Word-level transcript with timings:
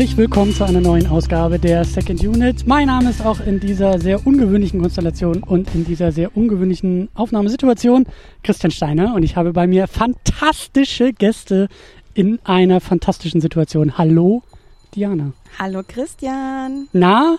Herzlich 0.00 0.16
willkommen 0.16 0.54
zu 0.54 0.64
einer 0.64 0.80
neuen 0.80 1.06
Ausgabe 1.08 1.58
der 1.58 1.84
Second 1.84 2.24
Unit. 2.24 2.66
Mein 2.66 2.86
Name 2.86 3.10
ist 3.10 3.20
auch 3.20 3.38
in 3.38 3.60
dieser 3.60 3.98
sehr 3.98 4.26
ungewöhnlichen 4.26 4.80
Konstellation 4.80 5.42
und 5.42 5.74
in 5.74 5.84
dieser 5.84 6.10
sehr 6.10 6.34
ungewöhnlichen 6.34 7.10
Aufnahmesituation 7.14 8.06
Christian 8.42 8.70
Steiner 8.70 9.12
und 9.14 9.24
ich 9.24 9.36
habe 9.36 9.52
bei 9.52 9.66
mir 9.66 9.88
fantastische 9.88 11.12
Gäste 11.12 11.68
in 12.14 12.38
einer 12.44 12.80
fantastischen 12.80 13.42
Situation. 13.42 13.98
Hallo, 13.98 14.42
Diana. 14.94 15.34
Hallo, 15.58 15.82
Christian. 15.86 16.88
Na? 16.94 17.36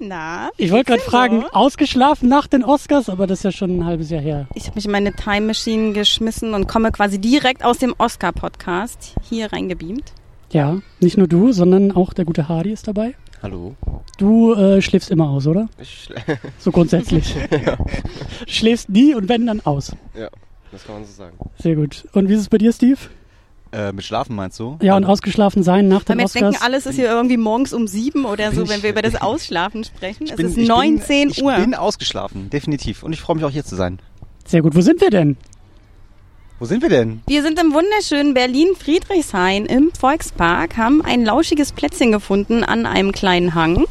Na? 0.00 0.50
Ich 0.56 0.72
wollte 0.72 0.86
gerade 0.86 1.02
fragen, 1.02 1.44
ausgeschlafen 1.52 2.28
nach 2.28 2.48
den 2.48 2.64
Oscars, 2.64 3.08
aber 3.08 3.28
das 3.28 3.38
ist 3.38 3.44
ja 3.44 3.52
schon 3.52 3.78
ein 3.78 3.84
halbes 3.84 4.10
Jahr 4.10 4.20
her. 4.20 4.48
Ich 4.56 4.64
habe 4.64 4.74
mich 4.74 4.86
in 4.86 4.90
meine 4.90 5.12
Time 5.12 5.46
Machine 5.46 5.92
geschmissen 5.92 6.54
und 6.54 6.66
komme 6.66 6.90
quasi 6.90 7.20
direkt 7.20 7.64
aus 7.64 7.78
dem 7.78 7.94
Oscar-Podcast 7.96 9.14
hier 9.28 9.52
reingebeamt. 9.52 10.12
Ja, 10.52 10.78
nicht 11.00 11.16
nur 11.16 11.28
du, 11.28 11.52
sondern 11.52 11.92
auch 11.92 12.12
der 12.12 12.24
gute 12.24 12.48
Hardy 12.48 12.72
ist 12.72 12.88
dabei. 12.88 13.14
Hallo. 13.42 13.76
Du 14.18 14.52
äh, 14.54 14.82
schläfst 14.82 15.10
immer 15.10 15.30
aus, 15.30 15.46
oder? 15.46 15.68
Ich 15.80 16.04
schl 16.04 16.14
so 16.58 16.72
grundsätzlich. 16.72 17.34
ja. 17.64 17.78
Schläfst 18.46 18.88
nie 18.88 19.14
und 19.14 19.28
wenn 19.28 19.46
dann 19.46 19.60
aus. 19.60 19.92
Ja, 20.14 20.28
das 20.72 20.84
kann 20.84 20.96
man 20.96 21.04
so 21.04 21.12
sagen. 21.12 21.38
Sehr 21.58 21.76
gut. 21.76 22.06
Und 22.12 22.28
wie 22.28 22.34
ist 22.34 22.40
es 22.40 22.48
bei 22.48 22.58
dir, 22.58 22.72
Steve? 22.72 22.98
Äh, 23.72 23.92
mit 23.92 24.04
Schlafen 24.04 24.34
meinst 24.34 24.58
du? 24.58 24.76
Ja, 24.82 24.96
und 24.96 25.04
ausgeschlafen 25.04 25.62
sein 25.62 25.86
nach 25.86 26.02
dem 26.02 26.18
Oscars. 26.18 26.34
Wir 26.34 26.40
denken, 26.50 26.64
alles 26.64 26.86
ist 26.86 26.96
hier 26.96 27.08
irgendwie 27.08 27.36
morgens 27.36 27.72
um 27.72 27.86
sieben 27.86 28.24
oder 28.24 28.50
so, 28.50 28.68
wenn 28.68 28.82
wir 28.82 28.90
über 28.90 29.02
das 29.02 29.14
Ausschlafen 29.22 29.84
sprechen. 29.84 30.24
Ich 30.24 30.32
es 30.32 30.36
bin, 30.36 30.46
ist 30.46 30.56
19 30.56 31.30
bin, 31.30 31.44
Uhr. 31.44 31.52
Ich 31.52 31.64
bin 31.64 31.74
ausgeschlafen, 31.76 32.50
definitiv. 32.50 33.04
Und 33.04 33.12
ich 33.12 33.20
freue 33.20 33.36
mich 33.36 33.44
auch 33.44 33.50
hier 33.50 33.64
zu 33.64 33.76
sein. 33.76 34.00
Sehr 34.44 34.62
gut. 34.62 34.74
Wo 34.74 34.80
sind 34.80 35.00
wir 35.00 35.10
denn? 35.10 35.36
Wo 36.60 36.66
sind 36.66 36.82
wir 36.82 36.90
denn? 36.90 37.22
Wir 37.26 37.42
sind 37.42 37.58
im 37.58 37.72
wunderschönen 37.72 38.34
Berlin-Friedrichshain 38.34 39.64
im 39.64 39.92
Volkspark, 39.98 40.76
haben 40.76 41.02
ein 41.02 41.24
lauschiges 41.24 41.72
Plätzchen 41.72 42.12
gefunden 42.12 42.64
an 42.64 42.84
einem 42.84 43.12
kleinen 43.12 43.54
Hang 43.54 43.86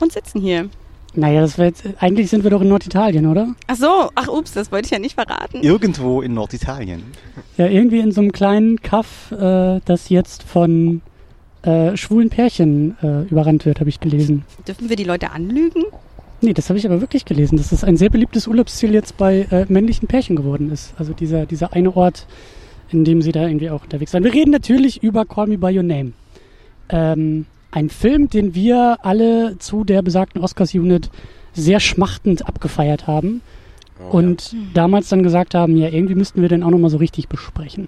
und 0.00 0.12
sitzen 0.12 0.40
hier. 0.40 0.68
Naja, 1.14 1.42
das 1.42 1.58
jetzt, 1.58 1.84
eigentlich 2.00 2.28
sind 2.28 2.42
wir 2.42 2.50
doch 2.50 2.60
in 2.60 2.70
Norditalien, 2.70 3.28
oder? 3.28 3.54
Ach 3.68 3.76
so, 3.76 4.10
ach 4.16 4.26
ups, 4.26 4.52
das 4.52 4.72
wollte 4.72 4.86
ich 4.86 4.90
ja 4.90 4.98
nicht 4.98 5.14
verraten. 5.14 5.60
Irgendwo 5.62 6.22
in 6.22 6.34
Norditalien. 6.34 7.04
Ja, 7.56 7.68
irgendwie 7.68 8.00
in 8.00 8.10
so 8.10 8.20
einem 8.20 8.32
kleinen 8.32 8.82
Kaff, 8.82 9.30
äh, 9.30 9.78
das 9.84 10.08
jetzt 10.08 10.42
von 10.42 11.02
äh, 11.62 11.96
schwulen 11.96 12.30
Pärchen 12.30 12.96
äh, 13.00 13.30
überrannt 13.30 13.64
wird, 13.64 13.78
habe 13.78 13.90
ich 13.90 14.00
gelesen. 14.00 14.44
Dürfen 14.66 14.88
wir 14.88 14.96
die 14.96 15.04
Leute 15.04 15.30
anlügen? 15.30 15.84
Nee, 16.42 16.54
das 16.54 16.68
habe 16.68 16.78
ich 16.78 16.84
aber 16.84 17.00
wirklich 17.00 17.24
gelesen, 17.24 17.56
dass 17.56 17.70
es 17.70 17.84
ein 17.84 17.96
sehr 17.96 18.10
beliebtes 18.10 18.48
Urlaubsziel 18.48 18.92
jetzt 18.92 19.16
bei 19.16 19.46
äh, 19.52 19.64
männlichen 19.68 20.08
Pärchen 20.08 20.34
geworden 20.34 20.70
ist. 20.70 20.92
Also 20.98 21.12
dieser, 21.12 21.46
dieser 21.46 21.72
eine 21.72 21.96
Ort, 21.96 22.26
in 22.90 23.04
dem 23.04 23.22
sie 23.22 23.30
da 23.30 23.46
irgendwie 23.46 23.70
auch 23.70 23.84
unterwegs 23.84 24.10
sind. 24.10 24.24
Wir 24.24 24.34
reden 24.34 24.50
natürlich 24.50 25.04
über 25.04 25.24
Call 25.24 25.46
Me 25.46 25.56
By 25.56 25.76
Your 25.76 25.84
Name. 25.84 26.12
Ähm, 26.88 27.46
ein 27.70 27.88
Film, 27.90 28.28
den 28.28 28.56
wir 28.56 28.98
alle 29.02 29.56
zu 29.58 29.84
der 29.84 30.02
besagten 30.02 30.42
Oscars-Unit 30.42 31.10
sehr 31.54 31.78
schmachtend 31.78 32.46
abgefeiert 32.46 33.06
haben. 33.06 33.40
Oh, 34.00 34.16
und 34.16 34.52
ja. 34.52 34.58
damals 34.74 35.08
dann 35.10 35.22
gesagt 35.22 35.54
haben, 35.54 35.76
ja, 35.76 35.88
irgendwie 35.90 36.16
müssten 36.16 36.42
wir 36.42 36.48
den 36.48 36.64
auch 36.64 36.70
nochmal 36.70 36.90
so 36.90 36.96
richtig 36.96 37.28
besprechen. 37.28 37.86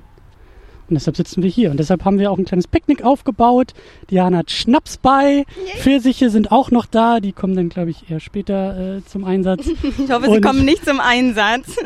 Und 0.88 0.94
deshalb 0.94 1.16
sitzen 1.16 1.42
wir 1.42 1.50
hier. 1.50 1.70
Und 1.70 1.78
deshalb 1.78 2.04
haben 2.04 2.18
wir 2.18 2.30
auch 2.30 2.38
ein 2.38 2.44
kleines 2.44 2.68
Picknick 2.68 3.02
aufgebaut. 3.04 3.72
Diana 4.10 4.38
hat 4.38 4.50
Schnaps 4.50 4.98
bei. 4.98 5.44
Pfirsiche 5.78 6.30
sind 6.30 6.52
auch 6.52 6.70
noch 6.70 6.86
da. 6.86 7.20
Die 7.20 7.32
kommen 7.32 7.56
dann, 7.56 7.68
glaube 7.68 7.90
ich, 7.90 8.10
eher 8.10 8.20
später 8.20 8.98
äh, 8.98 9.04
zum 9.04 9.24
Einsatz. 9.24 9.66
ich 9.82 10.10
hoffe, 10.10 10.28
Und, 10.28 10.34
sie 10.34 10.40
kommen 10.40 10.64
nicht 10.64 10.84
zum 10.84 11.00
Einsatz. 11.00 11.76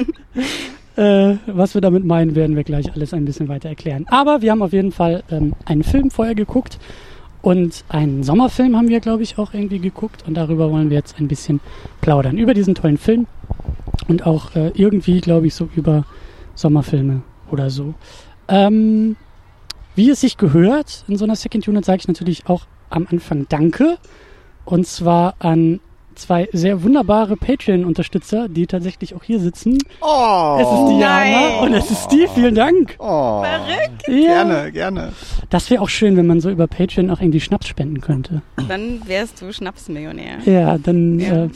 äh, 0.97 1.37
was 1.47 1.75
wir 1.75 1.81
damit 1.81 2.05
meinen, 2.05 2.35
werden 2.35 2.57
wir 2.57 2.65
gleich 2.65 2.93
alles 2.93 3.15
ein 3.15 3.25
bisschen 3.25 3.49
weiter 3.49 3.69
erklären. 3.69 4.07
Aber 4.09 4.43
wir 4.43 4.51
haben 4.51 4.63
auf 4.63 4.73
jeden 4.73 4.93
Fall 4.93 5.23
ähm, 5.31 5.55
einen 5.65 5.85
Film 5.85 6.11
vorher 6.11 6.35
geguckt. 6.35 6.79
Und 7.41 7.85
einen 7.89 8.25
Sommerfilm 8.25 8.77
haben 8.77 8.89
wir, 8.89 8.99
glaube 8.99 9.23
ich, 9.23 9.39
auch 9.39 9.55
irgendwie 9.55 9.79
geguckt. 9.79 10.25
Und 10.27 10.35
darüber 10.35 10.73
wollen 10.73 10.91
wir 10.91 10.97
jetzt 10.97 11.19
ein 11.19 11.29
bisschen 11.29 11.61
plaudern. 12.01 12.37
Über 12.37 12.53
diesen 12.53 12.75
tollen 12.75 12.99
Film. 12.99 13.27
Und 14.09 14.27
auch 14.27 14.57
äh, 14.57 14.73
irgendwie, 14.75 15.21
glaube 15.21 15.47
ich, 15.47 15.55
so 15.55 15.69
über 15.77 16.05
Sommerfilme 16.55 17.23
oder 17.51 17.71
so. 17.71 17.95
Ähm, 18.49 19.17
wie 19.95 20.11
es 20.11 20.21
sich 20.21 20.37
gehört, 20.37 21.05
in 21.09 21.17
so 21.17 21.25
einer 21.25 21.37
Second 21.37 21.67
Unit 21.69 21.85
sage 21.85 21.99
ich 22.01 22.09
natürlich 22.09 22.47
auch 22.47 22.67
am 22.91 23.07
Anfang 23.11 23.47
Danke. 23.49 23.99
Und 24.65 24.87
zwar 24.87 25.35
an 25.39 25.81
zwei 26.19 26.49
sehr 26.53 26.83
wunderbare 26.83 27.37
Patreon-Unterstützer, 27.37 28.49
die 28.49 28.67
tatsächlich 28.67 29.15
auch 29.15 29.23
hier 29.23 29.41
sitzen. 29.41 29.79
Oh, 30.01 30.59
es 30.61 30.67
ist 30.69 30.99
Diana 30.99 31.51
nein. 31.51 31.59
und 31.63 31.75
es 31.75 31.91
ist 31.91 32.05
Steve. 32.05 32.29
Vielen 32.35 32.55
Dank. 32.55 32.97
Oh, 32.99 33.43
Verrückt. 33.43 34.03
Ja. 34.09 34.45
Gerne, 34.45 34.73
gerne. 34.73 35.13
Das 35.49 35.71
wäre 35.71 35.83
auch 35.83 35.89
schön, 35.89 36.17
wenn 36.17 36.27
man 36.27 36.41
so 36.41 36.51
über 36.51 36.67
Patreon 36.67 37.11
auch 37.11 37.21
irgendwie 37.21 37.41
Schnaps 37.41 37.69
spenden 37.69 38.01
könnte. 38.01 38.43
Dann 38.69 39.01
wärst 39.07 39.41
du 39.41 39.53
Schnapsmillionär. 39.53 40.39
Ja, 40.45 40.77
dann 40.79 41.19
ja. 41.19 41.45
Äh, 41.45 41.51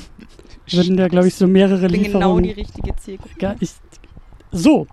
würden 0.71 0.97
da, 0.97 1.09
glaube 1.09 1.29
ich, 1.29 1.35
so 1.35 1.47
mehrere 1.47 1.87
ich 1.87 1.93
bin 1.93 2.03
Lieferungen... 2.03 2.43
genau 2.43 2.55
die 2.55 2.61
richtige 2.61 2.97
Zielgruppe. 2.97 3.35
Ja, 3.41 3.57
ich, 3.61 3.71
so, 4.53 4.87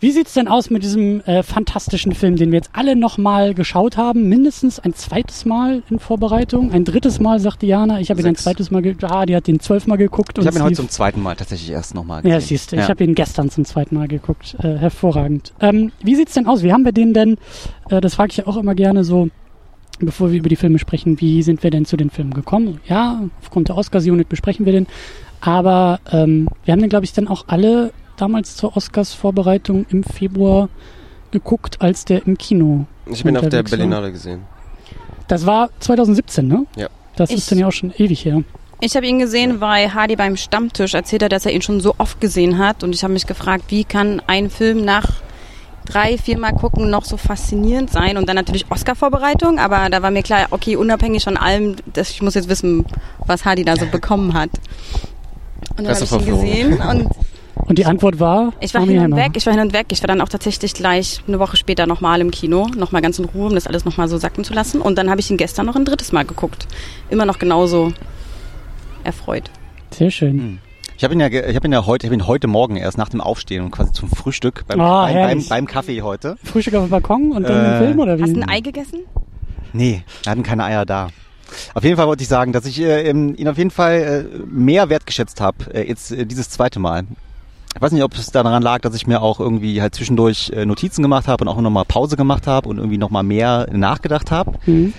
wie 0.00 0.10
sieht's 0.10 0.34
denn 0.34 0.48
aus 0.48 0.70
mit 0.70 0.82
diesem 0.82 1.20
äh, 1.22 1.42
fantastischen 1.42 2.12
Film, 2.12 2.36
den 2.36 2.50
wir 2.50 2.56
jetzt 2.58 2.70
alle 2.72 2.96
nochmal 2.96 3.54
geschaut 3.54 3.96
haben? 3.96 4.28
Mindestens 4.28 4.78
ein 4.78 4.94
zweites 4.94 5.44
Mal 5.44 5.82
in 5.90 5.98
Vorbereitung. 5.98 6.70
Ein 6.72 6.84
drittes 6.84 7.18
Mal, 7.18 7.40
sagt 7.40 7.62
Diana. 7.62 8.00
Ich 8.00 8.10
habe 8.10 8.20
ihn 8.20 8.26
ein 8.26 8.36
zweites 8.36 8.70
Mal 8.70 8.82
geguckt. 8.82 9.04
Ah, 9.10 9.24
die 9.26 9.34
hat 9.34 9.48
ihn 9.48 9.60
zwölfmal 9.60 9.98
geguckt. 9.98 10.38
Ich 10.38 10.46
habe 10.46 10.58
ihn 10.58 10.62
heute 10.62 10.76
zum 10.76 10.90
zweiten 10.90 11.22
Mal 11.22 11.36
tatsächlich 11.36 11.70
erst 11.70 11.94
nochmal 11.94 12.22
gesehen. 12.22 12.32
Ja, 12.32 12.40
siehst 12.40 12.72
du. 12.72 12.76
Ja. 12.76 12.82
Ich 12.82 12.88
habe 12.88 13.04
ihn 13.04 13.14
gestern 13.14 13.50
zum 13.50 13.64
zweiten 13.64 13.94
Mal 13.94 14.08
geguckt. 14.08 14.56
Äh, 14.60 14.76
hervorragend. 14.76 15.52
Ähm, 15.60 15.92
wie 16.02 16.14
sieht's 16.14 16.34
denn 16.34 16.46
aus? 16.46 16.62
Wie 16.62 16.72
haben 16.72 16.84
wir 16.84 16.92
den 16.92 17.14
denn? 17.14 17.38
Äh, 17.88 18.00
das 18.00 18.14
frage 18.14 18.30
ich 18.30 18.36
ja 18.38 18.46
auch 18.46 18.56
immer 18.56 18.74
gerne 18.74 19.04
so 19.04 19.28
bevor 19.98 20.30
wir 20.30 20.38
über 20.38 20.50
die 20.50 20.56
Filme 20.56 20.78
sprechen, 20.78 21.20
wie 21.20 21.42
sind 21.42 21.62
wir 21.62 21.70
denn 21.70 21.86
zu 21.86 21.96
den 21.96 22.10
Filmen 22.10 22.34
gekommen? 22.34 22.80
Ja, 22.86 23.22
aufgrund 23.40 23.68
der 23.68 23.78
Oscars-Unit 23.78 24.28
besprechen 24.28 24.66
wir 24.66 24.72
den. 24.72 24.86
Aber 25.40 26.00
ähm, 26.12 26.48
wir 26.64 26.72
haben 26.72 26.80
den, 26.80 26.90
glaube 26.90 27.06
ich, 27.06 27.14
dann 27.14 27.28
auch 27.28 27.44
alle 27.48 27.92
damals 28.16 28.56
zur 28.56 28.76
Oscars-Vorbereitung 28.76 29.86
im 29.90 30.04
Februar 30.04 30.68
geguckt, 31.30 31.80
als 31.80 32.04
der 32.04 32.26
im 32.26 32.38
Kino. 32.38 32.86
Ich 33.06 33.24
bin 33.24 33.36
auf 33.36 33.48
der 33.48 33.62
Berlinale 33.62 34.12
gesehen. 34.12 34.42
Das 35.28 35.46
war 35.46 35.70
2017, 35.80 36.46
ne? 36.46 36.66
Ja. 36.76 36.88
Das 37.16 37.30
ich, 37.30 37.38
ist 37.38 37.50
dann 37.50 37.58
ja 37.58 37.66
auch 37.66 37.72
schon 37.72 37.92
ewig 37.96 38.24
her. 38.24 38.42
Ich 38.80 38.94
habe 38.94 39.06
ihn 39.06 39.18
gesehen, 39.18 39.60
weil 39.60 39.94
Hardy 39.94 40.16
beim 40.16 40.36
Stammtisch 40.36 40.94
erzählt 40.94 41.22
hat, 41.22 41.32
dass 41.32 41.46
er 41.46 41.52
ihn 41.52 41.62
schon 41.62 41.80
so 41.80 41.94
oft 41.96 42.20
gesehen 42.20 42.58
hat. 42.58 42.84
Und 42.84 42.94
ich 42.94 43.02
habe 43.02 43.12
mich 43.12 43.26
gefragt, 43.26 43.64
wie 43.68 43.84
kann 43.84 44.20
ein 44.26 44.50
Film 44.50 44.84
nach 44.84 45.22
drei, 45.86 46.18
viermal 46.18 46.52
gucken 46.52 46.90
noch 46.90 47.04
so 47.04 47.16
faszinierend 47.16 47.90
sein? 47.90 48.18
Und 48.18 48.28
dann 48.28 48.36
natürlich 48.36 48.70
Oscar-Vorbereitung. 48.70 49.58
Aber 49.58 49.88
da 49.88 50.02
war 50.02 50.10
mir 50.10 50.22
klar, 50.22 50.48
okay, 50.50 50.76
unabhängig 50.76 51.24
von 51.24 51.38
allem, 51.38 51.76
dass 51.94 52.10
ich 52.10 52.20
muss 52.20 52.34
jetzt 52.34 52.50
wissen, 52.50 52.84
was 53.26 53.46
Hardy 53.46 53.64
da 53.64 53.76
so 53.76 53.86
bekommen 53.90 54.34
hat. 54.34 54.50
Und 55.78 55.86
dann 55.86 55.94
habe 55.94 56.04
ich 56.04 56.12
ihn 56.12 56.26
gesehen 56.26 56.80
und 56.80 57.08
und 57.64 57.78
die 57.78 57.86
Antwort 57.86 58.20
war? 58.20 58.52
Ich 58.60 58.74
war 58.74 58.84
hin 58.84 59.00
und 59.00 59.16
weg, 59.16 59.32
ich 59.34 59.46
war 59.46 59.52
hin 59.52 59.62
und 59.62 59.72
weg. 59.72 59.86
Ich 59.90 60.02
war 60.02 60.08
dann 60.08 60.20
auch 60.20 60.28
tatsächlich 60.28 60.74
gleich 60.74 61.20
eine 61.26 61.38
Woche 61.38 61.56
später 61.56 61.86
nochmal 61.86 62.20
im 62.20 62.30
Kino, 62.30 62.68
nochmal 62.76 63.02
ganz 63.02 63.18
in 63.18 63.24
Ruhe, 63.24 63.46
um 63.48 63.54
das 63.54 63.66
alles 63.66 63.84
nochmal 63.84 64.08
so 64.08 64.18
sacken 64.18 64.44
zu 64.44 64.54
lassen. 64.54 64.80
Und 64.80 64.96
dann 64.96 65.10
habe 65.10 65.20
ich 65.20 65.30
ihn 65.30 65.36
gestern 65.36 65.66
noch 65.66 65.76
ein 65.76 65.84
drittes 65.84 66.12
Mal 66.12 66.24
geguckt. 66.24 66.66
Immer 67.10 67.24
noch 67.24 67.38
genauso 67.38 67.92
erfreut. 69.04 69.50
Sehr 69.90 70.10
schön. 70.10 70.38
Hm. 70.38 70.58
Ich 70.96 71.04
habe 71.04 71.12
ihn 71.12 71.20
ja, 71.20 71.28
ich 71.28 71.56
habe 71.56 71.66
ihn 71.66 71.72
ja 71.72 71.84
heute, 71.84 72.06
ich 72.06 72.10
habe 72.10 72.20
ihn 72.20 72.26
heute 72.26 72.46
Morgen 72.46 72.76
erst 72.76 72.96
nach 72.96 73.10
dem 73.10 73.20
Aufstehen 73.20 73.64
und 73.64 73.70
quasi 73.70 73.92
zum 73.92 74.08
Frühstück 74.08 74.64
beim, 74.66 74.80
oh, 74.80 75.04
beim, 75.04 75.14
beim, 75.14 75.44
beim, 75.46 75.66
Kaffee 75.66 76.00
heute. 76.00 76.36
Frühstück 76.42 76.74
auf 76.74 76.86
dem 76.86 76.90
Balkon 76.90 77.32
und 77.32 77.42
dann 77.42 77.64
äh, 77.64 77.72
im 77.72 77.84
Film 77.84 77.98
oder 78.00 78.18
wie? 78.18 78.22
Hast 78.22 78.34
du 78.34 78.40
ein 78.40 78.48
Ei 78.48 78.60
gegessen? 78.60 79.00
Nee, 79.72 80.04
wir 80.22 80.30
hatten 80.30 80.42
keine 80.42 80.64
Eier 80.64 80.86
da. 80.86 81.08
Auf 81.74 81.84
jeden 81.84 81.96
Fall 81.96 82.06
wollte 82.06 82.22
ich 82.22 82.28
sagen, 82.28 82.52
dass 82.52 82.64
ich 82.64 82.80
äh, 82.80 83.10
ihn 83.10 83.48
auf 83.48 83.58
jeden 83.58 83.70
Fall 83.70 84.28
äh, 84.34 84.38
mehr 84.46 84.88
wertgeschätzt 84.88 85.40
habe, 85.40 85.74
äh, 85.74 85.86
jetzt 85.86 86.12
äh, 86.12 86.24
dieses 86.24 86.48
zweite 86.48 86.78
Mal. 86.78 87.04
Ich 87.76 87.82
weiß 87.82 87.92
nicht, 87.92 88.02
ob 88.02 88.14
es 88.14 88.30
daran 88.30 88.62
lag, 88.62 88.80
dass 88.80 88.94
ich 88.94 89.06
mir 89.06 89.20
auch 89.20 89.38
irgendwie 89.38 89.82
halt 89.82 89.94
zwischendurch 89.94 90.50
äh, 90.50 90.64
Notizen 90.64 91.02
gemacht 91.02 91.28
habe 91.28 91.44
und 91.44 91.48
auch 91.48 91.60
nochmal 91.60 91.84
Pause 91.84 92.16
gemacht 92.16 92.46
habe 92.46 92.70
und 92.70 92.78
irgendwie 92.78 92.96
nochmal 92.96 93.22
mehr 93.22 93.68
nachgedacht 93.70 94.30
habe. 94.30 94.52
Mhm. 94.64 94.94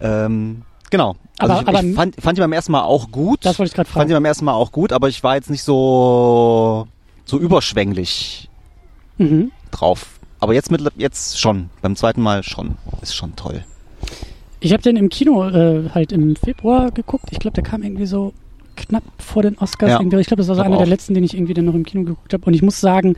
Ähm, 0.00 0.62
genau. 0.88 1.14
Also 1.36 1.52
aber, 1.52 1.62
ich, 1.62 1.68
aber 1.68 1.82
ich 1.82 1.94
fand, 1.94 2.16
fand 2.18 2.38
ihn 2.38 2.42
beim 2.42 2.54
ersten 2.54 2.72
Mal 2.72 2.84
auch 2.84 3.10
gut. 3.10 3.40
Das 3.44 3.58
wollte 3.58 3.68
ich 3.68 3.74
gerade 3.74 3.86
fragen. 3.86 4.00
Fand 4.00 4.10
ihn 4.10 4.14
beim 4.14 4.24
ersten 4.24 4.46
Mal 4.46 4.54
auch 4.54 4.72
gut, 4.72 4.94
aber 4.94 5.10
ich 5.10 5.22
war 5.22 5.34
jetzt 5.34 5.50
nicht 5.50 5.62
so 5.62 6.88
so 7.26 7.38
überschwänglich 7.38 8.48
mhm. 9.18 9.52
drauf. 9.70 10.18
Aber 10.40 10.54
jetzt 10.54 10.70
mit 10.70 10.80
jetzt 10.96 11.38
schon, 11.38 11.68
beim 11.82 11.96
zweiten 11.96 12.22
Mal 12.22 12.42
schon, 12.42 12.76
ist 13.02 13.14
schon 13.14 13.36
toll. 13.36 13.62
Ich 14.60 14.72
habe 14.72 14.82
den 14.82 14.96
im 14.96 15.10
Kino 15.10 15.46
äh, 15.50 15.90
halt 15.90 16.12
im 16.12 16.34
Februar 16.36 16.92
geguckt. 16.92 17.26
Ich 17.30 17.40
glaube, 17.40 17.54
der 17.54 17.62
kam 17.62 17.82
irgendwie 17.82 18.06
so 18.06 18.32
knapp 18.76 19.04
vor 19.18 19.42
den 19.42 19.58
Oscars. 19.58 19.90
Ja. 19.90 20.00
Ich 20.00 20.26
glaube, 20.26 20.40
das 20.40 20.48
war 20.48 20.54
so 20.54 20.62
einer 20.62 20.76
auch. 20.76 20.80
der 20.80 20.88
letzten, 20.88 21.14
den 21.14 21.24
ich 21.24 21.34
irgendwie 21.34 21.54
dann 21.54 21.64
noch 21.64 21.74
im 21.74 21.84
Kino 21.84 22.04
geguckt 22.04 22.32
habe. 22.32 22.44
Und 22.46 22.54
ich 22.54 22.62
muss 22.62 22.80
sagen, 22.80 23.16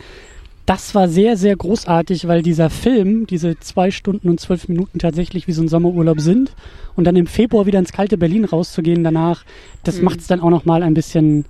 das 0.67 0.95
war 0.95 1.09
sehr, 1.09 1.37
sehr 1.37 1.57
großartig, 1.57 2.27
weil 2.27 2.43
dieser 2.43 2.71
Film, 2.71 3.27
diese 3.27 3.59
zwei 3.61 3.91
Stunden 3.91 4.31
und 4.31 4.41
zwölf 4.41 4.69
Minuten 4.69 4.99
tatsächlich 4.99 5.47
wie 5.47 5.53
so 5.53 5.63
ein 5.63 5.69
Sommerurlaub 5.69 6.21
sind. 6.21 6.55
Und 6.97 7.05
dann 7.05 7.17
im 7.17 7.27
Februar 7.27 7.67
wieder 7.67 7.79
ins 7.79 7.93
kalte 7.93 8.17
Berlin 8.17 8.45
rauszugehen 8.45 9.05
danach, 9.05 9.45
das 9.83 9.99
mhm. 9.99 10.05
macht 10.05 10.21
es 10.21 10.27
dann 10.27 10.41
auch 10.41 10.51
nochmal 10.51 10.83
ein 10.83 10.95
bisschen 10.95 11.45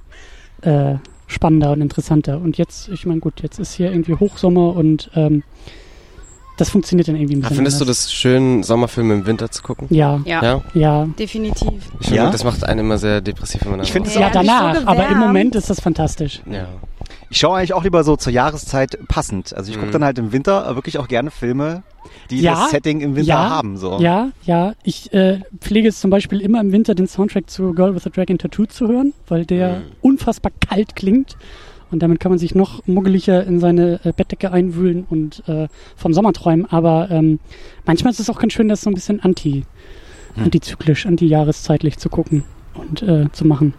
äh, 0.62 0.97
spannender 1.27 1.73
und 1.73 1.81
interessanter. 1.81 2.41
Und 2.41 2.59
jetzt, 2.59 2.89
ich 2.89 3.06
meine, 3.06 3.21
gut, 3.21 3.43
jetzt 3.43 3.59
ist 3.59 3.75
hier 3.75 3.91
irgendwie 3.91 4.15
Hochsommer 4.15 4.75
und 4.75 5.11
ähm, 5.15 5.43
das 6.56 6.71
funktioniert 6.71 7.09
dann 7.09 7.17
irgendwie 7.17 7.35
ein 7.35 7.39
Ah, 7.41 7.49
bisschen. 7.49 7.56
Findest 7.56 7.81
du 7.81 7.85
anders. 7.85 8.05
das 8.05 8.12
schön, 8.12 8.62
Sommerfilme 8.62 9.15
im 9.15 9.27
Winter 9.27 9.51
zu 9.51 9.62
gucken? 9.62 9.89
Ja, 9.91 10.21
Ja, 10.25 10.43
Ja? 10.43 10.61
ja. 10.75 11.05
definitiv. 11.19 11.73
Ich 12.01 12.06
finde, 12.09 12.23
Ja? 12.23 12.31
das 12.31 12.45
macht 12.45 12.65
einen 12.65 12.81
immer 12.81 12.99
sehr 12.99 13.21
depressiv, 13.21 13.62
wenn 13.65 13.73
man 13.73 13.81
Ich 13.81 13.93
finde 13.93 14.09
es 14.09 14.15
Ja, 14.15 14.21
nicht 14.29 14.35
so 14.35 14.39
danach, 14.41 14.87
aber 14.87 15.09
im. 15.09 15.19
Moment 15.19 15.55
ist 15.56 15.69
das 15.71 15.81
fantastisch. 15.81 16.43
Ja. 16.51 16.67
Ich 17.31 17.39
schaue 17.39 17.59
eigentlich 17.59 17.75
auch 17.75 17.83
lieber 17.83 18.05
so 18.05 18.17
zur 18.17 18.33
Jahreszeit 18.33 18.99
passend. 19.09 19.55
Also 19.56 19.71
ich 19.71 19.77
gucke 19.77 19.89
Mhm. 19.89 19.93
dann 19.93 20.05
halt 20.05 20.19
im 20.19 20.31
Winter 20.33 20.75
wirklich 20.77 20.99
auch 20.99 21.09
gerne 21.09 21.31
Filme, 21.33 21.83
die 22.31 22.41
Ja, 22.41 22.53
das 22.55 22.71
Setting 22.71 23.01
im 23.01 23.17
Winter 23.17 23.29
ja, 23.31 23.51
haben. 23.51 23.77
So. 23.77 23.99
Ja, 23.99 24.29
ja. 24.45 24.75
Ich 24.85 25.12
äh, 25.12 25.41
pflege 25.61 25.89
es 25.89 25.99
zum 26.01 26.11
Beispiel 26.11 26.41
immer 26.41 26.61
im 26.61 26.71
Winter, 26.71 26.95
den 26.95 27.09
Soundtrack 27.09 27.51
zu 27.51 27.73
Girl 27.75 27.95
with 27.95 28.06
a 28.06 28.11
Dragon 28.11 28.39
Tattoo 28.39 28.67
zu 28.67 28.87
hören, 28.87 29.12
weil 29.27 29.45
der 29.47 29.79
Mhm. 29.79 29.83
unfassbar 30.03 30.53
kalt 30.69 30.95
klingt. 30.95 31.37
Und 31.94 32.00
damit 32.02 32.19
kann 32.19 32.32
man 32.32 32.41
sich 32.41 32.56
noch 32.56 32.85
muggeliger 32.88 33.46
in 33.46 33.61
seine 33.61 34.00
äh, 34.05 34.12
Bettdecke 34.12 34.50
einwühlen 34.50 35.06
und 35.08 35.49
äh, 35.49 35.69
vom 35.94 36.12
Sommer 36.12 36.32
träumen. 36.32 36.67
Aber 36.67 37.08
ähm, 37.11 37.38
manchmal 37.87 38.12
ist 38.12 38.19
es 38.19 38.29
auch 38.29 38.41
ganz 38.41 38.52
schön, 38.52 38.69
das 38.69 38.81
so 38.81 38.91
ein 38.91 38.94
bisschen 38.94 39.20
anti, 39.20 39.62
Hm. 40.35 40.44
antizyklisch, 40.44 41.06
anti-jahreszeitlich 41.06 41.96
zu 41.99 42.08
gucken 42.08 42.43
und 42.75 43.02
äh, 43.02 43.31
zu 43.31 43.46
machen. 43.46 43.75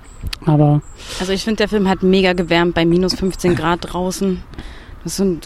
Aber 0.45 0.81
Also 1.19 1.33
ich 1.33 1.43
finde, 1.43 1.57
der 1.57 1.67
Film 1.67 1.89
hat 1.89 2.03
mega 2.03 2.31
gewärmt 2.31 2.73
bei 2.73 2.85
minus 2.85 3.15
15 3.15 3.53
Grad 3.55 3.79
draußen. 3.81 4.41
So 5.07 5.23
ein, 5.23 5.39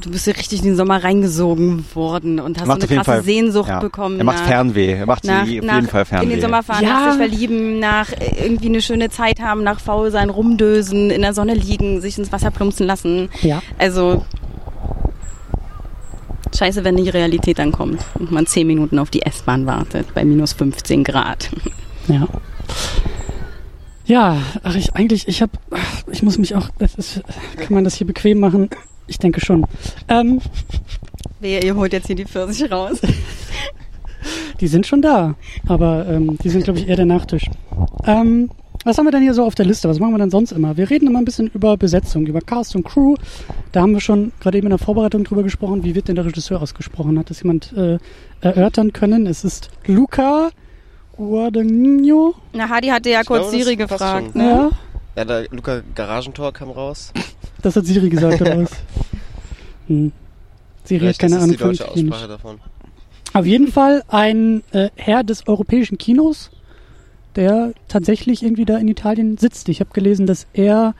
du 0.00 0.10
bist 0.10 0.26
ja 0.26 0.34
richtig 0.34 0.58
in 0.58 0.66
den 0.66 0.76
Sommer 0.76 1.02
reingesogen 1.02 1.86
worden 1.94 2.38
und 2.38 2.60
hast 2.60 2.66
Macht 2.66 2.82
so 2.82 2.86
eine 2.88 2.96
krasse 2.96 3.10
Fall- 3.12 3.22
Sehnsucht 3.24 3.68
Ja. 3.70 3.80
bekommen. 3.80 4.18
Er 4.18 4.24
macht 4.24 4.40
nach- 4.40 4.46
Fernweh. 4.46 4.92
Er 4.92 5.06
macht 5.06 5.24
nach, 5.24 5.46
sie 5.46 5.58
auf 5.60 5.64
nach 5.66 5.74
jeden 5.76 5.88
Fall 5.88 6.04
Fernweh. 6.04 6.24
in 6.24 6.30
den 6.32 6.40
Sommer 6.42 6.62
fahren, 6.62 6.82
Ja. 6.84 6.88
nach 6.90 7.08
sich 7.12 7.16
verlieben, 7.16 7.78
nach 7.78 8.12
äh, 8.12 8.44
irgendwie 8.44 8.66
eine 8.68 8.82
schöne 8.82 9.08
Zeit 9.08 9.40
haben, 9.40 9.62
nach 9.62 9.80
faul 9.80 10.10
sein, 10.10 10.28
rumdösen, 10.28 11.10
in 11.10 11.22
der 11.22 11.32
Sonne 11.32 11.54
liegen, 11.54 12.02
sich 12.02 12.18
ins 12.18 12.30
Wasser 12.30 12.50
plumpsen 12.50 12.86
lassen. 12.86 13.30
ja, 13.40 13.62
Also 13.78 14.26
scheiße, 16.56 16.84
wenn 16.84 16.96
die 16.96 17.08
Realität 17.08 17.58
dann 17.58 17.72
kommt 17.72 18.00
und 18.18 18.30
man 18.32 18.46
zehn 18.46 18.66
Minuten 18.66 18.98
auf 18.98 19.10
die 19.10 19.22
S-Bahn 19.22 19.66
wartet 19.66 20.12
bei 20.14 20.24
minus 20.24 20.52
15 20.52 21.04
Grad. 21.04 21.50
ja. 22.08 22.26
Ja, 24.04 24.36
ach 24.62 24.76
ich 24.76 24.94
eigentlich, 24.94 25.26
ich 25.26 25.42
habe, 25.42 25.50
ich 26.12 26.22
muss 26.22 26.38
mich 26.38 26.54
auch, 26.54 26.68
das 26.78 26.94
ist, 26.94 27.22
kann 27.56 27.74
man 27.74 27.82
das 27.82 27.94
hier 27.96 28.06
bequem 28.06 28.38
machen? 28.38 28.70
Ich 29.06 29.18
denke 29.18 29.40
schon. 29.40 29.66
Ähm, 30.08 30.40
Wehe, 31.40 31.62
ihr 31.62 31.74
holt 31.76 31.92
jetzt 31.92 32.06
hier 32.06 32.16
die 32.16 32.24
Pfirsich 32.24 32.70
raus. 32.70 33.00
Die 34.60 34.66
sind 34.68 34.86
schon 34.86 35.02
da, 35.02 35.34
aber 35.68 36.06
ähm, 36.08 36.38
die 36.42 36.48
sind, 36.48 36.64
glaube 36.64 36.78
ich, 36.78 36.88
eher 36.88 36.96
der 36.96 37.04
Nachtisch. 37.04 37.44
Ähm, 38.04 38.50
was 38.84 38.96
haben 38.96 39.04
wir 39.04 39.10
denn 39.12 39.22
hier 39.22 39.34
so 39.34 39.44
auf 39.44 39.54
der 39.54 39.66
Liste? 39.66 39.88
Was 39.88 39.98
machen 40.00 40.14
wir 40.14 40.18
denn 40.18 40.30
sonst 40.30 40.50
immer? 40.52 40.76
Wir 40.76 40.88
reden 40.88 41.06
immer 41.08 41.18
ein 41.18 41.24
bisschen 41.26 41.48
über 41.48 41.76
Besetzung, 41.76 42.26
über 42.26 42.40
Cast 42.40 42.74
und 42.74 42.82
Crew. 42.84 43.16
Da 43.72 43.82
haben 43.82 43.92
wir 43.92 44.00
schon 44.00 44.32
gerade 44.40 44.56
eben 44.58 44.66
in 44.66 44.70
der 44.70 44.78
Vorbereitung 44.78 45.24
drüber 45.24 45.42
gesprochen. 45.42 45.84
Wie 45.84 45.94
wird 45.94 46.08
denn 46.08 46.14
der 46.16 46.24
Regisseur 46.24 46.62
ausgesprochen? 46.62 47.18
Hat 47.18 47.28
das 47.30 47.42
jemand 47.42 47.72
äh, 47.74 47.98
erörtern 48.40 48.92
können? 48.92 49.26
Es 49.26 49.44
ist 49.44 49.68
Luca 49.86 50.50
Guadagnino. 51.16 52.34
Na, 52.52 52.68
Hadi 52.68 52.88
hatte 52.88 53.10
ja 53.10 53.20
Ich 53.20 53.26
kurz 53.26 53.50
glaube, 53.50 53.62
Siri 53.64 53.76
gefragt. 53.76 54.34
Ne? 54.34 54.44
Ja, 54.44 54.70
Ja, 55.16 55.24
der 55.24 55.48
Luca 55.50 55.82
Garagentor 55.94 56.52
kam 56.52 56.70
raus. 56.70 57.12
Das 57.66 57.76
hat 57.76 57.84
Siri 57.86 58.08
gesagt, 58.08 58.40
oder 58.40 58.62
was? 58.62 58.70
Hm. 59.88 60.10
Siri 60.84 61.06
hat 61.06 61.16
Vielleicht 61.16 61.20
keine 61.20 61.34
ist 61.36 61.38
das 61.40 61.44
Ahnung 61.44 61.58
von 61.58 61.68
deutsche 61.68 61.82
Italienisch. 61.84 62.12
Aussprache 62.14 62.28
davon. 62.28 62.60
Auf 63.34 63.46
jeden 63.46 63.68
Fall 63.68 64.02
ein 64.08 64.62
äh, 64.72 64.88
Herr 64.96 65.22
des 65.24 65.46
europäischen 65.46 65.96
Kinos, 65.98 66.50
der 67.36 67.72
tatsächlich 67.88 68.42
irgendwie 68.42 68.64
da 68.64 68.78
in 68.78 68.88
Italien 68.88 69.36
sitzt. 69.38 69.68
Ich 69.68 69.80
habe 69.80 69.90
gelesen, 69.92 70.26
dass 70.26 70.46
er 70.54 70.94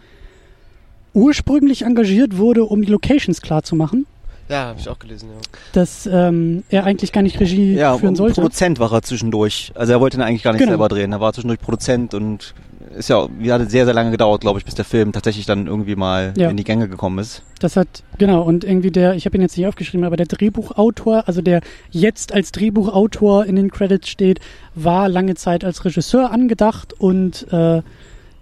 ursprünglich 1.15 1.83
engagiert 1.83 2.37
wurde, 2.37 2.65
um 2.65 2.83
die 2.83 2.91
Locations 2.93 3.41
klar 3.41 3.63
zu 3.63 3.75
machen, 3.75 4.07
Ja, 4.49 4.67
habe 4.67 4.79
ich 4.79 4.89
auch 4.89 4.99
gelesen, 4.99 5.31
ja. 5.35 5.41
dass 5.73 6.07
ähm, 6.07 6.63
er 6.69 6.85
eigentlich 6.85 7.11
gar 7.13 7.23
nicht 7.23 7.41
Regie 7.41 7.75
Ja, 7.75 7.97
führen 7.97 8.11
und 8.11 8.17
sollte. 8.17 8.35
Produzent 8.35 8.79
war 8.79 8.93
er 8.93 9.03
zwischendurch. 9.03 9.73
Also 9.75 9.93
er 9.95 10.01
wollte 10.01 10.19
ihn 10.19 10.23
eigentlich 10.23 10.43
gar 10.43 10.53
nicht 10.53 10.61
Genau. 10.61 10.73
selber 10.73 10.89
drehen. 10.89 11.11
Er 11.13 11.21
war 11.21 11.33
zwischendurch 11.33 11.59
Produzent 11.61 12.13
und 12.15 12.55
ist 12.97 13.09
ja, 13.09 13.29
wie 13.39 13.53
hat 13.53 13.71
sehr, 13.71 13.85
sehr 13.85 13.95
lange 13.95 14.11
gedauert, 14.11 14.41
glaube 14.41 14.59
ich, 14.59 14.65
bis 14.65 14.75
der 14.75 14.85
Film 14.85 15.13
tatsächlich 15.13 15.47
dann 15.47 15.67
irgendwie 15.67 15.97
mal 15.97 16.33
Ja. 16.37 16.51
in 16.51 16.57
die 16.57 16.65
Gänge 16.65 16.89
gekommen 16.89 17.19
ist. 17.19 17.43
Das 17.61 17.77
hat, 17.77 17.89
genau, 18.19 18.43
und 18.43 18.65
irgendwie 18.65 18.91
der, 18.91 19.15
ich 19.15 19.25
habe 19.27 19.37
ihn 19.37 19.43
jetzt 19.43 19.57
nicht 19.57 19.67
aufgeschrieben, 19.67 20.05
aber 20.05 20.17
der 20.17 20.27
Drehbuchautor, 20.27 21.25
also 21.27 21.43
der 21.43 21.61
jetzt 21.91 22.33
als 22.33 22.53
Drehbuchautor 22.53 23.45
in 23.47 23.57
den 23.57 23.71
Credits 23.71 24.09
steht, 24.09 24.41
war 24.75 25.09
lange 25.09 25.35
Zeit 25.35 25.65
als 25.65 25.85
Regisseur 25.85 26.31
angedacht 26.31 26.93
und 26.93 27.47
äh, 27.53 27.83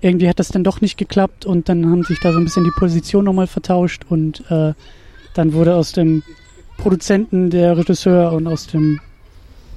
irgendwie 0.00 0.28
hat 0.28 0.38
das 0.38 0.48
dann 0.48 0.64
doch 0.64 0.80
nicht 0.80 0.98
geklappt 0.98 1.46
und 1.46 1.68
dann 1.68 1.90
haben 1.90 2.02
sich 2.04 2.20
da 2.20 2.32
so 2.32 2.38
ein 2.38 2.44
bisschen 2.44 2.64
die 2.64 2.72
Position 2.78 3.24
nochmal 3.24 3.46
vertauscht 3.46 4.02
und 4.08 4.42
äh, 4.50 4.74
dann 5.34 5.52
wurde 5.52 5.74
aus 5.76 5.92
dem 5.92 6.22
Produzenten 6.76 7.50
der 7.50 7.76
Regisseur 7.78 8.32
und 8.32 8.46
aus 8.46 8.66
dem 8.66 9.00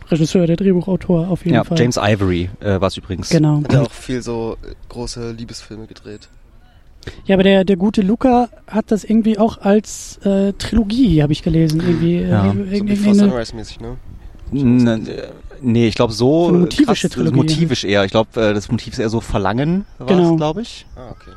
Regisseur 0.09 0.47
der 0.47 0.55
Drehbuchautor 0.55 1.27
auf 1.29 1.43
jeden 1.45 1.55
Ja, 1.55 1.63
Fall. 1.63 1.77
James 1.79 1.97
Ivory 1.97 2.49
äh, 2.59 2.79
war 2.81 2.87
es 2.87 2.97
übrigens. 2.97 3.29
Genau. 3.29 3.61
Hat 3.63 3.73
er 3.73 3.81
auch 3.83 3.91
viel 4.07 4.21
so 4.21 4.57
große 4.89 5.31
Liebesfilme 5.31 5.85
gedreht. 5.87 6.29
Ja, 7.25 7.35
aber 7.35 7.43
der, 7.43 7.63
der 7.63 7.77
gute 7.77 8.01
Luca 8.01 8.49
hat 8.67 8.91
das 8.91 9.03
irgendwie 9.05 9.37
auch 9.37 9.59
als 9.61 10.17
äh, 10.25 10.51
Trilogie, 10.53 11.21
habe 11.23 11.31
ich 11.31 11.41
gelesen. 11.41 11.79
Irgendwie, 11.81 12.21
Ja. 12.21 12.47
äh, 12.47 12.53
So 12.53 12.59
irgendwie 12.73 13.05
eine- 13.05 13.15
Sunrise-mäßig, 13.15 13.79
ne? 13.79 13.97
Nee, 15.61 15.87
ich 15.87 15.95
glaube 15.95 16.13
so. 16.13 16.47
So 16.47 16.53
motivische 16.53 17.07
krass, 17.07 17.15
Trilogie. 17.15 17.35
Motivisch 17.37 17.83
eher. 17.83 18.03
Ich 18.05 18.11
glaube, 18.11 18.29
äh, 18.41 18.53
das 18.53 18.69
Motiv 18.71 18.93
ist 18.93 18.99
eher 18.99 19.09
so 19.09 19.19
Verlangen, 19.21 19.85
war 19.97 20.07
Genau. 20.07 20.35
glaube 20.35 20.61
ich. 20.61 20.85
Ah, 20.95 21.11
okay. 21.11 21.31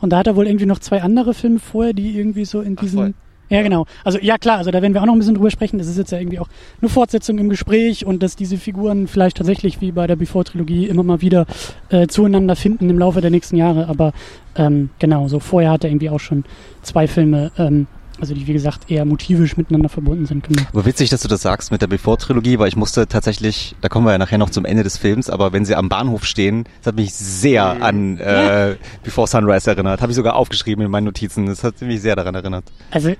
Und 0.00 0.10
da 0.10 0.18
hat 0.18 0.26
er 0.26 0.36
wohl 0.36 0.46
irgendwie 0.46 0.66
noch 0.66 0.78
zwei 0.78 1.02
andere 1.02 1.32
Filme 1.34 1.58
vorher, 1.58 1.94
die 1.94 2.16
irgendwie 2.18 2.44
so 2.44 2.60
in 2.60 2.74
Ach, 2.76 2.82
diesem. 2.82 2.98
voll. 3.00 3.14
Ja, 3.50 3.62
genau. 3.62 3.86
Also 4.04 4.18
ja 4.20 4.38
klar, 4.38 4.58
also 4.58 4.70
da 4.70 4.80
werden 4.82 4.94
wir 4.94 5.02
auch 5.02 5.06
noch 5.06 5.12
ein 5.14 5.18
bisschen 5.18 5.34
drüber 5.34 5.50
sprechen. 5.50 5.78
Das 5.78 5.86
ist 5.86 5.98
jetzt 5.98 6.10
ja 6.12 6.18
irgendwie 6.18 6.38
auch 6.38 6.48
eine 6.80 6.88
Fortsetzung 6.88 7.38
im 7.38 7.48
Gespräch 7.50 8.04
und 8.06 8.22
dass 8.22 8.36
diese 8.36 8.56
Figuren 8.56 9.06
vielleicht 9.06 9.36
tatsächlich 9.36 9.80
wie 9.80 9.92
bei 9.92 10.06
der 10.06 10.16
Before-Trilogie 10.16 10.86
immer 10.86 11.02
mal 11.02 11.20
wieder 11.20 11.46
äh, 11.90 12.06
zueinander 12.06 12.56
finden 12.56 12.88
im 12.90 12.98
Laufe 12.98 13.20
der 13.20 13.30
nächsten 13.30 13.56
Jahre. 13.56 13.88
Aber 13.88 14.12
ähm, 14.56 14.90
genau, 14.98 15.28
so 15.28 15.40
vorher 15.40 15.70
hat 15.70 15.84
er 15.84 15.90
irgendwie 15.90 16.10
auch 16.10 16.20
schon 16.20 16.44
zwei 16.82 17.06
Filme, 17.06 17.52
ähm, 17.58 17.86
also 18.20 18.32
die 18.32 18.46
wie 18.46 18.52
gesagt 18.52 18.90
eher 18.90 19.04
motivisch 19.04 19.56
miteinander 19.56 19.88
verbunden 19.88 20.24
sind 20.24 20.44
gemacht. 20.44 20.68
Aber 20.72 20.86
witzig, 20.86 21.10
dass 21.10 21.20
du 21.22 21.28
das 21.28 21.42
sagst 21.42 21.72
mit 21.72 21.82
der 21.82 21.88
Before-Trilogie, 21.88 22.60
weil 22.60 22.68
ich 22.68 22.76
musste 22.76 23.08
tatsächlich, 23.08 23.74
da 23.80 23.88
kommen 23.88 24.06
wir 24.06 24.12
ja 24.12 24.18
nachher 24.18 24.38
noch 24.38 24.50
zum 24.50 24.64
Ende 24.64 24.84
des 24.84 24.96
Films, 24.98 25.28
aber 25.28 25.52
wenn 25.52 25.64
sie 25.64 25.74
am 25.74 25.88
Bahnhof 25.88 26.24
stehen, 26.24 26.64
das 26.78 26.86
hat 26.88 26.94
mich 26.96 27.12
sehr 27.12 27.74
Mhm. 27.74 27.82
an 27.82 28.18
äh, 28.18 28.76
Before 29.02 29.26
Sunrise 29.26 29.68
erinnert. 29.68 30.00
Habe 30.00 30.12
ich 30.12 30.16
sogar 30.16 30.36
aufgeschrieben 30.36 30.84
in 30.84 30.90
meinen 30.92 31.04
Notizen. 31.04 31.46
Das 31.46 31.64
hat 31.64 31.80
mich 31.82 32.00
sehr 32.02 32.14
daran 32.14 32.36
erinnert. 32.36 32.64
Also 32.92 33.12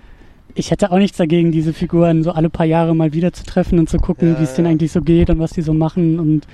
ich 0.54 0.70
hätte 0.70 0.92
auch 0.92 0.99
nichts 0.99 1.18
dagegen, 1.18 1.52
diese 1.52 1.73
Figuren 1.73 2.23
so 2.23 2.32
alle 2.32 2.49
paar 2.50 2.66
Jahre 2.66 2.94
mal 2.94 3.12
wieder 3.12 3.32
zu 3.32 3.44
treffen 3.44 3.78
und 3.78 3.88
zu 3.88 3.99
gucken, 3.99 4.34
Ja, 4.34 4.40
wie 4.40 4.44
es 4.44 4.54
denen 4.54 4.68
eigentlich 4.68 4.92
so 4.92 5.00
geht 5.00 5.30
und 5.30 5.38
was 5.38 5.50
die 5.52 5.62
so 5.62 5.75
machen 5.75 6.18
und 6.20 6.46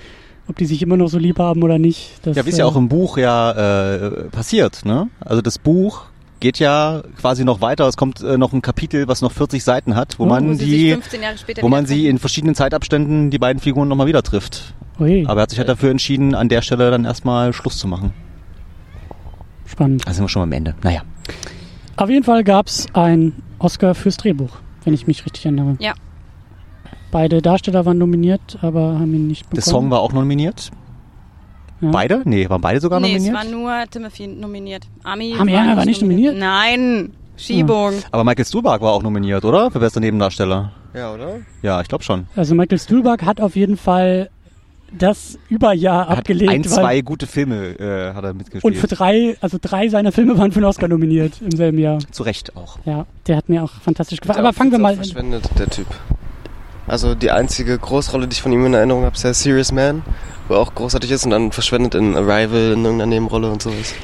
ob 0.48 0.56
die 0.56 0.66
sich 0.66 0.82
immer 0.82 0.96
noch 0.96 1.08
so 1.08 1.18
lieb 1.18 1.38
haben 1.38 1.62
oder 1.62 1.78
nicht. 1.78 2.12
Das, 2.22 2.36
Ja, 2.36 2.44
wie 2.44 2.50
es 2.50 2.56
ja 2.56 2.64
äh, 2.64 2.68
auch 2.68 2.76
im 2.76 2.88
Buch 2.88 3.18
ja 3.18 3.96
äh, 3.96 4.10
passiert, 4.30 4.84
ne? 4.84 5.08
Also 5.20 5.42
das 5.42 5.58
Buch 5.58 6.06
geht 6.40 6.58
ja 6.58 7.02
quasi 7.20 7.44
noch 7.44 7.60
weiter. 7.60 7.86
Es 7.86 7.96
kommt 7.98 8.22
äh, 8.22 8.38
noch 8.38 8.52
ein 8.54 8.62
Kapitel, 8.62 9.06
was 9.06 9.20
noch 9.20 9.30
40 9.32 9.62
Seiten 9.62 9.94
hat, 9.94 10.18
wo 10.18 10.24
Oh, 10.24 10.26
man 10.26 10.54
Wo 10.54 10.54
die, 10.64 10.92
15 10.92 11.22
Jahre 11.22 11.38
später 11.38 11.62
wo 11.62 11.68
man 11.68 11.84
sie 11.86 12.08
in 12.08 12.18
verschiedenen 12.18 12.54
Zeitabständen 12.54 13.30
die 13.30 13.38
beiden 13.38 13.60
Figuren 13.60 13.88
nochmal 13.88 14.06
wieder 14.06 14.22
trifft. 14.22 14.74
Ui, 14.98 15.24
Aber 15.26 15.40
er 15.40 15.42
hat 15.42 15.50
sich 15.50 15.58
halt 15.58 15.68
dafür 15.68 15.90
entschieden, 15.90 16.34
an 16.34 16.48
der 16.48 16.62
Stelle 16.62 16.90
dann 16.90 17.04
erstmal 17.04 17.52
Schluss 17.52 17.78
zu 17.78 17.86
machen. 17.86 18.12
spannend. 19.66 20.02
Da 20.06 20.12
sind 20.12 20.24
wir 20.24 20.28
schon 20.28 20.42
am 20.42 20.52
Ende. 20.52 20.74
Naja. 20.82 21.02
Auf 21.96 22.08
jeden 22.10 22.24
Fall 22.24 22.42
gab 22.44 22.66
es 22.66 22.86
ein 22.94 23.34
Oscar 23.60 23.94
fürs 23.94 24.16
Drehbuch, 24.16 24.56
wenn 24.84 24.94
ich 24.94 25.06
mich 25.06 25.24
richtig 25.24 25.44
erinnere. 25.46 25.76
Ja. 25.78 25.92
Beide 27.12 27.42
Darsteller 27.42 27.86
waren 27.86 27.98
nominiert, 27.98 28.58
aber 28.62 28.98
haben 28.98 29.14
ihn 29.14 29.26
nicht 29.28 29.42
bekommen. 29.44 29.54
Der 29.56 29.62
Song 29.62 29.90
war 29.90 30.00
auch 30.00 30.12
nominiert. 30.12 30.70
Ja. 31.80 31.90
Beide? 31.90 32.22
Nee, 32.24 32.48
waren 32.48 32.60
beide 32.60 32.80
sogar 32.80 33.00
Nee, 33.00 33.16
es 33.16 33.22
nominiert? 33.24 33.44
war 33.54 33.80
nur 33.82 33.90
Timothy 33.90 34.26
nominiert. 34.26 34.86
Ami 35.02 35.34
Ami 35.38 35.52
Erna 35.52 35.76
war 35.76 35.84
nicht 35.84 36.02
nominiert? 36.02 36.36
Nein, 36.36 37.12
Schiebung. 37.36 37.94
Aber 38.10 38.22
Michael 38.24 38.44
Stuhlbarg 38.44 38.82
war 38.82 38.92
auch 38.92 39.02
nominiert, 39.02 39.44
oder? 39.44 39.70
Für 39.70 39.80
bester 39.80 40.00
Nebendarsteller. 40.00 40.72
Ja, 40.94 41.14
oder? 41.14 41.38
Ja, 41.62 41.80
ich 41.80 41.88
glaube 41.88 42.04
schon. 42.04 42.26
Also 42.36 42.54
Michael 42.54 42.78
Stuhlbarg 42.78 43.22
hat 43.24 43.40
auf 43.40 43.56
jeden 43.56 43.76
Fall 43.76 44.30
das 44.96 45.38
Überjahr 45.48 46.04
Er 46.04 46.08
hat 46.10 46.18
abgelegt. 46.18 46.50
ein, 46.50 46.64
weil- 46.64 46.70
zwei 46.70 47.00
gute 47.02 47.26
Filme 47.26 47.78
äh, 47.78 48.14
hat 48.14 48.24
er 48.24 48.34
mitgespielt. 48.34 48.64
und 48.64 48.76
für 48.76 48.86
drei, 48.88 49.36
also 49.40 49.58
drei 49.60 49.88
seiner 49.88 50.12
Filme 50.12 50.36
waren 50.38 50.52
für 50.52 50.60
den 50.60 50.64
Oscar 50.66 50.88
nominiert 50.88 51.40
im 51.40 51.52
selben 51.52 51.78
Jahr. 51.78 51.98
Zu 52.10 52.22
Recht 52.24 52.56
auch. 52.56 52.78
Ja, 52.84 53.06
der 53.26 53.36
hat 53.36 53.48
mir 53.48 53.62
auch 53.62 53.72
fantastisch 53.80 54.20
gefallen. 54.20 54.38
Aber 54.40 54.52
fangen 54.52 54.72
wir 54.72 54.78
mal. 54.78 54.92
auch 54.92 54.96
verschwendet, 54.96 55.48
der 55.58 55.68
Typ. 55.68 55.86
Also 56.86 57.14
die 57.14 57.30
einzige 57.30 57.78
Großrolle, 57.78 58.26
die 58.26 58.34
ich 58.34 58.42
von 58.42 58.52
ihm 58.52 58.66
in 58.66 58.74
Erinnerung 58.74 59.04
habe, 59.04 59.14
ist 59.14 59.22
der 59.22 59.32
Serious 59.34 59.70
Man, 59.70 60.02
wo 60.48 60.54
er 60.54 60.60
auch 60.60 60.74
großartig 60.74 61.10
ist 61.12 61.24
und 61.24 61.30
dann 61.30 61.52
verschwendet 61.52 61.94
in 61.94 62.16
Arrival 62.16 62.72
in 62.72 62.84
irgendeiner 62.84 63.06
Nebenrolle 63.06 63.48
und 63.50 63.62
sowas. 63.62 63.94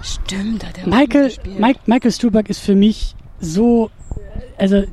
Stimmt, 0.00 0.64
hat 0.64 0.78
er 0.78 0.86
Michael. 0.88 1.32
Mike, 1.58 1.80
Michael 1.86 2.12
Stuhlbarg 2.12 2.48
ist 2.48 2.60
für 2.60 2.76
mich 2.76 3.16
so, 3.40 3.90
also 4.56 4.84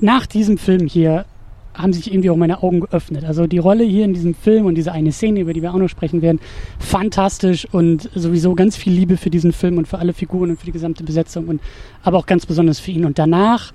nach 0.00 0.26
diesem 0.26 0.58
Film 0.58 0.88
hier 0.88 1.26
haben 1.74 1.92
sich 1.92 2.12
irgendwie 2.12 2.30
auch 2.30 2.36
meine 2.36 2.62
Augen 2.62 2.80
geöffnet. 2.80 3.24
Also 3.24 3.46
die 3.46 3.58
Rolle 3.58 3.84
hier 3.84 4.04
in 4.04 4.14
diesem 4.14 4.34
Film 4.34 4.66
und 4.66 4.76
diese 4.76 4.92
eine 4.92 5.12
Szene, 5.12 5.40
über 5.40 5.52
die 5.52 5.62
wir 5.62 5.72
auch 5.72 5.78
noch 5.78 5.88
sprechen 5.88 6.22
werden, 6.22 6.40
fantastisch 6.78 7.66
und 7.72 8.08
sowieso 8.14 8.54
ganz 8.54 8.76
viel 8.76 8.92
Liebe 8.92 9.16
für 9.16 9.30
diesen 9.30 9.52
Film 9.52 9.78
und 9.78 9.88
für 9.88 9.98
alle 9.98 10.12
Figuren 10.12 10.50
und 10.50 10.58
für 10.58 10.66
die 10.66 10.72
gesamte 10.72 11.04
Besetzung 11.04 11.48
und 11.48 11.60
aber 12.02 12.18
auch 12.18 12.26
ganz 12.26 12.46
besonders 12.46 12.78
für 12.78 12.92
ihn. 12.92 13.04
Und 13.04 13.18
danach 13.18 13.72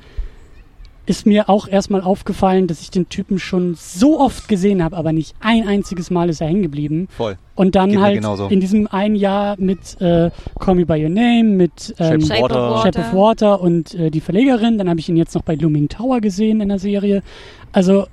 ist 1.10 1.26
mir 1.26 1.50
auch 1.50 1.68
erstmal 1.68 2.02
aufgefallen, 2.02 2.68
dass 2.68 2.82
ich 2.82 2.92
den 2.92 3.10
Typen 3.10 3.40
schon 3.40 3.74
so 3.76 4.20
oft 4.20 4.48
gesehen 4.48 4.84
habe, 4.84 4.96
aber 4.96 5.12
nicht 5.12 5.36
ein 5.40 5.68
einziges 5.68 6.12
Mal 6.12 6.30
ist 6.30 6.40
er 6.40 6.48
hängen 6.48 6.62
geblieben. 6.62 7.08
Voll. 7.10 7.36
Und 7.56 7.76
dann 7.76 7.90
Geht 7.90 8.00
halt 8.00 8.52
in 8.52 8.60
diesem 8.60 8.88
einen 8.88 9.16
Jahr 9.16 9.56
mit 9.60 10.00
äh, 10.00 10.30
Call 10.60 10.76
Me 10.76 10.86
By 10.86 11.04
Your 11.04 11.10
Name, 11.10 11.44
mit 11.44 11.96
ähm, 12.00 12.22
Shape 12.22 12.44
of 12.44 12.52
Water. 12.52 12.82
Shape 12.84 13.00
of 13.00 13.14
Water 13.14 13.60
und 13.60 13.96
äh, 13.96 14.12
die 14.12 14.22
Verlegerin. 14.22 14.78
Dann 14.78 14.88
habe 14.88 15.00
ich 15.00 15.10
ihn 15.10 15.18
jetzt 15.18 15.34
noch 15.34 15.42
bei 15.42 15.56
Looming 15.56 15.90
Tower 15.90 16.22
gesehen 16.22 16.62
in 16.62 16.70
der 16.70 16.80
Serie. 16.80 17.24
Also 17.72 18.08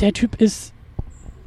der 0.00 0.12
Typ 0.12 0.40
ist 0.40 0.72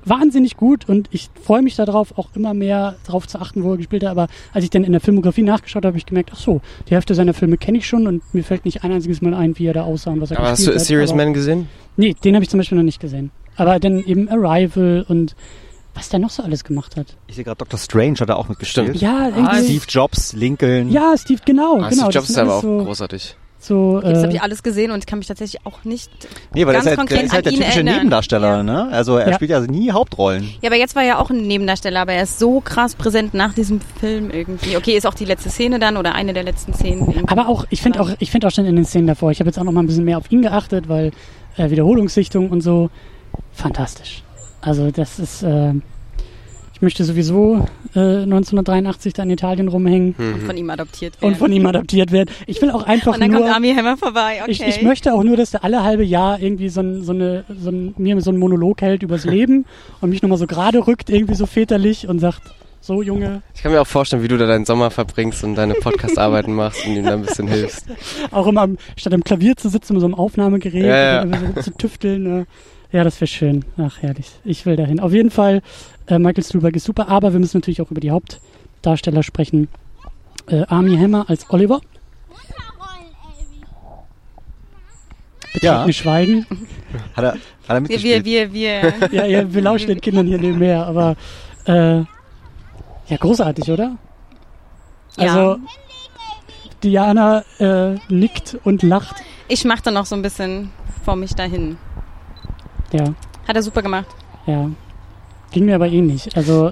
wahnsinnig 0.05 0.57
gut 0.57 0.89
und 0.89 1.07
ich 1.11 1.29
freue 1.41 1.61
mich 1.61 1.75
darauf, 1.75 2.17
auch 2.17 2.27
immer 2.35 2.53
mehr 2.53 2.95
darauf 3.05 3.25
zu 3.27 3.39
achten, 3.39 3.63
wo 3.63 3.71
er 3.71 3.77
gespielt 3.77 4.03
hat. 4.03 4.11
Aber 4.11 4.27
als 4.53 4.63
ich 4.63 4.69
dann 4.69 4.83
in 4.83 4.91
der 4.91 4.99
Filmografie 5.01 5.43
nachgeschaut 5.43 5.83
habe, 5.85 5.87
habe 5.93 5.97
ich 5.97 6.05
gemerkt, 6.05 6.31
ach 6.33 6.39
so, 6.39 6.61
die 6.89 6.93
Hälfte 6.93 7.15
seiner 7.15 7.33
Filme 7.33 7.57
kenne 7.57 7.77
ich 7.77 7.87
schon 7.87 8.05
und 8.07 8.21
mir 8.33 8.43
fällt 8.43 8.65
nicht 8.65 8.83
ein 8.83 8.91
einziges 8.91 9.21
Mal 9.21 9.33
ein, 9.33 9.57
wie 9.57 9.65
er 9.65 9.73
da 9.73 9.83
aussah 9.83 10.11
und 10.11 10.19
was 10.21 10.31
er 10.31 10.39
Aber 10.39 10.49
hast 10.49 10.57
gespielt 10.57 10.75
du 10.75 10.77
A 10.77 10.81
hat. 10.81 10.87
Serious 10.87 11.09
aber, 11.11 11.17
Man 11.23 11.33
gesehen? 11.33 11.69
Nee, 11.95 12.15
den 12.23 12.35
habe 12.35 12.43
ich 12.43 12.49
zum 12.49 12.57
Beispiel 12.59 12.77
noch 12.77 12.83
nicht 12.83 12.99
gesehen. 12.99 13.31
Aber 13.55 13.79
dann 13.79 14.03
eben 14.03 14.27
Arrival 14.29 15.05
und 15.07 15.35
was 15.93 16.09
der 16.09 16.19
noch 16.19 16.31
so 16.31 16.41
alles 16.41 16.63
gemacht 16.63 16.97
hat. 16.97 17.15
Ich 17.27 17.35
sehe 17.35 17.43
gerade 17.43 17.57
Dr. 17.59 17.79
Strange 17.79 18.15
hat 18.19 18.27
er 18.29 18.37
auch 18.37 18.49
mitgespielt. 18.49 18.87
Stimmt. 18.97 19.01
Ja, 19.01 19.29
irgendwie. 19.29 19.63
Steve 19.63 19.85
Jobs, 19.87 20.33
Lincoln. 20.33 20.89
Ja, 20.91 21.13
Steve, 21.17 21.39
genau, 21.45 21.79
Ah, 21.79 21.89
genau. 21.89 22.03
Steve 22.05 22.09
Jobs 22.15 22.29
ist 22.31 22.37
aber 22.39 22.55
auch 22.55 22.61
so, 22.61 22.83
großartig. 22.83 23.35
So 23.63 24.01
Jetzt 24.03 24.17
habe 24.23 24.27
äh, 24.31 24.35
ich 24.35 24.41
alles 24.41 24.63
gesehen 24.63 24.91
und 24.91 24.99
ich 24.99 25.05
kann 25.05 25.19
mich 25.19 25.27
tatsächlich 25.27 25.65
auch 25.65 25.83
nicht. 25.83 26.11
Nee, 26.53 26.65
weil 26.65 26.73
Ganz 26.73 26.85
er 26.85 26.93
ist 26.93 26.97
halt, 26.99 27.09
der 27.09 27.17
konkret 27.17 27.25
ist 27.27 27.33
halt 27.33 27.45
der 27.45 27.51
typische 27.53 27.71
erinnern. 27.73 27.95
Nebendarsteller, 27.95 28.57
Ja. 28.57 28.63
ne? 28.63 28.89
Also 28.91 29.17
er 29.17 29.29
Ja. 29.29 29.35
spielt 29.35 29.51
ja 29.51 29.59
nie 29.61 29.91
Hauptrollen. 29.91 30.43
Ja, 30.61 30.69
aber 30.69 30.75
jetzt 30.75 30.95
war 30.95 31.03
er 31.03 31.19
auch 31.19 31.29
ein 31.29 31.47
Nebendarsteller, 31.47 32.01
aber 32.01 32.13
er 32.13 32.23
ist 32.23 32.39
so 32.39 32.59
krass 32.61 32.95
präsent 32.95 33.33
nach 33.33 33.53
diesem 33.53 33.79
Film 33.99 34.29
irgendwie. 34.31 34.75
Okay, 34.77 34.95
ist 34.97 35.05
auch 35.07 35.13
die 35.13 35.25
letzte 35.25 35.49
Szene 35.49 35.79
dann 35.79 35.97
oder 35.97 36.13
eine 36.15 36.33
der 36.33 36.43
letzten 36.43 36.73
Szenen. 36.73 36.99
irgendwie. 37.07 37.27
Aber 37.27 37.47
auch, 37.47 37.65
ich 37.69 37.81
finde 37.81 37.99
auch, 38.01 38.09
ich 38.19 38.31
finde 38.31 38.47
auch 38.47 38.51
schon 38.51 38.65
in 38.65 38.75
den 38.75 38.85
Szenen 38.85 39.07
davor, 39.07 39.31
ich 39.31 39.39
habe 39.39 39.49
jetzt 39.49 39.57
auch 39.57 39.63
noch 39.63 39.71
mal 39.71 39.81
ein 39.81 39.87
bisschen 39.87 40.05
mehr 40.05 40.17
auf 40.17 40.31
ihn 40.31 40.41
geachtet, 40.41 40.89
weil 40.89 41.11
äh, 41.57 41.69
Wiederholungssichtung 41.69 42.49
und 42.49 42.61
so, 42.61 42.89
fantastisch. 43.51 44.23
Also 44.61 44.91
das 44.91 45.19
ist, 45.19 45.43
äh, 45.43 45.73
ich 46.73 46.81
möchte 46.81 47.03
sowieso 47.03 47.65
äh, 47.95 47.99
1983 48.23 49.13
da 49.13 49.23
in 49.23 49.29
Italien 49.29 49.67
rumhängen 49.67 50.15
Und 50.17 50.41
Mhm. 50.41 50.45
von 50.45 50.57
ihm 50.57 50.69
adoptiert 50.69 51.21
werden. 51.21 51.33
und 51.33 51.37
von 51.39 51.51
ihm 51.53 51.65
adoptiert 51.65 52.11
werden. 52.11 52.29
Ich 52.47 52.61
will 52.61 52.71
auch 52.71 52.83
einfach 52.83 53.13
Und 53.13 53.21
dann 53.21 53.31
nur, 53.31 53.41
kommt 53.41 53.53
Army 53.53 53.73
Hammer 53.73 53.95
vorbei. 53.97 54.39
Okay. 54.41 54.51
ich, 54.51 54.61
ich 54.61 54.81
möchte 54.81 55.13
auch 55.13 55.23
nur, 55.23 55.37
dass 55.37 55.51
der 55.51 55.63
alle 55.63 55.83
halbe 55.83 56.03
Jahr 56.03 56.39
irgendwie 56.39 56.69
so, 56.69 56.81
ein, 56.81 57.03
so, 57.03 57.11
eine, 57.13 57.45
so 57.61 57.69
ein, 57.69 57.93
mir 57.97 58.19
so 58.21 58.31
einen 58.31 58.39
Monolog 58.39 58.81
hält 58.81 59.03
übers 59.03 59.23
Leben 59.25 59.65
und 60.01 60.09
mich 60.09 60.21
nochmal 60.21 60.37
so 60.37 60.47
gerade 60.47 60.85
rückt, 60.87 61.09
irgendwie 61.09 61.35
so 61.35 61.45
väterlich 61.45 62.07
und 62.07 62.19
sagt, 62.19 62.41
so 62.81 63.01
Junge, 63.01 63.41
Ich 63.55 63.63
kann 63.63 63.71
mir 63.71 63.79
auch 63.79 63.87
vorstellen, 63.87 64.23
wie 64.23 64.27
du 64.27 64.37
da 64.37 64.45
deinen 64.45 64.65
Sommer 64.65 64.91
verbringst 64.91 65.45
und 65.45 65.55
deine 65.55 65.73
Podcast-Arbeiten 65.75 66.53
machst 66.53 66.85
und 66.85 66.95
ihm 66.97 67.05
da 67.05 67.13
ein 67.13 67.21
bisschen 67.21 67.47
hilfst. 67.47 67.85
auch 68.31 68.45
immer 68.45 68.61
am, 68.63 68.77
statt 68.97 69.13
am 69.13 69.23
Klavier 69.23 69.55
zu 69.55 69.69
sitzen, 69.69 69.93
mit 69.93 70.01
so 70.01 70.05
einem 70.07 70.15
Aufnahmegerät 70.15 70.83
Ja, 70.83 70.97
ja. 71.15 71.21
und 71.21 71.31
dann 71.31 71.45
immer 71.45 71.53
so 71.55 71.61
zu 71.61 71.77
tüfteln. 71.77 72.45
Ja, 72.93 73.03
das 73.03 73.19
wäre 73.19 73.27
schön. 73.27 73.65
Ach, 73.77 74.01
herrlich. 74.03 74.27
Ich 74.45 74.67
will 74.67 74.75
dahin. 74.75 74.99
Auf 74.99 75.11
jeden 75.13 75.31
Fall, 75.31 75.63
äh, 76.05 76.19
Michael 76.19 76.43
Stuhlbarg 76.43 76.75
ist 76.75 76.83
super, 76.85 77.09
aber 77.09 77.33
wir 77.33 77.39
müssen 77.39 77.57
natürlich 77.57 77.81
auch 77.81 77.89
über 77.89 77.99
die 77.99 78.11
Hauptdarsteller 78.11 79.23
sprechen. 79.23 79.67
Äh, 80.47 80.63
Army 80.67 80.95
Hammer 80.95 81.27
als 81.27 81.49
Oliver. 81.49 81.81
Ja. 85.61 85.71
Betretene 85.71 85.93
Schweigen. 85.93 86.45
Hat 87.15 87.23
er, 87.23 87.31
hat 87.33 87.39
er 87.67 87.73
wir, 87.73 87.81
mitgespielt? 87.81 88.25
wir, 88.25 88.53
wir, 88.53 88.93
wir. 88.93 89.11
Ja, 89.11 89.25
ja, 89.25 89.51
wir 89.51 89.61
lauschen 89.63 89.87
den 89.87 89.99
Kindern 89.99 90.27
hier 90.27 90.37
nebenher, 90.37 90.85
aber 90.85 91.15
äh, 91.65 91.97
ja, 93.07 93.17
großartig, 93.19 93.71
oder? 93.71 93.97
Also, 95.17 95.39
ja. 95.39 95.57
Diana 96.83 97.43
äh, 97.57 97.95
nickt 98.09 98.57
und 98.63 98.83
lacht. 98.83 99.15
Ich 99.47 99.65
machte 99.65 99.91
noch 99.91 100.05
so 100.05 100.15
ein 100.15 100.21
bisschen 100.21 100.69
vor 101.03 101.15
mich 101.15 101.33
dahin. 101.33 101.77
Ja, 102.93 103.03
Hat 103.47 103.55
er 103.55 103.61
super 103.63 103.81
gemacht. 103.81 104.07
ja. 104.45 104.69
Ging 105.51 105.65
mir 105.65 105.75
aber 105.75 105.87
eh 105.87 106.01
nicht. 106.01 106.35
Also, 106.35 106.71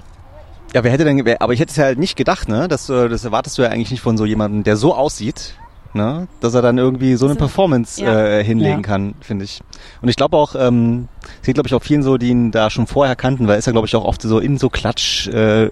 Ja, 0.74 0.82
wer 0.82 0.90
hätte 0.90 1.04
denn, 1.04 1.24
wer, 1.24 1.40
aber 1.42 1.52
ich 1.52 1.60
hätte 1.60 1.70
es 1.70 1.76
ja 1.76 1.84
halt 1.84 1.98
nicht 1.98 2.16
gedacht, 2.16 2.48
ne? 2.48 2.66
Das, 2.66 2.88
äh, 2.88 3.08
das 3.08 3.24
erwartest 3.24 3.56
du 3.58 3.62
ja 3.62 3.68
eigentlich 3.68 3.90
nicht 3.92 4.00
von 4.00 4.16
so 4.16 4.24
jemandem, 4.24 4.64
der 4.64 4.76
so 4.76 4.94
aussieht, 4.94 5.54
ne? 5.94 6.26
Dass 6.40 6.54
er 6.54 6.62
dann 6.62 6.78
irgendwie 6.78 7.14
so 7.14 7.26
eine 7.26 7.34
So, 7.34 7.38
Performance 7.38 8.02
ja. 8.02 8.18
äh, 8.38 8.42
hinlegen 8.42 8.78
Ja. 8.80 8.82
kann, 8.82 9.14
finde 9.20 9.44
ich. 9.44 9.60
Und 10.00 10.08
ich 10.08 10.16
glaube 10.16 10.36
auch, 10.36 10.56
ähm, 10.56 11.06
es 11.40 11.46
geht 11.46 11.54
glaube 11.54 11.68
ich 11.68 11.74
auch 11.74 11.82
vielen 11.82 12.02
so, 12.02 12.16
die 12.18 12.30
ihn 12.30 12.50
da 12.50 12.70
schon 12.70 12.86
vorher 12.88 13.14
kannten, 13.14 13.46
weil 13.46 13.54
er 13.54 13.58
ist 13.58 13.66
ja 13.66 13.72
glaube 13.72 13.86
ich 13.86 13.94
auch 13.94 14.04
oft 14.04 14.22
so 14.22 14.40
in 14.40 14.58
so 14.58 14.68
Klatsch 14.68 15.28
äh, 15.28 15.70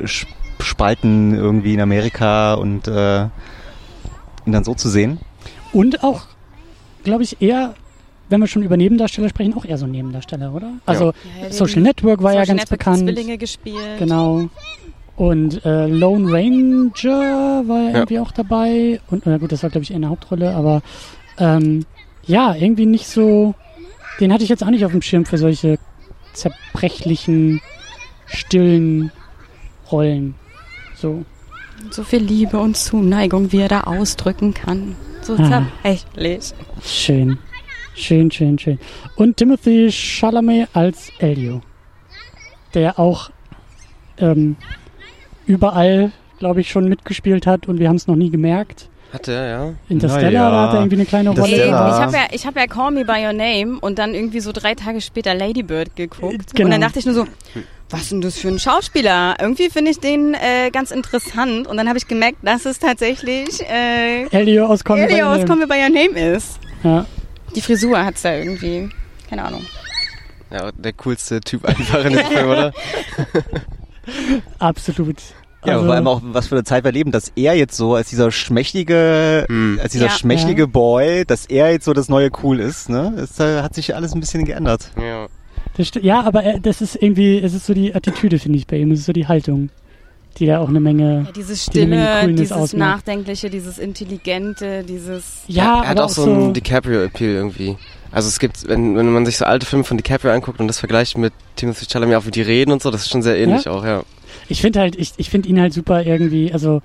Spalten 0.60 1.34
irgendwie 1.34 1.74
in 1.74 1.80
Amerika 1.80 2.54
und 2.54 2.86
äh, 2.86 3.22
ihn 3.22 4.52
dann 4.52 4.62
so 4.64 4.74
zu 4.74 4.88
sehen. 4.88 5.18
Und 5.72 6.04
auch, 6.04 6.22
glaube 7.02 7.22
ich, 7.24 7.40
eher, 7.42 7.74
wenn 8.30 8.40
wir 8.40 8.46
schon 8.46 8.62
über 8.62 8.76
Nebendarsteller 8.76 9.28
sprechen, 9.28 9.54
auch 9.54 9.64
eher 9.64 9.76
so 9.78 9.86
Nebendarsteller, 9.86 10.54
oder? 10.54 10.72
Also 10.86 11.12
Ja, 11.42 11.50
Social 11.52 11.82
Network 11.82 12.22
war 12.22 12.32
ja 12.32 12.40
Social 12.40 12.56
ganz 12.56 12.70
Network 12.70 12.78
bekannt. 12.78 12.98
Zwillinge 13.02 13.38
gespielt. 13.38 13.98
Genau. 13.98 14.48
Und 15.16 15.64
äh, 15.66 15.86
Lone 15.86 16.32
Ranger 16.32 17.68
war 17.68 17.78
ja, 17.82 17.88
Ja. 17.90 17.94
irgendwie 17.96 18.18
auch 18.20 18.32
dabei. 18.32 19.00
Und 19.10 19.26
na 19.26 19.36
gut, 19.38 19.52
das 19.52 19.62
war 19.62 19.70
glaube 19.70 19.82
ich 19.84 19.90
eher 19.90 19.96
eine 19.96 20.08
Hauptrolle, 20.08 20.54
aber 20.54 20.80
ähm, 21.38 21.84
ja, 22.24 22.54
irgendwie 22.54 22.86
nicht 22.86 23.06
so. 23.06 23.54
Den 24.20 24.32
hatte 24.32 24.42
ich 24.44 24.48
jetzt 24.50 24.62
auch 24.64 24.70
nicht 24.70 24.84
auf 24.84 24.92
dem 24.92 25.02
Schirm 25.02 25.24
für 25.26 25.38
solche 25.38 25.78
zerbrechlichen, 26.32 27.60
stillen 28.26 29.10
Rollen. 29.90 30.34
So. 30.94 31.24
So 31.90 32.02
viel 32.04 32.20
Liebe 32.22 32.58
und 32.58 32.76
Zuneigung, 32.76 33.52
wie 33.52 33.58
er 33.60 33.68
da 33.68 33.80
ausdrücken 33.82 34.52
kann. 34.54 34.94
So 35.22 35.34
Ah. 35.34 35.64
zerbrechlich. 35.82 36.52
Schön. 36.84 37.38
Schön, 37.94 38.30
schön, 38.30 38.58
schön. 38.58 38.78
Und 39.16 39.36
Timothy 39.36 39.90
Chalamet 39.90 40.68
als 40.72 41.10
Elio. 41.18 41.60
Der 42.74 42.98
auch 42.98 43.30
ähm, 44.18 44.56
überall, 45.46 46.12
glaube 46.38 46.60
ich, 46.60 46.70
schon 46.70 46.88
mitgespielt 46.88 47.46
hat 47.46 47.68
und 47.68 47.78
wir 47.78 47.88
haben 47.88 47.96
es 47.96 48.06
noch 48.06 48.16
nie 48.16 48.30
gemerkt. 48.30 48.88
Hat 49.12 49.26
er, 49.26 49.48
ja. 49.48 49.74
Interstellar, 49.88 50.50
da 50.52 50.62
hat 50.62 50.74
er 50.74 50.80
irgendwie 50.80 50.96
eine 50.96 51.04
kleine 51.04 51.30
Rolle. 51.30 51.62
Ey, 51.62 51.66
ich 51.66 51.72
habe 51.72 52.12
ja, 52.12 52.26
ich 52.30 52.46
hab 52.46 52.56
ja 52.56 52.66
Call 52.68 52.92
Me 52.92 53.04
By 53.04 53.26
Your 53.26 53.32
Name 53.32 53.78
und 53.80 53.98
dann 53.98 54.14
irgendwie 54.14 54.38
so 54.38 54.52
drei 54.52 54.76
Tage 54.76 55.00
später 55.00 55.34
Lady 55.34 55.64
Bird 55.64 55.96
geguckt. 55.96 56.54
Genau. 56.54 56.66
Und 56.66 56.70
dann 56.70 56.80
dachte 56.80 57.00
ich 57.00 57.06
nur 57.06 57.14
so, 57.14 57.26
was 57.90 58.02
ist 58.02 58.12
denn 58.12 58.20
das 58.20 58.38
für 58.38 58.46
ein 58.46 58.60
Schauspieler? 58.60 59.34
Irgendwie 59.40 59.68
finde 59.68 59.90
ich 59.90 59.98
den 59.98 60.34
äh, 60.34 60.70
ganz 60.70 60.92
interessant. 60.92 61.66
Und 61.66 61.76
dann 61.76 61.88
habe 61.88 61.98
ich 61.98 62.06
gemerkt, 62.06 62.38
dass 62.42 62.64
es 62.66 62.78
tatsächlich 62.78 63.48
äh, 63.68 64.26
Elio 64.30 64.66
aus 64.66 64.84
Call 64.84 64.98
Me 64.98 65.06
By 65.08 65.12
Elio 65.14 65.24
Your 65.24 65.32
aus 65.32 65.38
Name. 65.38 65.48
Call 65.48 65.56
Me 65.56 65.66
By 65.66 65.74
Your 65.74 65.90
Name 65.90 66.36
ist. 66.36 66.60
Ja, 66.84 67.04
Die 67.54 67.60
Frisur 67.60 68.04
hat's 68.04 68.22
da 68.22 68.34
irgendwie. 68.34 68.88
Keine 69.28 69.44
Ahnung. 69.44 69.64
Ja, 70.50 70.70
der 70.72 70.92
coolste 70.94 71.40
Typ 71.40 71.64
einfach 71.64 72.04
in 72.04 72.12
dem 72.14 72.26
Film, 72.26 72.48
oder? 72.48 72.72
absolut. 74.58 75.16
Ja, 75.64 75.74
Also, 75.74 75.84
vor 75.86 75.94
allem 75.94 76.06
auch, 76.08 76.20
was 76.24 76.48
für 76.48 76.54
eine 76.54 76.64
Zeit 76.64 76.84
wir 76.84 76.92
leben, 76.92 77.12
dass 77.12 77.32
er 77.36 77.54
jetzt 77.54 77.76
so 77.76 77.94
als 77.94 78.08
dieser 78.08 78.30
schmächtige, 78.32 79.44
Hm. 79.48 79.78
als 79.82 79.92
dieser 79.92 80.06
Ja. 80.06 80.10
schmächtige 80.12 80.62
Ja. 80.62 80.66
Boy, 80.66 81.24
dass 81.26 81.46
er 81.46 81.70
jetzt 81.70 81.84
so 81.84 81.92
das 81.92 82.08
neue 82.08 82.30
Cool 82.42 82.60
ist, 82.60 82.88
ne? 82.88 83.12
Es 83.18 83.38
äh, 83.40 83.60
hat 83.62 83.74
sich 83.74 83.94
alles 83.94 84.14
ein 84.14 84.20
bisschen 84.20 84.44
geändert. 84.46 84.90
Ja. 84.96 85.26
ja, 86.00 86.22
aber 86.22 86.42
er, 86.42 86.60
das 86.60 86.80
ist 86.80 86.96
irgendwie, 86.96 87.38
es 87.38 87.52
ist 87.52 87.66
so 87.66 87.74
die 87.74 87.94
Attitüde, 87.94 88.38
finde 88.38 88.56
ich, 88.58 88.66
bei 88.66 88.76
ihm. 88.78 88.90
Es 88.90 89.00
ist 89.00 89.06
so 89.06 89.12
die 89.12 89.28
Haltung, 89.28 89.68
die 90.38 90.46
da 90.46 90.60
auch 90.60 90.68
eine 90.68 90.80
Menge. 90.80 91.26
Ja, 91.26 91.32
Die 91.32 91.40
Menge 91.40 91.56
Stille, 91.56 91.86
Coolness 92.20 92.36
dieses 92.36 92.52
ausmacht. 92.52 92.78
Nachdenkliche, 92.78 93.50
dieses 93.50 93.78
Intelligente, 93.78 94.84
dieses... 94.84 95.42
Ja, 95.48 95.82
er 95.82 95.88
hat 95.88 96.00
auch 96.00 96.08
so 96.08 96.24
einen 96.24 96.54
DiCaprio-Appeal 96.54 97.30
irgendwie. 97.30 97.76
Also 98.12 98.28
es 98.28 98.38
gibt, 98.38 98.66
wenn, 98.66 98.96
wenn 98.96 99.12
man 99.12 99.24
sich 99.26 99.38
so 99.38 99.44
alte 99.44 99.66
Filme 99.66 99.84
von 99.84 99.96
DiCaprio 99.96 100.32
anguckt 100.32 100.60
und 100.60 100.66
das 100.66 100.78
vergleicht 100.78 101.16
mit 101.16 101.32
Timothy 101.56 101.86
Chalamet, 101.86 102.16
auch 102.16 102.26
wie 102.26 102.30
die 102.30 102.42
reden 102.42 102.72
und 102.72 102.82
so, 102.82 102.90
das 102.90 103.02
ist 103.02 103.10
schon 103.10 103.22
sehr 103.22 103.36
ähnlich 103.38 103.68
auch, 103.68 103.84
ja. 103.84 104.02
Ich 104.48 104.60
finde 104.60 104.80
halt, 104.80 104.96
ich, 104.96 105.12
ich 105.16 105.30
finde 105.30 105.48
ihn 105.48 105.60
halt 105.60 105.72
super 105.72 106.04
irgendwie, 106.04 106.52
also 106.52 106.82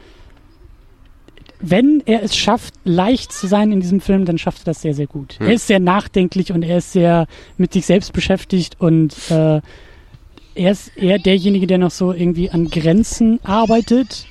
wenn 1.61 2.03
er 2.05 2.21
es 2.21 2.35
schafft, 2.35 2.75
leicht 2.83 3.31
zu 3.31 3.47
sein 3.47 3.71
in 3.71 3.79
diesem 3.79 4.01
Film, 4.01 4.25
dann 4.25 4.37
schafft 4.37 4.63
er 4.63 4.65
das 4.65 4.81
sehr, 4.81 4.93
sehr 4.93 5.07
gut. 5.07 5.35
Hm. 5.39 5.47
Er 5.47 5.53
ist 5.53 5.67
sehr 5.67 5.79
nachdenklich 5.79 6.51
und 6.51 6.63
er 6.63 6.77
ist 6.77 6.91
sehr 6.91 7.27
mit 7.57 7.73
sich 7.73 7.85
selbst 7.85 8.13
beschäftigt 8.13 8.75
und 8.79 9.15
äh, 9.31 9.61
er 10.55 10.71
ist 10.71 10.95
eher 10.97 11.19
derjenige, 11.19 11.67
der 11.67 11.77
noch 11.77 11.91
so 11.91 12.13
irgendwie 12.13 12.49
an 12.49 12.69
Grenzen 12.69 13.39
arbeitet. 13.43 14.25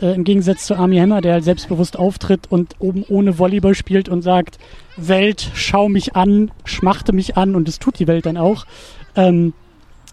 Äh, 0.00 0.14
Im 0.14 0.24
Gegensatz 0.24 0.66
zu 0.66 0.76
Army 0.76 0.98
Hammer, 0.98 1.20
der 1.20 1.34
halt 1.34 1.44
selbstbewusst 1.44 1.98
auftritt 1.98 2.50
und 2.50 2.76
oben 2.78 3.04
ohne 3.08 3.38
Volleyball 3.38 3.74
spielt 3.74 4.08
und 4.08 4.22
sagt, 4.22 4.58
Welt, 4.96 5.50
schau 5.54 5.88
mich 5.88 6.16
an, 6.16 6.50
schmachte 6.64 7.12
mich 7.12 7.36
an 7.36 7.54
und 7.54 7.68
das 7.68 7.78
tut 7.78 7.98
die 7.98 8.06
Welt 8.06 8.26
dann 8.26 8.36
auch. 8.36 8.66
Ähm, 9.14 9.52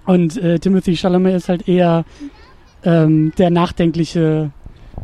und 0.06 0.38
äh, 0.38 0.60
Timothy 0.60 0.96
Chalamet 0.96 1.36
ist 1.36 1.50
halt 1.50 1.68
eher 1.68 2.06
ähm, 2.84 3.32
der 3.38 3.50
nachdenkliche, 3.50 4.52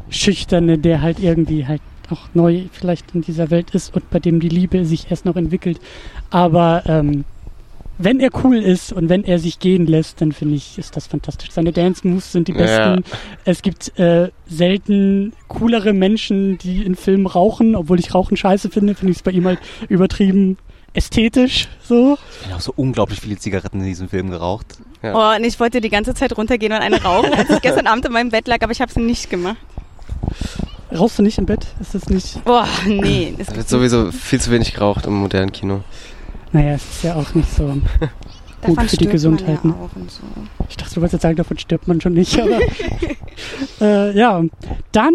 schüchterne, 0.09 0.77
der 0.77 1.01
halt 1.01 1.19
irgendwie 1.19 1.65
halt 1.65 1.81
auch 2.09 2.27
neu 2.33 2.63
vielleicht 2.71 3.15
in 3.15 3.21
dieser 3.21 3.49
Welt 3.49 3.71
ist 3.71 3.95
und 3.95 4.09
bei 4.09 4.19
dem 4.19 4.39
die 4.39 4.49
Liebe 4.49 4.85
sich 4.85 5.09
erst 5.09 5.25
noch 5.25 5.37
entwickelt. 5.37 5.79
Aber 6.29 6.83
ähm, 6.85 7.23
wenn 8.03 8.20
er 8.20 8.29
cool 8.43 8.58
ist 8.58 8.91
und 8.93 9.10
wenn 9.10 9.24
er 9.24 9.39
sich 9.39 9.60
gehen 9.60 9.86
lässt, 9.88 10.22
dann 10.22 10.31
finde 10.31 10.55
ich, 10.55 10.77
ist 10.77 10.96
das 10.96 11.08
fantastisch. 11.08 11.51
Seine 11.51 11.72
Dance-Moves 11.72 12.31
sind 12.31 12.48
die 12.48 12.53
Ja. 12.53 12.96
besten. 12.96 13.03
Es 13.46 13.62
gibt 13.62 13.98
äh, 14.00 14.29
selten 14.48 15.34
coolere 15.48 15.93
Menschen, 15.93 16.58
die 16.58 16.84
in 16.84 16.96
Filmen 16.96 17.25
rauchen, 17.27 17.75
obwohl 17.75 18.00
ich 18.00 18.13
Rauchen 18.13 18.38
scheiße 18.38 18.70
finde, 18.70 18.96
finde 18.96 19.12
ich 19.12 19.17
es 19.17 19.24
bei 19.24 19.31
ihm 19.31 19.46
halt 19.46 19.60
übertrieben 19.89 20.58
ästhetisch 20.93 21.70
so. 21.84 22.17
Ich 22.41 22.48
habe 22.48 22.58
auch 22.58 22.62
so 22.62 22.74
unglaublich 22.75 23.22
viele 23.22 23.38
Zigaretten 23.38 23.79
in 23.79 23.86
diesem 23.86 24.10
Film 24.10 24.29
geraucht. 24.29 24.65
Ja. 25.01 25.15
Oh, 25.15 25.36
und 25.38 25.43
ich 25.46 25.60
wollte 25.60 25.79
die 25.81 25.89
ganze 25.89 26.13
Zeit 26.13 26.38
runtergehen 26.38 26.74
und 26.74 26.79
eine 26.79 27.01
rauchen, 27.01 27.34
als 27.34 27.50
ich 27.50 27.62
gestern 27.62 27.88
Abend 27.88 28.05
in 28.05 28.12
meinem 28.12 28.29
Bett 28.29 28.48
lag, 28.48 28.62
aber 28.62 28.72
ich 28.72 28.81
habe 28.81 28.89
es 28.91 28.98
nicht 28.98 29.29
gemacht. 29.29 29.58
Rauchst 30.93 31.17
du 31.20 31.24
nicht 31.24 31.38
im 31.38 31.46
Bett? 31.46 31.65
Ist 31.79 31.96
das 31.96 32.10
nicht. 32.10 32.43
Boah, 32.43 32.67
nee. 32.86 33.34
Es 33.38 33.55
wird 33.55 33.70
sowieso 33.70 34.12
viel 34.12 34.41
zu 34.41 34.51
wenig 34.51 34.74
geraucht 34.74 35.05
im 35.05 35.13
modernen 35.13 35.51
Kino. 35.53 35.81
Naja, 36.53 36.74
es 36.74 36.84
ist 36.84 37.03
ja 37.03 37.15
auch 37.15 37.34
nicht 37.34 37.53
so. 37.53 37.77
davon 38.62 38.75
gut 38.75 38.89
für 38.89 38.98
die 38.98 39.08
Gesundheit, 39.08 39.63
Man 39.63 39.74
ja 39.74 39.79
auch 39.79 39.96
und 39.96 40.12
so. 40.12 40.22
Ich 40.70 40.77
dachte, 40.77 40.96
du 40.96 41.01
wolltest 41.01 41.13
jetzt 41.13 41.22
sagen, 41.24 41.36
davon 41.36 41.58
stirbt 41.58 41.88
man 41.88 42.01
schon 42.01 42.13
nicht, 42.13 42.39
aber. 42.39 42.60
äh, 43.81 44.17
ja. 44.17 44.43
Dann 44.91 45.13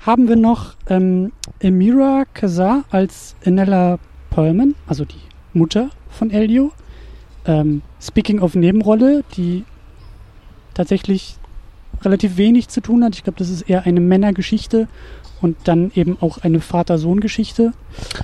haben 0.00 0.28
wir 0.28 0.36
noch 0.36 0.74
ähm, 0.88 1.32
Emira 1.60 2.24
Kazar 2.34 2.84
als 2.90 3.36
Enella 3.42 3.98
Perlman, 4.30 4.74
also 4.86 5.04
die 5.04 5.20
Mutter 5.52 5.90
von 6.10 6.30
Elio. 6.30 6.72
Ähm, 7.44 7.82
speaking 8.00 8.40
of 8.40 8.54
Nebenrolle, 8.54 9.24
die 9.36 9.64
tatsächlich 10.74 11.36
relativ 12.02 12.36
wenig 12.36 12.68
zu 12.68 12.80
tun 12.80 13.04
hat. 13.04 13.14
Ich 13.14 13.24
glaube, 13.24 13.38
das 13.38 13.48
ist 13.48 13.62
eher 13.62 13.84
eine 13.84 14.00
Männergeschichte 14.00 14.88
und 15.42 15.56
dann 15.64 15.90
eben 15.94 16.16
auch 16.20 16.38
eine 16.38 16.60
Vater-Sohn-Geschichte. 16.60 17.72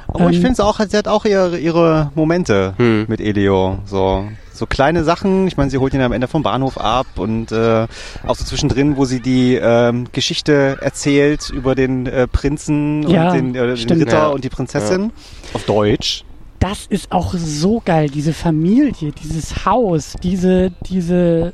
Aber 0.06 0.30
ich 0.30 0.36
Ähm, 0.36 0.42
finde 0.42 0.52
es 0.52 0.60
auch, 0.60 0.80
sie 0.80 0.96
hat 0.96 1.08
auch 1.08 1.24
ihre, 1.24 1.58
ihre 1.58 2.10
Momente 2.14 2.74
Hm. 2.78 3.04
mit 3.08 3.20
Elio. 3.20 3.78
So, 3.84 4.24
so 4.54 4.66
kleine 4.66 5.04
Sachen. 5.04 5.46
Ich 5.48 5.56
meine, 5.56 5.70
sie 5.70 5.78
holt 5.78 5.92
ihn 5.94 6.00
am 6.00 6.12
Ende 6.12 6.28
vom 6.28 6.42
Bahnhof 6.42 6.78
ab 6.78 7.06
und 7.16 7.52
äh, 7.52 7.86
auch 8.26 8.34
so 8.36 8.44
zwischendrin, 8.44 8.96
wo 8.96 9.04
sie 9.04 9.20
die 9.20 9.56
ähm, 9.60 10.06
Geschichte 10.12 10.78
erzählt 10.80 11.50
über 11.50 11.74
den 11.74 12.06
äh, 12.06 12.26
Prinzen 12.26 13.02
Ja, 13.08 13.28
und 13.30 13.34
den, 13.36 13.54
äh, 13.54 13.74
den. 13.74 13.98
Ritter 13.98 14.12
Ja. 14.18 14.26
und 14.28 14.44
die 14.44 14.48
Prinzessin. 14.48 15.12
Auf 15.52 15.64
Deutsch. 15.64 16.24
das 16.60 16.86
ist 16.88 17.12
auch 17.12 17.34
so 17.34 17.80
geil, 17.84 18.08
diese 18.10 18.32
Familie, 18.32 19.12
dieses 19.12 19.64
Haus, 19.64 20.14
diese, 20.22 20.72
diese 20.88 21.52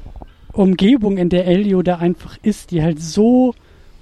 Umgebung, 0.53 1.19
in 1.19 1.29
der 1.29 1.47
Elio 1.47 1.83
da 1.83 1.97
einfach 1.97 2.37
ist, 2.43 2.71
die 2.71 2.83
halt 2.83 3.03
so 3.03 3.55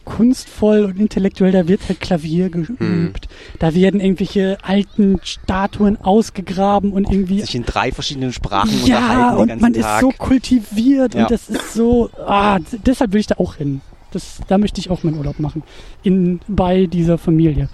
kunstvoll 0.05 0.85
und 0.85 0.99
intellektuell, 0.99 1.53
da 1.53 1.67
wird 1.69 1.81
halt 1.89 2.01
Klavier 2.01 2.51
geübt, 2.51 3.29
da 3.59 3.75
werden 3.75 4.01
irgendwelche 4.01 4.59
alten 4.63 5.19
Statuen 5.23 5.97
ausgegraben 6.01 6.93
und 6.93 7.11
irgendwie 7.11 7.41
Sich 7.41 7.55
in 7.55 7.65
drei 7.65 7.93
verschiedenen 7.93 8.33
Sprachen 8.33 8.71
ja, 8.85 8.97
unterhalten 8.97 9.37
den 9.47 9.53
und 9.55 9.61
man 9.63 9.73
Tag. 9.73 9.83
ist 9.97 10.01
so 10.01 10.11
kultiviert 10.17 11.15
Ja. 11.15 11.23
und 11.23 11.31
das 11.31 11.49
ist 11.49 11.75
so, 11.75 12.11
ah, 12.27 12.59
deshalb 12.87 13.13
will 13.13 13.21
ich 13.21 13.27
da 13.27 13.37
auch 13.39 13.57
hin. 13.57 13.81
Das, 14.13 14.41
da 14.49 14.59
möchte 14.59 14.79
ich 14.81 14.91
auch 14.91 15.03
meinen 15.05 15.17
Urlaub 15.17 15.39
machen. 15.39 15.63
In, 16.03 16.41
bei 16.47 16.85
dieser 16.87 17.17
Familie. 17.17 17.69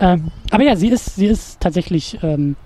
Ähm, 0.00 0.32
aber 0.50 0.64
ja, 0.64 0.74
sie 0.74 0.88
ist, 0.88 1.14
sie 1.14 1.26
ist 1.26 1.60
tatsächlich 1.60 2.18
ähm, 2.22 2.56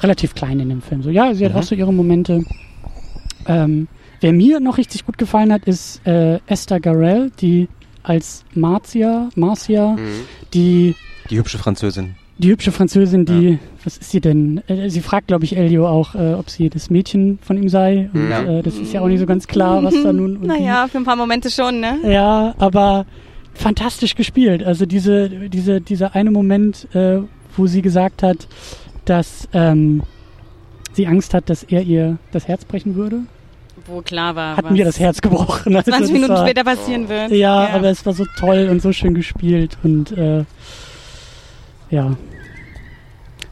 relativ 0.00 0.34
klein 0.34 0.58
in 0.60 0.70
dem 0.70 0.80
Film. 0.80 1.02
So, 1.02 1.10
ja, 1.10 1.34
sie 1.34 1.44
hat 1.44 1.52
Mhm. 1.52 1.58
auch 1.58 1.62
so 1.62 1.74
ihre 1.74 1.92
Momente. 1.92 2.42
Ähm, 3.46 3.88
wer 4.20 4.32
mir 4.32 4.60
noch 4.60 4.78
richtig 4.78 5.04
gut 5.04 5.18
gefallen 5.18 5.52
hat, 5.52 5.64
ist 5.64 6.06
äh, 6.06 6.38
Esther 6.46 6.80
Garel, 6.80 7.30
die 7.40 7.68
als 8.02 8.44
Marcia, 8.54 9.28
Marcia, 9.34 9.92
Mhm. 9.92 9.98
die 10.54 10.94
die 11.30 11.38
hübsche 11.38 11.58
Französin. 11.58 12.14
die 12.38 12.50
hübsche 12.50 12.72
Französin, 12.72 13.24
die, 13.26 13.58
was 13.84 13.98
ist 13.98 14.10
sie 14.10 14.20
denn? 14.20 14.62
Äh, 14.66 14.88
sie 14.90 15.00
fragt, 15.00 15.28
glaube 15.28 15.44
ich, 15.44 15.56
Elio 15.56 15.86
auch, 15.86 16.14
äh, 16.14 16.32
ob 16.34 16.48
sie 16.50 16.70
das 16.70 16.88
Mädchen 16.90 17.38
von 17.42 17.56
ihm 17.56 17.68
sei. 17.68 18.08
Und 18.14 18.30
Ja. 18.30 18.42
äh, 18.42 18.62
das 18.62 18.76
ist 18.76 18.92
ja 18.92 19.00
auch 19.02 19.08
nicht 19.08 19.20
so 19.20 19.26
ganz 19.26 19.46
klar, 19.46 19.82
was 19.84 19.94
da 20.02 20.12
nun. 20.12 20.40
Naja, 20.46 20.88
für 20.88 20.98
ein 20.98 21.04
paar 21.04 21.16
Momente 21.16 21.50
schon, 21.50 21.80
ne? 21.80 21.98
Ja, 22.04 22.54
aber 22.58 23.04
fantastisch 23.54 24.14
gespielt. 24.14 24.62
Also 24.64 24.86
diese, 24.86 25.28
diese, 25.28 25.80
dieser 25.80 26.14
eine 26.14 26.30
Moment, 26.30 26.88
äh, 26.94 27.18
wo 27.56 27.66
sie 27.66 27.82
gesagt 27.82 28.22
hat, 28.22 28.48
dass 29.04 29.48
ähm, 29.52 30.02
sie 30.94 31.06
Angst 31.06 31.34
hat, 31.34 31.50
dass 31.50 31.62
er 31.64 31.82
ihr 31.82 32.18
das 32.32 32.48
Herz 32.48 32.64
brechen 32.64 32.94
würde, 32.94 33.20
Wo 33.86 34.02
klar 34.02 34.36
war, 34.36 34.56
hat 34.56 34.64
was 34.64 34.72
mir 34.72 34.84
das 34.84 34.98
Herz 34.98 35.20
gebrochen. 35.20 35.76
Also 35.76 35.90
20 35.90 36.00
das 36.00 36.12
Minuten 36.12 36.32
war, 36.34 36.46
später 36.46 36.64
passieren 36.64 37.08
wird. 37.08 37.30
Ja, 37.32 37.68
aber 37.68 37.88
es 37.88 38.04
war 38.06 38.12
so 38.12 38.24
toll 38.38 38.68
und 38.70 38.80
so 38.82 38.92
schön 38.92 39.14
gespielt 39.14 39.78
und 39.82 40.12
äh, 40.12 40.44
ja. 41.90 42.16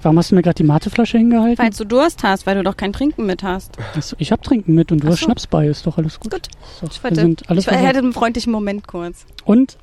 Warum 0.02 0.16
hast 0.18 0.30
du 0.30 0.36
mir 0.36 0.42
gerade 0.42 0.54
die 0.54 0.64
Mateflasche 0.64 1.18
hingehalten? 1.18 1.56
Falls 1.56 1.76
du 1.76 1.84
Durst 1.84 2.22
hast, 2.22 2.46
weil 2.46 2.54
du 2.54 2.62
doch 2.62 2.76
kein 2.76 2.92
Trinken 2.92 3.26
mit 3.26 3.42
hast. 3.42 3.76
Achso, 3.96 4.14
ich 4.18 4.30
habe 4.30 4.42
Trinken 4.42 4.74
mit 4.74 4.92
und 4.92 5.02
du 5.02 5.08
Ach 5.08 5.12
hast. 5.12 5.20
Schnaps 5.20 5.46
bei, 5.48 5.66
ist 5.66 5.86
doch 5.86 5.98
alles 5.98 6.20
gut. 6.20 6.32
Gut. 6.32 6.48
So, 6.80 6.86
Ich, 6.86 7.02
wollte, 7.02 7.20
sind 7.20 7.50
alle 7.50 7.58
ich 7.60 7.66
hätte 7.66 7.98
einen 7.98 8.12
freundlichen 8.12 8.52
Moment 8.52 8.86
kurz. 8.86 9.26
Und, 9.44 9.76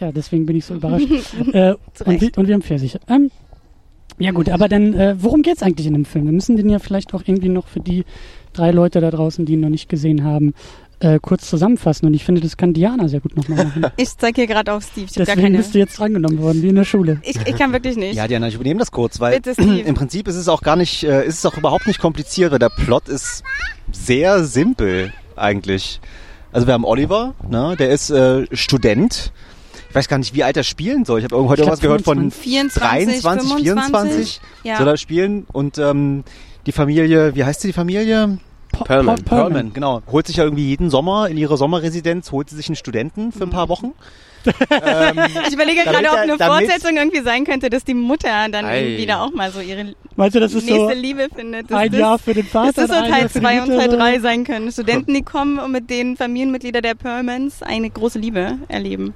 ja, 0.00 0.10
deswegen 0.10 0.46
bin 0.46 0.56
ich 0.56 0.64
so 0.64 0.74
überrascht. 0.74 1.06
äh, 1.52 1.74
und, 2.04 2.20
wir, 2.20 2.30
und 2.36 2.46
wir 2.46 2.54
haben 2.54 2.62
Pfirsich. 2.62 2.98
Ähm, 3.08 3.30
ja 4.18 4.32
gut, 4.32 4.48
aber 4.48 4.68
dann, 4.68 4.94
äh, 4.94 5.16
worum 5.18 5.42
geht's 5.42 5.62
eigentlich 5.62 5.86
in 5.86 5.94
dem 5.94 6.04
Film? 6.04 6.26
Wir 6.26 6.32
müssen 6.32 6.56
den 6.56 6.68
ja 6.68 6.78
vielleicht 6.78 7.14
auch 7.14 7.22
irgendwie 7.24 7.48
noch 7.48 7.66
für 7.66 7.80
die 7.80 8.04
drei 8.52 8.70
Leute 8.70 9.00
da 9.00 9.10
draußen, 9.10 9.44
die 9.46 9.54
ihn 9.54 9.60
noch 9.60 9.68
nicht 9.68 9.88
gesehen 9.88 10.24
haben, 10.24 10.54
äh, 11.00 11.18
kurz 11.20 11.48
zusammenfassen. 11.48 12.06
Und 12.06 12.14
ich 12.14 12.24
finde, 12.24 12.40
das 12.40 12.56
kann 12.56 12.72
Diana 12.72 13.08
sehr 13.08 13.20
gut 13.20 13.36
nochmal 13.36 13.66
machen. 13.66 13.86
Ich 13.96 14.16
zeige 14.16 14.42
hier 14.42 14.46
gerade 14.48 14.72
auf 14.72 14.82
Steve. 14.82 15.06
Ich 15.06 15.12
Deswegen 15.12 15.40
keine. 15.40 15.58
bist 15.58 15.74
du 15.74 15.78
jetzt 15.78 15.98
drangenommen 15.98 16.40
worden, 16.40 16.62
wie 16.62 16.68
in 16.68 16.74
der 16.74 16.84
Schule. 16.84 17.20
Ich, 17.22 17.36
ich 17.36 17.56
kann 17.56 17.72
wirklich 17.72 17.96
nicht. 17.96 18.16
Ja, 18.16 18.26
Diana, 18.26 18.48
ich 18.48 18.54
übernehme 18.54 18.80
das 18.80 18.90
kurz, 18.90 19.20
weil 19.20 19.40
Bitte, 19.40 19.60
im 19.62 19.94
Prinzip 19.94 20.26
ist 20.28 20.36
es 20.36 20.48
auch 20.48 20.62
gar 20.62 20.76
nicht, 20.76 21.04
äh, 21.04 21.24
ist 21.26 21.38
es 21.38 21.46
auch 21.46 21.56
überhaupt 21.56 21.86
nicht 21.86 22.00
kompliziert, 22.00 22.50
weil 22.52 22.58
der 22.58 22.70
Plot 22.70 23.08
ist 23.08 23.42
sehr 23.92 24.44
simpel 24.44 25.12
eigentlich. 25.36 26.00
Also 26.52 26.66
wir 26.66 26.74
haben 26.74 26.84
Oliver, 26.84 27.34
ne, 27.48 27.76
der 27.78 27.90
ist 27.90 28.10
äh, 28.10 28.46
Student. 28.52 29.32
Ich 29.98 30.04
weiß 30.04 30.08
gar 30.10 30.18
nicht, 30.18 30.32
wie 30.32 30.44
alt 30.44 30.56
er 30.56 30.62
spielen 30.62 31.04
soll. 31.04 31.18
Ich 31.18 31.24
habe 31.24 31.36
heute 31.48 31.62
Ich 31.62 31.68
was 31.68 31.80
gehört 31.80 32.02
von 32.02 32.30
24, 32.30 33.20
23, 33.20 33.54
24 33.56 34.40
Ja. 34.62 34.78
soll 34.78 34.86
er 34.86 34.96
spielen 34.96 35.44
und 35.52 35.76
ähm, 35.78 36.22
die 36.66 36.70
Familie, 36.70 37.34
wie 37.34 37.42
heißt 37.42 37.62
sie 37.62 37.68
die 37.70 37.72
Familie? 37.72 38.38
Perlman. 38.84 39.24
Perlman, 39.24 39.72
genau. 39.72 40.02
Holt 40.06 40.28
sich 40.28 40.36
ja 40.36 40.44
irgendwie 40.44 40.68
jeden 40.68 40.88
Sommer 40.88 41.28
in 41.28 41.36
ihre 41.36 41.56
Sommerresidenz, 41.56 42.30
holt 42.30 42.48
sie 42.48 42.54
sich 42.54 42.68
einen 42.68 42.76
Studenten 42.76 43.32
für 43.32 43.42
ein 43.42 43.50
paar 43.50 43.68
Wochen. 43.68 43.92
ähm, 44.46 45.18
Ich 45.48 45.54
überlege 45.54 45.82
gerade, 45.82 46.08
ob 46.10 46.16
eine 46.16 46.38
Fortsetzung 46.38 46.96
irgendwie 46.96 47.22
sein 47.22 47.44
könnte, 47.44 47.68
dass 47.68 47.82
die 47.82 47.94
Mutter 47.94 48.48
dann 48.52 48.66
Ei. 48.66 48.82
irgendwie 48.82 49.06
da 49.06 49.24
auch 49.24 49.32
mal 49.32 49.50
so 49.50 49.58
ihre 49.58 49.96
Meinst 50.14 50.36
du, 50.36 50.40
das 50.40 50.54
ist 50.54 50.64
nächste 50.64 50.94
so 50.94 51.00
Liebe 51.00 51.26
findet. 51.34 51.72
Ein 51.72 51.90
das, 51.90 52.00
Jahr 52.00 52.18
für 52.20 52.34
den 52.34 52.46
Vater? 52.46 52.72
dass 52.72 52.88
das 52.88 52.88
so 52.88 53.02
ein 53.02 53.10
Jahr 53.10 53.18
Teil 53.18 53.28
für 53.28 53.40
die 53.40 53.44
2 53.46 53.62
und? 53.62 53.68
Teil 53.76 53.88
3 53.88 54.20
sein 54.20 54.44
können. 54.44 54.70
Studenten, 54.70 55.12
die 55.12 55.22
kommen 55.22 55.58
und 55.58 55.72
mit 55.72 55.90
den 55.90 56.16
Familienmitgliedern 56.16 56.82
der 56.82 56.94
Perlmans 56.94 57.64
eine 57.64 57.90
große 57.90 58.20
Liebe 58.20 58.58
erleben. 58.68 59.12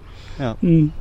Hm. 0.60 0.92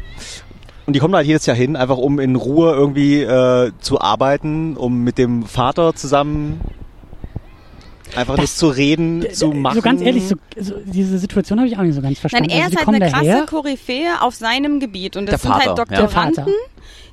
Und 0.88 0.96
die 0.96 1.00
kommen 1.00 1.16
halt 1.16 1.28
jedes 1.28 1.46
Jahr 1.46 1.56
hin, 1.56 1.76
einfach 1.76 1.98
um 1.98 2.20
in 2.20 2.36
Ruhe 2.36 2.74
irgendwie 2.74 3.22
äh, 3.22 3.72
zu 3.80 4.02
arbeiten, 4.02 4.76
um 4.76 5.04
mit 5.04 5.18
dem 5.18 5.44
Vater 5.46 5.94
zusammen 5.96 6.60
einfach 8.16 8.36
Das- 8.36 8.46
das 8.46 8.56
zu 8.58 8.68
reden, 8.68 9.26
zu 9.32 9.50
machen. 9.52 9.76
So 9.76 9.82
ganz 9.82 10.02
ehrlich, 10.02 10.28
so, 10.28 10.36
so, 10.60 10.74
diese 10.86 11.18
Situation 11.18 11.60
habe 11.60 11.70
ich 11.70 11.78
auch 11.78 11.82
nicht 11.84 11.96
so 11.96 12.02
ganz 12.02 12.20
verstanden. 12.20 12.50
Nein, 12.50 12.58
er 12.60 12.66
also, 12.66 12.78
ist 12.80 12.86
halt 12.86 12.96
eine 12.96 13.00
daher, 13.12 13.36
krasse 13.36 13.46
Koryphäe 13.46 14.22
auf 14.22 14.36
seinem 14.36 14.80
Gebiet. 14.80 15.16
Und 15.16 15.28
das 15.28 15.42
Der 15.42 15.52
sind 15.52 15.54
halt 15.66 15.78
Vater, 15.78 15.94
ja. 15.94 16.08
Vater. 16.08 16.28
Doktoranden, 16.28 16.54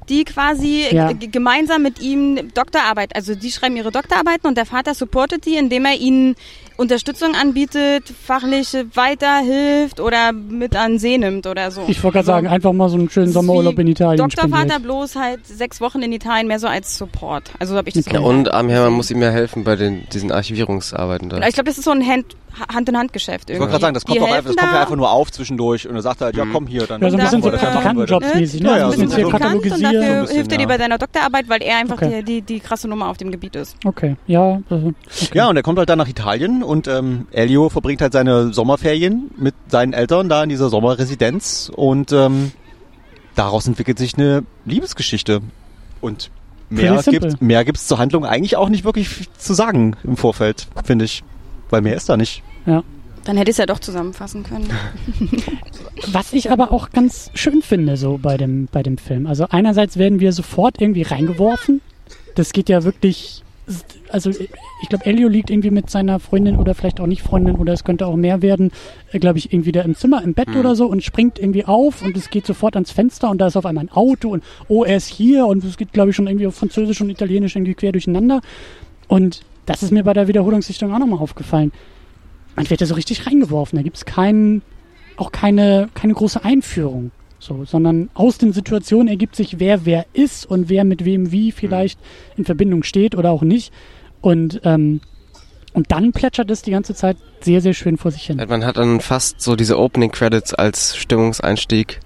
die 0.08 0.24
quasi 0.24 0.84
Ja. 0.90 1.12
gemeinsam 1.12 1.82
mit 1.82 2.00
ihm 2.00 2.48
Doktorarbeit, 2.54 3.14
also 3.14 3.34
die 3.36 3.52
schreiben 3.52 3.76
ihre 3.76 3.92
Doktorarbeiten 3.92 4.48
und 4.48 4.56
der 4.56 4.66
Vater 4.66 4.94
supportet 4.94 5.44
die, 5.46 5.56
indem 5.56 5.84
er 5.84 5.94
ihnen 5.96 6.34
Unterstützung 6.78 7.34
anbietet, 7.34 8.04
fachlich 8.24 8.72
weiterhilft 8.94 10.00
oder 10.00 10.32
mit 10.32 10.76
an 10.76 10.98
See 11.00 11.18
nimmt 11.18 11.46
oder 11.46 11.70
so. 11.72 11.82
Ich 11.88 12.02
wollte 12.04 12.14
gerade 12.18 12.26
So. 12.26 12.32
sagen, 12.32 12.46
einfach 12.46 12.72
mal 12.72 12.88
so 12.88 12.96
einen 12.96 13.10
schönen 13.10 13.32
Sommerurlaub 13.32 13.78
in 13.80 13.88
Italien 13.88 14.16
Doktorvater 14.18 14.56
spendiert. 14.74 14.82
bloß 14.84 15.16
halt 15.16 15.46
sechs 15.46 15.80
Wochen 15.80 16.02
in 16.02 16.12
Italien 16.12 16.46
mehr 16.46 16.60
so 16.60 16.68
als 16.68 16.96
Support. 16.96 17.50
Also 17.58 17.72
so 17.72 17.78
habe 17.78 17.88
ich 17.88 17.94
das 17.94 18.06
Okay. 18.06 18.18
Und 18.18 18.52
Arm 18.52 18.68
Hermann 18.68 18.92
muss 18.92 19.10
ihm 19.10 19.20
ja 19.20 19.30
helfen 19.30 19.64
bei 19.64 19.74
den, 19.76 20.06
diesen 20.12 20.30
Archivierungsarbeiten 20.32 21.28
da. 21.28 21.38
Ich 21.46 21.54
glaube, 21.54 21.64
das 21.68 21.78
ist 21.78 21.84
so 21.84 21.90
ein 21.90 22.06
Hand- 22.06 22.36
Hand-in-Hand-Geschäft 22.74 23.50
Ich 23.50 23.56
irgendwie. 23.56 23.60
wollte 23.60 23.70
gerade 23.72 23.82
sagen, 23.82 23.94
das 23.94 24.04
kommt, 24.04 24.20
doch 24.20 24.26
einfach, 24.32 24.46
das 24.52 24.56
kommt 24.56 24.72
ja 24.72 24.80
einfach 24.80 24.96
nur 24.96 25.10
auf 25.12 25.30
zwischendurch 25.30 25.86
und 25.86 25.94
er 25.94 26.02
sagt 26.02 26.20
halt, 26.22 26.36
ja 26.36 26.44
Mhm. 26.44 26.52
komm 26.52 26.66
hier, 26.66 26.86
dann 26.86 27.00
Ja, 27.02 27.10
so 27.10 27.16
ein 27.16 27.20
Und 27.20 27.26
bisschen 27.26 27.42
so 27.42 27.50
dafür- 27.50 27.68
Praktikantenjobsmäßig, 27.68 28.60
ne? 28.62 28.68
Ja, 28.68 28.72
Ja, 28.74 28.78
ja, 28.80 28.86
müssen 28.88 29.08
so 29.10 29.16
ein 29.16 29.22
Praktikant 29.28 29.32
und 29.54 29.62
katalogisieren. 29.62 29.94
dafür 29.94 30.14
ein 30.16 30.20
bisschen, 30.22 30.34
hilft 30.36 30.52
er 30.52 30.58
dir 30.58 30.62
ja. 30.62 30.68
bei 30.68 30.76
deiner 30.78 30.98
Doktorarbeit, 30.98 31.48
weil 31.48 31.62
er 31.62 31.76
einfach 31.78 31.96
Okay. 31.96 32.22
die, 32.22 32.40
die, 32.40 32.54
die 32.54 32.60
krasse 32.60 32.88
Nummer 32.88 33.08
auf 33.08 33.16
dem 33.16 33.30
Gebiet 33.30 33.54
ist. 33.54 33.76
Okay, 33.84 34.16
ja. 34.26 34.60
Also, 34.70 34.86
okay. 35.22 35.28
Ja, 35.34 35.48
und 35.48 35.56
er 35.56 35.62
kommt 35.62 35.78
halt 35.78 35.88
dann 35.88 35.98
nach 35.98 36.08
Italien 36.08 36.62
und 36.68 36.86
ähm, 36.86 37.26
Elio 37.32 37.68
verbringt 37.68 38.00
halt 38.02 38.12
seine 38.12 38.52
Sommerferien 38.52 39.30
mit 39.36 39.54
seinen 39.68 39.92
Eltern 39.92 40.28
da 40.28 40.42
in 40.42 40.48
dieser 40.48 40.68
Sommerresidenz 40.68 41.70
und 41.74 42.12
ähm, 42.12 42.52
daraus 43.34 43.66
entwickelt 43.66 43.98
sich 43.98 44.16
eine 44.16 44.44
Liebesgeschichte. 44.64 45.40
Und 46.00 46.30
mehr 46.68 47.02
gibt 47.02 47.40
mehr 47.42 47.64
gibt's 47.64 47.86
zur 47.86 47.98
Handlung 47.98 48.24
eigentlich 48.24 48.56
auch 48.56 48.68
nicht 48.68 48.84
wirklich 48.84 49.28
zu 49.38 49.54
sagen 49.54 49.96
im 50.04 50.16
Vorfeld, 50.16 50.68
finde 50.84 51.06
ich. 51.06 51.24
Weil 51.70 51.82
mehr 51.82 51.96
ist 51.96 52.08
da 52.08 52.16
nicht. 52.16 52.42
Dann 53.24 53.36
hätte 53.36 53.50
ich 53.50 53.54
es 53.54 53.58
ja 53.58 53.66
doch 53.66 53.78
zusammenfassen 53.78 54.42
können. 54.42 54.70
Was 56.12 56.32
ich 56.32 56.50
aber 56.50 56.72
auch 56.72 56.90
ganz 56.90 57.30
schön 57.34 57.60
finde, 57.60 57.96
so 57.96 58.18
bei 58.18 58.36
dem, 58.36 58.68
bei 58.72 58.82
dem 58.82 58.96
Film. 58.96 59.26
Also 59.26 59.46
einerseits 59.50 59.98
werden 59.98 60.20
wir 60.20 60.32
sofort 60.32 60.80
irgendwie 60.80 61.02
reingeworfen. 61.02 61.80
Das 62.36 62.52
geht 62.52 62.68
ja 62.68 62.84
wirklich 62.84 63.42
also 64.10 64.30
ich 64.30 64.88
glaube, 64.88 65.04
Elio 65.06 65.28
liegt 65.28 65.50
irgendwie 65.50 65.70
mit 65.70 65.90
seiner 65.90 66.18
Freundin 66.20 66.56
oder 66.56 66.74
vielleicht 66.74 67.00
auch 67.00 67.06
nicht 67.06 67.22
Freundin 67.22 67.56
oder 67.56 67.72
es 67.72 67.84
könnte 67.84 68.06
auch 68.06 68.16
mehr 68.16 68.42
werden, 68.42 68.70
äh, 69.12 69.18
glaube 69.18 69.38
ich, 69.38 69.52
irgendwie 69.52 69.72
da 69.72 69.82
im 69.82 69.94
Zimmer, 69.94 70.22
im 70.22 70.34
Bett 70.34 70.48
Hm. 70.48 70.56
oder 70.56 70.74
so 70.74 70.86
und 70.86 71.02
springt 71.02 71.38
irgendwie 71.38 71.64
auf 71.64 72.02
und 72.02 72.16
es 72.16 72.30
geht 72.30 72.46
sofort 72.46 72.76
ans 72.76 72.90
Fenster 72.90 73.30
und 73.30 73.38
da 73.38 73.48
ist 73.48 73.56
auf 73.56 73.66
einmal 73.66 73.84
ein 73.84 73.92
Auto 73.92 74.30
und 74.30 74.42
oh, 74.68 74.84
er 74.84 74.96
ist 74.96 75.06
hier 75.06 75.46
und 75.46 75.64
es 75.64 75.76
geht, 75.76 75.92
glaube 75.92 76.10
ich, 76.10 76.16
schon 76.16 76.26
irgendwie 76.26 76.46
auf 76.46 76.54
Französisch 76.54 77.00
und 77.00 77.10
Italienisch 77.10 77.56
irgendwie 77.56 77.74
quer 77.74 77.92
durcheinander. 77.92 78.40
Und 79.08 79.42
das 79.66 79.82
ist 79.82 79.92
mir 79.92 80.04
bei 80.04 80.14
der 80.14 80.28
Wiederholungssichtung 80.28 80.92
auch 80.94 80.98
nochmal 80.98 81.18
aufgefallen. 81.18 81.72
Man 82.56 82.68
wird 82.70 82.80
da 82.80 82.86
so 82.86 82.94
richtig 82.94 83.26
reingeworfen. 83.26 83.76
Da 83.76 83.82
gibt 83.82 83.98
es 83.98 84.04
keinen, 84.04 84.62
auch 85.16 85.30
keine, 85.30 85.88
keine 85.94 86.14
große 86.14 86.44
Einführung. 86.44 87.10
So, 87.40 87.64
sondern 87.64 88.10
aus 88.14 88.38
den 88.38 88.52
Situationen 88.52 89.08
ergibt 89.08 89.36
sich, 89.36 89.60
wer 89.60 89.86
wer 89.86 90.06
ist 90.12 90.44
und 90.46 90.68
wer 90.68 90.84
mit 90.84 91.04
wem 91.04 91.30
wie 91.30 91.52
vielleicht 91.52 92.00
in 92.36 92.44
Verbindung 92.44 92.82
steht 92.82 93.14
oder 93.14 93.30
auch 93.30 93.42
nicht. 93.42 93.72
Und, 94.20 94.60
ähm, 94.64 95.00
und 95.72 95.92
dann 95.92 96.12
plätschert 96.12 96.50
es 96.50 96.62
die 96.62 96.72
ganze 96.72 96.94
Zeit 96.94 97.16
sehr, 97.40 97.60
sehr 97.60 97.74
schön 97.74 97.96
vor 97.96 98.10
sich 98.10 98.22
hin. 98.24 98.42
Man 98.48 98.64
hat 98.64 98.76
dann 98.76 99.00
fast 99.00 99.40
so 99.40 99.54
diese 99.54 99.78
Opening 99.78 100.10
Credits 100.10 100.52
als 100.52 100.96
Stimmungseinstieg. 100.96 102.00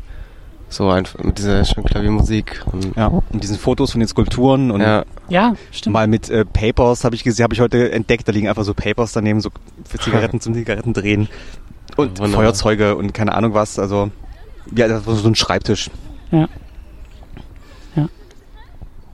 So 0.68 0.88
einfach 0.88 1.23
mit 1.23 1.38
dieser 1.38 1.64
schönen 1.64 1.87
Klaviermusik. 1.87 2.64
Und, 2.71 2.97
Ja, 2.97 3.07
und 3.07 3.42
diesen 3.42 3.59
Fotos 3.59 3.92
von 3.92 4.01
den 4.01 4.09
Skulpturen 4.09 4.71
und 4.71 4.81
ja. 4.81 5.05
Ja, 5.29 5.55
stimmt. 5.71 5.92
mal 5.92 6.07
mit 6.07 6.31
äh, 6.31 6.45
Papers 6.47 7.05
habe 7.05 7.14
ich 7.14 7.25
gesehen, 7.25 7.45
habe 7.45 7.55
ich 7.55 7.61
heute 7.61 7.92
entdeckt, 7.92 8.27
da 8.27 8.33
liegen 8.33 8.49
einfach 8.49 8.64
so 8.64 8.73
Papers 8.73 9.12
daneben, 9.12 9.40
so 9.40 9.51
für 9.85 9.99
Zigaretten 10.01 10.40
zum 10.40 10.55
Zigaretten 10.55 10.95
drehen 10.95 11.29
und 11.97 12.18
Wunderbar. 12.18 12.31
Feuerzeuge 12.31 12.97
und 12.97 13.12
keine 13.12 13.35
Ahnung 13.35 13.53
was, 13.53 13.79
also 13.79 14.11
ja, 14.75 14.88
das 14.88 15.07
war 15.07 15.14
so 15.14 15.29
ein 15.29 15.35
Schreibtisch. 15.35 15.90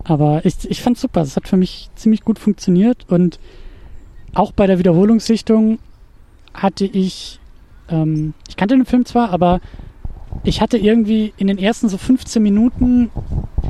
Aber 0.09 0.45
ich, 0.45 0.69
ich 0.69 0.81
fand's 0.81 1.03
super. 1.03 1.21
Es 1.21 1.37
hat 1.37 1.47
für 1.47 1.59
mich 1.59 1.91
ziemlich 1.95 2.23
gut 2.23 2.39
funktioniert 2.39 3.05
und 3.09 3.39
auch 4.35 4.53
bei 4.53 4.67
der 4.67 4.79
Wiederholungssichtung 4.79 5.79
hatte 6.55 6.87
ich, 6.87 7.41
ähm, 7.91 8.33
ich 8.49 8.57
kannte 8.57 8.75
den 8.75 8.87
Film 8.87 9.05
zwar, 9.05 9.31
aber 9.31 9.61
ich 10.45 10.63
hatte 10.63 10.79
irgendwie 10.79 11.35
in 11.37 11.47
den 11.47 11.59
ersten 11.59 11.91
so 11.91 11.99
15 11.99 12.43
Minuten, 12.43 13.11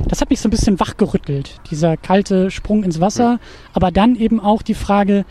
das 0.07 0.21
hat 0.21 0.29
mich 0.29 0.39
so 0.39 0.47
ein 0.47 0.51
bisschen 0.51 0.79
wachgerüttelt, 0.79 1.59
dieser 1.71 1.97
kalte 1.97 2.51
Sprung 2.51 2.83
ins 2.83 3.01
Wasser, 3.01 3.39
aber 3.73 3.91
dann 3.91 4.15
eben 4.15 4.39
auch 4.39 4.61
die 4.61 4.75
Frage, 4.75 5.25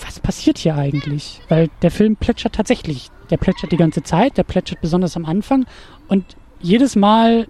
was 0.00 0.20
passiert 0.20 0.58
hier 0.58 0.76
eigentlich? 0.76 1.40
Weil 1.48 1.70
der 1.82 1.90
Film 1.90 2.16
plätschert 2.16 2.54
tatsächlich. 2.54 3.10
Der 3.30 3.36
plätschert 3.36 3.72
die 3.72 3.76
ganze 3.76 4.02
Zeit, 4.02 4.36
der 4.36 4.42
plätschert 4.42 4.80
besonders 4.80 5.16
am 5.16 5.24
Anfang 5.24 5.66
und 6.08 6.36
jedes 6.60 6.96
Mal 6.96 7.46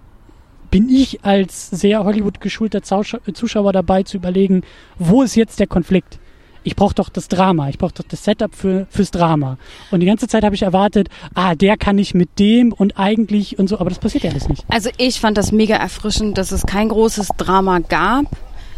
bin 0.71 0.89
ich 0.89 1.23
als 1.23 1.69
sehr 1.69 2.03
Hollywood 2.03 2.41
geschulter 2.41 2.81
Zuschauer, 2.81 3.21
Zuschauer 3.33 3.71
dabei 3.71 4.03
zu 4.03 4.17
überlegen, 4.17 4.63
wo 4.99 5.21
ist 5.23 5.35
jetzt 5.35 5.59
der 5.59 5.67
Konflikt? 5.67 6.19
Ich 6.63 6.75
brauche 6.75 6.95
doch 6.95 7.09
das 7.09 7.27
Drama, 7.27 7.69
ich 7.69 7.77
brauche 7.77 7.93
doch 7.93 8.03
das 8.07 8.23
Setup 8.23 8.53
für, 8.53 8.87
fürs 8.89 9.11
Drama. 9.11 9.57
Und 9.91 9.99
die 9.99 10.07
ganze 10.07 10.27
Zeit 10.27 10.43
habe 10.43 10.55
ich 10.55 10.63
erwartet, 10.63 11.09
ah, 11.35 11.53
der 11.53 11.77
kann 11.77 11.95
nicht 11.95 12.15
mit 12.15 12.39
dem 12.39 12.73
und 12.73 12.97
eigentlich 12.97 13.59
und 13.59 13.69
so, 13.69 13.79
aber 13.79 13.89
das 13.89 13.99
passiert 13.99 14.23
ja 14.23 14.31
alles 14.31 14.49
nicht. 14.49 14.65
Also 14.67 14.89
ich 14.97 15.19
fand 15.19 15.37
das 15.37 15.51
mega 15.51 15.75
erfrischend, 15.75 16.37
dass 16.37 16.51
es 16.51 16.63
kein 16.63 16.89
großes 16.89 17.29
Drama 17.37 17.79
gab, 17.79 18.25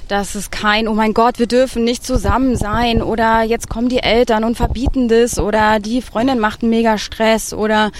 dass 0.07 0.35
es 0.35 0.51
kein, 0.51 0.87
oh 0.87 0.93
mein 0.93 1.13
Gott, 1.13 1.39
wir 1.39 1.47
dürfen 1.47 1.83
nicht 1.83 2.05
zusammen 2.05 2.55
sein 2.55 3.01
oder 3.01 3.43
jetzt 3.43 3.69
kommen 3.69 3.89
die 3.89 3.99
Eltern 3.99 4.43
und 4.43 4.55
verbieten 4.55 5.07
das 5.07 5.39
oder 5.39 5.79
die 5.79 6.01
Freundin 6.01 6.39
macht 6.39 6.61
einen 6.61 6.69
mega 6.69 6.97
Stress 6.97 7.53
oder 7.53 7.91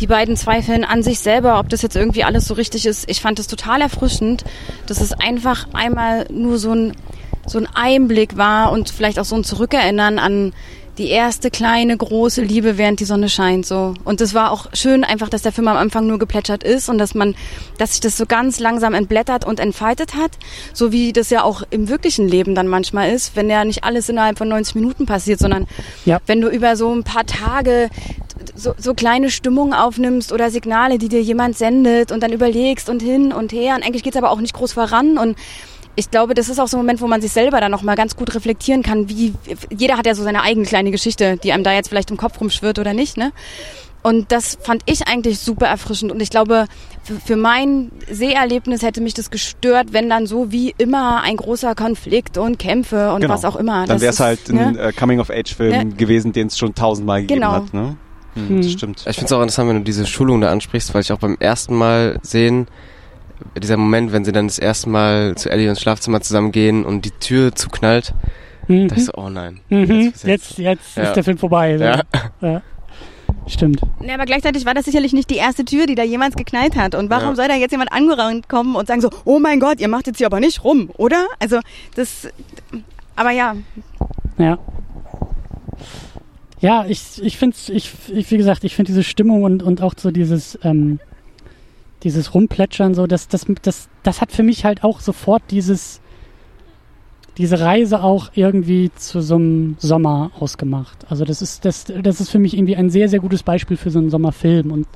die 0.00 0.06
beiden 0.06 0.36
zweifeln 0.36 0.84
an 0.84 1.02
sich 1.02 1.20
selber, 1.20 1.58
ob 1.58 1.68
das 1.68 1.82
jetzt 1.82 1.96
irgendwie 1.96 2.24
alles 2.24 2.46
so 2.46 2.54
richtig 2.54 2.86
ist. 2.86 3.08
Ich 3.08 3.20
fand 3.20 3.38
es 3.38 3.46
total 3.46 3.80
erfrischend, 3.80 4.44
dass 4.86 5.00
es 5.00 5.12
einfach 5.12 5.66
einmal 5.72 6.26
nur 6.30 6.58
so 6.58 6.72
ein, 6.72 6.92
so 7.46 7.58
ein 7.58 7.68
Einblick 7.74 8.36
war 8.36 8.72
und 8.72 8.90
vielleicht 8.90 9.18
auch 9.18 9.24
so 9.24 9.36
ein 9.36 9.44
Zurückerinnern 9.44 10.18
an 10.18 10.52
die 10.98 11.08
erste 11.08 11.50
kleine 11.50 11.96
große 11.96 12.42
Liebe, 12.42 12.78
während 12.78 13.00
die 13.00 13.04
Sonne 13.04 13.28
scheint, 13.28 13.66
so. 13.66 13.94
Und 14.04 14.20
es 14.20 14.32
war 14.32 14.52
auch 14.52 14.66
schön 14.74 15.02
einfach, 15.02 15.28
dass 15.28 15.42
der 15.42 15.52
Film 15.52 15.66
am 15.68 15.76
Anfang 15.76 16.06
nur 16.06 16.18
geplätschert 16.18 16.62
ist 16.62 16.88
und 16.88 16.98
dass 16.98 17.14
man, 17.14 17.34
dass 17.78 17.92
sich 17.92 18.00
das 18.00 18.16
so 18.16 18.26
ganz 18.26 18.60
langsam 18.60 18.94
entblättert 18.94 19.44
und 19.44 19.58
entfaltet 19.58 20.14
hat, 20.14 20.30
so 20.72 20.92
wie 20.92 21.12
das 21.12 21.30
ja 21.30 21.42
auch 21.42 21.62
im 21.70 21.88
wirklichen 21.88 22.28
Leben 22.28 22.54
dann 22.54 22.68
manchmal 22.68 23.10
ist, 23.10 23.34
wenn 23.34 23.50
ja 23.50 23.64
nicht 23.64 23.82
alles 23.82 24.08
innerhalb 24.08 24.38
von 24.38 24.48
90 24.48 24.76
Minuten 24.76 25.06
passiert, 25.06 25.40
sondern 25.40 25.66
Ja. 26.04 26.20
wenn 26.26 26.40
du 26.40 26.48
über 26.48 26.76
so 26.76 26.94
ein 26.94 27.02
paar 27.02 27.26
Tage 27.26 27.90
so, 28.54 28.74
so 28.78 28.94
kleine 28.94 29.30
Stimmungen 29.30 29.72
aufnimmst 29.74 30.32
oder 30.32 30.50
Signale, 30.50 30.98
die 30.98 31.08
dir 31.08 31.22
jemand 31.22 31.56
sendet 31.56 32.12
und 32.12 32.22
dann 32.22 32.32
überlegst 32.32 32.88
und 32.88 33.02
hin 33.02 33.32
und 33.32 33.52
her 33.52 33.74
und 33.74 33.84
eigentlich 33.84 34.02
geht's 34.02 34.16
aber 34.16 34.30
auch 34.30 34.40
nicht 34.40 34.54
groß 34.54 34.72
voran 34.74 35.18
und 35.18 35.36
ich 35.96 36.10
glaube, 36.10 36.34
das 36.34 36.48
ist 36.48 36.58
auch 36.58 36.68
so 36.68 36.76
ein 36.76 36.80
Moment, 36.80 37.00
wo 37.00 37.06
man 37.06 37.20
sich 37.20 37.32
selber 37.32 37.60
dann 37.60 37.70
nochmal 37.70 37.96
ganz 37.96 38.16
gut 38.16 38.34
reflektieren 38.34 38.82
kann, 38.82 39.08
wie 39.08 39.34
jeder 39.76 39.96
hat 39.96 40.06
ja 40.06 40.14
so 40.14 40.22
seine 40.24 40.42
eigene 40.42 40.66
kleine 40.66 40.90
Geschichte, 40.90 41.36
die 41.42 41.52
einem 41.52 41.64
da 41.64 41.72
jetzt 41.72 41.88
vielleicht 41.88 42.10
im 42.10 42.16
Kopf 42.16 42.40
rumschwirrt 42.40 42.78
oder 42.78 42.92
nicht, 42.94 43.16
ne? 43.16 43.32
Und 44.02 44.32
das 44.32 44.58
fand 44.60 44.82
ich 44.84 45.08
eigentlich 45.08 45.38
super 45.38 45.66
erfrischend. 45.66 46.12
Und 46.12 46.20
ich 46.20 46.28
glaube, 46.28 46.66
für, 47.04 47.14
für 47.14 47.36
mein 47.36 47.90
Seherlebnis 48.10 48.82
hätte 48.82 49.00
mich 49.00 49.14
das 49.14 49.30
gestört, 49.30 49.94
wenn 49.94 50.10
dann 50.10 50.26
so 50.26 50.52
wie 50.52 50.74
immer 50.76 51.22
ein 51.22 51.38
großer 51.38 51.74
Konflikt 51.74 52.36
und 52.36 52.58
Kämpfe 52.58 53.12
und 53.14 53.22
Genau. 53.22 53.32
was 53.32 53.46
auch 53.46 53.56
immer. 53.56 53.86
Dann 53.86 54.02
wäre 54.02 54.10
es 54.10 54.16
ist, 54.16 54.20
halt 54.20 54.50
ein 54.50 54.74
ne? 54.74 54.78
äh, 54.78 54.92
Coming-of-Age-Film 54.92 55.72
Ja. 55.90 55.96
gewesen, 55.96 56.32
den 56.34 56.48
es 56.48 56.58
schon 56.58 56.74
tausendmal 56.74 57.22
gegeben 57.22 57.40
Genau. 57.40 57.52
hat. 57.52 57.72
Ne? 57.72 57.96
Hm, 58.34 58.48
Hm. 58.48 58.56
Das 58.62 58.72
stimmt. 58.72 58.98
Ich 59.08 59.16
finde 59.16 59.24
es 59.26 59.32
auch 59.32 59.40
interessant, 59.40 59.70
wenn 59.70 59.76
du 59.78 59.84
diese 59.84 60.04
Schulung 60.06 60.42
da 60.42 60.50
ansprichst, 60.50 60.92
weil 60.92 61.00
ich 61.00 61.10
auch 61.10 61.18
beim 61.18 61.38
ersten 61.40 61.74
Mal 61.74 62.18
sehen, 62.22 62.66
dieser 63.60 63.76
Moment, 63.76 64.12
wenn 64.12 64.24
sie 64.24 64.32
dann 64.32 64.46
das 64.48 64.58
erste 64.58 64.88
Mal 64.88 65.34
zu 65.36 65.50
Ellie 65.50 65.68
ins 65.68 65.80
Schlafzimmer 65.80 66.20
zusammengehen 66.20 66.84
und 66.84 67.04
die 67.04 67.10
Tür 67.12 67.54
zuknallt, 67.54 68.14
Mhm. 68.66 68.88
dachte 68.88 69.00
ich 69.00 69.06
so, 69.06 69.12
oh 69.16 69.28
nein. 69.28 69.60
Mhm. 69.68 70.12
ist 70.14 70.24
Jetzt, 70.24 70.58
jetzt 70.58 70.96
Ja. 70.96 71.02
ist 71.04 71.16
der 71.16 71.24
Film 71.24 71.36
vorbei. 71.36 71.76
Ja. 71.76 72.00
ja. 72.40 72.62
Stimmt. 73.46 73.80
Ja, 74.00 74.14
aber 74.14 74.24
gleichzeitig 74.24 74.64
war 74.64 74.72
das 74.72 74.86
sicherlich 74.86 75.12
nicht 75.12 75.28
die 75.28 75.36
erste 75.36 75.66
Tür, 75.66 75.84
die 75.84 75.94
da 75.94 76.02
jemals 76.02 76.34
geknallt 76.34 76.74
hat. 76.76 76.94
Und 76.94 77.10
warum 77.10 77.30
Ja. 77.30 77.34
soll 77.36 77.48
da 77.48 77.54
jetzt 77.56 77.72
jemand 77.72 77.92
angerannt 77.92 78.48
kommen 78.48 78.74
und 78.74 78.86
sagen 78.86 79.02
so, 79.02 79.10
oh 79.26 79.38
mein 79.38 79.60
Gott, 79.60 79.80
ihr 79.80 79.88
macht 79.88 80.06
jetzt 80.06 80.16
hier 80.16 80.26
aber 80.28 80.40
nicht 80.40 80.64
rum, 80.64 80.88
oder? 80.96 81.26
Also 81.40 81.60
das, 81.94 82.28
aber 83.16 83.32
ja, 83.32 83.54
Ja. 84.38 84.58
Ja, 86.60 86.86
ich, 86.88 87.22
ich 87.22 87.36
finde 87.36 87.56
ich, 87.68 87.92
ich, 88.12 88.30
wie 88.30 88.36
gesagt, 88.38 88.64
ich 88.64 88.74
finde 88.74 88.90
diese 88.90 89.02
Stimmung 89.02 89.42
und, 89.42 89.62
und 89.62 89.82
auch 89.82 89.92
so 89.96 90.10
dieses, 90.10 90.58
ähm, 90.62 90.98
dieses 92.04 92.34
Rumplätschern, 92.34 92.94
so, 92.94 93.06
das, 93.06 93.28
das, 93.28 93.46
das, 93.62 93.88
das 94.02 94.20
hat 94.20 94.30
für 94.30 94.42
mich 94.42 94.64
halt 94.64 94.84
auch 94.84 95.00
sofort 95.00 95.42
dieses, 95.50 96.00
diese 97.36 97.60
Reise 97.60 98.02
auch 98.02 98.30
irgendwie 98.34 98.92
zu 98.94 99.20
so 99.20 99.34
einem 99.36 99.76
Sommer 99.78 100.30
ausgemacht. 100.38 101.06
Also 101.08 101.24
das 101.24 101.42
ist, 101.42 101.64
das, 101.64 101.86
das 101.86 102.20
ist 102.20 102.30
für 102.30 102.38
mich 102.38 102.56
irgendwie 102.56 102.76
ein 102.76 102.90
sehr, 102.90 103.08
sehr 103.08 103.20
gutes 103.20 103.42
Beispiel 103.42 103.76
für 103.76 103.90
so 103.90 103.98
einen 103.98 104.10
Sommerfilm 104.10 104.70
und 104.70 104.86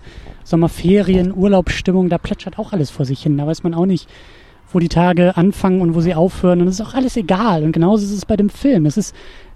Sommerferien, 0.45 1.35
Urlaubsstimmung, 1.35 2.09
da 2.09 2.19
plätschert 2.19 2.59
auch 2.59 2.73
alles 2.73 2.91
vor 2.91 3.05
sich 3.05 3.23
hin. 3.23 3.37
Da 3.37 3.47
weiß 3.47 3.65
man 3.65 3.75
auch 3.75 3.87
nicht, 3.87 4.09
wo 4.73 4.79
die 4.79 4.89
Tage 4.89 5.37
anfangen 5.37 5.81
und 5.81 5.95
wo 5.95 6.01
sie 6.01 6.15
aufhören. 6.15 6.61
Und 6.61 6.69
es 6.69 6.79
ist 6.79 6.87
auch 6.87 6.95
alles 6.95 7.17
egal. 7.17 7.65
Und 7.65 7.73
genauso 7.73 8.05
ist 8.05 8.13
es 8.13 8.27
bei 8.27 8.37
dem 8.37 8.51
Film. 8.51 8.87
Es 8.87 8.97
ist, 8.97 9.15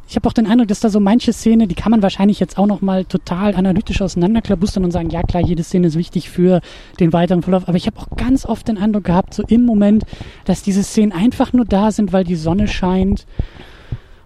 ich 0.09 0.17
habe 0.17 0.29
auch 0.29 0.33
den 0.33 0.47
Eindruck, 0.47 0.69
dass 0.69 0.81
da 0.81 0.91
so 0.91 1.01
manche 1.01 1.33
Szene, 1.33 1.67
die 1.67 1.75
kann 1.75 1.91
man 1.91 2.03
wahrscheinlich 2.03 2.39
jetzt 2.39 2.59
auch 2.59 2.67
noch 2.67 2.83
mal 2.83 3.05
total 3.05 3.55
analytisch 3.55 4.03
auseinanderklabustern 4.03 4.85
und 4.85 4.91
sagen, 4.91 5.11
ja 5.11 5.23
klar, 5.23 5.43
jede 5.43 5.63
Szene 5.63 5.87
ist 5.87 5.97
wichtig 5.97 6.29
für 6.29 6.61
den 7.01 7.13
weiteren 7.13 7.43
Verlauf. 7.43 7.69
Aber 7.69 7.77
ich 7.77 7.87
habe 7.87 7.99
auch 7.99 8.09
ganz 8.17 8.45
oft 8.45 8.69
den 8.69 8.79
Eindruck 8.79 9.05
gehabt, 9.05 9.35
so 9.35 9.43
im 9.47 9.65
Moment, 9.65 10.05
dass 10.45 10.63
diese 10.63 10.83
Szenen 10.83 11.13
einfach 11.13 11.53
nur 11.53 11.65
da 11.65 11.91
sind, 11.91 12.13
weil 12.13 12.25
die 12.25 12.37
Sonne 12.37 12.69
scheint 12.69 13.27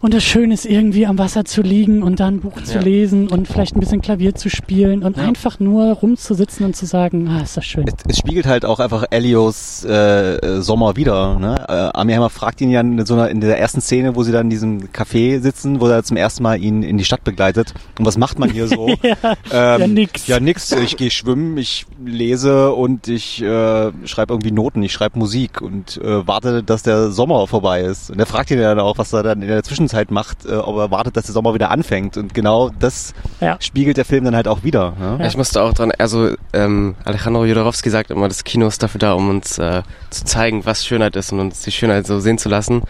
und 0.06 0.14
das 0.14 0.22
schön 0.22 0.52
ist, 0.52 0.64
irgendwie 0.66 1.04
am 1.04 1.18
Wasser 1.18 1.44
zu 1.44 1.62
liegen 1.62 2.04
und 2.04 2.20
da 2.20 2.28
ein 2.28 2.38
Buch 2.38 2.62
zu 2.62 2.74
Ja. 2.76 2.80
lesen 2.80 3.26
und 3.26 3.48
vielleicht 3.48 3.74
ein 3.74 3.80
bisschen 3.80 4.00
Klavier 4.02 4.36
zu 4.36 4.48
spielen 4.48 5.02
und 5.02 5.16
Ja. 5.16 5.24
einfach 5.24 5.58
nur 5.58 5.94
rumzusitzen 5.94 6.64
und 6.64 6.76
zu 6.76 6.86
sagen, 6.86 7.26
ah, 7.28 7.42
ist 7.42 7.56
das 7.56 7.64
schön. 7.64 7.88
Es, 7.88 7.94
es 8.08 8.18
spiegelt 8.18 8.46
halt 8.46 8.64
auch 8.64 8.78
einfach 8.78 9.06
Elios 9.10 9.84
äh, 9.84 10.36
äh, 10.36 10.60
Sommer 10.62 10.94
wieder. 10.94 11.40
Ne? 11.40 11.56
Äh, 11.68 11.98
Amir 11.98 12.18
Hammer 12.18 12.30
fragt 12.30 12.60
ihn 12.60 12.70
ja 12.70 12.82
in 12.82 13.04
so 13.04 13.14
einer 13.14 13.30
in 13.30 13.40
der 13.40 13.58
ersten 13.58 13.80
Szene, 13.80 14.14
wo 14.14 14.22
sie 14.22 14.30
dann 14.30 14.46
in 14.46 14.50
diesem 14.50 14.80
Café 14.92 15.40
sitzen, 15.40 15.80
wo 15.80 15.88
er 15.88 16.04
zum 16.04 16.16
ersten 16.16 16.44
Mal 16.44 16.62
ihn 16.62 16.84
in 16.84 16.98
die 16.98 17.04
Stadt 17.04 17.24
begleitet. 17.24 17.74
Und 17.98 18.06
was 18.06 18.16
macht 18.16 18.38
man 18.38 18.48
hier 18.48 18.68
so? 18.68 18.86
ja, 19.02 19.34
ähm, 19.50 19.80
ja, 19.80 19.86
nix. 19.88 20.26
Ja, 20.28 20.38
nix. 20.38 20.70
Ich 20.70 20.96
gehe 20.96 21.10
schwimmen, 21.10 21.58
ich 21.58 21.84
lese 22.04 22.72
und 22.72 23.08
ich 23.08 23.42
äh, 23.42 23.90
schreibe 24.04 24.34
irgendwie 24.34 24.52
Noten, 24.52 24.84
ich 24.84 24.92
schreibe 24.92 25.18
Musik 25.18 25.60
und 25.62 25.96
äh, 25.96 26.24
warte, 26.28 26.62
dass 26.62 26.84
der 26.84 27.10
Sommer 27.10 27.44
vorbei 27.48 27.80
ist. 27.80 28.08
Und 28.12 28.20
er 28.20 28.26
fragt 28.26 28.52
ihn 28.52 28.60
ja 28.60 28.68
dann 28.68 28.78
auch, 28.78 28.98
was 28.98 29.12
er 29.12 29.24
dann 29.24 29.42
in 29.42 29.48
der 29.48 29.64
Zwischenzeit 29.64 29.95
macht, 30.10 30.44
äh, 30.46 30.54
ob 30.56 30.76
er 30.76 30.90
wartet, 30.90 31.16
dass 31.16 31.24
der 31.26 31.32
Sommer 31.32 31.54
wieder 31.54 31.70
anfängt. 31.70 32.16
Und 32.16 32.34
genau 32.34 32.70
das 32.78 33.14
Ja. 33.40 33.56
spiegelt 33.60 33.96
der 33.96 34.04
Film 34.04 34.24
dann 34.24 34.36
halt 34.36 34.46
auch 34.48 34.62
wieder. 34.62 34.92
Ne? 34.98 35.16
Ja. 35.20 35.26
Ich 35.26 35.36
musste 35.36 35.62
auch 35.62 35.72
dran, 35.72 35.92
also 35.98 36.34
ähm, 36.52 36.94
Alejandro 37.04 37.44
Jodorowsky 37.44 37.90
sagt 37.90 38.10
immer, 38.10 38.28
das 38.28 38.44
Kino 38.44 38.66
ist 38.66 38.82
dafür 38.82 38.98
da, 38.98 39.12
um 39.14 39.28
uns 39.28 39.58
äh, 39.58 39.82
zu 40.10 40.24
zeigen, 40.24 40.64
was 40.66 40.84
Schönheit 40.86 41.16
ist 41.16 41.32
und 41.32 41.40
uns 41.40 41.62
die 41.62 41.72
Schönheit 41.72 42.06
so 42.06 42.20
sehen 42.20 42.38
zu 42.38 42.48
lassen. 42.48 42.82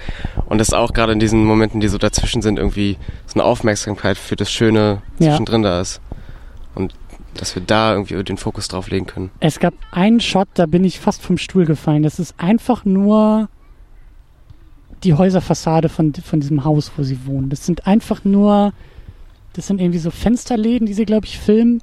Und 0.46 0.58
das 0.58 0.72
auch 0.72 0.92
gerade 0.92 1.12
in 1.12 1.18
diesen 1.20 1.44
Momenten, 1.44 1.80
die 1.80 1.88
so 1.88 1.98
dazwischen 1.98 2.42
sind, 2.42 2.58
irgendwie 2.58 2.98
so 3.26 3.34
eine 3.34 3.44
Aufmerksamkeit 3.44 4.18
für 4.18 4.36
das 4.36 4.50
Schöne 4.50 5.02
Ja. 5.18 5.28
zwischendrin 5.30 5.62
da 5.62 5.80
ist. 5.80 6.00
Und 6.74 6.94
dass 7.34 7.54
wir 7.54 7.62
da 7.62 7.92
irgendwie 7.92 8.22
den 8.24 8.38
Fokus 8.38 8.68
drauf 8.68 8.88
legen 8.88 9.06
können. 9.06 9.30
Es 9.40 9.60
gab 9.60 9.74
einen 9.92 10.20
Shot, 10.20 10.48
da 10.54 10.64
bin 10.66 10.84
ich 10.84 10.98
fast 11.00 11.22
vom 11.22 11.36
Stuhl 11.36 11.66
gefallen. 11.66 12.02
Das 12.02 12.18
ist 12.18 12.34
einfach 12.38 12.84
nur 12.86 13.48
die 15.04 15.14
Häuserfassade 15.14 15.88
von, 15.88 16.12
von 16.14 16.40
diesem 16.40 16.64
Haus, 16.64 16.92
wo 16.96 17.02
sie 17.02 17.26
wohnen. 17.26 17.50
Das 17.50 17.66
sind 17.66 17.87
einfach 17.87 18.24
nur, 18.24 18.72
das 19.52 19.66
sind 19.66 19.80
irgendwie 19.80 19.98
so 19.98 20.11
Fensterläden, 20.11 20.87
die 20.87 20.94
sie, 20.94 21.04
glaube 21.04 21.26
ich, 21.26 21.38
filmen. 21.38 21.80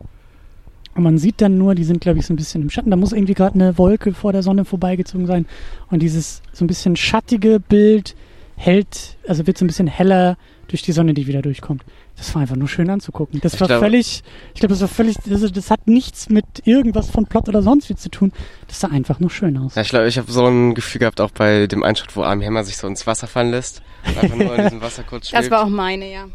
Und 0.95 1.03
man 1.03 1.17
sieht 1.17 1.41
dann 1.41 1.57
nur, 1.57 1.73
die 1.75 1.83
sind, 1.83 2.01
glaube 2.01 2.19
ich, 2.19 2.25
so 2.25 2.33
ein 2.33 2.37
bisschen 2.37 2.61
im 2.61 2.69
Schatten. 2.69 2.91
Da 2.91 2.97
muss 2.97 3.13
irgendwie 3.13 3.33
gerade 3.33 3.55
eine 3.55 3.77
Wolke 3.77 4.13
vor 4.13 4.31
der 4.31 4.43
Sonne 4.43 4.65
vorbeigezogen 4.65 5.25
sein. 5.25 5.45
Und 5.89 6.01
dieses 6.01 6.41
so 6.51 6.63
ein 6.63 6.67
bisschen 6.67 6.95
schattige 6.95 7.59
Bild 7.59 8.15
hält, 8.55 9.17
also 9.27 9.47
wird 9.47 9.57
so 9.57 9.65
ein 9.65 9.67
bisschen 9.67 9.87
heller 9.87 10.37
durch 10.67 10.81
die 10.81 10.91
Sonne, 10.91 11.13
die 11.13 11.27
wieder 11.27 11.41
durchkommt. 11.41 11.83
Das 12.17 12.33
war 12.35 12.41
einfach 12.41 12.55
nur 12.55 12.67
schön 12.67 12.89
anzugucken. 12.89 13.39
Das 13.41 13.55
Ich 13.55 13.61
war 13.61 13.67
glaube- 13.67 13.81
völlig, 13.85 14.23
ich 14.53 14.59
glaube, 14.59 14.73
das 14.73 14.81
war 14.81 14.87
völlig, 14.87 15.17
das, 15.25 15.51
das 15.51 15.69
hat 15.71 15.87
nichts 15.87 16.29
mit 16.29 16.45
irgendwas 16.65 17.09
von 17.09 17.25
Plot 17.25 17.49
oder 17.49 17.61
sonst 17.61 17.89
wie 17.89 17.95
zu 17.95 18.09
tun. 18.09 18.31
Das 18.67 18.79
sah 18.79 18.87
einfach 18.89 19.19
nur 19.19 19.29
schön 19.29 19.57
aus. 19.57 19.75
Ja, 19.75 19.81
ich 19.81 19.89
glaube, 19.89 20.07
ich 20.07 20.17
habe 20.17 20.31
so 20.31 20.45
ein 20.47 20.73
Gefühl 20.73 20.99
gehabt, 20.99 21.21
auch 21.21 21.31
bei 21.31 21.67
dem 21.67 21.83
Einschnitt, 21.83 22.15
wo 22.15 22.23
Army 22.23 22.45
Hammer 22.45 22.63
sich 22.63 22.77
so 22.77 22.87
ins 22.87 23.05
Wasser 23.07 23.27
fallen 23.27 23.51
lässt. 23.51 23.81
Einfach 24.05 24.35
nur 24.35 24.55
in 24.55 24.63
diesem 24.63 24.81
Wasser 24.81 25.03
kurz 25.03 25.29
schwebt. 25.29 25.43
Das 25.43 25.51
war 25.51 25.63
auch 25.63 25.69
meine, 25.69 26.11
ja. 26.11 26.25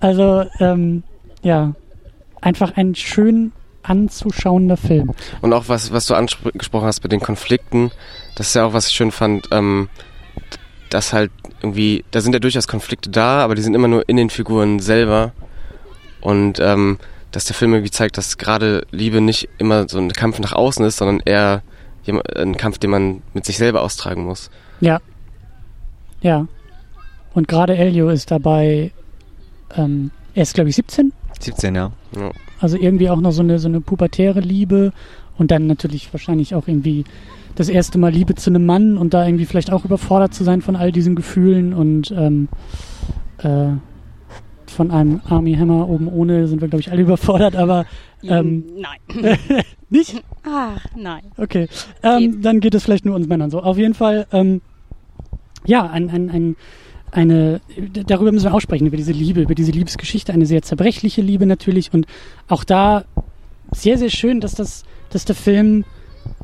Also, 0.00 0.44
ähm, 0.60 1.02
ja, 1.42 1.74
einfach 2.40 2.76
ein 2.76 2.94
schön 2.94 3.52
anzuschauender 3.84 4.76
Film. 4.76 5.12
Und 5.40 5.52
auch 5.52 5.68
was, 5.68 5.92
was 5.92 6.06
du 6.06 6.14
angesprochen 6.14 6.86
hast 6.86 7.02
mit 7.02 7.12
den 7.12 7.20
Konflikten, 7.20 7.90
das 8.36 8.48
ist 8.48 8.54
ja 8.54 8.64
auch, 8.64 8.72
was 8.72 8.88
ich 8.88 8.94
schön 8.94 9.10
fand, 9.10 9.48
ähm, 9.52 9.88
dass 10.92 11.12
halt 11.12 11.30
irgendwie, 11.62 12.04
da 12.10 12.20
sind 12.20 12.32
ja 12.32 12.38
durchaus 12.38 12.68
Konflikte 12.68 13.10
da, 13.10 13.40
aber 13.42 13.54
die 13.54 13.62
sind 13.62 13.74
immer 13.74 13.88
nur 13.88 14.08
in 14.08 14.16
den 14.16 14.30
Figuren 14.30 14.80
selber. 14.80 15.32
Und 16.20 16.60
ähm, 16.60 16.98
dass 17.30 17.46
der 17.46 17.54
Film 17.54 17.72
irgendwie 17.72 17.90
zeigt, 17.90 18.18
dass 18.18 18.38
gerade 18.38 18.86
Liebe 18.90 19.20
nicht 19.20 19.48
immer 19.58 19.88
so 19.88 19.98
ein 19.98 20.12
Kampf 20.12 20.38
nach 20.38 20.52
außen 20.52 20.84
ist, 20.84 20.98
sondern 20.98 21.20
eher 21.24 21.62
ein 22.36 22.56
Kampf, 22.56 22.78
den 22.78 22.90
man 22.90 23.22
mit 23.32 23.46
sich 23.46 23.56
selber 23.56 23.82
austragen 23.82 24.24
muss. 24.24 24.50
Ja. 24.80 25.00
Ja. 26.20 26.46
Und 27.32 27.48
gerade 27.48 27.76
Elio 27.76 28.10
ist 28.10 28.30
dabei, 28.30 28.92
ähm, 29.76 30.10
er 30.34 30.42
ist, 30.42 30.54
glaube 30.54 30.70
ich, 30.70 30.76
17. 30.76 31.12
17, 31.40 31.74
ja. 31.74 31.92
Ja. 32.16 32.30
Also 32.60 32.76
irgendwie 32.76 33.08
auch 33.08 33.20
noch 33.20 33.32
so 33.32 33.42
eine, 33.42 33.58
so 33.58 33.68
eine 33.68 33.80
pubertäre 33.80 34.40
Liebe 34.40 34.92
und 35.38 35.50
dann 35.50 35.66
natürlich 35.66 36.12
wahrscheinlich 36.12 36.54
auch 36.54 36.68
irgendwie 36.68 37.04
das 37.54 37.68
erste 37.68 37.98
Mal 37.98 38.12
Liebe 38.12 38.34
zu 38.34 38.50
einem 38.50 38.66
Mann 38.66 38.96
und 38.96 39.14
da 39.14 39.26
irgendwie 39.26 39.46
vielleicht 39.46 39.72
auch 39.72 39.84
überfordert 39.84 40.34
zu 40.34 40.44
sein 40.44 40.62
von 40.62 40.76
all 40.76 40.92
diesen 40.92 41.14
Gefühlen 41.14 41.74
und 41.74 42.10
ähm, 42.10 42.48
äh, 43.38 43.72
von 44.66 44.90
einem 44.90 45.20
Army 45.28 45.54
Hammer 45.54 45.88
oben 45.88 46.08
ohne 46.08 46.48
sind 46.48 46.60
wir, 46.60 46.68
glaube 46.68 46.80
ich, 46.80 46.90
alle 46.90 47.02
überfordert, 47.02 47.56
aber 47.56 47.84
ähm, 48.22 48.64
nein. 48.76 49.38
nicht? 49.90 50.22
Ach, 50.44 50.84
nein. 50.96 51.22
Okay. 51.36 51.68
Ähm, 52.02 52.42
dann 52.42 52.60
geht 52.60 52.74
es 52.74 52.84
vielleicht 52.84 53.04
nur 53.04 53.14
uns 53.14 53.28
Männern 53.28 53.50
so. 53.50 53.62
Auf 53.62 53.76
jeden 53.76 53.94
Fall, 53.94 54.26
ähm, 54.32 54.62
ja, 55.66 55.88
ein, 55.88 56.10
ein, 56.10 56.30
ein, 56.30 56.56
eine, 57.10 57.60
darüber 58.06 58.32
müssen 58.32 58.46
wir 58.46 58.54
aussprechen, 58.54 58.86
über 58.86 58.96
diese 58.96 59.12
Liebe, 59.12 59.42
über 59.42 59.54
diese 59.54 59.72
Liebesgeschichte, 59.72 60.32
eine 60.32 60.46
sehr 60.46 60.62
zerbrechliche 60.62 61.20
Liebe 61.20 61.46
natürlich 61.46 61.92
und 61.92 62.06
auch 62.48 62.64
da 62.64 63.04
sehr, 63.70 63.98
sehr 63.98 64.10
schön, 64.10 64.40
dass 64.40 64.54
das, 64.54 64.84
dass 65.10 65.24
der 65.24 65.36
Film, 65.36 65.84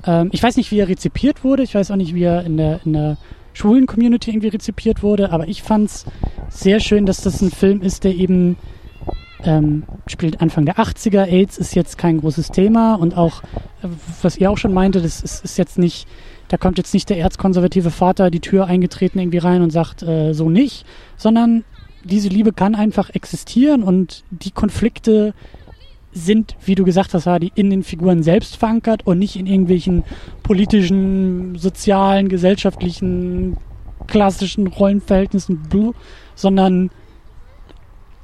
ähm, 0.07 0.29
ich 0.33 0.43
weiß 0.43 0.57
nicht, 0.57 0.71
wie 0.71 0.79
er 0.79 0.89
rezipiert 0.89 1.45
wurde, 1.45 1.63
ich 1.63 1.75
weiß 1.75 1.91
auch 1.91 1.97
nicht, 1.97 2.15
wie 2.15 2.25
er 2.25 2.45
in 2.45 2.57
der, 2.57 2.81
in 2.85 2.93
der 2.93 3.17
schwulen 3.53 3.87
Community 3.87 4.31
irgendwie 4.31 4.49
rezipiert 4.49 5.03
wurde, 5.03 5.33
aber 5.33 5.49
ich 5.49 5.63
fand's 5.63 6.05
sehr 6.49 6.81
schön, 6.81 7.07
dass 7.07 7.23
das 7.23 7.41
ein 7.41 7.51
Film 7.51 7.83
ist, 7.83 8.05
der 8.05 8.15
eben 8.15 8.57
ähm, 9.45 9.85
spielt 10.07 10.41
Anfang 10.41 10.65
der 10.65 10.77
80er. 10.77 11.27
AIDS 11.27 11.59
ist 11.59 11.75
jetzt 11.75 11.99
kein 11.99 12.19
großes 12.19 12.49
Thema. 12.49 12.95
Und 12.95 13.17
auch, 13.17 13.43
was 14.23 14.37
ihr 14.37 14.51
auch 14.51 14.59
schon 14.59 14.73
meinte, 14.73 15.01
das 15.01 15.21
ist, 15.21 15.45
ist 15.45 15.59
jetzt 15.59 15.79
nicht, 15.79 16.09
da 16.49 16.57
kommt 16.57 16.79
jetzt 16.79 16.95
nicht 16.95 17.09
der 17.09 17.19
erzkonservative 17.19 17.91
Vater 17.91 18.31
die 18.31 18.41
Tür 18.41 18.67
eingetreten 18.67 19.19
irgendwie 19.19 19.39
rein 19.39 19.63
und 19.63 19.71
sagt, 19.71 20.03
äh, 20.03 20.33
so 20.33 20.51
nicht, 20.51 20.85
sondern 21.17 21.65
diese 22.05 22.29
Liebe 22.29 22.53
kann 22.53 22.75
einfach 22.75 23.11
existieren 23.11 23.83
und 23.83 24.25
die 24.31 24.51
Konflikte 24.51 25.35
sind, 26.13 26.57
wie 26.65 26.75
du 26.75 26.85
gesagt 26.85 27.15
hast, 27.15 27.27
Hadi, 27.27 27.53
in 27.55 27.71
den 27.71 27.83
Figuren 27.83 28.23
selbst 28.23 28.57
verankert 28.57 29.07
und 29.07 29.19
nicht 29.19 29.37
in 29.37 29.47
irgendwelchen 29.47 30.05
politischen, 30.43 31.57
sozialen, 31.57 32.29
gesellschaftlichen, 32.29 33.57
klassischen 34.07 34.67
Rollenverhältnissen, 34.67 35.69
sondern 36.35 36.91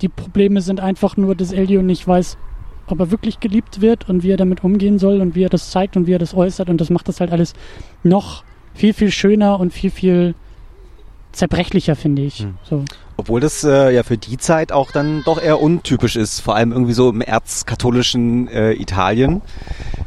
die 0.00 0.08
Probleme 0.08 0.60
sind 0.60 0.80
einfach 0.80 1.16
nur, 1.16 1.34
dass 1.34 1.52
Elio 1.52 1.82
nicht 1.82 2.06
weiß, 2.06 2.38
ob 2.86 3.00
er 3.00 3.10
wirklich 3.10 3.40
geliebt 3.40 3.80
wird 3.80 4.08
und 4.08 4.22
wie 4.22 4.30
er 4.30 4.36
damit 4.36 4.64
umgehen 4.64 4.98
soll 4.98 5.20
und 5.20 5.34
wie 5.34 5.44
er 5.44 5.48
das 5.48 5.70
zeigt 5.70 5.96
und 5.96 6.06
wie 6.06 6.12
er 6.12 6.18
das 6.18 6.34
äußert 6.34 6.68
und 6.68 6.80
das 6.80 6.90
macht 6.90 7.08
das 7.08 7.20
halt 7.20 7.32
alles 7.32 7.54
noch 8.02 8.44
viel, 8.74 8.92
viel 8.92 9.10
schöner 9.10 9.60
und 9.60 9.72
viel, 9.72 9.90
viel 9.90 10.34
zerbrechlicher, 11.34 11.96
finde 11.96 12.22
ich. 12.22 12.40
Hm. 12.40 12.54
So. 12.68 12.84
Obwohl 13.16 13.40
das 13.40 13.62
äh, 13.62 13.94
ja 13.94 14.02
für 14.02 14.16
die 14.18 14.38
Zeit 14.38 14.72
auch 14.72 14.90
dann 14.90 15.22
doch 15.24 15.40
eher 15.40 15.60
untypisch 15.60 16.16
ist, 16.16 16.40
vor 16.40 16.56
allem 16.56 16.72
irgendwie 16.72 16.94
so 16.94 17.10
im 17.10 17.20
erzkatholischen 17.20 18.48
äh, 18.48 18.72
Italien. 18.72 19.40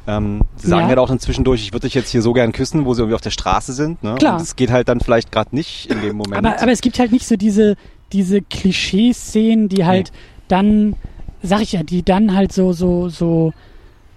Ähm, 0.07 0.41
sie 0.57 0.67
sagen 0.67 0.81
Ja. 0.83 0.87
halt 0.87 0.99
auch 0.99 1.07
dann 1.07 1.19
zwischendurch, 1.19 1.61
ich 1.63 1.71
würde 1.73 1.87
dich 1.87 1.93
jetzt 1.93 2.09
hier 2.11 2.21
so 2.21 2.33
gern 2.33 2.51
küssen, 2.51 2.85
wo 2.85 2.93
sie 2.93 3.01
irgendwie 3.01 3.15
auf 3.15 3.21
der 3.21 3.29
Straße 3.31 3.71
sind. 3.73 4.03
Ne? 4.03 4.15
Klar. 4.15 4.33
Und 4.33 4.41
das 4.41 4.55
geht 4.57 4.71
halt 4.71 4.89
dann 4.89 4.99
vielleicht 4.99 5.31
gerade 5.31 5.55
nicht 5.55 5.89
in 5.89 6.01
dem 6.01 6.17
Moment. 6.17 6.45
Aber, 6.45 6.61
aber 6.61 6.71
es 6.71 6.81
gibt 6.81 6.99
halt 6.99 7.11
nicht 7.13 7.27
so 7.27 7.37
diese, 7.37 7.75
diese 8.11 8.41
Klischee-Szenen, 8.41 9.69
die 9.69 9.85
halt 9.85 10.11
dann, 10.49 10.95
sag 11.41 11.61
ich 11.61 11.73
ja, 11.73 11.83
die 11.83 12.03
dann 12.03 12.35
halt 12.35 12.51
so, 12.51 12.73
so, 12.73 13.07
so 13.09 13.53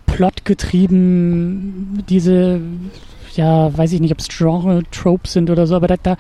plotgetrieben, 0.07 2.05
diese, 2.09 2.61
ja, 3.35 3.77
weiß 3.77 3.93
ich 3.93 4.01
nicht, 4.01 4.13
ob 4.13 4.19
es 4.19 4.29
Genre-Tropes 4.29 5.33
sind 5.33 5.51
oder 5.51 5.67
so, 5.67 5.77
aber 5.77 5.87
da, 5.87 5.97
da 6.03 6.17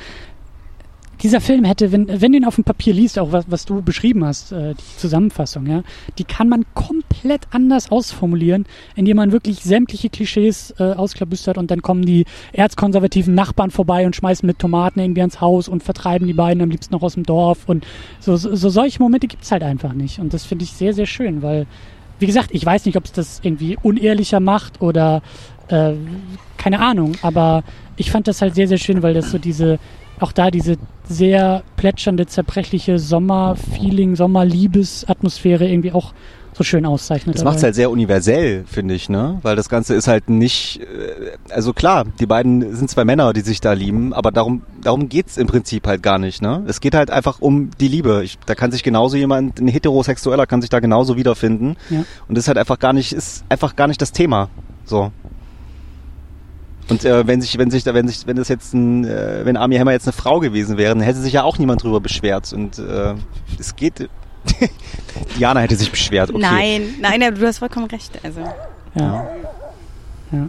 dieser 1.23 1.41
Film 1.41 1.65
hätte, 1.65 1.93
wenn, 1.93 2.09
wenn 2.09 2.33
du 2.33 2.39
ihn 2.39 2.45
auf 2.45 2.55
dem 2.55 2.65
Papier 2.65 2.95
liest, 2.95 3.19
auch 3.19 3.33
was, 3.33 3.45
was 3.49 3.65
du 3.67 3.83
beschrieben 3.83 4.25
hast, 4.25 4.53
äh, 4.53 4.75
die 4.75 4.99
Zusammenfassung, 4.99 5.67
ja, 5.67 5.83
die 6.19 6.25
kann 6.25 6.49
man 6.49 6.65
komplett 6.75 7.43
anders 7.51 7.91
ausformulieren, 7.91 8.67
indem 8.97 9.19
man 9.19 9.33
wirklich 9.33 9.61
sämtliche 9.61 10.09
Klischees 10.09 10.75
äh, 10.79 10.93
ausklabüstert 10.93 11.59
und 11.59 11.71
dann 11.71 11.83
kommen 11.83 12.05
die 12.05 12.25
erzkonservativen 12.53 13.35
Nachbarn 13.35 13.71
vorbei 13.71 14.07
und 14.07 14.17
schmeißen 14.17 14.47
mit 14.47 14.59
Tomaten 14.59 15.01
irgendwie 15.01 15.21
ans 15.21 15.41
Haus 15.41 15.69
und 15.69 15.83
vertreiben 15.83 16.27
die 16.27 16.33
beiden 16.33 16.63
am 16.63 16.71
liebsten 16.71 16.95
noch 16.95 17.03
aus 17.03 17.15
dem 17.15 17.25
Dorf 17.25 17.69
und 17.69 17.87
so, 18.19 18.37
so, 18.37 18.55
so 18.55 18.71
solche 18.71 19.03
Momente 19.03 19.27
gibt's 19.27 19.53
halt 19.53 19.63
einfach 19.63 19.93
nicht 19.93 20.19
und 20.19 20.33
das 20.33 20.45
finde 20.45 20.65
ich 20.65 20.73
sehr, 20.73 20.95
sehr 20.95 21.07
schön, 21.07 21.43
weil, 21.43 21.67
wie 22.19 22.27
gesagt, 22.27 22.51
ich 22.53 22.65
weiß 22.65 22.87
nicht, 22.87 22.97
ob 22.97 23.05
es 23.05 23.13
das 23.13 23.41
irgendwie 23.43 23.77
unehrlicher 23.83 24.41
macht 24.41 24.81
oder 24.81 25.23
äh, 25.69 25.93
keine 26.57 26.81
Ahnung, 26.81 27.13
aber 27.23 27.63
ich 27.97 28.11
fand 28.11 28.27
das 28.27 28.41
halt 28.41 28.55
sehr, 28.55 28.69
sehr 28.69 28.79
schön, 28.79 29.03
weil 29.03 29.15
das 29.15 29.31
so 29.31 29.39
diese, 29.39 29.79
auch 30.21 30.33
da 30.33 30.51
diese 30.51 30.77
sehr 31.05 31.63
plätschernde, 31.77 32.27
zerbrechliche 32.27 32.99
Sommer-Feeling, 32.99 34.17
Sommerliebesatmosphäre 34.17 35.69
irgendwie 35.69 35.93
auch 35.93 36.13
so 36.53 36.65
schön 36.65 36.85
auszeichnet. 36.85 37.37
Das 37.37 37.45
macht 37.45 37.57
es 37.57 37.63
halt 37.63 37.75
sehr 37.75 37.91
universell, 37.91 38.65
finde 38.67 38.95
ich, 38.95 39.09
ne? 39.09 39.39
Weil 39.43 39.57
das 39.57 39.69
Ganze 39.69 39.95
ist 39.95 40.09
halt 40.09 40.29
nicht, 40.29 40.81
äh, 40.81 41.31
also 41.51 41.73
klar, 41.73 42.05
die 42.19 42.27
beiden 42.27 42.75
sind 42.77 42.91
zwei 42.91 43.05
Männer, 43.05 43.33
die 43.33 43.41
sich 43.41 43.61
da 43.61 43.73
lieben, 43.73 44.13
aber 44.13 44.31
darum, 44.31 44.63
darum 44.83 45.09
geht's 45.09 45.37
im 45.37 45.47
Prinzip 45.47 45.87
halt 45.87 46.03
gar 46.03 46.19
nicht, 46.19 46.43
ne? 46.43 46.63
Es 46.67 46.81
geht 46.81 46.95
halt 46.95 47.11
einfach 47.11 47.41
um 47.41 47.71
die 47.81 47.89
Liebe. 47.89 48.23
Ich, 48.25 48.39
da 48.47 48.55
kann 48.55 48.73
sich 48.73 48.83
genauso 48.83 49.17
jemand, 49.17 49.59
ein 49.59 49.69
Heterosexueller 49.69 50.47
kann 50.47 50.61
sich 50.61 50.71
da 50.71 50.81
genauso 50.81 51.17
wiederfinden. 51.17 51.77
Ja. 51.89 52.05
Und 52.29 52.37
das 52.37 52.45
ist 52.45 52.49
halt 52.49 52.59
einfach 52.59 52.79
gar 52.79 52.93
nicht, 52.93 53.13
ist 53.13 53.45
einfach 53.49 53.77
gar 53.77 53.87
nicht 53.87 54.03
das 54.03 54.13
Thema. 54.13 54.51
So. 54.85 55.13
Und 56.91 57.05
äh, 57.05 57.27
wenn 57.27 57.41
sich, 57.41 57.57
wenn 57.57 57.71
sich, 57.71 57.85
da, 57.85 57.95
wenn 57.95 58.09
sich, 58.09 58.27
wenn 58.27 58.37
das 58.37 58.49
jetzt 58.49 58.75
ein, 58.75 59.05
äh, 59.05 59.45
wenn 59.45 59.57
Army 59.57 59.77
Hammer 59.77 59.93
jetzt 59.93 60.07
eine 60.07 60.13
Frau 60.13 60.41
gewesen 60.41 60.77
wäre, 60.77 60.95
dann 60.95 61.03
hätte 61.03 61.21
sich 61.21 61.33
ja 61.33 61.45
auch 61.45 61.59
niemand 61.59 61.83
drüber 61.83 62.01
beschwert. 62.01 62.53
Und 62.53 62.79
äh, 62.79 63.15
es 63.59 63.77
geht. 63.77 64.09
Diana 65.39 65.61
hätte 65.61 65.77
sich 65.77 65.91
beschwert. 65.91 66.31
Okay. 66.31 66.41
Nein, 66.41 66.95
nein, 67.01 67.23
aber 67.23 67.37
du 67.37 67.47
hast 67.47 67.59
vollkommen 67.59 67.87
recht. 67.87 68.19
Also. 68.25 68.41
Ja. 68.95 69.29
Ja. 70.33 70.49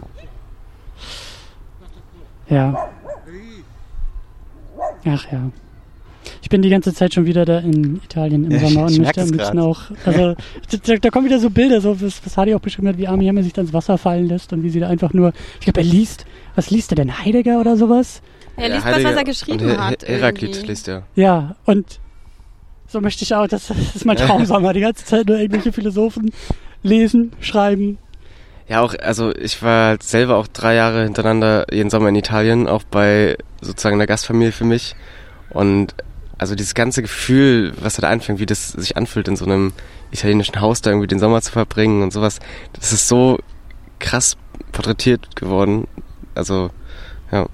Ja. 2.48 2.90
Ach 5.04 5.32
ja. 5.32 5.50
Ich 6.52 6.54
bin 6.54 6.60
die 6.60 6.68
ganze 6.68 6.92
Zeit 6.92 7.14
schon 7.14 7.24
wieder 7.24 7.46
da 7.46 7.60
in 7.60 7.96
Italien 8.04 8.44
im 8.44 8.50
Ja, 8.50 8.58
Sommer 8.58 8.90
ich 8.90 8.98
und 8.98 9.04
möchte 9.06 9.22
am 9.22 9.30
liebsten 9.30 9.58
auch. 9.58 9.84
Also 10.04 10.34
da, 10.86 10.96
da 10.96 11.08
kommen 11.08 11.24
wieder 11.24 11.38
so 11.38 11.48
Bilder, 11.48 11.80
so 11.80 11.98
was, 11.98 12.20
was 12.26 12.36
Hadi 12.36 12.54
auch 12.54 12.60
beschrieben 12.60 12.88
hat, 12.88 12.98
wie 12.98 13.08
Army 13.08 13.24
Hammer 13.24 13.42
sich 13.42 13.54
dann 13.54 13.64
ins 13.64 13.72
Wasser 13.72 13.96
fallen 13.96 14.28
lässt 14.28 14.52
und 14.52 14.62
wie 14.62 14.68
sie 14.68 14.78
da 14.78 14.86
einfach 14.86 15.14
nur. 15.14 15.32
Ich 15.60 15.64
glaube, 15.64 15.80
er 15.80 15.86
liest. 15.86 16.26
Was 16.54 16.68
liest 16.68 16.92
er 16.92 16.96
denn? 16.96 17.18
Heidegger 17.24 17.58
oder 17.58 17.78
sowas? 17.78 18.20
Er 18.58 18.68
Ja, 18.68 18.74
liest 18.74 18.84
das, 18.86 18.92
was 18.92 19.02
Heidegger 19.02 19.16
er 19.16 19.24
geschrieben 19.24 19.60
und 19.60 19.68
Her 19.70 19.86
hat. 19.86 20.02
Her 20.02 20.16
Heraklit 20.18 20.50
irgendwie. 20.50 20.66
liest 20.68 20.88
er. 20.88 21.04
Ja, 21.14 21.56
und 21.64 22.00
so 22.86 23.00
möchte 23.00 23.24
ich 23.24 23.34
auch. 23.34 23.46
Das, 23.46 23.68
das 23.68 23.96
ist 23.96 24.04
mein 24.04 24.16
Traumsommer. 24.18 24.74
Die 24.74 24.80
ganze 24.80 25.06
Zeit 25.06 25.28
nur 25.28 25.38
irgendwelche 25.38 25.72
Philosophen 25.72 26.32
lesen, 26.82 27.32
schreiben. 27.40 27.96
Ja, 28.68 28.82
auch, 28.82 28.94
also 29.00 29.34
ich 29.34 29.62
war 29.62 29.86
halt 29.86 30.02
selber 30.02 30.36
auch 30.36 30.48
drei 30.48 30.74
Jahre 30.74 31.04
hintereinander 31.04 31.64
jeden 31.72 31.88
Sommer 31.88 32.10
in 32.10 32.16
Italien, 32.16 32.68
auch 32.68 32.82
bei 32.82 33.38
sozusagen 33.62 33.94
einer 33.94 34.06
Gastfamilie 34.06 34.52
für 34.52 34.64
mich. 34.64 34.94
Und 35.48 35.94
also 36.42 36.56
dieses 36.56 36.74
ganze 36.74 37.02
Gefühl, 37.02 37.72
was 37.80 37.94
da 37.94 38.08
anfängt, 38.08 38.40
wie 38.40 38.46
das 38.46 38.72
sich 38.72 38.96
anfühlt, 38.96 39.28
in 39.28 39.36
so 39.36 39.44
einem 39.44 39.72
italienischen 40.10 40.60
Haus 40.60 40.82
da 40.82 40.90
irgendwie 40.90 41.06
den 41.06 41.20
Sommer 41.20 41.40
zu 41.40 41.52
verbringen 41.52 42.02
und 42.02 42.12
sowas, 42.12 42.40
das 42.72 42.92
ist 42.92 43.06
so 43.06 43.38
krass 44.00 44.36
porträtiert 44.72 45.36
geworden. 45.36 45.86
Also, 46.34 46.70
ja. 47.30 47.46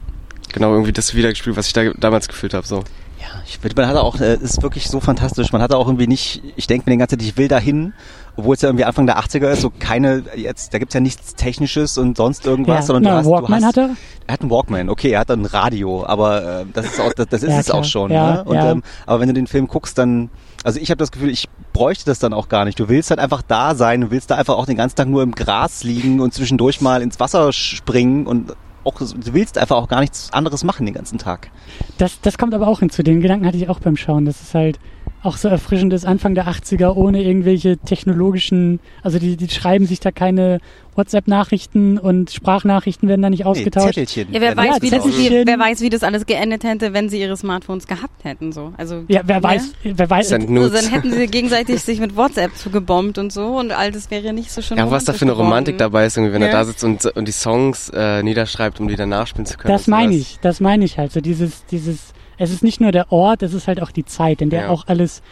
genau 0.54 0.72
irgendwie 0.72 0.92
das 0.92 1.14
wiedergespielt, 1.14 1.54
was 1.56 1.66
ich 1.66 1.74
da 1.74 1.92
damals 1.98 2.28
gefühlt 2.28 2.54
habe. 2.54 2.66
So. 2.66 2.78
Ja, 3.20 3.42
ich, 3.46 3.60
man 3.76 3.86
hat 3.86 3.96
auch, 3.96 4.18
äh, 4.20 4.36
ist 4.36 4.62
wirklich 4.62 4.88
so 4.88 5.00
fantastisch. 5.00 5.52
Man 5.52 5.60
hat 5.60 5.74
auch 5.74 5.86
irgendwie 5.86 6.06
nicht, 6.06 6.42
ich 6.56 6.66
denke 6.66 6.88
mir 6.88 6.96
die 6.96 6.98
ganze 6.98 7.18
Zeit, 7.18 7.26
ich 7.26 7.36
will 7.36 7.48
dahin, 7.48 7.92
obwohl 8.38 8.54
es 8.54 8.62
ja 8.62 8.68
irgendwie 8.68 8.84
Anfang 8.84 9.04
der 9.06 9.18
80er 9.18 9.50
ist, 9.50 9.62
so 9.62 9.70
keine, 9.78 10.22
jetzt, 10.36 10.72
da 10.72 10.78
gibt's 10.78 10.94
ja 10.94 11.00
nichts 11.00 11.34
Technisches 11.34 11.98
und 11.98 12.16
sonst 12.16 12.46
irgendwas, 12.46 12.76
Ja, 12.76 12.82
sondern 12.82 13.02
na, 13.02 13.10
du 13.10 13.16
hast, 13.18 13.26
Walkman 13.26 13.60
du 13.60 13.66
hast, 13.66 13.76
hat 13.76 13.90
er? 13.90 13.96
Er 14.28 14.32
hat 14.34 14.40
einen 14.42 14.50
Walkman, 14.50 14.88
okay, 14.88 15.10
er 15.10 15.20
hat 15.20 15.30
ein 15.30 15.44
Radio, 15.44 16.06
aber 16.06 16.60
äh, 16.60 16.64
das 16.72 16.86
ist 16.86 17.00
auch, 17.00 17.12
das, 17.12 17.26
das 17.26 17.42
ist 17.42 17.50
Ja, 17.50 17.58
es 17.60 17.66
klar. 17.66 17.78
auch 17.78 17.84
schon. 17.84 18.10
Ja, 18.12 18.32
ne? 18.34 18.44
Und, 18.44 18.54
ja. 18.54 18.70
ähm, 18.70 18.82
aber 19.06 19.20
wenn 19.20 19.28
du 19.28 19.34
den 19.34 19.46
Film 19.48 19.66
guckst, 19.66 19.98
dann, 19.98 20.30
also 20.62 20.78
ich 20.78 20.90
habe 20.90 20.98
das 20.98 21.10
Gefühl, 21.10 21.30
ich 21.30 21.48
bräuchte 21.72 22.04
das 22.06 22.20
dann 22.20 22.32
auch 22.32 22.48
gar 22.48 22.64
nicht. 22.64 22.78
Du 22.78 22.88
willst 22.88 23.10
halt 23.10 23.18
einfach 23.20 23.42
da 23.42 23.74
sein, 23.74 24.00
du 24.02 24.10
willst 24.12 24.30
da 24.30 24.36
einfach 24.36 24.56
auch 24.56 24.66
den 24.66 24.76
ganzen 24.76 24.96
Tag 24.96 25.08
nur 25.08 25.22
im 25.22 25.32
Gras 25.32 25.82
liegen 25.82 26.20
und 26.20 26.32
zwischendurch 26.32 26.80
mal 26.80 27.02
ins 27.02 27.18
Wasser 27.20 27.52
springen 27.52 28.26
und 28.26 28.54
auch, 28.84 28.94
du 29.00 29.34
willst 29.34 29.58
einfach 29.58 29.76
auch 29.76 29.88
gar 29.88 30.00
nichts 30.00 30.32
anderes 30.32 30.64
machen 30.64 30.86
den 30.86 30.94
ganzen 30.94 31.18
Tag. 31.18 31.50
Das, 31.98 32.20
das 32.22 32.38
kommt 32.38 32.54
aber 32.54 32.68
auch 32.68 32.78
hinzu. 32.80 33.02
Den 33.02 33.20
Gedanken 33.20 33.46
hatte 33.46 33.56
ich 33.56 33.68
auch 33.68 33.80
beim 33.80 33.96
Schauen, 33.96 34.24
dass 34.24 34.40
es 34.40 34.54
halt 34.54 34.78
auch 35.22 35.36
so 35.36 35.48
erfrischend 35.48 35.92
ist, 35.92 36.06
Anfang 36.06 36.34
der 36.34 36.46
80er 36.46 36.94
ohne 36.94 37.22
irgendwelche 37.22 37.76
technologischen, 37.78 38.80
also 39.02 39.18
die, 39.18 39.36
die 39.36 39.48
schreiben 39.48 39.86
sich 39.86 40.00
da 40.00 40.10
keine 40.10 40.60
WhatsApp-Nachrichten 40.94 41.96
und 41.98 42.30
Sprachnachrichten 42.30 43.08
werden 43.08 43.22
da 43.22 43.30
nicht 43.30 43.46
ausgetauscht. 43.46 43.94
Zettelchen. 43.94 44.32
Ja, 44.32 44.40
wer 44.40 44.56
weiß, 44.56 44.82
wie 44.82 44.90
das, 44.90 45.06
wie, 45.06 45.42
wer 45.46 45.58
weiß, 45.58 45.80
wie 45.80 45.90
das 45.90 46.02
alles 46.02 46.26
geendet 46.26 46.64
hätte, 46.64 46.92
wenn 46.92 47.08
sie 47.08 47.20
ihre 47.20 47.36
Smartphones 47.36 47.86
gehabt 47.86 48.24
hätten. 48.24 48.52
So. 48.52 48.72
Also, 48.76 49.04
ja, 49.08 49.22
wer 49.24 49.42
weiß, 49.42 49.72
wer 49.84 50.10
weiß, 50.10 50.32
Also, 50.32 50.68
dann 50.68 50.90
hätten 50.90 51.12
sie 51.12 51.26
gegenseitig 51.28 51.80
sich 51.82 52.00
mit 52.00 52.16
WhatsApp 52.16 52.54
zugebombt 52.56 53.18
und 53.18 53.32
so 53.32 53.58
und 53.58 53.72
all 53.72 53.92
das 53.92 54.10
wäre 54.10 54.32
nicht 54.32 54.50
so 54.50 54.60
schön. 54.60 54.76
Ja, 54.76 54.90
was 54.90 55.04
da 55.04 55.12
für 55.12 55.24
eine 55.24 55.32
Romantik 55.32 55.78
dabei 55.78 56.06
ist, 56.06 56.16
irgendwie, 56.16 56.34
wenn 56.34 56.42
er 56.42 56.52
da 56.52 56.64
sitzt 56.64 56.82
und, 56.82 57.04
und 57.06 57.28
die 57.28 57.32
Songs 57.32 57.90
äh, 57.94 58.22
niederschreibt, 58.22 58.80
um 58.80 58.88
die 58.88 58.96
dann 58.96 59.08
nachspielen 59.08 59.46
zu 59.46 59.56
können. 59.56 59.72
das 59.72 59.86
meine 59.86 60.14
ich, 60.14 60.38
das 60.42 60.60
meine 60.60 60.84
ich 60.84 60.98
halt. 60.98 61.12
So 61.12 61.20
dieses, 61.20 61.64
dieses, 61.66 62.12
es 62.38 62.50
ist 62.50 62.62
nicht 62.62 62.80
nur 62.80 62.92
der 62.92 63.12
Ort, 63.12 63.42
es 63.42 63.52
ist 63.52 63.68
halt 63.68 63.82
auch 63.82 63.90
die 63.90 64.04
Zeit, 64.04 64.40
in 64.40 64.50
der 64.50 64.62
Ja. 64.62 64.68
auch 64.70 64.86
alles 64.86 65.22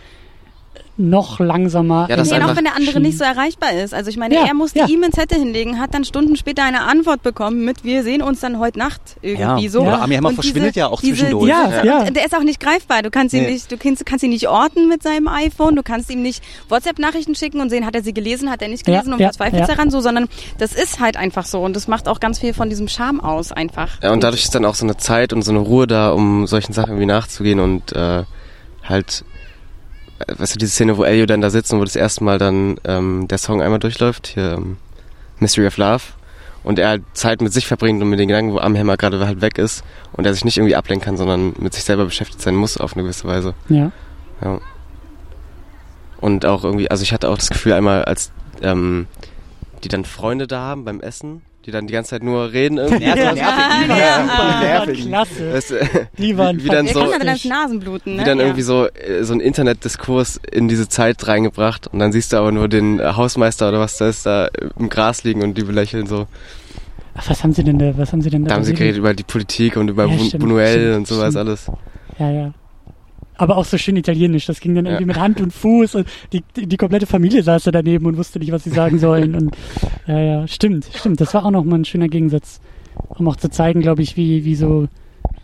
noch 0.98 1.40
langsamer. 1.40 2.06
Ja, 2.08 2.16
das 2.16 2.30
Nee, 2.30 2.38
ist 2.38 2.42
auch 2.44 2.56
wenn 2.56 2.64
der 2.64 2.74
andere 2.74 2.92
schien. 2.92 3.02
nicht 3.02 3.18
so 3.18 3.24
erreichbar 3.24 3.72
ist. 3.72 3.92
Also 3.92 4.08
ich 4.08 4.16
meine, 4.16 4.34
Ja, 4.34 4.46
er 4.46 4.54
musste 4.54 4.78
ja. 4.78 4.86
ihm 4.86 5.02
ins 5.02 5.14
Zettel 5.14 5.38
hinlegen, 5.38 5.78
hat 5.78 5.92
dann 5.92 6.04
Stunden 6.04 6.36
später 6.36 6.64
eine 6.64 6.82
Antwort 6.82 7.22
bekommen 7.22 7.64
mit 7.64 7.84
wir 7.84 8.02
sehen 8.02 8.22
uns 8.22 8.40
dann 8.40 8.58
heute 8.58 8.78
Nacht 8.78 9.00
irgendwie 9.20 9.64
Ja. 9.64 9.70
so. 9.70 9.80
Oder 9.82 10.00
Army 10.00 10.14
Hammer 10.16 10.28
Und 10.30 10.34
verschwindet 10.36 10.70
diese- 10.74 10.80
ja 10.80 10.86
auch 10.88 11.00
diese- 11.00 11.16
zwischendurch. 11.16 11.48
Ja, 11.48 11.84
ja. 11.84 11.98
Und 12.04 12.16
der 12.16 12.24
ist 12.24 12.34
auch 12.34 12.42
nicht 12.42 12.60
greifbar. 12.60 13.02
Du 13.02 13.10
kannst 13.10 13.34
ihn 13.34 13.42
Nee. 13.44 13.52
nicht, 13.52 13.70
du 13.70 13.76
kannst, 13.76 14.06
kannst 14.06 14.24
ihn 14.24 14.30
nicht 14.30 14.48
orten 14.48 14.88
mit 14.88 15.02
seinem 15.02 15.28
iPhone. 15.28 15.76
Du 15.76 15.82
kannst 15.82 16.10
ihm 16.10 16.22
nicht 16.22 16.42
WhatsApp-Nachrichten 16.70 17.34
schicken 17.34 17.60
und 17.60 17.68
sehen, 17.70 17.84
hat 17.84 17.94
er 17.94 18.02
sie 18.02 18.14
gelesen, 18.14 18.50
hat 18.50 18.62
er 18.62 18.68
nicht 18.68 18.84
gelesen 18.86 19.08
Ja, 19.08 19.12
und 19.14 19.20
verzweifelt 19.22 19.60
ja. 19.60 19.66
daran 19.66 19.90
so, 19.90 20.00
sondern 20.00 20.28
das 20.58 20.72
ist 20.72 21.00
halt 21.00 21.16
einfach 21.16 21.44
so 21.44 21.60
und 21.62 21.76
das 21.76 21.88
macht 21.88 22.08
auch 22.08 22.20
ganz 22.20 22.38
viel 22.38 22.54
von 22.54 22.70
diesem 22.70 22.88
Charme 22.88 23.20
aus 23.20 23.52
einfach. 23.52 24.02
Ja, 24.02 24.12
und 24.12 24.22
dadurch 24.22 24.44
ist 24.44 24.54
dann 24.54 24.64
auch 24.64 24.74
so 24.74 24.86
eine 24.86 24.96
Zeit 24.96 25.32
und 25.32 25.42
so 25.42 25.50
eine 25.50 25.60
Ruhe 25.60 25.86
da, 25.86 26.10
um 26.12 26.46
solchen 26.46 26.72
Sachen 26.72 26.90
irgendwie 26.92 27.06
nachzugehen 27.06 27.60
und 27.60 27.92
äh, 27.92 28.24
halt, 28.88 29.24
weißt 30.26 30.54
du, 30.54 30.58
diese 30.58 30.72
Szene, 30.72 30.96
wo 30.96 31.04
Elio 31.04 31.26
dann 31.26 31.40
da 31.40 31.50
sitzt 31.50 31.72
und 31.72 31.80
wo 31.80 31.84
das 31.84 31.96
erste 31.96 32.24
Mal 32.24 32.38
dann 32.38 32.76
ähm, 32.84 33.28
der 33.28 33.38
Song 33.38 33.62
einmal 33.62 33.78
durchläuft, 33.78 34.26
hier 34.26 34.54
ähm, 34.54 34.76
Mystery 35.40 35.66
of 35.66 35.76
Love, 35.76 36.02
und 36.64 36.78
er 36.80 36.88
halt 36.88 37.02
Zeit 37.12 37.40
mit 37.40 37.52
sich 37.52 37.66
verbringt 37.66 38.02
und 38.02 38.10
mit 38.10 38.18
den 38.18 38.26
Gedanken, 38.26 38.52
wo 38.52 38.58
Amhammer 38.58 38.96
gerade 38.96 39.24
halt 39.24 39.40
weg 39.40 39.56
ist 39.56 39.84
und 40.12 40.26
er 40.26 40.34
sich 40.34 40.44
nicht 40.44 40.56
irgendwie 40.56 40.74
ablenken 40.74 41.04
kann, 41.04 41.16
sondern 41.16 41.54
mit 41.58 41.74
sich 41.74 41.84
selber 41.84 42.04
beschäftigt 42.04 42.42
sein 42.42 42.56
muss 42.56 42.76
auf 42.76 42.94
eine 42.94 43.04
gewisse 43.04 43.24
Weise. 43.28 43.54
Ja. 43.68 43.92
Ja. 44.42 44.60
Und 46.20 46.44
auch 46.44 46.64
irgendwie, 46.64 46.90
also 46.90 47.04
ich 47.04 47.12
hatte 47.12 47.28
auch 47.28 47.38
das 47.38 47.50
Gefühl 47.50 47.74
einmal, 47.74 48.04
als 48.04 48.32
ähm, 48.62 49.06
die 49.84 49.88
dann 49.88 50.04
Freunde 50.04 50.48
da 50.48 50.60
haben 50.60 50.84
beim 50.84 51.00
Essen, 51.00 51.42
die 51.66 51.70
dann 51.72 51.86
die 51.86 51.92
ganze 51.92 52.10
Zeit 52.10 52.22
nur 52.22 52.52
reden 52.52 52.78
irgendwie. 52.78 53.04
Nervig, 53.04 53.24
Ja. 53.24 53.32
nervig, 53.34 53.84
die 53.84 53.88
waren- 53.90 53.98
Ja. 53.98 54.56
die 54.60 54.64
nervig. 54.66 55.06
Klasse. 55.06 55.52
Weißt 55.52 55.70
du, 55.70 55.74
Die 56.18 56.38
waren 56.38 56.62
wie 56.64 56.68
dann 56.68 56.86
Er 56.86 56.94
so, 56.94 57.00
dann. 57.00 57.38
Nasenbluten, 57.48 58.14
ne? 58.14 58.20
wie 58.22 58.24
dann 58.24 58.38
Ja. 58.38 58.44
irgendwie 58.44 58.62
so, 58.62 58.86
äh, 58.86 59.22
so 59.24 59.34
ein 59.34 59.40
Internetdiskurs 59.40 60.40
in 60.50 60.68
diese 60.68 60.88
Zeit 60.88 61.26
reingebracht 61.26 61.88
und 61.88 61.98
dann 61.98 62.12
siehst 62.12 62.32
du 62.32 62.36
aber 62.36 62.52
nur 62.52 62.68
den 62.68 63.00
äh, 63.00 63.12
Hausmeister 63.14 63.68
oder 63.68 63.80
was 63.80 63.96
da 63.98 64.08
ist, 64.08 64.24
da 64.26 64.48
im 64.78 64.88
Gras 64.88 65.24
liegen 65.24 65.42
und 65.42 65.58
die 65.58 65.64
belächeln 65.64 66.06
so. 66.06 66.26
Ach, 67.18 67.30
was 67.30 67.42
haben 67.42 67.52
sie 67.52 67.64
denn 67.64 67.78
da, 67.78 67.96
was 67.96 68.12
haben 68.12 68.20
sie 68.22 68.30
denn 68.30 68.44
da? 68.44 68.50
Da 68.50 68.54
haben 68.56 68.64
sie 68.64 68.74
geredet 68.74 68.98
über 68.98 69.14
die 69.14 69.22
Politik 69.24 69.76
und 69.76 69.88
über 69.88 70.06
Ja, 70.06 70.18
stimmt, 70.18 70.44
Buñuel 70.44 70.68
stimmt, 70.72 70.96
und 70.96 71.08
sowas 71.08 71.32
stimmt. 71.32 71.48
alles. 71.48 71.66
Ja, 72.18 72.30
ja. 72.30 72.52
Aber 73.38 73.56
auch 73.56 73.64
so 73.64 73.76
schön 73.78 73.96
italienisch. 73.96 74.46
Das 74.46 74.60
ging 74.60 74.74
dann 74.74 74.86
irgendwie 74.86 75.02
Ja. 75.02 75.06
mit 75.08 75.18
Hand 75.18 75.40
und 75.40 75.52
Fuß 75.52 75.94
und 75.94 76.08
die, 76.32 76.42
die, 76.56 76.66
die 76.66 76.76
komplette 76.76 77.06
Familie 77.06 77.42
saß 77.42 77.64
da 77.64 77.70
daneben 77.70 78.06
und 78.06 78.16
wusste 78.16 78.38
nicht, 78.38 78.52
was 78.52 78.64
sie 78.64 78.70
sagen 78.70 78.98
sollen. 78.98 79.34
Und 79.34 79.56
ja, 80.06 80.18
ja, 80.18 80.48
stimmt, 80.48 80.88
stimmt. 80.94 81.20
Das 81.20 81.34
war 81.34 81.44
auch 81.44 81.50
nochmal 81.50 81.80
ein 81.80 81.84
schöner 81.84 82.08
Gegensatz. 82.08 82.60
Um 83.08 83.28
auch 83.28 83.36
zu 83.36 83.50
zeigen, 83.50 83.82
glaube 83.82 84.00
ich, 84.02 84.16
wie, 84.16 84.44
wie 84.46 84.54
so 84.54 84.88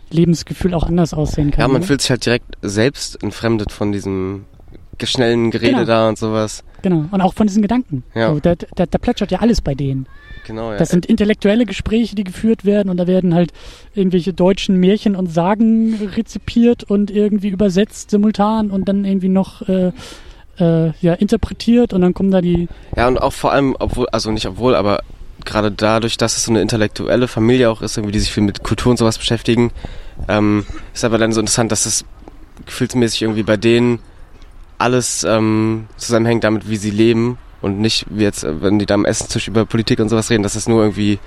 Lebensgefühl 0.09 0.73
auch 0.73 0.83
anders 0.83 1.13
aussehen 1.13 1.51
kann. 1.51 1.61
Ja, 1.61 1.67
man 1.67 1.77
oder? 1.77 1.85
fühlt 1.87 2.01
sich 2.01 2.09
halt 2.09 2.25
direkt 2.25 2.57
selbst 2.61 3.21
entfremdet 3.23 3.71
von 3.71 3.91
diesem 3.91 4.45
schnellen 5.03 5.51
Gerede 5.51 5.73
Genau. 5.73 5.85
da 5.85 6.09
und 6.09 6.17
sowas. 6.17 6.63
Genau. 6.81 7.05
Und 7.11 7.21
auch 7.21 7.33
von 7.33 7.47
diesen 7.47 7.61
Gedanken. 7.61 8.03
Ja. 8.13 8.33
So, 8.33 8.39
da, 8.39 8.55
da, 8.55 8.85
da 8.85 8.97
plätschert 8.97 9.31
ja 9.31 9.39
alles 9.39 9.61
bei 9.61 9.75
denen. 9.75 10.07
Genau, 10.45 10.71
ja. 10.71 10.77
Das 10.77 10.89
sind 10.89 11.05
intellektuelle 11.05 11.65
Gespräche, 11.65 12.15
die 12.15 12.25
geführt 12.25 12.65
werden 12.65 12.89
und 12.89 12.97
da 12.97 13.07
werden 13.07 13.33
halt 13.33 13.53
irgendwelche 13.95 14.33
deutschen 14.33 14.77
Märchen 14.77 15.15
und 15.15 15.27
Sagen 15.31 15.95
rezipiert 16.15 16.83
und 16.83 17.11
irgendwie 17.11 17.47
übersetzt 17.49 18.11
simultan 18.11 18.69
und 18.69 18.89
dann 18.89 19.05
irgendwie 19.05 19.29
noch 19.29 19.61
äh, 19.69 19.91
äh, 20.59 20.91
ja, 21.01 21.13
interpretiert 21.13 21.93
und 21.93 22.01
dann 22.01 22.13
kommen 22.13 22.31
da 22.31 22.41
die 22.41 22.67
Ja, 22.95 23.07
und 23.07 23.21
auch 23.21 23.31
vor 23.33 23.53
allem, 23.53 23.75
obwohl, 23.79 24.07
also 24.11 24.31
nicht 24.31 24.45
obwohl, 24.45 24.75
aber 24.75 24.99
gerade 25.45 25.71
dadurch, 25.71 26.17
dass 26.17 26.35
es 26.37 26.43
so 26.43 26.51
eine 26.51 26.61
intellektuelle 26.61 27.27
Familie 27.29 27.69
auch 27.69 27.81
ist, 27.81 27.97
irgendwie, 27.97 28.11
die 28.11 28.19
sich 28.19 28.31
viel 28.31 28.43
mit 28.43 28.63
Kultur 28.63 28.91
und 28.91 28.97
sowas 28.97 29.17
beschäftigen, 29.17 29.71
ähm, 30.27 30.65
ist 30.93 31.05
aber 31.05 31.17
dann 31.17 31.31
so 31.31 31.39
interessant, 31.39 31.71
dass 31.71 31.85
es 31.85 32.05
gefühlsmäßig 32.65 33.21
irgendwie 33.23 33.43
bei 33.43 33.57
denen 33.57 33.99
alles 34.83 35.23
ähm, 35.23 35.87
zusammenhängt 35.97 36.43
damit, 36.43 36.69
wie 36.69 36.75
sie 36.75 36.91
leben 36.91 37.37
und 37.61 37.79
nicht 37.79 38.05
wie 38.09 38.23
jetzt, 38.23 38.43
äh, 38.43 38.61
wenn 38.61 38.79
die 38.79 38.85
da 38.85 38.95
am 38.95 39.05
Essenstisch 39.05 39.47
über 39.47 39.65
Politik 39.65 39.99
und 39.99 40.09
sowas 40.09 40.29
reden, 40.29 40.43
dass 40.43 40.55
es 40.55 40.67
nur 40.67 40.81
irgendwie 40.81 41.19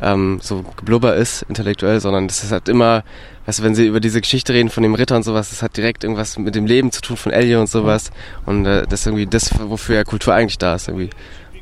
ähm, 0.00 0.38
so 0.42 0.64
geblubber 0.76 1.14
ist, 1.14 1.42
intellektuell, 1.48 2.00
sondern 2.00 2.26
das 2.26 2.42
ist 2.42 2.52
halt 2.52 2.68
immer, 2.68 3.04
weißt 3.44 3.58
du, 3.58 3.62
wenn 3.62 3.74
sie 3.74 3.86
über 3.86 4.00
diese 4.00 4.20
Geschichte 4.20 4.54
reden 4.54 4.70
von 4.70 4.82
dem 4.82 4.94
Ritter 4.94 5.16
und 5.16 5.22
sowas, 5.24 5.50
das 5.50 5.62
hat 5.62 5.76
direkt 5.76 6.04
irgendwas 6.04 6.38
mit 6.38 6.54
dem 6.54 6.66
Leben 6.66 6.90
zu 6.90 7.02
tun 7.02 7.16
von 7.16 7.32
Elio 7.32 7.60
und 7.60 7.68
sowas 7.68 8.10
und 8.46 8.64
äh, 8.66 8.86
das 8.88 9.00
ist 9.00 9.06
irgendwie 9.06 9.26
das, 9.26 9.50
wofür 9.58 9.96
ja 9.96 10.04
Kultur 10.04 10.34
eigentlich 10.34 10.58
da 10.58 10.74
ist 10.74 10.88
irgendwie 10.88 11.10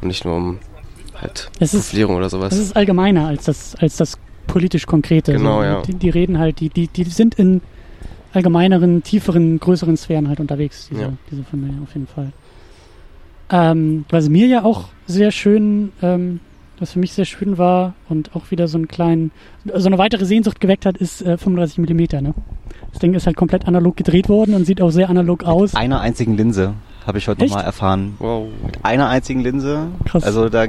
und 0.00 0.08
nicht 0.08 0.24
nur 0.24 0.36
um 0.36 0.58
halt 1.20 1.50
Es 1.58 1.74
ist- 1.74 1.94
oder 1.94 2.30
sowas. 2.30 2.50
Das 2.50 2.58
ist 2.58 2.76
allgemeiner 2.76 3.26
als 3.26 3.44
das, 3.44 3.74
als 3.76 3.96
das 3.96 4.18
politisch 4.46 4.86
Konkrete. 4.86 5.32
Genau, 5.32 5.58
so. 5.58 5.64
ja. 5.64 5.82
Die, 5.82 5.94
die 5.94 6.10
reden 6.10 6.38
halt, 6.38 6.60
die, 6.60 6.68
die, 6.68 6.86
die 6.88 7.04
sind 7.04 7.34
in 7.34 7.60
allgemeineren, 8.34 9.02
tieferen, 9.02 9.58
größeren 9.60 9.96
Sphären 9.96 10.28
halt 10.28 10.40
unterwegs, 10.40 10.88
diese, 10.90 11.02
Ja. 11.02 11.12
diese 11.30 11.44
Familie 11.44 11.80
auf 11.82 11.94
jeden 11.94 12.06
Fall. 12.06 12.32
Ähm, 13.50 14.04
was 14.08 14.28
mir 14.28 14.46
ja 14.46 14.64
auch 14.64 14.88
sehr 15.06 15.30
schön, 15.30 15.92
ähm, 16.02 16.40
was 16.78 16.92
für 16.92 16.98
mich 16.98 17.12
sehr 17.12 17.24
schön 17.24 17.56
war 17.58 17.94
und 18.08 18.34
auch 18.34 18.50
wieder 18.50 18.66
so 18.68 18.78
einen 18.78 18.88
kleinen, 18.88 19.30
so 19.74 19.86
eine 19.86 19.98
weitere 19.98 20.24
Sehnsucht 20.24 20.60
geweckt 20.60 20.86
hat, 20.86 20.96
ist 20.96 21.22
äh, 21.22 21.36
35 21.38 21.78
Millimeter. 21.78 22.20
Ne? 22.20 22.34
Das 22.90 22.98
Ding 23.00 23.14
ist 23.14 23.26
halt 23.26 23.36
komplett 23.36 23.68
analog 23.68 23.96
gedreht 23.96 24.28
worden 24.28 24.54
und 24.54 24.64
sieht 24.64 24.80
auch 24.80 24.90
sehr 24.90 25.08
analog 25.10 25.44
aus. 25.44 25.74
Einer 25.74 26.00
einzigen 26.00 26.36
Linse, 26.36 26.74
habe 27.06 27.18
ich 27.18 27.28
heute 27.28 27.44
nochmal 27.44 27.64
erfahren. 27.64 28.14
wow. 28.18 28.48
Mit 28.64 28.84
einer 28.84 29.08
einzigen 29.08 29.40
Linse. 29.40 29.88
Krass. 30.04 30.24
Also 30.24 30.48
da, 30.48 30.66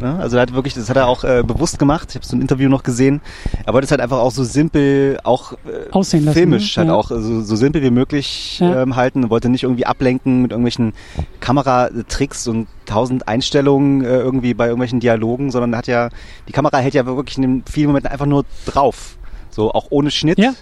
ne, 0.00 0.18
also 0.18 0.36
er 0.36 0.42
hat 0.42 0.54
wirklich, 0.54 0.74
das 0.74 0.88
hat 0.90 0.96
er 0.96 1.06
auch 1.06 1.24
äh, 1.24 1.42
bewusst 1.46 1.78
gemacht. 1.78 2.08
Ich 2.10 2.14
habe 2.16 2.24
so 2.26 2.36
ein 2.36 2.40
Interview 2.40 2.68
noch 2.68 2.82
gesehen. 2.82 3.20
Er 3.66 3.72
wollte 3.72 3.84
es 3.86 3.90
halt 3.90 4.00
einfach 4.00 4.18
auch 4.18 4.30
so 4.30 4.44
simpel, 4.44 5.18
auch 5.24 5.52
äh, 5.52 5.90
Aussehen 5.92 6.24
lassen, 6.24 6.36
filmisch 6.38 6.76
ne? 6.76 6.80
halt 6.82 6.88
Ja. 6.88 6.94
auch 6.94 7.08
so, 7.08 7.40
so 7.42 7.56
simpel 7.56 7.82
wie 7.82 7.90
möglich 7.90 8.58
Ja. 8.60 8.82
ähm, 8.82 8.96
halten. 8.96 9.30
Wollte 9.30 9.48
nicht 9.48 9.62
irgendwie 9.62 9.86
ablenken 9.86 10.42
mit 10.42 10.50
irgendwelchen 10.50 10.92
Kameratricks 11.40 12.48
und 12.48 12.66
tausend 12.86 13.28
Einstellungen 13.28 14.02
äh, 14.04 14.18
irgendwie 14.18 14.54
bei 14.54 14.66
irgendwelchen 14.66 15.00
Dialogen, 15.00 15.50
sondern 15.50 15.72
er 15.72 15.78
hat 15.78 15.86
ja, 15.86 16.08
die 16.48 16.52
Kamera 16.52 16.78
hält 16.78 16.94
ja 16.94 17.06
wirklich 17.06 17.36
in 17.36 17.42
den 17.42 17.64
vielen 17.70 17.86
Momenten 17.88 18.10
einfach 18.10 18.26
nur 18.26 18.44
drauf. 18.66 19.16
So 19.50 19.70
auch 19.72 19.86
ohne 19.90 20.10
Schnitt. 20.10 20.38
Ja. 20.38 20.52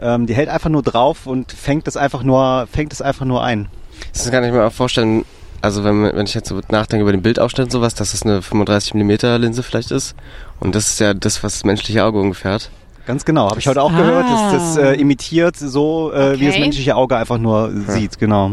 Ähm, 0.00 0.26
die 0.26 0.34
hält 0.34 0.48
einfach 0.48 0.70
nur 0.70 0.82
drauf 0.82 1.26
und 1.26 1.52
fängt 1.52 1.88
es 1.88 1.96
einfach 1.96 2.22
nur, 2.22 2.66
fängt 2.70 2.92
es 2.92 3.00
einfach 3.00 3.24
nur 3.24 3.42
ein. 3.42 3.68
Das 4.12 4.30
kann 4.30 4.44
ich 4.44 4.52
mir 4.52 4.64
auch 4.64 4.72
vorstellen, 4.72 5.24
also 5.64 5.82
wenn, 5.84 6.02
wenn 6.02 6.26
ich 6.26 6.34
jetzt 6.34 6.48
so 6.48 6.60
nachdenke 6.70 7.02
über 7.02 7.12
den 7.12 7.22
Bildausschnitt 7.22 7.64
und 7.66 7.70
sowas, 7.70 7.94
dass 7.94 8.12
das 8.12 8.22
eine 8.22 8.40
35mm 8.40 9.38
Linse 9.38 9.62
vielleicht 9.62 9.90
ist. 9.90 10.14
Und 10.60 10.74
das 10.74 10.88
ist 10.90 11.00
ja 11.00 11.14
das, 11.14 11.42
was 11.42 11.54
das 11.54 11.64
menschliche 11.64 12.04
Auge 12.04 12.20
ungefähr 12.20 12.52
hat. 12.52 12.70
Ganz 13.06 13.24
genau, 13.24 13.50
habe 13.50 13.58
ich 13.60 13.66
heute 13.66 13.82
auch 13.82 13.92
Ah. 13.92 13.96
gehört, 13.98 14.24
dass 14.30 14.52
das 14.52 14.76
äh, 14.76 14.92
imitiert 15.00 15.56
so, 15.56 16.12
äh, 16.12 16.38
wie 16.38 16.44
das 16.46 16.54
Okay. 16.54 16.60
menschliche 16.62 16.96
Auge 16.96 17.16
einfach 17.16 17.38
nur 17.38 17.70
sieht, 17.88 18.18
genau. 18.18 18.52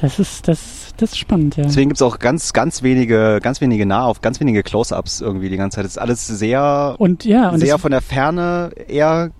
Das 0.00 0.18
ist, 0.18 0.46
das, 0.46 0.94
das 0.96 1.10
ist 1.10 1.18
spannend, 1.18 1.56
ja. 1.56 1.64
Deswegen 1.64 1.88
gibt's 1.90 2.02
auch 2.02 2.18
ganz, 2.20 2.52
ganz 2.52 2.82
wenige, 2.82 3.40
ganz 3.42 3.60
wenige 3.60 3.84
Nahauf, 3.84 4.20
ganz 4.20 4.38
wenige 4.40 4.62
Close-Ups 4.62 5.20
irgendwie 5.20 5.48
die 5.48 5.56
ganze 5.56 5.76
Zeit. 5.76 5.84
Das 5.84 5.92
ist 5.92 5.98
alles 5.98 6.26
sehr, 6.26 6.94
Und 6.98 7.24
ja, 7.24 7.50
und 7.50 7.58
sehr 7.60 7.74
es, 7.74 7.80
von 7.80 7.90
der 7.90 8.00
Ferne 8.00 8.70
eher 8.86 9.30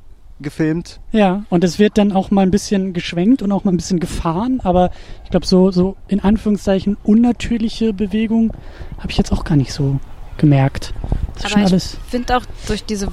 gefilmt. 0.41 1.01
ja, 1.12 1.45
und 1.51 1.64
es 1.64 1.78
wird 1.78 1.99
dann 1.99 2.12
auch 2.12 2.30
mal 2.30 2.43
ein 2.43 2.51
bisschen 2.51 2.93
geschwenkt 2.93 3.43
und 3.43 3.51
auch 3.53 3.64
mal 3.64 3.72
ein 3.72 3.76
bisschen 3.76 3.99
gefahren, 4.01 4.61
aber 4.62 4.91
ich 5.24 5.30
glaube, 5.30 5.47
so, 5.47 5.70
so 5.70 5.97
in 6.09 6.20
Anführungszeichen 6.20 6.97
unnatürliche 7.03 7.93
Bewegung 7.93 8.53
habe 8.99 9.11
ich 9.11 9.18
jetzt 9.18 9.32
auch 9.32 9.45
gar 9.45 9.57
nicht 9.57 9.72
so 9.72 9.99
gemerkt. 10.36 10.95
Das 11.34 11.45
ist 11.45 11.51
schon 11.51 11.59
Aber 11.61 11.66
ich 11.66 11.72
alles. 11.72 11.97
finde 12.09 12.36
auch 12.36 12.43
durch 12.66 12.84
diese 12.84 13.09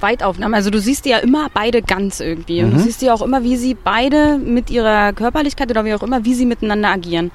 Weitaufnahmen. 0.00 0.54
Also 0.54 0.70
du 0.70 0.80
siehst 0.80 1.04
die 1.04 1.10
ja 1.10 1.18
immer 1.18 1.48
beide 1.54 1.82
ganz 1.82 2.20
irgendwie. 2.20 2.62
Und 2.62 2.72
du 2.72 2.76
Mhm. 2.78 2.82
siehst 2.82 3.02
die 3.02 3.10
auch 3.10 3.22
immer, 3.22 3.44
wie 3.44 3.56
sie 3.56 3.74
beide 3.74 4.38
mit 4.38 4.70
ihrer 4.70 5.12
Körperlichkeit 5.12 5.70
oder 5.70 5.84
wie 5.84 5.94
auch 5.94 6.02
immer, 6.02 6.24
wie 6.24 6.34
sie 6.34 6.46
miteinander 6.46 6.88
agieren. 6.88 7.30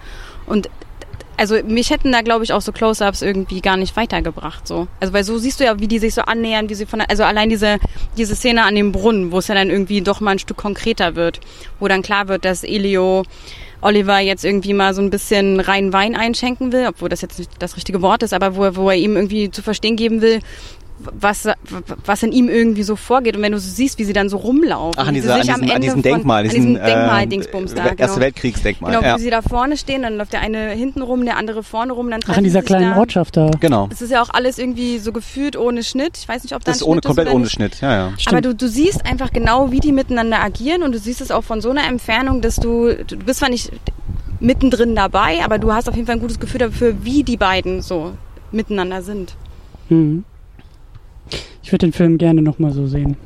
Und 0.47 0.69
also 1.37 1.55
mich 1.63 1.91
hätten 1.91 2.11
da, 2.11 2.21
glaube 2.21 2.43
ich, 2.43 2.51
auch 2.51 2.61
so 2.61 2.71
Close-Ups 2.71 3.21
irgendwie 3.21 3.61
gar 3.61 3.77
nicht 3.77 3.95
weitergebracht. 3.95 4.67
So. 4.67 4.87
Also 4.99 5.13
weil 5.13 5.23
so 5.23 5.37
siehst 5.37 5.59
du 5.59 5.65
ja, 5.65 5.79
wie 5.79 5.87
die 5.87 5.99
sich 5.99 6.13
so 6.13 6.21
annähern, 6.21 6.69
wie 6.69 6.75
sie 6.75 6.85
von 6.85 7.01
also 7.01 7.23
allein 7.23 7.49
diese, 7.49 7.77
diese 8.17 8.35
Szene 8.35 8.63
an 8.63 8.75
dem 8.75 8.91
Brunnen, 8.91 9.31
wo 9.31 9.37
es 9.37 9.47
ja 9.47 9.55
dann 9.55 9.69
irgendwie 9.69 10.01
doch 10.01 10.19
mal 10.19 10.31
ein 10.31 10.39
Stück 10.39 10.57
konkreter 10.57 11.15
wird, 11.15 11.39
wo 11.79 11.87
dann 11.87 12.01
klar 12.01 12.27
wird, 12.27 12.43
dass 12.43 12.63
Elio 12.63 13.23
Oliver 13.81 14.19
jetzt 14.19 14.43
irgendwie 14.43 14.73
mal 14.73 14.93
so 14.93 15.01
ein 15.01 15.11
bisschen 15.11 15.59
rein 15.59 15.93
Wein 15.93 16.15
einschenken 16.15 16.71
will, 16.71 16.87
obwohl 16.87 17.09
das 17.09 17.21
jetzt 17.21 17.37
nicht 17.37 17.51
das 17.59 17.77
richtige 17.77 18.01
Wort 18.01 18.23
ist, 18.23 18.33
aber 18.33 18.55
wo, 18.55 18.75
wo 18.75 18.89
er 18.89 18.97
ihm 18.97 19.15
irgendwie 19.15 19.51
zu 19.51 19.61
verstehen 19.61 19.95
geben 19.95 20.21
will, 20.21 20.39
was, 20.99 21.47
was 22.05 22.23
in 22.23 22.31
ihm 22.31 22.49
irgendwie 22.49 22.83
so 22.83 22.95
vorgeht. 22.95 23.35
Und 23.35 23.41
wenn 23.41 23.51
du 23.51 23.59
so 23.59 23.69
siehst, 23.69 23.99
wie 23.99 24.03
sie 24.03 24.13
dann 24.13 24.29
so 24.29 24.37
rumlaufen. 24.37 24.99
Ach, 25.01 25.07
an, 25.07 25.13
dieser, 25.13 25.35
an, 25.35 25.41
sich 25.41 25.51
am 25.53 25.61
diesem, 25.61 25.69
an 25.69 25.75
Ende 25.75 25.81
diesem 25.87 25.93
von- 26.03 26.11
Denkmal, 26.11 26.43
an 26.43 26.49
diesen 26.49 26.67
diesem 26.73 26.83
Denkmal-Dingsbums 26.85 27.73
da. 27.75 27.83
Erste 27.85 27.95
genau. 27.97 28.19
Weltkriegsdenkmal. 28.19 28.91
Genau, 28.95 29.03
ja. 29.07 29.17
wie 29.17 29.21
sie 29.21 29.29
da 29.29 29.41
vorne 29.41 29.77
stehen, 29.77 30.01
dann 30.01 30.17
läuft 30.17 30.33
der 30.33 30.41
eine 30.41 30.69
hinten 30.71 31.01
rum, 31.01 31.23
der 31.25 31.37
andere 31.37 31.63
vorne 31.63 31.93
rum, 31.93 32.09
dann 32.09 32.21
Ach, 32.23 32.27
in 32.29 32.33
treffen 32.33 32.43
dieser 32.43 32.61
kleinen 32.61 32.91
da. 32.91 32.97
Ortschaft 32.97 33.37
da. 33.37 33.51
Genau. 33.59 33.89
Es 33.91 34.01
ist 34.01 34.11
ja 34.11 34.21
auch 34.21 34.29
alles 34.31 34.57
irgendwie 34.57 34.97
so 34.99 35.11
gefühlt 35.11 35.55
ohne 35.55 35.83
Schnitt. 35.83 36.17
Ich 36.17 36.27
weiß 36.27 36.43
nicht, 36.43 36.55
ob 36.55 36.63
da 36.63 36.71
Das 36.71 36.77
ein 36.77 36.81
ist 36.81 36.87
ohne, 36.87 36.93
Schnitt 36.95 37.05
komplett 37.05 37.27
ist 37.27 37.31
oder 37.33 37.39
ohne. 37.41 37.49
Schnitt. 37.49 37.81
Ja, 37.81 37.93
ja. 37.93 38.13
Aber 38.27 38.41
du, 38.41 38.55
du 38.55 38.67
siehst 38.67 39.05
einfach 39.05 39.31
genau, 39.31 39.71
wie 39.71 39.79
die 39.79 39.91
miteinander 39.91 40.41
agieren 40.41 40.83
und 40.83 40.93
du 40.93 40.99
siehst 40.99 41.21
es 41.21 41.31
auch 41.31 41.43
von 41.43 41.61
so 41.61 41.69
einer 41.69 41.85
Entfernung, 41.87 42.41
dass 42.41 42.55
du, 42.57 42.93
du 43.05 43.17
bist 43.17 43.39
zwar 43.39 43.49
nicht 43.49 43.71
mittendrin 44.39 44.95
dabei, 44.95 45.43
aber 45.43 45.57
du 45.57 45.73
hast 45.73 45.89
auf 45.89 45.95
jeden 45.95 46.05
Fall 46.07 46.15
ein 46.15 46.21
gutes 46.21 46.39
Gefühl 46.39 46.59
dafür, 46.59 46.95
wie 47.03 47.23
die 47.23 47.37
beiden 47.37 47.81
so 47.81 48.13
miteinander 48.51 49.01
sind. 49.01 49.35
Mhm. 49.89 50.23
Ich 51.63 51.71
würde 51.71 51.85
den 51.85 51.93
Film 51.93 52.17
gerne 52.17 52.41
nochmal 52.41 52.71
so 52.71 52.87
sehen. 52.87 53.17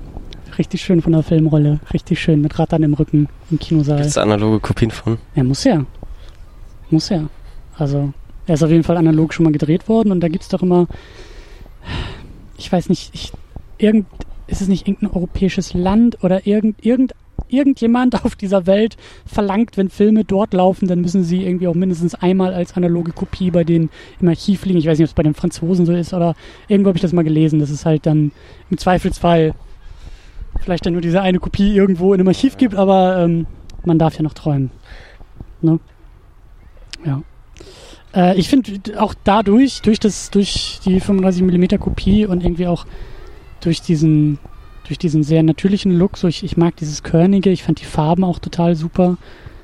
Richtig 0.58 0.82
schön 0.82 1.02
von 1.02 1.12
der 1.12 1.24
Filmrolle. 1.24 1.80
Richtig 1.94 2.20
schön 2.20 2.42
mit 2.42 2.58
Rattern 2.60 2.84
im 2.84 2.94
Rücken 2.94 3.30
im 3.50 3.60
Kinosaal. 3.60 3.98
Gibt 3.98 4.10
es 4.10 4.18
analoge 4.18 4.60
Kopien 4.60 4.92
von? 4.92 5.18
Ja, 5.36 5.44
muss 5.44 5.64
ja. 5.64 5.86
Muss 6.90 7.10
ja. 7.10 7.30
Also, 7.78 8.14
er 8.48 8.56
ist 8.56 8.64
auf 8.64 8.70
jeden 8.70 8.84
Fall 8.84 8.98
analog 8.98 9.34
schon 9.34 9.46
mal 9.46 9.54
gedreht 9.54 9.88
worden 9.88 10.12
und 10.12 10.20
da 10.20 10.28
gibt's 10.28 10.50
doch 10.50 10.62
immer, 10.62 10.88
ich 12.58 12.72
weiß 12.72 12.90
nicht, 12.90 13.12
ich, 13.14 13.32
irgend, 13.78 14.08
ist 14.48 14.62
es 14.62 14.68
nicht 14.68 14.88
irgendein 14.88 15.16
europäisches 15.16 15.74
Land 15.74 16.24
oder 16.24 16.46
irgend, 16.46 16.84
irgend, 16.86 17.14
irgendjemand 17.52 18.26
auf 18.26 18.36
dieser 18.36 18.66
Welt 18.66 18.98
verlangt, 19.26 19.78
wenn 19.78 19.90
Filme 19.90 20.24
dort 20.24 20.54
laufen, 20.54 20.88
dann 20.88 21.02
müssen 21.02 21.24
sie 21.24 21.46
irgendwie 21.46 21.68
auch 21.68 21.76
mindestens 21.76 22.16
einmal 22.16 22.54
als 22.54 22.76
analoge 22.76 23.12
Kopie 23.12 23.52
bei 23.52 23.64
denen 23.64 23.90
im 24.20 24.28
Archiv 24.28 24.66
liegen. 24.66 24.80
Ich 24.80 24.88
weiß 24.88 24.98
nicht, 24.98 25.06
ob 25.06 25.12
es 25.12 25.16
bei 25.16 25.24
den 25.24 25.34
Franzosen 25.34 25.86
so 25.86 25.94
ist 25.94 26.14
oder 26.14 26.36
irgendwo 26.68 26.90
habe 26.90 26.98
ich 26.98 27.02
das 27.02 27.14
mal 27.14 27.24
gelesen, 27.24 27.60
dass 27.60 27.70
es 27.70 27.86
halt 27.86 28.06
dann 28.06 28.32
im 28.70 28.78
Zweifelsfall 28.78 29.54
vielleicht 30.60 30.86
dann 30.86 30.94
nur 30.94 31.02
diese 31.02 31.22
eine 31.22 31.40
Kopie 31.40 31.76
irgendwo 31.76 32.14
in 32.14 32.20
einem 32.20 32.28
Archiv 32.28 32.58
gibt, 32.58 32.76
aber 32.76 33.20
ähm, 33.20 33.48
man 33.86 33.98
darf 34.00 34.16
ja 34.16 34.24
noch 34.24 34.34
träumen. 34.34 34.72
Ne? 35.62 35.80
Ja. 37.06 37.22
Äh, 38.14 38.38
ich 38.38 38.50
finde 38.50 39.00
auch 39.00 39.14
dadurch, 39.24 39.82
durch 39.82 40.00
das, 40.00 40.30
durch 40.32 40.80
die 40.86 41.02
35mm 41.02 41.78
Kopie 41.78 42.26
und 42.26 42.44
irgendwie 42.44 42.68
auch 42.68 42.86
durch 43.62 43.82
diesen, 43.82 44.40
durch 44.92 45.00
diesen 45.00 45.24
sehr 45.24 45.42
natürlichen 45.42 45.98
Look, 45.98 46.18
so 46.18 46.28
ich, 46.28 46.44
ich 46.44 46.58
mag 46.58 46.76
dieses 46.76 47.02
Körnige, 47.02 47.50
ich 47.50 47.64
fand 47.64 47.80
die 47.80 47.86
Farben 47.86 48.26
auch 48.26 48.40
total 48.40 48.76
super. 48.76 49.16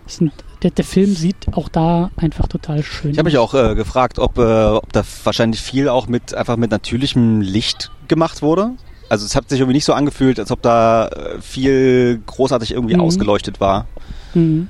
Sind, 0.05 0.32
der, 0.63 0.71
der 0.71 0.86
Film 0.86 1.13
sieht 1.13 1.36
auch 1.51 1.67
da 1.67 2.11
einfach 2.15 2.47
total 2.47 2.82
schön 2.82 3.11
Ich 3.11 3.17
habe 3.17 3.28
mich 3.28 3.38
auch 3.38 3.53
äh, 3.53 3.75
gefragt, 3.75 4.19
ob, 4.19 4.38
äh, 4.38 4.63
ob 4.67 4.93
da 4.93 5.03
wahrscheinlich 5.25 5.59
viel 5.59 5.89
auch 5.89 6.07
mit 6.07 6.34
einfach 6.34 6.55
mit 6.55 6.71
natürlichem 6.71 7.41
Licht 7.41 7.91
gemacht 8.07 8.41
wurde. 8.41 8.71
Also 9.09 9.25
es 9.25 9.36
hat 9.36 9.49
sich 9.49 9.59
irgendwie 9.59 9.75
nicht 9.75 9.84
so 9.84 9.91
angefühlt, 9.91 10.39
als 10.39 10.49
ob 10.49 10.61
da 10.61 11.09
äh, 11.09 11.41
viel 11.41 12.21
großartig 12.25 12.71
irgendwie 12.71 12.95
Mhm. 12.95 13.01
ausgeleuchtet 13.01 13.59
war. 13.59 13.86
Mhm. 14.34 14.69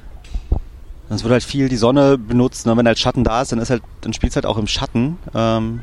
Es 1.09 1.23
wird 1.23 1.31
halt 1.31 1.43
viel 1.43 1.69
die 1.69 1.77
Sonne 1.77 2.17
benutzt, 2.17 2.65
ne? 2.65 2.75
wenn 2.75 2.87
halt 2.87 2.97
Schatten 2.97 3.23
da 3.23 3.43
ist, 3.43 3.51
dann 3.51 3.59
ist 3.59 3.69
halt, 3.69 3.83
dann 4.01 4.11
spielt 4.11 4.31
es 4.31 4.35
halt 4.35 4.47
auch 4.47 4.57
im 4.57 4.65
Schatten. 4.65 5.19
Ähm, 5.35 5.81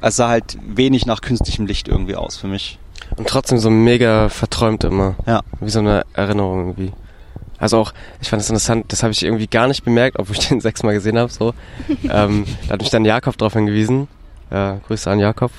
es 0.00 0.16
sah 0.16 0.28
halt 0.28 0.56
wenig 0.66 1.04
nach 1.04 1.20
künstlichem 1.20 1.66
Licht 1.66 1.86
irgendwie 1.86 2.16
aus 2.16 2.38
für 2.38 2.46
mich. 2.46 2.78
Und 3.16 3.28
trotzdem 3.28 3.58
so 3.58 3.70
mega 3.70 4.28
verträumt 4.28 4.84
immer. 4.84 5.16
Ja. 5.26 5.42
Wie 5.60 5.70
so 5.70 5.78
eine 5.78 6.04
Erinnerung 6.14 6.60
irgendwie. 6.60 6.92
Also 7.58 7.78
auch, 7.78 7.92
ich 8.20 8.28
fand 8.28 8.42
es 8.42 8.48
interessant, 8.48 8.86
das 8.88 9.02
habe 9.02 9.12
ich 9.12 9.24
irgendwie 9.24 9.48
gar 9.48 9.66
nicht 9.66 9.84
bemerkt, 9.84 10.18
obwohl 10.18 10.36
ich 10.36 10.48
den 10.48 10.60
sechsmal 10.60 10.94
gesehen 10.94 11.18
habe. 11.18 11.32
So. 11.32 11.54
ähm, 12.10 12.44
da 12.66 12.74
hat 12.74 12.80
mich 12.80 12.90
dann 12.90 13.04
Jakob 13.04 13.36
drauf 13.36 13.54
hingewiesen. 13.54 14.08
Äh, 14.50 14.74
Grüße 14.86 15.10
an 15.10 15.18
Jakob. 15.18 15.50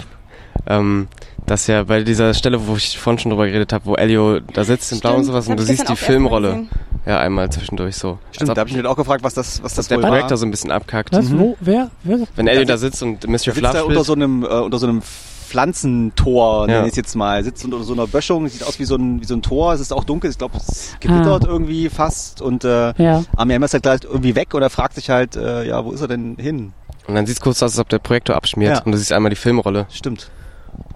Ähm, 0.67 1.07
dass 1.45 1.67
ja 1.67 1.83
bei 1.83 2.03
dieser 2.03 2.33
Stelle, 2.33 2.67
wo 2.67 2.75
ich 2.75 2.97
vorhin 2.99 3.19
schon 3.19 3.31
drüber 3.31 3.47
geredet 3.47 3.73
habe, 3.73 3.85
wo 3.85 3.95
Elio 3.95 4.39
da 4.39 4.63
sitzt 4.63 4.91
in 4.91 4.99
Blau 4.99 5.15
und 5.15 5.23
sowas 5.23 5.47
und 5.47 5.57
du 5.57 5.63
siehst 5.63 5.89
die 5.89 5.95
Filmrolle. 5.95 6.67
Ja, 7.05 7.19
einmal 7.19 7.49
zwischendurch 7.49 7.95
so. 7.95 8.19
Stimmt, 8.31 8.49
da 8.49 8.59
habe 8.59 8.69
ich 8.69 8.75
mich 8.75 8.83
halt 8.83 8.91
auch 8.91 8.97
gefragt, 8.97 9.23
was 9.23 9.33
das, 9.33 9.63
was 9.63 9.73
das 9.73 9.87
der 9.87 9.97
Projektor 9.97 10.37
so 10.37 10.45
ein 10.45 10.51
bisschen 10.51 10.69
abkackt. 10.69 11.11
Was? 11.13 11.29
Mhm. 11.29 11.39
Wo? 11.39 11.57
Wer? 11.59 11.89
Wer? 12.03 12.19
Wenn 12.35 12.47
Elio 12.47 12.65
Da 12.65 12.77
sitzt 12.77 13.01
und 13.01 13.23
Der 13.23 13.29
Monsieur 13.29 13.53
sitzt 13.53 13.67
Fluff 13.67 13.85
unter 13.85 14.03
so 14.03 14.13
einem, 14.13 14.43
äh, 14.43 14.47
unter 14.47 14.77
so 14.77 14.87
einem 14.87 15.01
Pflanzentor, 15.49 16.61
Ja. 16.67 16.75
nenne 16.75 16.85
ich 16.87 16.91
es 16.91 16.97
jetzt 16.97 17.15
mal. 17.15 17.43
Sitzt 17.43 17.65
unter 17.65 17.81
so 17.83 17.93
einer 17.93 18.07
Böschung, 18.07 18.47
sieht 18.47 18.63
aus 18.63 18.79
wie 18.79 18.85
so 18.85 18.95
ein, 18.95 19.19
wie 19.21 19.25
so 19.25 19.33
ein 19.35 19.41
Tor. 19.41 19.73
Es 19.73 19.81
ist 19.81 19.91
auch 19.91 20.03
dunkel, 20.03 20.29
ich 20.29 20.37
glaube, 20.37 20.57
es 20.57 20.95
gewittert 20.99 21.45
Ah. 21.45 21.49
irgendwie 21.49 21.89
fast. 21.89 22.41
Und 22.41 22.63
äh, 22.63 22.93
Ja. 23.01 23.23
Armin 23.35 23.61
ist 23.63 23.73
halt 23.73 23.83
gleich 23.83 24.01
irgendwie 24.03 24.35
weg 24.35 24.53
und 24.53 24.61
er 24.61 24.69
fragt 24.69 24.95
sich 24.95 25.09
halt, 25.09 25.35
äh, 25.35 25.67
ja, 25.67 25.83
wo 25.83 25.91
ist 25.91 26.01
er 26.01 26.07
denn 26.07 26.35
hin? 26.39 26.73
und 27.07 27.15
dann 27.15 27.25
sieht 27.25 27.37
es 27.37 27.41
kurz 27.41 27.63
aus, 27.63 27.71
als 27.71 27.79
ob 27.79 27.89
der 27.89 27.97
Projektor 27.97 28.35
abschmiert 28.35 28.77
Ja. 28.77 28.83
und 28.83 28.91
du 28.91 28.97
siehst 28.99 29.11
einmal 29.11 29.31
die 29.31 29.35
Filmrolle. 29.35 29.87
Stimmt. 29.89 30.29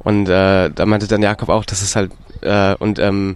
Und 0.04 0.30
äh, 0.30 0.70
da 0.70 0.86
meinte 0.86 1.08
dann 1.08 1.24
Jakob 1.24 1.50
auch, 1.50 1.66
dass 1.66 1.82
es 1.82 1.96
halt 1.96 2.12
äh, 2.42 2.76
und 2.76 3.00
ähm, 3.00 3.36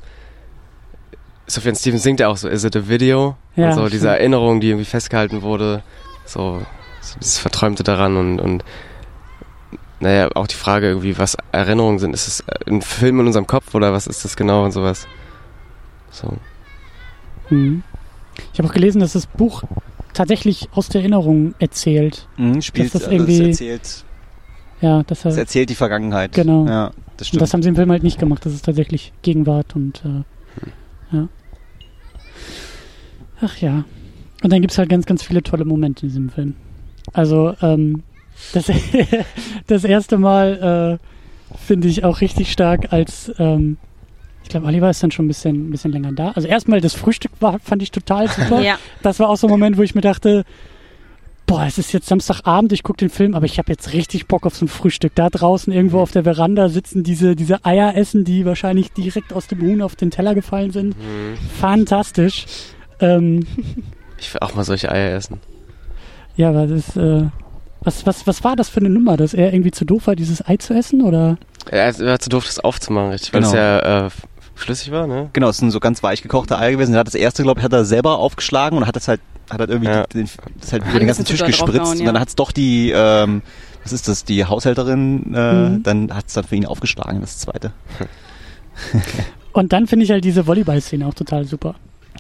Sufjan 1.47 1.75
Stevens 1.75 2.03
singt 2.03 2.19
ja 2.19 2.27
auch 2.27 2.37
so, 2.37 2.47
is 2.47 2.63
it 2.63 2.75
a 2.75 2.87
video? 2.87 3.35
Ja, 3.55 3.67
und 3.69 3.73
so 3.73 3.79
stimmt. 3.81 3.93
diese 3.93 4.09
Erinnerung, 4.09 4.59
die 4.59 4.67
irgendwie 4.69 4.85
festgehalten 4.85 5.41
wurde, 5.41 5.81
so, 6.25 6.61
so 7.01 7.17
dieses 7.19 7.39
Verträumte 7.39 7.83
daran 7.83 8.17
und, 8.17 8.39
und 8.39 8.63
naja, 9.99 10.29
auch 10.35 10.47
die 10.47 10.55
Frage 10.55 10.87
irgendwie, 10.87 11.17
was 11.17 11.37
Erinnerungen 11.51 11.99
sind. 11.99 12.13
Ist 12.13 12.27
es 12.27 12.43
ein 12.67 12.81
Film 12.81 13.19
in 13.21 13.27
unserem 13.27 13.47
Kopf 13.47 13.73
oder 13.75 13.93
was 13.93 14.07
ist 14.07 14.23
das 14.25 14.35
genau 14.37 14.63
und 14.65 14.71
sowas? 14.71 15.07
So. 16.11 16.33
Mhm. 17.49 17.83
Ich 18.53 18.59
habe 18.59 18.69
auch 18.69 18.73
gelesen, 18.73 18.99
dass 18.99 19.13
das 19.13 19.25
Buch 19.25 19.63
tatsächlich 20.13 20.69
aus 20.73 20.89
der 20.89 21.01
Erinnerung 21.01 21.55
erzählt. 21.59 22.27
Mhm, 22.37 22.61
spielt, 22.61 22.93
das 22.93 23.03
also 23.03 23.15
irgendwie- 23.15 23.41
es 23.41 23.61
erzählt, 23.61 24.05
Ja, 24.81 25.03
dass 25.03 25.25
er, 25.25 25.31
es 25.31 25.37
erzählt 25.37 25.69
die 25.69 25.75
Vergangenheit. 25.75 26.33
Genau. 26.33 26.65
Ja, 26.67 26.87
das 26.89 26.93
und 27.21 27.25
stimmt. 27.27 27.41
das 27.41 27.53
haben 27.53 27.63
sie 27.63 27.69
im 27.69 27.75
Film 27.75 27.89
halt 27.91 28.03
nicht 28.03 28.19
gemacht. 28.19 28.45
Das 28.45 28.53
ist 28.53 28.65
tatsächlich 28.65 29.13
Gegenwart 29.23 29.75
und 29.75 30.03
äh, 30.05 31.15
ja. 31.15 31.27
Ach 33.41 33.57
ja. 33.57 33.85
Und 34.43 34.53
dann 34.53 34.61
gibt's 34.61 34.77
halt 34.77 34.89
ganz, 34.89 35.05
ganz 35.05 35.23
viele 35.23 35.41
tolle 35.43 35.65
Momente 35.65 36.03
in 36.05 36.09
diesem 36.09 36.29
Film. 36.29 36.55
Also, 37.13 37.55
ähm, 37.61 38.03
das, 38.53 38.71
das 39.67 39.83
erste 39.83 40.17
Mal 40.17 40.99
äh, 40.99 41.57
finde 41.65 41.87
ich 41.87 42.03
auch 42.03 42.21
richtig 42.21 42.51
stark, 42.51 42.91
als 42.93 43.31
ähm, 43.39 43.77
ich 44.43 44.49
glaube, 44.49 44.65
Oliver 44.67 44.89
ist 44.89 45.03
dann 45.03 45.11
schon 45.11 45.25
ein 45.25 45.27
bisschen, 45.27 45.67
ein 45.67 45.71
bisschen 45.71 45.91
länger 45.91 46.13
da. 46.13 46.31
Also 46.31 46.47
erstmal 46.47 46.79
das 46.79 46.93
Frühstück 46.93 47.31
war, 47.41 47.59
fand 47.59 47.81
ich 47.83 47.91
total 47.91 48.29
super. 48.29 48.61
Ja. 48.63 48.77
Das 49.03 49.19
war 49.19 49.29
auch 49.29 49.35
so 49.35 49.47
ein 49.47 49.51
Moment, 49.51 49.77
wo 49.77 49.81
ich 49.81 49.93
mir 49.93 49.99
dachte, 50.01 50.45
boah, 51.45 51.65
es 51.65 51.77
ist 51.77 51.91
jetzt 51.93 52.07
Samstagabend, 52.07 52.71
ich 52.71 52.83
gucke 52.83 52.97
den 52.97 53.09
Film, 53.09 53.33
aber 53.35 53.45
ich 53.45 53.57
habe 53.57 53.71
jetzt 53.71 53.91
richtig 53.93 54.27
Bock 54.27 54.45
auf 54.45 54.55
so 54.55 54.65
ein 54.65 54.69
Frühstück. 54.69 55.13
Da 55.15 55.29
draußen 55.29 55.71
irgendwo 55.73 55.99
auf 55.99 56.11
der 56.11 56.23
Veranda 56.23 56.69
sitzen 56.69 57.03
diese, 57.03 57.35
diese 57.35 57.65
Eier 57.65 57.95
essen, 57.95 58.23
die 58.23 58.45
wahrscheinlich 58.45 58.91
direkt 58.93 59.33
aus 59.33 59.47
dem 59.47 59.61
Huhn 59.61 59.81
auf 59.81 59.95
den 59.97 60.11
Teller 60.11 60.33
gefallen 60.35 60.71
sind. 60.71 60.95
Fantastisch. 61.59 62.45
Ähm, 62.99 63.45
Ich 64.17 64.33
will 64.33 64.39
auch 64.41 64.55
mal 64.55 64.63
solche 64.63 64.89
Eier 64.91 65.15
essen. 65.15 65.39
ja, 66.37 66.49
aber 66.49 66.67
das, 66.67 66.95
äh, 66.97 67.25
was, 67.87 68.05
was, 68.05 68.27
was 68.27 68.43
war 68.43 68.55
das 68.55 68.69
für 68.69 68.79
eine 68.81 68.89
Nummer, 68.89 69.17
dass 69.17 69.33
er 69.33 69.51
irgendwie 69.53 69.71
zu 69.71 69.85
doof 69.85 70.05
war, 70.07 70.15
dieses 70.15 70.45
Ei 70.47 70.57
zu 70.57 70.73
essen? 70.75 71.01
Oder? 71.01 71.37
Er 71.71 71.97
war 71.99 72.19
zu 72.19 72.29
doof, 72.29 72.45
das 72.45 72.59
aufzumachen, 72.59 73.11
richtig? 73.11 73.33
Weil 73.33 73.41
Genau. 73.41 73.53
es 73.53 73.57
ja 73.57 74.05
äh, 74.07 74.09
flüssig 74.55 74.91
war, 74.91 75.07
ne? 75.07 75.29
Genau, 75.33 75.49
es 75.49 75.57
sind 75.57 75.71
so 75.71 75.79
ganz 75.79 76.03
weich 76.03 76.21
gekochte 76.21 76.57
Eier 76.59 76.71
gewesen. 76.71 76.93
Er 76.93 76.99
hat 76.99 77.07
das 77.07 77.15
erste, 77.15 77.43
glaube 77.43 77.59
ich, 77.59 77.63
hat 77.63 77.73
er 77.73 77.85
selber 77.85 78.19
aufgeschlagen 78.19 78.77
und 78.77 78.85
hat 78.87 78.95
das 78.95 79.07
halt, 79.07 79.21
hat 79.49 79.59
halt 79.59 79.69
irgendwie 79.69 79.89
Ja. 79.89 80.03
den, 80.07 80.29
das 80.59 80.73
halt 80.73 80.83
über 80.87 80.99
den 80.99 81.07
ganzen 81.07 81.25
Tisch 81.25 81.43
gespritzt 81.43 81.61
draufgehauen, 81.77 81.99
und 81.99 82.05
dann 82.05 82.15
ja. 82.15 82.21
hat 82.21 82.27
es 82.27 82.35
doch 82.35 82.51
die, 82.51 82.91
ähm, 82.95 83.41
was 83.83 83.93
ist 83.93 84.07
das, 84.07 84.25
die 84.25 84.43
Haushälterin, 84.45 85.33
äh, 85.33 85.53
Mhm. 85.69 85.83
dann 85.83 86.13
hat 86.13 86.25
es 86.27 86.33
dann 86.33 86.43
für 86.43 86.55
ihn 86.55 86.65
aufgeschlagen, 86.65 87.21
das 87.21 87.37
zweite. 87.39 87.71
Und 89.53 89.73
dann 89.73 89.87
finde 89.87 90.05
ich 90.05 90.11
halt 90.11 90.23
diese 90.23 90.45
Volleyball-Szene 90.45 91.05
auch 91.07 91.13
total 91.13 91.45
super. 91.45 91.75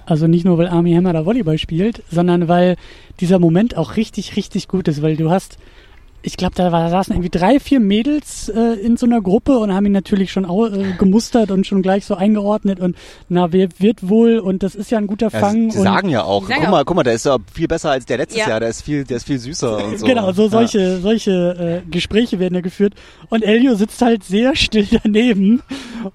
Also 0.07 0.25
nicht 0.25 0.45
nur, 0.45 0.57
weil 0.57 0.69
Army 0.69 0.93
Hammer 0.93 1.11
da 1.11 1.25
Volleyball 1.25 1.57
spielt, 1.57 2.01
sondern 2.09 2.47
weil 2.47 2.77
dieser 3.19 3.39
Moment 3.39 3.75
auch 3.75 3.97
richtig, 3.97 4.37
richtig 4.37 4.69
gut 4.69 4.87
ist, 4.87 5.01
weil 5.01 5.17
du 5.17 5.29
hast, 5.29 5.57
ich 6.27 6.35
glaube, 6.35 6.55
da 6.55 6.71
war, 6.73 6.89
saßen 6.89 7.13
irgendwie 7.15 7.29
drei, 7.29 7.57
vier 7.59 7.79
Mädels 7.79 8.49
äh, 8.49 8.73
in 8.81 8.97
so 8.97 9.05
einer 9.05 9.21
Gruppe 9.21 9.57
und 9.59 9.73
haben 9.73 9.85
ihn 9.85 9.93
natürlich 9.93 10.31
schon 10.31 10.45
au, 10.45 10.67
äh, 10.67 10.93
gemustert 10.97 11.51
und 11.51 11.65
schon 11.65 11.81
gleich 11.81 12.05
so 12.05 12.15
eingeordnet 12.15 12.81
und 12.81 12.97
na, 13.29 13.53
wer 13.53 13.69
wird 13.79 14.07
wohl 14.09 14.39
und 14.39 14.61
das 14.61 14.75
ist 14.75 14.91
ja 14.91 14.97
ein 14.97 15.07
guter 15.07 15.29
Ja, 15.31 15.39
Fang. 15.39 15.71
sie 15.71 15.77
und 15.77 15.83
sagen 15.85 16.09
ja 16.09 16.23
auch, 16.23 16.41
Die 16.41 16.47
sagen 16.47 16.55
guck 16.59 16.63
ja 16.65 16.71
mal, 16.71 16.81
auch- 16.81 16.85
guck 16.85 16.95
mal, 16.97 17.03
der 17.03 17.13
ist 17.13 17.25
ja 17.25 17.37
viel 17.53 17.67
besser 17.69 17.91
als 17.91 18.05
der 18.05 18.17
letztes 18.17 18.39
Ja. 18.41 18.49
Jahr, 18.49 18.59
der 18.59 18.69
ist 18.69 18.81
viel, 18.81 19.05
der 19.05 19.17
ist 19.17 19.25
viel 19.27 19.39
süßer 19.39 19.85
und 19.85 19.99
so. 19.99 20.05
Genau, 20.05 20.31
so 20.33 20.43
Ja. 20.43 20.49
solche, 20.49 20.97
solche 20.99 21.83
äh, 21.85 21.89
Gespräche 21.89 22.39
werden 22.39 22.55
ja 22.55 22.61
geführt. 22.61 22.93
Und 23.29 23.43
Elio 23.43 23.75
sitzt 23.75 24.01
halt 24.01 24.23
sehr 24.25 24.53
still 24.57 24.85
daneben 25.03 25.61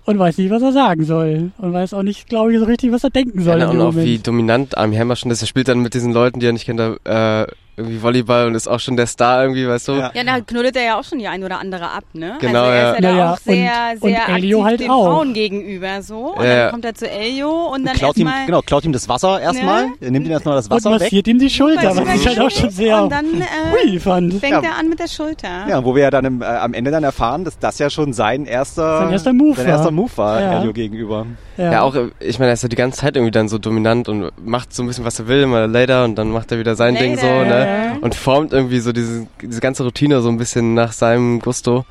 und 0.05 0.19
weiß 0.19 0.37
nicht, 0.39 0.51
was 0.51 0.63
er 0.63 0.73
sagen 0.73 1.05
soll. 1.05 1.53
Und 1.57 1.73
weiß 1.73 1.95
auch 1.95 2.03
nicht, 2.03 2.29
glaube 2.29 2.53
ich, 2.53 2.59
so 2.59 2.67
richtig, 2.67 2.93
was 2.93 3.03
er 3.03 3.11
denken 3.11 3.41
soll. 3.43 3.61
Ja, 3.61 3.71
und 3.71 3.81
auch 3.81 3.95
wie 3.95 4.01
Moment. 4.01 4.27
dominant 4.27 4.77
Armie 4.79 4.99
Hammer 4.99 5.17
schon 5.17 5.31
ist. 5.31 5.41
Er 5.43 5.47
spielt 5.49 5.69
dann 5.69 5.81
mit 5.81 5.95
diesen 5.95 6.13
Leuten, 6.13 6.39
die 6.41 6.47
er 6.47 6.53
nicht 6.53 6.67
kennt, 6.67 6.81
da, 6.81 7.43
äh, 7.43 7.47
irgendwie 7.77 8.03
Volleyball 8.03 8.47
und 8.49 8.55
ist 8.55 8.69
auch 8.69 8.81
schon 8.81 8.97
der 8.97 9.07
Star 9.07 9.43
irgendwie, 9.45 9.67
weißt 9.67 9.89
du? 9.89 9.93
Ja. 9.93 10.11
Ja, 10.15 10.25
da 10.25 10.41
knuddelt 10.41 10.77
er 10.77 10.85
ja 10.85 10.99
auch 11.01 11.05
schon 11.05 11.19
die 11.19 11.27
ein 11.27 11.43
oder 11.43 11.59
andere 11.59 11.85
ab, 11.91 12.05
ne? 12.13 12.37
Genau, 12.41 12.65
also 12.65 12.71
er 12.73 12.75
ist 12.75 12.83
ja, 12.83 12.95
ja. 12.95 13.01
da 13.01 13.13
Naja, 13.13 13.33
auch 13.33 13.39
sehr, 13.39 13.73
und- 13.95 14.01
sehr 14.11 14.29
und 14.29 14.35
Elio 14.35 14.59
aktiv 14.59 14.71
halt 14.71 14.81
den 14.81 14.91
auch. 14.91 15.05
Frauen 15.07 15.33
gegenüber 15.33 16.03
so. 16.03 16.35
Und 16.35 16.45
Ja, 16.45 16.49
ja. 16.51 16.63
dann 16.65 16.71
kommt 16.73 16.85
er 16.85 16.95
zu 16.95 17.09
Elio 17.11 17.73
und 17.75 17.85
dann 17.87 17.97
klaut 17.97 18.17
ihm, 18.19 18.31
genau, 18.47 18.61
klaut 18.61 18.85
ihm 18.85 18.93
das 18.93 19.09
Wasser 19.09 19.41
erstmal, 19.41 19.87
er 20.01 20.11
nimmt 20.11 20.27
ihm 20.27 20.33
erstmal 20.33 20.57
das 20.57 20.67
und 20.67 20.73
Wasser 20.77 20.91
weg. 20.93 21.01
massiert 21.01 21.27
ihm 21.29 21.39
die 21.39 21.49
Schulter, 21.51 21.97
was 21.97 22.15
ich 22.15 22.27
halt 22.29 22.41
auch 22.41 22.51
schon 22.51 22.71
sehr 22.71 23.03
und 23.05 23.11
dann 23.11 23.27
äh, 23.41 23.99
fand. 24.01 24.35
fängt 24.35 24.53
Ja. 24.53 24.71
er 24.71 24.79
an 24.79 24.89
mit 24.91 24.99
der 25.01 25.09
Schulter. 25.09 25.67
Ja, 25.69 25.83
wo 25.85 25.95
wir 25.95 26.03
ja 26.03 26.11
dann 26.11 26.25
im, 26.27 26.43
äh, 26.43 26.45
am 26.45 26.75
Ende 26.75 26.91
dann 26.91 27.05
erfahren, 27.05 27.45
dass 27.45 27.59
das 27.59 27.79
ja 27.79 27.89
schon 27.89 28.13
sein 28.13 28.45
erster, 28.45 28.99
Sein 28.99 29.13
erster 29.13 29.33
Move 29.33 29.57
sein 29.57 29.67
war. 29.67 29.73
erster 29.73 29.91
Move 29.91 30.11
war, 30.17 30.41
Ja. 30.41 30.59
Elio 30.61 30.73
gegenüber. 30.75 31.27
Ja, 31.57 31.83
auch, 31.83 31.95
äh, 31.95 32.09
ich 32.21 32.39
meine, 32.39 32.51
er 32.51 32.55
ist 32.55 32.63
ja 32.63 32.69
die 32.69 32.77
ganze 32.77 33.01
Zeit 33.01 33.17
irgendwie 33.17 33.31
dann 33.31 33.49
so 33.49 33.59
dominant 33.59 34.09
und 34.09 34.31
macht 34.45 34.73
so 34.73 34.83
ein 34.83 34.87
bisschen, 34.87 35.05
was 35.05 35.19
er 35.19 35.29
will, 35.29 35.43
immer 35.43 35.67
later 35.67 36.05
und 36.05 36.15
dann 36.17 36.31
macht 36.31 36.51
er 36.53 36.59
wieder 36.59 36.75
sein 36.77 36.95
Ding 36.95 37.17
so, 37.19 37.27
Later. 37.27 37.45
ne? 37.49 37.99
Und 38.01 38.15
formt 38.15 38.53
irgendwie 38.53 38.79
so 38.81 38.93
diese, 38.93 39.27
diese 39.41 39.61
ganze 39.61 39.85
Routine 39.85 40.21
so 40.23 40.29
ein 40.29 40.39
bisschen 40.39 40.75
nach 40.75 40.93
seinem 40.93 41.41
Gusto. 41.41 41.85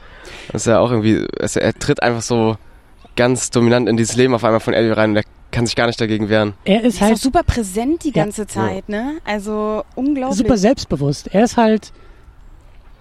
Das 0.52 0.64
ist 0.64 0.68
ja 0.68 0.80
auch 0.80 0.90
irgendwie, 0.92 1.26
also 1.40 1.60
er 1.60 1.74
tritt 1.74 2.02
einfach 2.02 2.22
so 2.24 2.58
ganz 3.16 3.50
dominant 3.52 3.88
in 3.90 3.98
dieses 3.98 4.16
Leben 4.16 4.34
auf 4.34 4.44
einmal 4.44 4.60
von 4.62 4.74
Elio 4.74 4.94
rein 4.94 5.12
und 5.12 5.18
er 5.18 5.24
kann 5.52 5.66
sich 5.66 5.76
gar 5.76 5.86
nicht 5.88 6.00
dagegen 6.00 6.30
wehren. 6.30 6.54
Er 6.64 6.82
ist 6.84 6.96
ist 6.96 7.02
auch 7.02 7.08
halt 7.08 7.18
super 7.18 7.44
präsent 7.44 8.04
die 8.06 8.10
Ja. 8.10 8.24
ganze 8.24 8.48
Zeit, 8.48 8.88
ne? 8.90 9.18
Also 9.26 9.84
unglaublich. 9.96 10.38
super 10.38 10.58
selbstbewusst. 10.58 11.28
Er 11.34 11.44
ist 11.44 11.58
halt, 11.58 11.92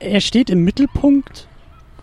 er 0.01 0.21
steht 0.21 0.51
im 0.51 0.65
Mittelpunkt, 0.65 1.47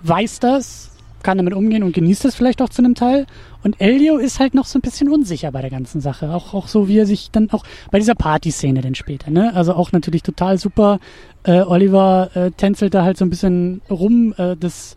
weiß 0.03 0.39
das, 0.39 0.91
kann 1.27 1.39
damit 1.39 1.53
umgehen 1.53 1.83
und 1.83 1.91
genießt 1.91 2.23
das 2.23 2.35
vielleicht 2.35 2.61
auch 2.61 2.69
zu 2.69 2.81
einem 2.81 2.95
Teil. 2.95 3.25
Und 3.61 3.81
Elio 3.81 4.15
ist 4.15 4.39
halt 4.39 4.53
noch 4.53 4.63
so 4.63 4.79
ein 4.79 4.81
bisschen 4.81 5.09
unsicher 5.09 5.51
bei 5.51 5.59
der 5.59 5.69
ganzen 5.69 5.99
Sache. 5.99 6.33
Auch, 6.33 6.53
auch 6.53 6.69
so, 6.69 6.87
wie 6.87 6.99
er 6.99 7.05
sich 7.05 7.31
dann 7.31 7.49
auch 7.51 7.65
bei 7.91 7.99
dieser 7.99 8.15
Partyszene 8.15 8.79
dann 8.79 8.95
später, 8.95 9.29
ne? 9.29 9.53
Also 9.53 9.73
auch 9.73 9.91
natürlich 9.91 10.23
total 10.23 10.57
super. 10.57 10.99
Äh, 11.43 11.63
Oliver 11.63 12.29
äh, 12.33 12.51
tänzelt 12.51 12.93
da 12.93 13.03
halt 13.03 13.17
so 13.17 13.25
ein 13.25 13.29
bisschen 13.29 13.81
rum. 13.89 14.35
Äh, 14.37 14.55
das 14.57 14.95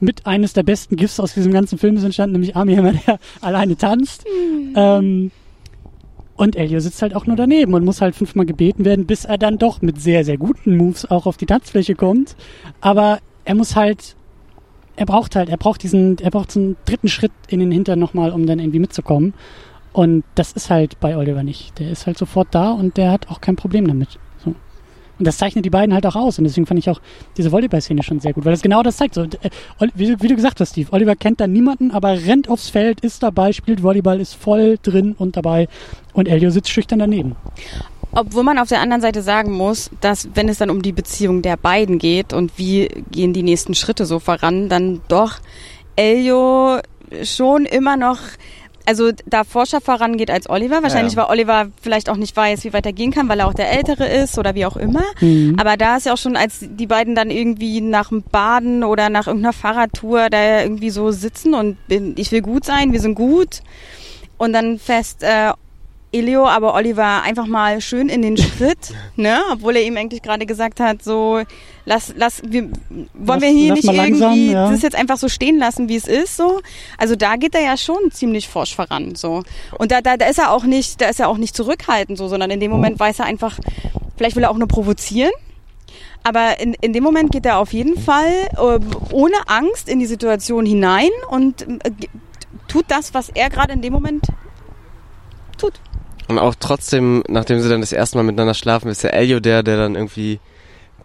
mit 0.00 0.26
eines 0.26 0.54
der 0.54 0.64
besten 0.64 0.96
GIFs 0.96 1.20
aus 1.20 1.34
diesem 1.34 1.52
ganzen 1.52 1.78
Film 1.78 1.96
ist 1.96 2.02
entstanden, 2.02 2.32
nämlich 2.32 2.56
Army 2.56 2.74
Hammer, 2.74 2.94
der 2.94 3.20
alleine 3.40 3.76
tanzt. 3.76 4.24
Ähm, 4.74 5.30
und 6.34 6.56
Elio 6.56 6.80
sitzt 6.80 7.00
halt 7.00 7.14
auch 7.14 7.26
nur 7.26 7.36
daneben 7.36 7.74
und 7.74 7.84
muss 7.84 8.00
halt 8.00 8.16
fünfmal 8.16 8.44
gebeten 8.44 8.84
werden, 8.84 9.06
bis 9.06 9.24
er 9.24 9.38
dann 9.38 9.56
doch 9.56 9.82
mit 9.82 10.00
sehr, 10.00 10.24
sehr 10.24 10.36
guten 10.36 10.76
Moves 10.76 11.08
auch 11.08 11.26
auf 11.26 11.36
die 11.36 11.46
Tanzfläche 11.46 11.94
kommt. 11.94 12.34
Aber 12.80 13.20
er 13.44 13.54
muss 13.54 13.76
halt, 13.76 14.16
er 14.96 15.06
braucht 15.06 15.36
halt, 15.36 15.48
er 15.48 15.56
braucht 15.56 15.82
diesen, 15.82 16.18
er 16.18 16.30
braucht 16.30 16.52
so 16.52 16.60
einen 16.60 16.76
dritten 16.84 17.08
Schritt 17.08 17.32
in 17.48 17.60
den 17.60 17.70
Hintern 17.70 17.98
nochmal, 17.98 18.32
um 18.32 18.46
dann 18.46 18.58
irgendwie 18.58 18.78
mitzukommen. 18.78 19.34
Und 19.92 20.24
das 20.34 20.52
ist 20.52 20.70
halt 20.70 21.00
bei 21.00 21.16
Oliver 21.16 21.42
nicht. 21.42 21.78
Der 21.78 21.90
ist 21.90 22.06
halt 22.06 22.16
sofort 22.16 22.48
da 22.52 22.70
und 22.70 22.96
der 22.96 23.10
hat 23.10 23.28
auch 23.28 23.40
kein 23.40 23.56
Problem 23.56 23.88
damit. 23.88 24.18
So. 24.44 24.54
Und 25.18 25.26
das 25.26 25.38
zeichnet 25.38 25.64
die 25.64 25.70
beiden 25.70 25.92
halt 25.92 26.06
auch 26.06 26.14
aus. 26.14 26.38
Und 26.38 26.44
deswegen 26.44 26.66
fand 26.66 26.78
ich 26.78 26.88
auch 26.88 27.00
diese 27.36 27.50
Volleyball-Szene 27.50 28.02
schon 28.02 28.20
sehr 28.20 28.32
gut, 28.32 28.44
weil 28.44 28.52
das 28.52 28.62
genau 28.62 28.82
das 28.82 28.98
zeigt. 28.98 29.14
So, 29.14 29.22
äh, 29.22 29.50
wie 29.94 30.14
du 30.14 30.36
gesagt 30.36 30.60
hast, 30.60 30.70
Steve, 30.70 30.92
Oliver 30.92 31.16
kennt 31.16 31.40
da 31.40 31.46
niemanden, 31.46 31.90
aber 31.90 32.10
rennt 32.10 32.48
aufs 32.48 32.68
Feld, 32.68 33.00
ist 33.00 33.22
dabei, 33.22 33.52
spielt 33.52 33.82
Volleyball, 33.82 34.20
ist 34.20 34.34
voll 34.34 34.78
drin 34.80 35.14
und 35.18 35.36
dabei. 35.36 35.66
Und 36.12 36.28
Elio 36.28 36.50
sitzt 36.50 36.70
schüchtern 36.70 37.00
daneben. 37.00 37.36
Obwohl 38.12 38.42
man 38.42 38.58
auf 38.58 38.68
der 38.68 38.80
anderen 38.80 39.00
Seite 39.02 39.22
sagen 39.22 39.52
muss, 39.52 39.90
dass 40.00 40.28
wenn 40.34 40.48
es 40.48 40.58
dann 40.58 40.70
um 40.70 40.82
die 40.82 40.92
Beziehung 40.92 41.42
der 41.42 41.56
beiden 41.56 41.98
geht 41.98 42.32
und 42.32 42.52
wie 42.56 42.88
gehen 43.10 43.32
die 43.32 43.42
nächsten 43.42 43.74
Schritte 43.74 44.04
so 44.06 44.18
voran, 44.18 44.68
dann 44.68 45.00
doch 45.08 45.38
Elio 45.96 46.78
schon 47.22 47.66
immer 47.66 47.96
noch 47.96 48.18
also 48.86 49.10
da 49.26 49.44
forscher 49.44 49.80
vorangeht 49.80 50.30
als 50.32 50.48
Oliver. 50.48 50.82
Wahrscheinlich, 50.82 51.14
Ja. 51.14 51.22
weil 51.22 51.30
Oliver 51.30 51.68
vielleicht 51.80 52.08
auch 52.08 52.16
nicht 52.16 52.36
weiß, 52.36 52.64
wie 52.64 52.72
weit 52.72 52.86
er 52.86 52.92
gehen 52.92 53.12
kann, 53.12 53.28
weil 53.28 53.38
er 53.38 53.46
auch 53.46 53.54
der 53.54 53.70
Ältere 53.70 54.06
ist 54.08 54.36
oder 54.36 54.54
wie 54.56 54.66
auch 54.66 54.76
immer. 54.76 55.04
Mhm. 55.20 55.56
Aber 55.60 55.76
da 55.76 55.96
ist 55.98 56.06
ja 56.06 56.14
auch 56.14 56.18
schon, 56.18 56.34
als 56.34 56.58
die 56.62 56.86
beiden 56.88 57.14
dann 57.14 57.30
irgendwie 57.30 57.80
nach 57.82 58.08
dem 58.08 58.22
Baden 58.22 58.82
oder 58.82 59.08
nach 59.08 59.28
irgendeiner 59.28 59.52
Fahrradtour 59.52 60.28
da 60.30 60.62
irgendwie 60.62 60.90
so 60.90 61.12
sitzen 61.12 61.54
und 61.54 61.76
bin, 61.86 62.14
ich 62.16 62.32
will 62.32 62.40
gut 62.40 62.64
sein, 62.64 62.92
wir 62.92 63.00
sind 63.00 63.14
gut. 63.14 63.60
Und 64.38 64.54
dann 64.54 64.78
fest 64.80 65.22
äh, 65.22 65.52
Elio, 66.12 66.46
aber 66.46 66.74
Oliver 66.74 67.22
einfach 67.22 67.46
mal 67.46 67.80
schön 67.80 68.08
in 68.08 68.22
den 68.22 68.36
Schritt, 68.36 68.92
ne? 69.16 69.42
Obwohl 69.52 69.76
er 69.76 69.82
ihm 69.82 69.96
eigentlich 69.96 70.22
gerade 70.22 70.44
gesagt 70.44 70.80
hat, 70.80 71.02
so 71.04 71.42
lass, 71.84 72.12
lass, 72.16 72.42
wir, 72.44 72.70
wollen 73.14 73.40
wir 73.40 73.48
hier 73.48 73.68
lass 73.68 73.76
nicht 73.76 73.86
mal 73.86 73.96
langsam, 73.96 74.32
irgendwie 74.32 74.52
ja. 74.52 74.70
das 74.70 74.82
jetzt 74.82 74.96
einfach 74.96 75.18
so 75.18 75.28
stehen 75.28 75.58
lassen, 75.58 75.88
wie 75.88 75.96
es 75.96 76.08
ist, 76.08 76.36
so. 76.36 76.60
Also 76.98 77.14
da 77.14 77.36
geht 77.36 77.54
er 77.54 77.62
ja 77.62 77.76
schon 77.76 78.10
ziemlich 78.10 78.48
forsch 78.48 78.74
voran, 78.74 79.14
so. 79.14 79.44
Und 79.78 79.92
da, 79.92 80.00
da, 80.00 80.16
da 80.16 80.26
ist 80.26 80.38
er 80.38 80.50
auch 80.50 80.64
nicht, 80.64 81.00
da 81.00 81.06
ist 81.06 81.20
er 81.20 81.28
auch 81.28 81.38
nicht 81.38 81.54
zurückhaltend, 81.56 82.18
so, 82.18 82.26
sondern 82.26 82.50
in 82.50 82.60
dem 82.60 82.70
Moment 82.70 82.98
weiß 82.98 83.20
er 83.20 83.26
einfach, 83.26 83.58
vielleicht 84.16 84.34
will 84.34 84.42
er 84.42 84.50
auch 84.50 84.58
nur 84.58 84.68
provozieren. 84.68 85.32
Aber 86.22 86.60
in, 86.60 86.74
in 86.74 86.92
dem 86.92 87.02
Moment 87.02 87.32
geht 87.32 87.46
er 87.46 87.58
auf 87.58 87.72
jeden 87.72 87.98
Fall 87.98 88.48
äh, 88.52 88.78
ohne 89.10 89.36
Angst 89.46 89.88
in 89.88 90.00
die 90.00 90.06
Situation 90.06 90.66
hinein 90.66 91.08
und 91.30 91.62
äh, 91.62 91.90
tut 92.68 92.84
das, 92.88 93.14
was 93.14 93.30
er 93.30 93.48
gerade 93.48 93.72
in 93.72 93.80
dem 93.80 93.92
Moment 93.92 94.26
tut. 95.60 95.74
Und 96.28 96.38
auch 96.38 96.54
trotzdem, 96.58 97.24
nachdem 97.28 97.60
sie 97.60 97.68
dann 97.68 97.80
das 97.80 97.92
erste 97.92 98.16
Mal 98.16 98.22
miteinander 98.22 98.54
schlafen, 98.54 98.88
ist 98.88 99.02
der 99.02 99.14
Elio 99.14 99.40
der, 99.40 99.62
der 99.62 99.76
dann 99.76 99.96
irgendwie 99.96 100.38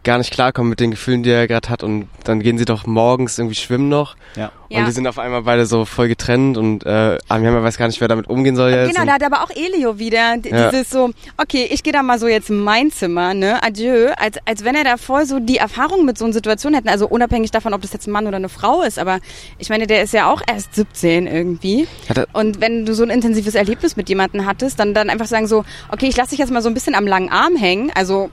gar 0.05 0.17
nicht 0.17 0.31
klarkommt 0.31 0.69
mit 0.69 0.79
den 0.79 0.91
Gefühlen, 0.91 1.23
die 1.23 1.29
er 1.31 1.47
gerade 1.47 1.67
hat. 1.69 1.83
Und 1.83 2.07
dann 2.23 2.39
gehen 2.41 2.57
sie 2.57 2.63
doch 2.65 2.85
morgens 2.85 3.37
irgendwie 3.37 3.55
schwimmen 3.55 3.89
noch. 3.89 4.15
Ja. 4.35 4.51
Ja. 4.69 4.79
Und 4.79 4.85
die 4.87 4.91
sind 4.93 5.05
auf 5.05 5.19
einmal 5.19 5.43
beide 5.43 5.65
so 5.67 5.85
voll 5.85 6.07
getrennt 6.07 6.57
und 6.57 6.85
äh, 6.85 7.19
Amiyama 7.29 7.61
weiß 7.61 7.77
gar 7.77 7.85
nicht, 7.87 8.01
wer 8.01 8.07
damit 8.07 8.27
umgehen 8.27 8.55
soll 8.55 8.71
jetzt. 8.71 8.93
Genau, 8.93 9.05
da 9.05 9.13
hat 9.13 9.23
aber 9.23 9.43
auch 9.43 9.51
Elio 9.51 9.99
wieder 9.99 10.35
Ja. 10.43 10.69
dieses 10.71 10.89
so, 10.89 11.11
okay, 11.37 11.67
ich 11.69 11.83
gehe 11.83 11.93
da 11.93 12.01
mal 12.01 12.17
so 12.17 12.27
jetzt 12.27 12.49
in 12.49 12.59
mein 12.59 12.91
Zimmer, 12.91 13.35
ne, 13.35 13.61
adieu, 13.61 14.11
als, 14.17 14.37
als 14.45 14.63
wenn 14.63 14.73
er 14.73 14.83
da 14.83 14.97
voll 14.97 15.27
so 15.27 15.39
die 15.39 15.57
Erfahrung 15.57 16.03
mit 16.03 16.17
so 16.17 16.25
einer 16.25 16.33
Situation 16.33 16.73
hätten, 16.73 16.89
also 16.89 17.07
unabhängig 17.07 17.51
davon, 17.51 17.73
ob 17.75 17.81
das 17.83 17.93
jetzt 17.93 18.07
ein 18.07 18.11
Mann 18.11 18.25
oder 18.25 18.37
eine 18.37 18.49
Frau 18.49 18.81
ist, 18.81 18.97
aber 18.97 19.19
ich 19.59 19.69
meine, 19.69 19.85
der 19.85 20.01
ist 20.01 20.13
ja 20.13 20.31
auch 20.31 20.41
erst 20.51 20.73
17 20.73 21.27
irgendwie 21.27 21.87
und 22.33 22.59
wenn 22.59 22.87
du 22.87 22.95
so 22.95 23.03
ein 23.03 23.11
intensives 23.11 23.53
Erlebnis 23.53 23.95
mit 23.95 24.09
jemandem 24.09 24.47
hattest, 24.47 24.79
dann, 24.79 24.95
dann 24.95 25.11
einfach 25.11 25.27
sagen 25.27 25.45
so, 25.47 25.63
okay, 25.91 26.07
ich 26.07 26.17
lasse 26.17 26.31
dich 26.31 26.39
jetzt 26.39 26.51
mal 26.51 26.63
so 26.63 26.69
ein 26.69 26.73
bisschen 26.73 26.95
am 26.95 27.05
langen 27.05 27.29
Arm 27.29 27.55
hängen, 27.55 27.91
also 27.93 28.31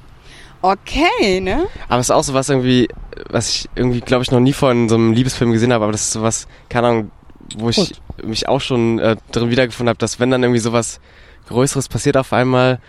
okay, 0.63 1.41
ne? 1.41 1.67
Aber 1.89 2.01
es 2.01 2.07
ist 2.07 2.11
auch 2.11 2.25
so 2.25 2.35
was 2.35 2.49
irgendwie, 2.49 2.89
was 3.29 3.49
ich 3.51 3.69
irgendwie, 3.75 4.01
glaube 4.01 4.23
ich, 4.23 4.31
noch 4.31 4.41
nie 4.41 4.55
in 4.71 4.89
so 4.89 4.95
einem 4.95 5.13
Liebesfilm 5.13 5.53
gesehen 5.53 5.73
habe, 5.73 5.85
aber 5.85 5.93
das 5.93 6.03
ist 6.03 6.13
sowas, 6.13 6.47
keine 6.69 6.89
Ahnung, 6.89 7.11
wo 7.57 7.69
ich 7.69 7.77
Gut. 7.77 8.01
mich 8.25 8.49
auch 8.49 8.61
schon 8.61 8.99
äh, 8.99 9.17
drin 9.33 9.51
wiedergefunden 9.51 9.91
habe, 9.91 9.99
dass 9.99 10.21
wenn 10.21 10.31
dann 10.31 10.43
irgendwie 10.43 10.61
sowas 10.61 11.01
Größeres 11.49 11.89
passiert 11.89 12.17
auf 12.17 12.33
einmal, 12.33 12.81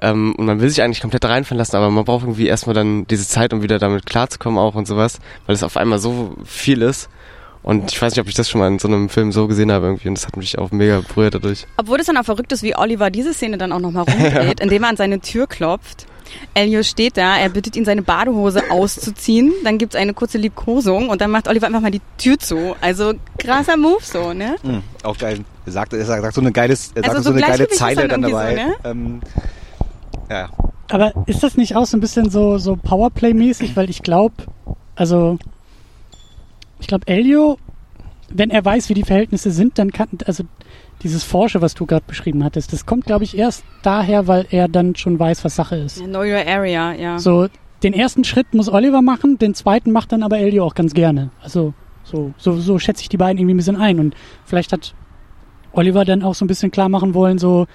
ähm, 0.00 0.34
und 0.36 0.46
man 0.46 0.60
will 0.60 0.68
sich 0.68 0.82
eigentlich 0.82 1.00
komplett 1.00 1.24
reinfallen 1.24 1.58
lassen, 1.58 1.76
aber 1.76 1.90
man 1.90 2.04
braucht 2.04 2.22
irgendwie 2.22 2.46
erstmal 2.46 2.74
dann 2.74 3.06
diese 3.06 3.26
Zeit, 3.26 3.52
um 3.52 3.62
wieder 3.62 3.78
damit 3.78 4.06
klarzukommen 4.06 4.58
auch 4.58 4.74
und 4.74 4.86
sowas, 4.86 5.18
weil 5.46 5.54
es 5.54 5.62
auf 5.62 5.76
einmal 5.76 5.98
so 5.98 6.36
viel 6.44 6.82
ist. 6.82 7.08
Und 7.62 7.90
ich 7.90 8.00
weiß 8.00 8.12
nicht, 8.12 8.20
ob 8.20 8.28
ich 8.28 8.34
das 8.34 8.48
schon 8.48 8.60
mal 8.60 8.68
in 8.68 8.78
so 8.78 8.88
einem 8.88 9.08
Film 9.08 9.32
so 9.32 9.48
gesehen 9.48 9.72
habe 9.72 9.86
irgendwie 9.86 10.08
und 10.08 10.16
das 10.16 10.26
hat 10.26 10.36
mich 10.36 10.58
auch 10.58 10.70
mega 10.70 11.00
berührt 11.00 11.34
dadurch. 11.34 11.66
Obwohl 11.76 11.98
es 11.98 12.06
dann 12.06 12.16
auch 12.16 12.24
verrückt 12.24 12.52
ist, 12.52 12.62
wie 12.62 12.76
Oliver 12.76 13.10
diese 13.10 13.34
Szene 13.34 13.58
dann 13.58 13.72
auch 13.72 13.80
nochmal 13.80 14.04
rumdreht, 14.08 14.60
indem 14.60 14.84
er 14.84 14.90
an 14.90 14.96
seine 14.96 15.20
Tür 15.20 15.46
klopft. 15.46 16.06
Elio 16.54 16.82
steht 16.82 17.16
da, 17.16 17.36
er 17.36 17.48
bittet 17.48 17.76
ihn, 17.76 17.84
seine 17.84 18.02
Badehose 18.02 18.70
auszuziehen. 18.70 19.52
Dann 19.64 19.78
gibt's 19.78 19.96
eine 19.96 20.14
kurze 20.14 20.38
Liebkosung 20.38 21.08
und 21.08 21.20
dann 21.20 21.30
macht 21.30 21.48
Oliver 21.48 21.66
einfach 21.66 21.80
mal 21.80 21.90
die 21.90 22.02
Tür 22.16 22.38
zu. 22.38 22.74
Also 22.80 23.14
krasser 23.38 23.76
Move 23.76 24.02
so, 24.02 24.32
ne? 24.32 24.56
Mhm, 24.62 24.82
auch 25.02 25.16
geil. 25.18 25.40
Er 25.66 25.72
sagt, 25.72 25.92
er 25.92 26.04
sagt, 26.04 26.34
so 26.34 26.40
eine 26.40 26.52
geiles, 26.52 26.92
er 26.94 27.04
Also 27.04 27.16
sagt 27.16 27.24
so 27.24 27.30
so 27.30 27.36
eine 27.36 27.46
geile 27.46 27.68
Zeile 27.68 28.08
dann 28.08 28.22
dann 28.22 28.30
dabei. 28.30 28.74
so, 28.82 28.88
ähm, 28.90 29.20
ja. 30.30 30.48
Aber 30.90 31.12
ist 31.26 31.42
das 31.42 31.56
nicht 31.56 31.76
auch 31.76 31.86
so 31.86 31.96
ein 31.96 32.00
bisschen 32.00 32.30
so, 32.30 32.58
so 32.58 32.76
Powerplay-mäßig? 32.76 33.76
Weil 33.76 33.90
ich 33.90 34.02
glaube, 34.02 34.34
also, 34.96 35.38
ich 36.80 36.86
glaube, 36.86 37.06
Elio, 37.06 37.58
wenn 38.30 38.50
er 38.50 38.64
weiß, 38.64 38.88
wie 38.88 38.94
die 38.94 39.04
Verhältnisse 39.04 39.50
sind, 39.50 39.78
dann 39.78 39.92
kann, 39.92 40.08
also, 40.26 40.44
dieses 41.02 41.22
Forsche, 41.24 41.60
was 41.62 41.74
du 41.74 41.86
gerade 41.86 42.04
beschrieben 42.06 42.42
hattest, 42.44 42.72
das 42.72 42.84
kommt, 42.86 43.04
glaube 43.06 43.24
ich, 43.24 43.36
erst 43.38 43.64
daher, 43.82 44.26
weil 44.26 44.46
er 44.50 44.68
dann 44.68 44.96
schon 44.96 45.18
weiß, 45.18 45.44
was 45.44 45.54
Sache 45.56 45.76
ist. 45.76 46.02
Know 46.04 46.20
your 46.20 46.44
area, 46.46 46.92
ja. 46.92 47.18
So, 47.18 47.46
den 47.82 47.92
ersten 47.92 48.24
Schritt 48.24 48.52
muss 48.54 48.68
Oliver 48.68 49.02
machen, 49.02 49.38
den 49.38 49.54
zweiten 49.54 49.92
macht 49.92 50.10
dann 50.12 50.22
aber 50.24 50.38
Elio 50.38 50.64
auch 50.66 50.74
ganz 50.74 50.94
gerne. 50.94 51.30
Also, 51.42 51.74
so, 52.02 52.32
so, 52.38 52.58
so 52.58 52.78
schätze 52.78 53.02
ich 53.02 53.08
die 53.08 53.16
beiden 53.16 53.38
irgendwie 53.38 53.54
ein 53.54 53.58
bisschen 53.58 53.76
ein. 53.76 54.00
Und 54.00 54.16
vielleicht 54.44 54.72
hat 54.72 54.94
Oliver 55.72 56.04
dann 56.04 56.22
auch 56.24 56.34
so 56.34 56.44
ein 56.44 56.48
bisschen 56.48 56.70
klar 56.72 56.88
machen 56.88 57.14
wollen, 57.14 57.38
so, 57.38 57.66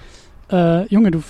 äh, 0.52 0.86
Junge, 0.88 1.10
du, 1.12 1.22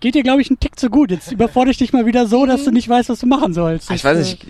geht 0.00 0.14
dir, 0.14 0.22
glaube 0.22 0.42
ich, 0.42 0.50
ein 0.50 0.58
Tick 0.58 0.78
zu 0.78 0.90
gut. 0.90 1.10
Jetzt 1.10 1.32
überfordere 1.32 1.70
ich 1.70 1.78
dich 1.78 1.92
mal 1.92 2.06
wieder 2.06 2.26
so, 2.26 2.44
dass 2.44 2.64
du 2.64 2.70
nicht 2.72 2.88
weißt, 2.88 3.08
was 3.08 3.20
du 3.20 3.26
machen 3.26 3.54
sollst. 3.54 3.90
Ich 3.90 4.04
weiß 4.04 4.18
nicht, 4.18 4.46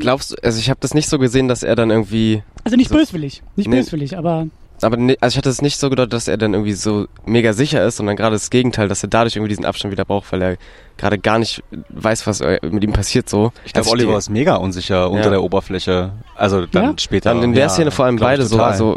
glaubst 0.00 0.32
du, 0.32 0.36
also 0.42 0.58
ich 0.58 0.70
habe 0.70 0.80
das 0.80 0.94
nicht 0.94 1.08
so 1.08 1.18
gesehen, 1.18 1.46
dass 1.46 1.62
er 1.62 1.76
dann 1.76 1.90
irgendwie, 1.90 2.34
äh, 2.34 2.42
Also 2.64 2.76
nicht 2.76 2.88
so- 2.88 2.96
böswillig, 2.96 3.42
nicht 3.56 3.68
Nee. 3.68 3.76
böswillig, 3.76 4.16
aber 4.16 4.48
aber 4.82 4.96
ne, 4.96 5.16
also 5.20 5.34
ich 5.34 5.38
hatte 5.38 5.48
es 5.48 5.62
nicht 5.62 5.78
so 5.78 5.90
gedacht, 5.90 6.12
dass 6.12 6.28
er 6.28 6.36
dann 6.36 6.54
irgendwie 6.54 6.72
so 6.72 7.06
mega 7.24 7.52
sicher 7.52 7.84
ist, 7.84 7.96
sondern 7.96 8.16
gerade 8.16 8.36
das 8.36 8.50
Gegenteil, 8.50 8.88
dass 8.88 9.02
er 9.02 9.08
dadurch 9.08 9.36
irgendwie 9.36 9.48
diesen 9.50 9.64
Abstand 9.64 9.92
wieder 9.92 10.04
braucht, 10.04 10.30
weil 10.32 10.42
er 10.42 10.56
gerade 10.96 11.18
gar 11.18 11.38
nicht 11.38 11.62
weiß, 11.90 12.26
was 12.26 12.40
äh, 12.40 12.58
mit 12.62 12.82
ihm 12.84 12.92
passiert 12.92 13.28
so. 13.28 13.52
Ich 13.64 13.72
glaube, 13.72 13.86
Also 13.86 13.92
Oliver 13.92 14.18
ist 14.18 14.30
mega 14.30 14.56
unsicher 14.56 15.10
unter 15.10 15.24
Ja. 15.24 15.30
der 15.30 15.42
Oberfläche. 15.42 16.12
Also 16.36 16.66
dann 16.66 16.84
Ja? 16.84 16.94
später. 16.98 17.32
Dann 17.34 17.42
in 17.42 17.52
der 17.52 17.64
ja, 17.64 17.68
Szene 17.68 17.90
vor 17.90 18.04
allem 18.04 18.16
beide 18.16 18.44
so, 18.44 18.60
also 18.62 18.96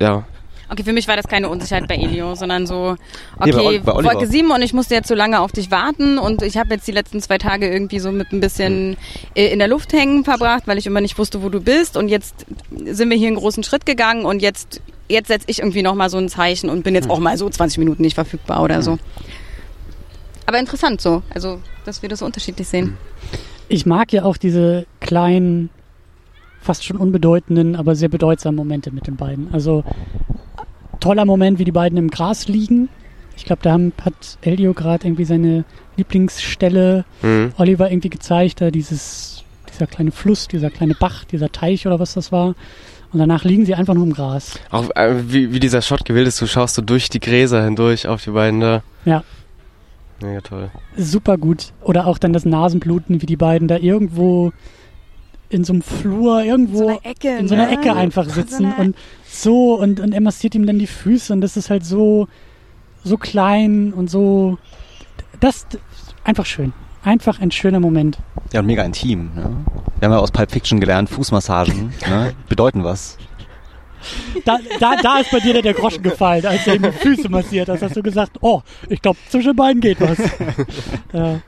ja. 0.00 0.24
Okay, 0.70 0.84
für 0.84 0.94
mich 0.94 1.06
war 1.06 1.16
das 1.16 1.28
keine 1.28 1.50
Unsicherheit 1.50 1.86
bei 1.86 1.96
Elio, 1.96 2.34
sondern 2.34 2.66
so, 2.66 2.96
Nee, 3.44 3.52
bei 3.52 3.58
okay, 3.58 3.66
Oliver. 3.84 3.94
Wolke 4.04 4.26
7 4.26 4.50
und 4.50 4.62
ich 4.62 4.72
musste 4.72 4.94
jetzt 4.94 5.06
so 5.06 5.14
lange 5.14 5.40
auf 5.40 5.52
dich 5.52 5.70
warten 5.70 6.16
und 6.16 6.40
ich 6.40 6.56
habe 6.56 6.72
jetzt 6.72 6.88
die 6.88 6.92
letzten 6.92 7.20
zwei 7.20 7.36
Tage 7.36 7.70
irgendwie 7.70 7.98
so 7.98 8.10
mit 8.10 8.32
ein 8.32 8.40
bisschen 8.40 8.96
äh, 9.34 9.48
in 9.52 9.58
der 9.58 9.68
Luft 9.68 9.92
hängen 9.92 10.24
verbracht, 10.24 10.62
weil 10.66 10.78
ich 10.78 10.86
immer 10.86 11.02
nicht 11.02 11.18
wusste, 11.18 11.42
wo 11.42 11.50
du 11.50 11.60
bist 11.60 11.98
und 11.98 12.08
jetzt 12.08 12.46
sind 12.86 13.10
wir 13.10 13.18
hier 13.18 13.26
einen 13.26 13.36
großen 13.36 13.62
Schritt 13.64 13.84
gegangen 13.84 14.24
und 14.24 14.40
jetzt 14.40 14.80
jetzt 15.08 15.28
setze 15.28 15.46
ich 15.48 15.58
irgendwie 15.60 15.82
noch 15.82 15.94
mal 15.94 16.10
so 16.10 16.18
ein 16.18 16.28
Zeichen 16.28 16.70
und 16.70 16.84
bin 16.84 16.94
jetzt 16.94 17.10
auch 17.10 17.18
mal 17.18 17.36
so 17.36 17.48
20 17.48 17.78
Minuten 17.78 18.02
nicht 18.02 18.14
verfügbar 18.14 18.62
oder 18.62 18.82
so. 18.82 18.98
Aber 20.46 20.58
interessant 20.58 21.00
so, 21.00 21.22
also 21.32 21.60
dass 21.84 22.02
wir 22.02 22.08
das 22.08 22.20
so 22.20 22.26
unterschiedlich 22.26 22.68
sehen. 22.68 22.96
ich 23.68 23.86
mag 23.86 24.12
ja 24.12 24.24
auch 24.24 24.36
diese 24.36 24.86
kleinen, 25.00 25.70
fast 26.60 26.84
schon 26.84 26.96
unbedeutenden, 26.96 27.74
aber 27.76 27.94
sehr 27.94 28.08
bedeutsamen 28.08 28.56
Momente 28.56 28.90
mit 28.90 29.06
den 29.06 29.16
beiden. 29.16 29.52
Also 29.52 29.84
toller 31.00 31.24
Moment, 31.24 31.58
wie 31.58 31.64
die 31.64 31.72
beiden 31.72 31.98
im 31.98 32.10
Gras 32.10 32.48
liegen. 32.48 32.88
Ich 33.36 33.44
glaube, 33.44 33.62
da 33.62 33.72
haben, 33.72 33.92
hat 34.04 34.38
Elio 34.42 34.72
gerade 34.74 35.06
irgendwie 35.06 35.24
seine 35.24 35.64
Lieblingsstelle 35.96 37.04
Mhm. 37.22 37.52
Oliver 37.56 37.90
irgendwie 37.90 38.10
gezeigt, 38.10 38.60
da 38.60 38.70
dieses, 38.70 39.42
dieser 39.72 39.86
kleine 39.86 40.12
Fluss, 40.12 40.48
dieser 40.48 40.70
kleine 40.70 40.94
Bach, 40.94 41.24
dieser 41.24 41.50
Teich 41.50 41.86
oder 41.86 41.98
was 41.98 42.14
das 42.14 42.30
war. 42.30 42.54
Und 43.12 43.18
danach 43.18 43.44
liegen 43.44 43.66
sie 43.66 43.74
einfach 43.74 43.94
nur 43.94 44.04
im 44.04 44.14
Gras. 44.14 44.58
Auch 44.70 44.88
äh, 44.94 45.14
wie, 45.30 45.52
wie 45.52 45.60
dieser 45.60 45.82
Shot 45.82 46.04
gewählt 46.04 46.26
ist, 46.26 46.40
du 46.40 46.46
schaust 46.46 46.74
so 46.74 46.82
durch 46.82 47.10
die 47.10 47.20
Gräser 47.20 47.62
hindurch 47.62 48.08
auf 48.08 48.24
die 48.24 48.30
beiden 48.30 48.60
da. 48.60 48.82
Ja. 49.04 49.22
Mega 50.22 50.40
toll. 50.40 50.70
Super 50.96 51.36
gut. 51.36 51.72
Oder 51.82 52.06
auch 52.06 52.16
dann 52.18 52.32
das 52.32 52.44
Nasenbluten, 52.44 53.20
wie 53.20 53.26
die 53.26 53.36
beiden 53.36 53.68
da 53.68 53.76
irgendwo 53.76 54.52
in 55.50 55.64
so 55.64 55.74
einem 55.74 55.82
Flur, 55.82 56.42
irgendwo 56.42 56.98
Ecke. 57.02 57.36
in 57.36 57.48
so 57.48 57.54
einer 57.54 57.66
ne? 57.66 57.72
Ecke 57.72 57.92
einfach 57.94 58.24
So 58.24 58.30
sitzen 58.30 58.66
einer- 58.66 58.78
und 58.78 58.96
so 59.28 59.74
und, 59.74 60.00
und 60.00 60.12
er 60.12 60.20
massiert 60.22 60.54
ihm 60.54 60.64
dann 60.66 60.78
die 60.78 60.86
Füße 60.86 61.32
und 61.32 61.42
das 61.42 61.58
ist 61.58 61.68
halt 61.68 61.84
so, 61.84 62.28
so 63.04 63.18
klein 63.18 63.92
und 63.92 64.08
so. 64.08 64.58
Das 65.40 65.66
einfach 66.24 66.46
schön. 66.46 66.72
Einfach 67.04 67.40
ein 67.40 67.50
schöner 67.50 67.80
Moment. 67.80 68.18
Ja, 68.52 68.60
und 68.60 68.66
mega 68.66 68.82
intim. 68.84 69.30
Ne? 69.34 69.64
Wir 69.98 70.06
haben 70.06 70.12
ja 70.12 70.18
aus 70.18 70.30
Pulp 70.30 70.52
Fiction 70.52 70.80
gelernt, 70.80 71.10
Fußmassagen 71.10 71.92
ne? 72.08 72.32
bedeuten 72.48 72.84
was. 72.84 73.18
Da, 74.44 74.58
da, 74.80 74.96
da 75.00 75.18
ist 75.18 75.30
bei 75.30 75.40
dir 75.40 75.52
der, 75.52 75.62
der 75.62 75.74
Groschen 75.74 76.02
gefallen, 76.02 76.44
als 76.44 76.66
er 76.66 76.74
ihm 76.74 76.82
die 76.82 76.92
Füße 76.92 77.28
massiert 77.28 77.68
hast. 77.68 77.82
Hast 77.82 77.96
du 77.96 78.02
gesagt, 78.02 78.38
oh, 78.40 78.62
ich 78.88 79.00
glaube, 79.00 79.18
zwischen 79.28 79.54
beiden 79.54 79.80
geht 79.80 80.00
was. 80.00 80.18
ja. 81.12 81.40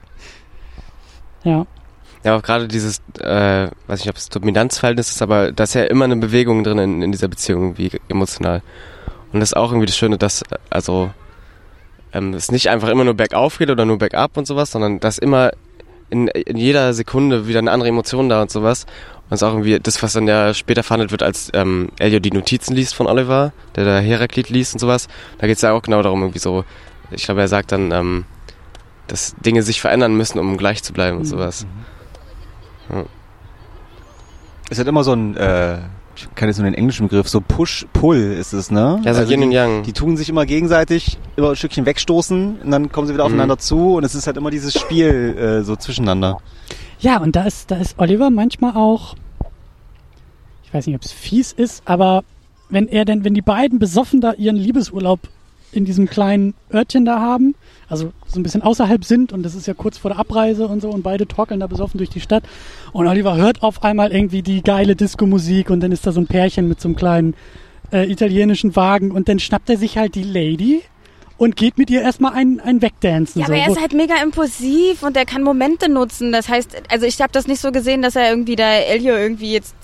ja. 1.44 1.66
Ja, 2.22 2.36
auch 2.36 2.42
gerade 2.42 2.68
dieses, 2.68 3.02
äh, 3.20 3.68
weiß 3.86 4.00
nicht, 4.00 4.08
ob 4.08 4.16
es 4.16 4.30
Dominanzverhältnis 4.30 5.10
ist, 5.10 5.20
aber 5.20 5.52
da 5.52 5.64
ist 5.64 5.74
ja 5.74 5.84
immer 5.84 6.06
eine 6.06 6.16
Bewegung 6.16 6.64
drin 6.64 6.78
in, 6.78 7.02
in 7.02 7.12
dieser 7.12 7.28
Beziehung, 7.28 7.76
wie 7.76 7.90
emotional. 8.08 8.62
Und 9.32 9.40
das 9.40 9.50
ist 9.50 9.56
auch 9.56 9.70
irgendwie 9.70 9.86
das 9.86 9.96
Schöne, 9.96 10.16
dass, 10.16 10.42
äh, 10.42 10.56
also, 10.70 11.10
ähm, 12.14 12.32
es 12.34 12.50
nicht 12.50 12.70
einfach 12.70 12.88
immer 12.88 13.04
nur 13.04 13.14
bergauf 13.14 13.58
geht 13.58 13.70
oder 13.70 13.84
nur 13.84 13.98
bergab 13.98 14.36
und 14.36 14.46
sowas, 14.46 14.70
sondern 14.70 15.00
dass 15.00 15.18
immer 15.18 15.50
in, 16.10 16.28
in 16.28 16.56
jeder 16.56 16.94
Sekunde 16.94 17.48
wieder 17.48 17.58
eine 17.58 17.72
andere 17.72 17.88
Emotion 17.88 18.28
da 18.28 18.40
und 18.42 18.50
sowas. 18.50 18.84
Und 18.84 19.32
das 19.32 19.40
ist 19.40 19.42
auch 19.42 19.52
irgendwie 19.52 19.80
das, 19.80 20.02
was 20.02 20.12
dann 20.12 20.28
ja 20.28 20.54
später 20.54 20.82
verhandelt 20.82 21.10
wird, 21.10 21.22
als 21.22 21.50
ähm, 21.54 21.88
Elio 21.98 22.20
die 22.20 22.30
Notizen 22.30 22.74
liest 22.74 22.94
von 22.94 23.06
Oliver, 23.06 23.52
der 23.74 23.84
da 23.84 23.98
Heraklit 23.98 24.48
liest 24.50 24.74
und 24.74 24.78
sowas. 24.80 25.08
Da 25.38 25.46
geht 25.46 25.56
es 25.56 25.62
ja 25.62 25.72
auch 25.72 25.82
genau 25.82 26.02
darum, 26.02 26.20
irgendwie 26.22 26.38
so, 26.38 26.64
ich 27.10 27.24
glaube, 27.24 27.40
er 27.40 27.48
sagt 27.48 27.72
dann, 27.72 27.90
ähm, 27.90 28.24
dass 29.06 29.34
Dinge 29.36 29.62
sich 29.62 29.80
verändern 29.80 30.14
müssen, 30.16 30.38
um 30.38 30.56
gleich 30.56 30.82
zu 30.82 30.92
bleiben 30.92 31.16
und 31.16 31.24
Mhm. 31.24 31.28
sowas. 31.28 31.66
Es 34.70 34.78
hat 34.78 34.86
immer 34.86 35.04
so 35.04 35.12
ein, 35.12 35.36
äh, 35.36 35.78
ich 36.16 36.34
kenne 36.34 36.50
jetzt 36.50 36.58
nur 36.58 36.64
den 36.64 36.74
englischen 36.74 37.08
Begriff, 37.08 37.28
so 37.28 37.40
Push-Pull 37.40 38.16
ist 38.38 38.52
es, 38.52 38.70
ne? 38.70 39.00
Ja, 39.04 39.14
so 39.14 39.22
Yin 39.22 39.42
und 39.42 39.50
die, 39.50 39.56
Yang. 39.56 39.82
die 39.82 39.92
tun 39.92 40.16
sich 40.16 40.28
immer 40.28 40.46
gegenseitig 40.46 41.18
immer 41.36 41.50
ein 41.50 41.56
Stückchen 41.56 41.86
wegstoßen 41.86 42.60
und 42.64 42.70
dann 42.70 42.90
kommen 42.92 43.06
sie 43.06 43.14
wieder 43.14 43.24
Mhm. 43.24 43.32
aufeinander 43.32 43.58
zu 43.58 43.94
und 43.96 44.04
es 44.04 44.14
ist 44.14 44.26
halt 44.26 44.36
immer 44.36 44.50
dieses 44.50 44.74
Spiel 44.78 45.36
äh, 45.36 45.64
so 45.64 45.76
zwischeneinander. 45.76 46.38
Ja, 47.00 47.18
und 47.20 47.34
da 47.36 47.42
ist, 47.44 47.70
da 47.70 47.76
ist 47.76 47.98
Oliver 47.98 48.30
manchmal 48.30 48.74
auch, 48.76 49.14
ich 50.64 50.72
weiß 50.72 50.86
nicht, 50.86 50.96
ob 50.96 51.02
es 51.02 51.12
fies 51.12 51.52
ist, 51.52 51.82
aber 51.86 52.22
wenn 52.70 52.88
er 52.88 53.04
denn, 53.04 53.24
wenn 53.24 53.34
die 53.34 53.42
beiden 53.42 53.78
besoffen 53.78 54.20
da 54.20 54.32
ihren 54.32 54.56
Liebesurlaub 54.56 55.20
in 55.74 55.84
diesem 55.84 56.08
kleinen 56.08 56.54
Örtchen 56.72 57.04
da 57.04 57.20
haben, 57.20 57.54
also 57.88 58.12
so 58.26 58.40
ein 58.40 58.42
bisschen 58.42 58.62
außerhalb 58.62 59.04
sind 59.04 59.32
und 59.32 59.42
das 59.42 59.54
ist 59.54 59.66
ja 59.66 59.74
kurz 59.74 59.98
vor 59.98 60.10
der 60.10 60.18
Abreise 60.18 60.66
und 60.68 60.80
so 60.80 60.90
und 60.90 61.02
beide 61.02 61.26
torkeln 61.26 61.60
da 61.60 61.66
besoffen 61.66 61.98
durch 61.98 62.10
die 62.10 62.20
Stadt 62.20 62.44
und 62.92 63.06
Oliver 63.06 63.36
hört 63.36 63.62
auf 63.62 63.82
einmal 63.84 64.12
irgendwie 64.12 64.42
die 64.42 64.62
geile 64.62 64.96
Disco-Musik 64.96 65.70
und 65.70 65.80
dann 65.80 65.92
ist 65.92 66.06
da 66.06 66.12
so 66.12 66.20
ein 66.20 66.26
Pärchen 66.26 66.68
mit 66.68 66.80
so 66.80 66.88
einem 66.88 66.96
kleinen 66.96 67.34
äh, 67.92 68.10
italienischen 68.10 68.74
Wagen 68.76 69.10
und 69.10 69.28
dann 69.28 69.38
schnappt 69.38 69.68
er 69.70 69.76
sich 69.76 69.98
halt 69.98 70.14
die 70.14 70.22
Lady 70.22 70.82
und 71.36 71.56
geht 71.56 71.78
mit 71.78 71.90
ihr 71.90 72.00
erstmal 72.02 72.32
ein, 72.34 72.60
ein 72.60 72.80
Wegdancen. 72.80 73.40
Ja, 73.40 73.46
so, 73.48 73.52
aber 73.52 73.60
er 73.60 73.70
ist 73.70 73.80
halt 73.80 73.92
mega 73.92 74.14
impulsiv 74.22 75.02
und 75.02 75.16
er 75.16 75.24
kann 75.26 75.42
Momente 75.42 75.90
nutzen. 75.90 76.30
Das 76.30 76.48
heißt, 76.48 76.70
also 76.88 77.06
ich 77.06 77.20
habe 77.20 77.32
das 77.32 77.46
nicht 77.48 77.60
so 77.60 77.72
gesehen, 77.72 78.02
dass 78.02 78.14
er 78.14 78.30
irgendwie 78.30 78.54
da 78.56 78.72
Elio 78.72 79.16
irgendwie 79.16 79.52
jetzt, 79.52 79.74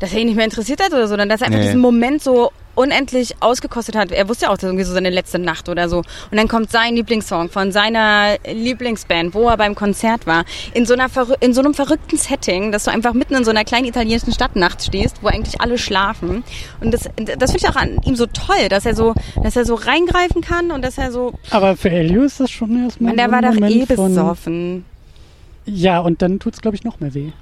dass 0.00 0.12
er 0.14 0.20
ihn 0.20 0.26
nicht 0.26 0.36
mehr 0.36 0.46
interessiert 0.46 0.82
hat 0.82 0.92
oder 0.92 1.02
so, 1.02 1.08
sondern 1.08 1.28
dass 1.28 1.42
er 1.42 1.48
einfach 1.48 1.58
Nee. 1.60 1.66
diesen 1.66 1.80
Moment 1.80 2.22
so 2.22 2.50
unendlich 2.74 3.34
ausgekostet 3.40 3.96
hat. 3.96 4.12
Er 4.12 4.28
wusste 4.28 4.46
ja 4.46 4.52
auch, 4.52 4.58
irgendwie 4.60 4.84
so 4.84 4.92
seine 4.92 5.10
letzte 5.10 5.38
Nacht 5.38 5.68
oder 5.68 5.88
so. 5.88 5.98
Und 5.98 6.36
dann 6.36 6.48
kommt 6.48 6.70
sein 6.70 6.96
Lieblingssong 6.96 7.50
von 7.50 7.72
seiner 7.72 8.36
Lieblingsband, 8.50 9.34
wo 9.34 9.48
er 9.48 9.56
beim 9.56 9.74
Konzert 9.74 10.26
war, 10.26 10.44
in 10.72 10.86
so, 10.86 10.94
einer 10.94 11.08
in 11.40 11.54
so 11.54 11.60
einem 11.60 11.74
verrückten 11.74 12.16
Setting, 12.16 12.72
dass 12.72 12.84
du 12.84 12.90
einfach 12.90 13.14
mitten 13.14 13.34
in 13.34 13.44
so 13.44 13.50
einer 13.50 13.64
kleinen 13.64 13.86
italienischen 13.86 14.32
Stadt 14.32 14.56
nachts 14.56 14.86
stehst, 14.86 15.22
wo 15.22 15.28
eigentlich 15.28 15.60
alle 15.60 15.78
schlafen. 15.78 16.44
Und 16.80 16.92
das, 16.92 17.02
das 17.38 17.52
finde 17.52 17.58
ich 17.58 17.68
auch 17.68 17.76
an 17.76 17.98
ihm 18.04 18.16
so 18.16 18.26
toll, 18.26 18.68
dass 18.68 18.86
er 18.86 18.94
so, 18.94 19.14
dass 19.42 19.56
er 19.56 19.64
so 19.64 19.74
reingreifen 19.74 20.42
kann 20.42 20.70
und 20.70 20.82
dass 20.82 20.98
er 20.98 21.12
so, 21.12 21.34
aber 21.50 21.76
für 21.76 21.90
Elio 21.90 22.22
ist 22.22 22.40
das 22.40 22.50
schon 22.50 22.84
erstmal 22.84 23.14
man, 23.14 23.16
der 23.16 23.30
war 23.30 23.42
doch 23.42 23.54
Moment 23.54 23.90
eh 23.90 23.94
von, 23.94 24.08
besoffen. 24.08 24.84
Ja, 25.66 26.00
und 26.00 26.22
dann 26.22 26.38
tut's 26.38 26.60
glaube 26.60 26.76
ich 26.76 26.84
noch 26.84 27.00
mehr 27.00 27.14
weh. 27.14 27.32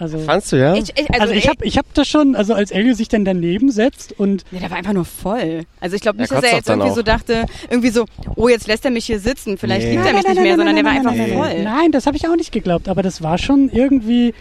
Also, 0.00 0.18
Fandst 0.20 0.52
du, 0.52 0.56
ja? 0.56 0.74
Ich, 0.74 0.92
ich, 0.96 1.10
also, 1.20 1.34
ich 1.34 1.48
habe 1.48 1.64
ich 1.64 1.76
hab 1.76 1.92
das 1.94 2.06
schon, 2.06 2.36
also 2.36 2.54
als 2.54 2.70
Elio 2.70 2.94
sich 2.94 3.08
dann 3.08 3.24
daneben 3.24 3.72
setzt 3.72 4.12
und 4.18 4.44
Ja, 4.52 4.60
der 4.60 4.70
war 4.70 4.76
einfach 4.78 4.92
nur 4.92 5.04
voll. 5.04 5.64
Also 5.80 5.96
ich 5.96 6.02
glaube 6.02 6.18
nicht, 6.18 6.30
dass 6.30 6.44
er 6.44 6.54
jetzt 6.54 6.68
irgendwie 6.68 6.90
auch. 6.90 6.94
so 6.94 7.02
dachte, 7.02 7.46
irgendwie 7.68 7.90
so, 7.90 8.04
oh, 8.36 8.48
jetzt 8.48 8.68
lässt 8.68 8.84
er 8.84 8.92
mich 8.92 9.06
hier 9.06 9.18
sitzen, 9.18 9.58
vielleicht 9.58 9.86
Nee. 9.86 9.94
liebt 9.96 10.06
er 10.06 10.12
mich 10.14 10.26
nicht 10.28 10.40
mehr, 10.40 10.56
sondern 10.56 10.76
der 10.76 10.84
war 10.84 10.92
einfach 10.92 11.14
nein, 11.14 11.32
voll. 11.32 11.62
Nein, 11.64 11.90
das 11.90 12.06
habe 12.06 12.16
ich 12.16 12.28
auch 12.28 12.36
nicht 12.36 12.52
geglaubt, 12.52 12.88
aber 12.88 13.02
das 13.02 13.22
war 13.22 13.38
schon 13.38 13.68
irgendwie. 13.70 14.34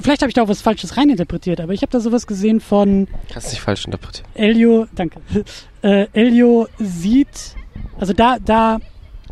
Vielleicht 0.00 0.22
habe 0.22 0.30
ich 0.30 0.34
da 0.34 0.42
auch 0.42 0.48
was 0.48 0.62
Falsches 0.62 0.96
reininterpretiert, 0.96 1.60
aber 1.60 1.72
ich 1.72 1.82
habe 1.82 1.90
da 1.90 1.98
sowas 2.00 2.26
gesehen 2.26 2.60
von 2.60 3.08
Hast 3.34 3.48
du 3.48 3.50
nicht 3.50 3.60
falsch 3.60 3.84
interpretiert. 3.84 4.26
Elio, 4.34 4.86
danke. 4.94 5.20
Äh, 5.82 6.06
Elio 6.12 6.68
sieht, 6.78 7.54
also 7.98 8.12
da, 8.12 8.38
da 8.44 8.78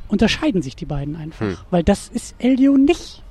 unterscheiden 0.08 0.62
sich 0.62 0.74
die 0.76 0.84
beiden 0.86 1.14
einfach, 1.16 1.46
Hm. 1.46 1.56
weil 1.70 1.82
das 1.84 2.08
ist 2.08 2.34
Elio 2.38 2.76
nicht. 2.76 3.22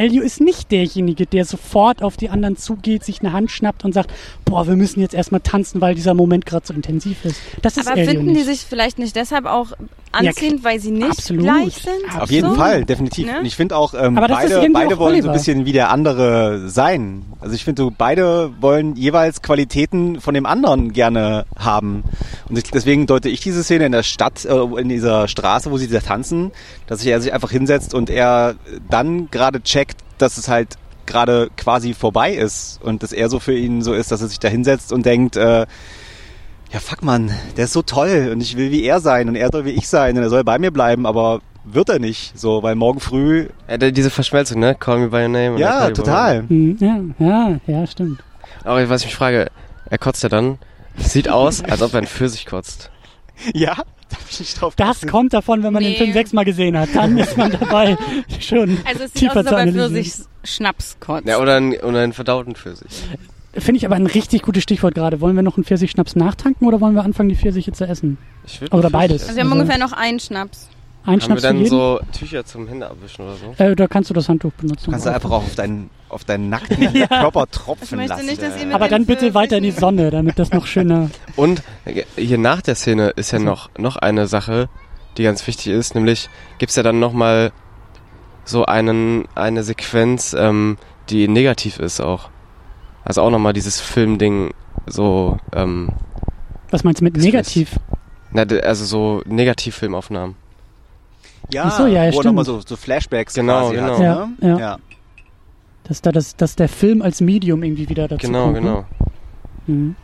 Elio 0.00 0.22
ist 0.22 0.40
nicht 0.40 0.70
derjenige, 0.72 1.26
der 1.26 1.44
sofort 1.44 2.02
auf 2.02 2.16
die 2.16 2.30
anderen 2.30 2.56
zugeht, 2.56 3.04
sich 3.04 3.20
eine 3.20 3.32
Hand 3.32 3.50
schnappt 3.50 3.84
und 3.84 3.92
sagt, 3.92 4.10
boah, 4.44 4.66
wir 4.66 4.76
müssen 4.76 5.00
jetzt 5.00 5.14
erstmal 5.14 5.40
tanzen, 5.42 5.80
weil 5.80 5.94
dieser 5.94 6.14
Moment 6.14 6.46
gerade 6.46 6.66
so 6.66 6.72
intensiv 6.72 7.24
ist. 7.24 7.40
Das 7.62 7.76
ist 7.76 7.86
Aber 7.86 7.98
Elio 7.98 8.10
finden 8.10 8.32
nicht. 8.32 8.40
die 8.40 8.44
sich 8.44 8.60
vielleicht 8.60 8.98
nicht 8.98 9.14
deshalb 9.14 9.44
auch 9.44 9.72
anziehend, 10.12 10.64
weil 10.64 10.80
sie 10.80 10.90
nicht 10.90 11.10
absolut. 11.10 11.44
gleich 11.44 11.74
sind? 11.74 12.04
Absolut. 12.04 12.22
Auf 12.22 12.30
jeden? 12.30 12.54
Fall, 12.56 12.84
definitiv. 12.84 13.26
Ne? 13.26 13.40
Und 13.40 13.46
ich 13.46 13.56
finde 13.56 13.76
auch, 13.76 13.94
ähm, 13.94 14.14
beide, 14.14 14.68
beide 14.72 14.94
auch 14.94 14.98
wollen 14.98 15.22
so 15.22 15.28
ein 15.28 15.32
bisschen 15.34 15.66
wie 15.66 15.72
der 15.72 15.90
andere 15.90 16.68
sein. 16.68 17.22
Also 17.40 17.54
ich 17.54 17.64
finde, 17.64 17.82
so, 17.82 17.92
beide 17.96 18.50
wollen 18.60 18.96
jeweils 18.96 19.42
Qualitäten 19.42 20.20
von 20.20 20.34
dem 20.34 20.46
anderen 20.46 20.92
gerne 20.92 21.46
haben. 21.56 22.02
Und 22.48 22.58
ich, 22.58 22.64
deswegen 22.64 23.06
deute 23.06 23.28
ich 23.28 23.40
diese 23.40 23.62
Szene 23.62 23.86
in 23.86 23.92
der 23.92 24.02
Stadt, 24.02 24.44
äh, 24.44 24.80
in 24.80 24.88
dieser 24.88 25.28
Straße, 25.28 25.70
wo 25.70 25.78
sie 25.78 25.88
da 25.88 26.00
tanzen, 26.00 26.50
dass 26.86 27.00
sich 27.00 27.10
er 27.10 27.20
sich 27.20 27.32
einfach 27.32 27.50
hinsetzt 27.50 27.94
und 27.94 28.10
er 28.10 28.56
dann 28.88 29.30
gerade 29.30 29.62
checkt, 29.62 29.89
dass 30.18 30.36
es 30.38 30.48
halt 30.48 30.76
gerade 31.06 31.50
quasi 31.56 31.94
vorbei 31.94 32.32
ist 32.32 32.80
und 32.82 33.02
dass 33.02 33.12
er 33.12 33.28
so 33.28 33.40
für 33.40 33.54
ihn 33.54 33.82
so 33.82 33.92
ist, 33.94 34.12
dass 34.12 34.20
er 34.22 34.28
sich 34.28 34.38
da 34.38 34.48
hinsetzt 34.48 34.92
und 34.92 35.04
denkt, 35.06 35.36
äh, 35.36 35.66
ja 36.72 36.78
fuck 36.78 37.02
man, 37.02 37.32
der 37.56 37.64
ist 37.64 37.72
so 37.72 37.82
toll 37.82 38.30
und 38.32 38.40
ich 38.40 38.56
will 38.56 38.70
wie 38.70 38.84
er 38.84 39.00
sein 39.00 39.28
und 39.28 39.34
er 39.34 39.50
soll 39.50 39.64
wie 39.64 39.70
ich 39.70 39.88
sein 39.88 40.16
und 40.16 40.22
er 40.22 40.28
soll 40.30 40.44
bei 40.44 40.58
mir 40.58 40.70
bleiben, 40.70 41.06
aber 41.06 41.40
wird 41.64 41.88
er 41.88 41.98
nicht, 41.98 42.38
so, 42.38 42.62
weil 42.62 42.74
morgen 42.74 43.00
früh, 43.00 43.48
Ja, 43.68 43.76
diese 43.76 44.10
Verschmelzung, 44.10 44.60
ne? 44.60 44.74
Call 44.74 44.98
me 44.98 45.08
by 45.08 45.16
your 45.22 45.28
name. 45.28 45.58
ja, 45.58 45.90
total. 45.90 46.44
Hm, 46.48 46.76
Ja, 46.80 47.00
ja, 47.18 47.56
ja, 47.66 47.86
stimmt. 47.86 48.20
Aber 48.64 48.88
was 48.88 49.00
ich 49.02 49.08
mich 49.08 49.16
frage, 49.16 49.48
er 49.88 49.98
kotzt 49.98 50.22
ja 50.22 50.28
dann, 50.28 50.58
sieht 50.96 51.28
aus, 51.28 51.62
als 51.62 51.82
ob 51.82 51.92
er 51.94 52.00
ein 52.00 52.06
Pfirsich 52.06 52.46
kotzt. 52.46 52.90
Ja, 53.52 53.74
Da 54.10 54.16
hab 54.16 54.30
ich 54.30 54.40
nicht 54.40 54.60
drauf 54.60 54.74
Das 54.76 54.86
geachtet. 54.88 55.10
kommt 55.10 55.32
davon, 55.32 55.62
wenn 55.62 55.72
man 55.72 55.82
den 55.82 55.92
Nee. 55.92 55.98
Film 55.98 56.12
sechsmal 56.12 56.44
gesehen 56.44 56.76
hat. 56.78 56.88
Dann 56.94 57.16
ist 57.16 57.36
man 57.36 57.50
dabei, 57.52 57.96
schon 58.40 58.78
Also 58.84 59.04
es 59.04 59.12
sieht 59.12 59.22
tiefer 59.22 59.40
aus, 59.40 59.46
als 59.46 59.46
zu 59.48 59.54
ob 59.54 59.58
er 59.60 59.72
für 59.72 59.78
analysieren. 59.78 59.94
sich 60.04 60.12
Schnaps 60.44 60.96
kotzt. 61.00 61.26
Ja, 61.28 61.38
oder, 61.38 61.56
ein, 61.56 61.72
oder 61.80 62.00
einen 62.00 62.12
verdauten 62.12 62.54
Pfirsich. 62.54 62.88
Finde 63.52 63.78
ich 63.78 63.86
aber 63.86 63.96
ein 63.96 64.06
richtig 64.06 64.42
gutes 64.42 64.62
Stichwort 64.62 64.94
gerade. 64.94 65.20
Wollen 65.20 65.34
wir 65.36 65.42
noch 65.42 65.56
einen 65.56 65.64
Pfirsichschnaps 65.64 66.14
nachtanken 66.16 66.66
oder 66.68 66.80
wollen 66.80 66.94
wir 66.94 67.02
anfangen, 67.04 67.28
die 67.28 67.34
Pfirsiche 67.36 67.72
zu 67.72 67.84
essen? 67.86 68.16
Ich 68.46 68.60
Oder 68.72 68.90
beides. 68.90 69.22
also 69.24 69.34
wir 69.36 69.42
haben 69.42 69.50
Also- 69.52 69.62
ungefähr 69.62 69.78
noch 69.84 69.92
einen 69.92 70.20
Schnaps. 70.20 70.68
Ein 71.06 71.20
Haben 71.22 71.34
wir 71.34 71.40
dann 71.40 71.56
jeden? 71.58 71.70
so 71.70 71.98
Tücher 72.12 72.44
zum 72.44 72.68
Hände 72.68 72.88
abwischen 72.90 73.24
oder 73.24 73.34
so? 73.36 73.54
äh, 73.64 73.74
da 73.74 73.86
kannst 73.88 74.10
du 74.10 74.14
das 74.14 74.28
Handtuch 74.28 74.52
benutzen. 74.52 74.90
Kannst 74.90 75.06
du 75.06 75.10
einfach 75.12 75.30
auch 75.30 75.44
auf 75.44 75.54
deinen, 75.54 75.88
auf 76.10 76.24
deinen 76.24 76.48
nackten 76.50 76.92
Körper 77.08 77.46
tropfen 77.50 78.06
lassen. 78.06 78.26
nicht, 78.26 78.42
dass 78.42 78.58
ihr 78.60 78.66
mit 78.66 78.74
aber 78.74 78.88
dann 78.88 79.06
bitte 79.06 79.32
weiter 79.34 79.56
in 79.56 79.62
die 79.62 79.70
Sonne, 79.70 80.10
damit 80.10 80.38
das 80.38 80.50
noch 80.52 80.66
schöner... 80.66 81.10
Und 81.36 81.62
äh, 81.86 82.04
hier 82.16 82.36
nach 82.38 82.60
der 82.60 82.74
Szene 82.74 83.10
ist 83.16 83.30
ja 83.30 83.38
Also- 83.38 83.48
noch, 83.50 83.70
noch 83.78 83.96
eine 83.96 84.26
Sache, 84.26 84.68
die 85.16 85.22
ganz 85.22 85.46
wichtig 85.46 85.68
ist, 85.68 85.94
nämlich 85.94 86.28
gibt's 86.58 86.76
ja 86.76 86.82
dann 86.82 87.00
nochmal 87.00 87.52
so 88.44 88.66
einen, 88.66 89.26
eine 89.34 89.62
Sequenz, 89.64 90.34
ähm, 90.38 90.76
die 91.08 91.28
negativ 91.28 91.78
ist 91.78 92.00
auch. 92.00 92.28
Also 93.04 93.22
auch 93.22 93.30
nochmal 93.30 93.54
dieses 93.54 93.80
Filmding 93.80 94.52
so, 94.86 95.38
ähm, 95.54 95.88
Was 96.70 96.84
meinst 96.84 97.00
du 97.00 97.04
mit 97.04 97.16
negativ? 97.16 97.76
na, 98.32 98.42
also 98.42 98.84
so 98.84 99.22
Negativfilmaufnahmen. 99.24 100.36
Ja, 101.52 101.64
Ach 101.66 101.78
so, 101.78 101.86
ja, 101.86 102.04
ja, 102.04 102.12
wo 102.12 102.22
nochmal 102.22 102.44
so, 102.44 102.60
so 102.64 102.76
Flashbacks 102.76 103.34
Genau, 103.34 103.62
quasi 103.70 103.74
genau. 103.76 103.92
Hat, 103.94 104.00
Ja, 104.00 104.26
ne? 104.26 104.34
ja. 104.40 104.58
ja. 104.58 104.78
Dass, 105.84 106.00
da 106.02 106.12
das, 106.12 106.36
dass 106.36 106.54
der 106.56 106.68
Film 106.68 107.02
als 107.02 107.20
Medium 107.20 107.62
irgendwie 107.64 107.88
wieder 107.88 108.06
dazu 108.06 108.24
Genau, 108.26 108.44
kommt. 108.44 108.54
genau. 108.56 108.74
Ne? 108.76 108.84
Mhm. 109.66 109.96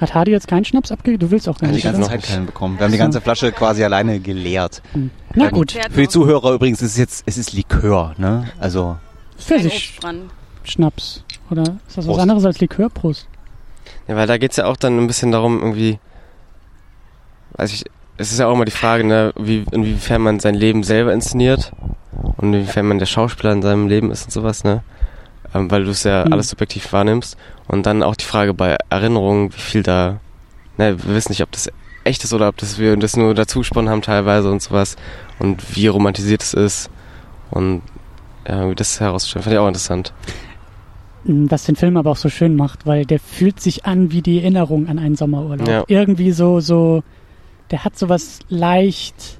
Hat 0.00 0.14
Hardy 0.14 0.30
jetzt 0.30 0.46
keinen 0.46 0.64
Schnaps 0.64 0.92
abgegeben? 0.92 1.20
Du 1.20 1.30
willst 1.30 1.48
auch 1.48 1.56
gar 1.58 1.62
Wir 1.62 1.68
haben 1.70 1.76
die 1.76 1.82
ganze? 1.82 2.02
Zeit 2.10 2.22
keinen 2.22 2.46
bekommen. 2.46 2.78
Wir 2.78 2.84
haben 2.84 2.92
die 2.92 2.98
ganze 2.98 3.20
Flasche 3.22 3.50
quasi 3.50 3.82
alleine 3.82 4.20
geleert. 4.20 4.82
Hm. 4.92 5.10
Na 5.34 5.46
Ähm, 5.46 5.50
gut, 5.52 5.72
Für 5.72 6.02
die. 6.02 6.08
Zuhörer 6.08 6.52
übrigens, 6.52 6.82
es 6.82 6.92
ist 6.92 6.98
jetzt, 6.98 7.22
es 7.26 7.38
ist 7.38 7.54
Likör, 7.54 8.14
ne? 8.18 8.46
Also, 8.60 8.98
Pfirsichschnaps. 9.38 10.30
Obstbrand. 10.60 11.24
Oder 11.50 11.62
ist 11.62 11.96
das 11.96 11.96
was 11.98 12.06
Prost. 12.06 12.20
anderes 12.20 12.44
als 12.44 12.60
Likör? 12.60 12.90
Prost. 12.90 13.26
Ja, 14.06 14.16
weil 14.16 14.26
da 14.26 14.36
geht's 14.36 14.56
ja 14.56 14.66
auch 14.66 14.76
dann 14.76 14.98
ein 14.98 15.06
bisschen 15.06 15.32
darum, 15.32 15.60
irgendwie, 15.62 15.98
also 17.56 17.72
ich, 17.72 17.84
es 18.18 18.32
ist 18.32 18.38
ja 18.38 18.46
auch 18.46 18.54
immer 18.54 18.64
die 18.64 18.70
Frage, 18.70 19.04
ne, 19.04 19.32
wie, 19.38 19.64
inwiefern 19.70 20.22
man 20.22 20.40
sein 20.40 20.54
Leben 20.54 20.82
selber 20.82 21.12
inszeniert 21.12 21.72
und 22.38 22.54
inwiefern 22.54 22.86
man 22.86 22.98
der 22.98 23.06
Schauspieler 23.06 23.52
in 23.52 23.62
seinem 23.62 23.88
Leben 23.88 24.10
ist 24.10 24.24
und 24.24 24.30
sowas, 24.32 24.64
ne? 24.64 24.82
Ähm, 25.54 25.70
weil 25.70 25.84
du 25.84 25.90
es 25.90 26.04
ja 26.04 26.24
Hm. 26.24 26.32
alles 26.32 26.48
subjektiv 26.48 26.92
wahrnimmst. 26.92 27.36
Und 27.68 27.86
dann 27.86 28.02
auch 28.02 28.16
die 28.16 28.24
Frage 28.24 28.54
bei 28.54 28.76
Erinnerungen, 28.90 29.52
wie 29.52 29.60
viel 29.60 29.82
da, 29.82 30.20
ne, 30.78 30.96
wir 31.02 31.14
wissen 31.14 31.32
nicht, 31.32 31.42
ob 31.42 31.52
das 31.52 31.70
echt 32.04 32.24
ist 32.24 32.32
oder 32.32 32.48
ob 32.48 32.56
das 32.56 32.78
wir 32.78 32.96
das 32.96 33.16
nur 33.16 33.34
dazu 33.34 33.58
gesponnen 33.60 33.90
haben 33.90 34.02
teilweise 34.02 34.50
und 34.50 34.62
sowas 34.62 34.96
und 35.40 35.74
wie 35.74 35.88
romantisiert 35.88 36.40
es 36.42 36.54
ist 36.54 36.90
und 37.50 37.82
ja, 38.48 38.70
wie 38.70 38.76
das 38.76 39.00
herauszustellen, 39.00 39.42
fand 39.42 39.54
ich 39.54 39.58
auch 39.58 39.66
interessant. 39.66 40.12
Mm, 41.24 41.46
Was 41.48 41.64
den 41.64 41.74
Film 41.74 41.96
aber 41.96 42.12
auch 42.12 42.16
so 42.16 42.28
schön 42.28 42.54
macht, 42.54 42.86
weil 42.86 43.04
der 43.04 43.18
fühlt 43.18 43.60
sich 43.60 43.86
an 43.86 44.12
wie 44.12 44.22
die 44.22 44.38
Erinnerung 44.38 44.86
an 44.86 45.00
einen 45.00 45.16
Sommerurlaub. 45.16 45.66
Ja. 45.68 45.84
Irgendwie 45.88 46.30
so, 46.30 46.60
so, 46.60 47.02
der 47.70 47.84
hat 47.84 47.98
sowas 47.98 48.40
leicht, 48.48 49.38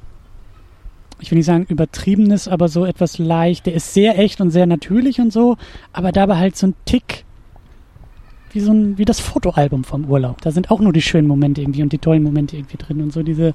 ich 1.21 1.31
will 1.31 1.39
nicht 1.39 1.47
sagen 1.47 1.67
übertriebenes, 1.69 2.49
aber 2.49 2.69
so 2.69 2.85
etwas 2.85 3.19
leicht, 3.19 3.67
der 3.67 3.75
ist 3.75 3.95
sehr 3.95 4.19
echt 4.19 4.41
und 4.41 4.51
sehr 4.51 4.67
natürlich 4.67 5.21
und 5.21 5.33
so, 5.33 5.57
aber 5.93 6.13
dabei 6.13 6.37
halt 6.37 6.57
so 6.57 6.69
ein 6.69 6.75
Tick, 6.85 7.25
wie 8.53 8.61
so 8.61 8.73
ein, 8.73 8.99
wie 8.99 9.05
das 9.05 9.21
Fotoalbum 9.21 9.85
vom 9.85 10.07
Urlaub. 10.07 10.41
Da 10.41 10.51
sind 10.51 10.71
auch 10.71 10.81
nur 10.81 10.93
die 10.93 11.03
schönen 11.03 11.29
Momente 11.29 11.61
irgendwie 11.61 11.83
und 11.83 11.93
die 11.93 11.99
tollen 11.99 12.23
Momente 12.23 12.57
irgendwie 12.57 12.77
drin 12.79 13.03
und 13.03 13.13
so 13.13 13.23
diese, 13.23 13.55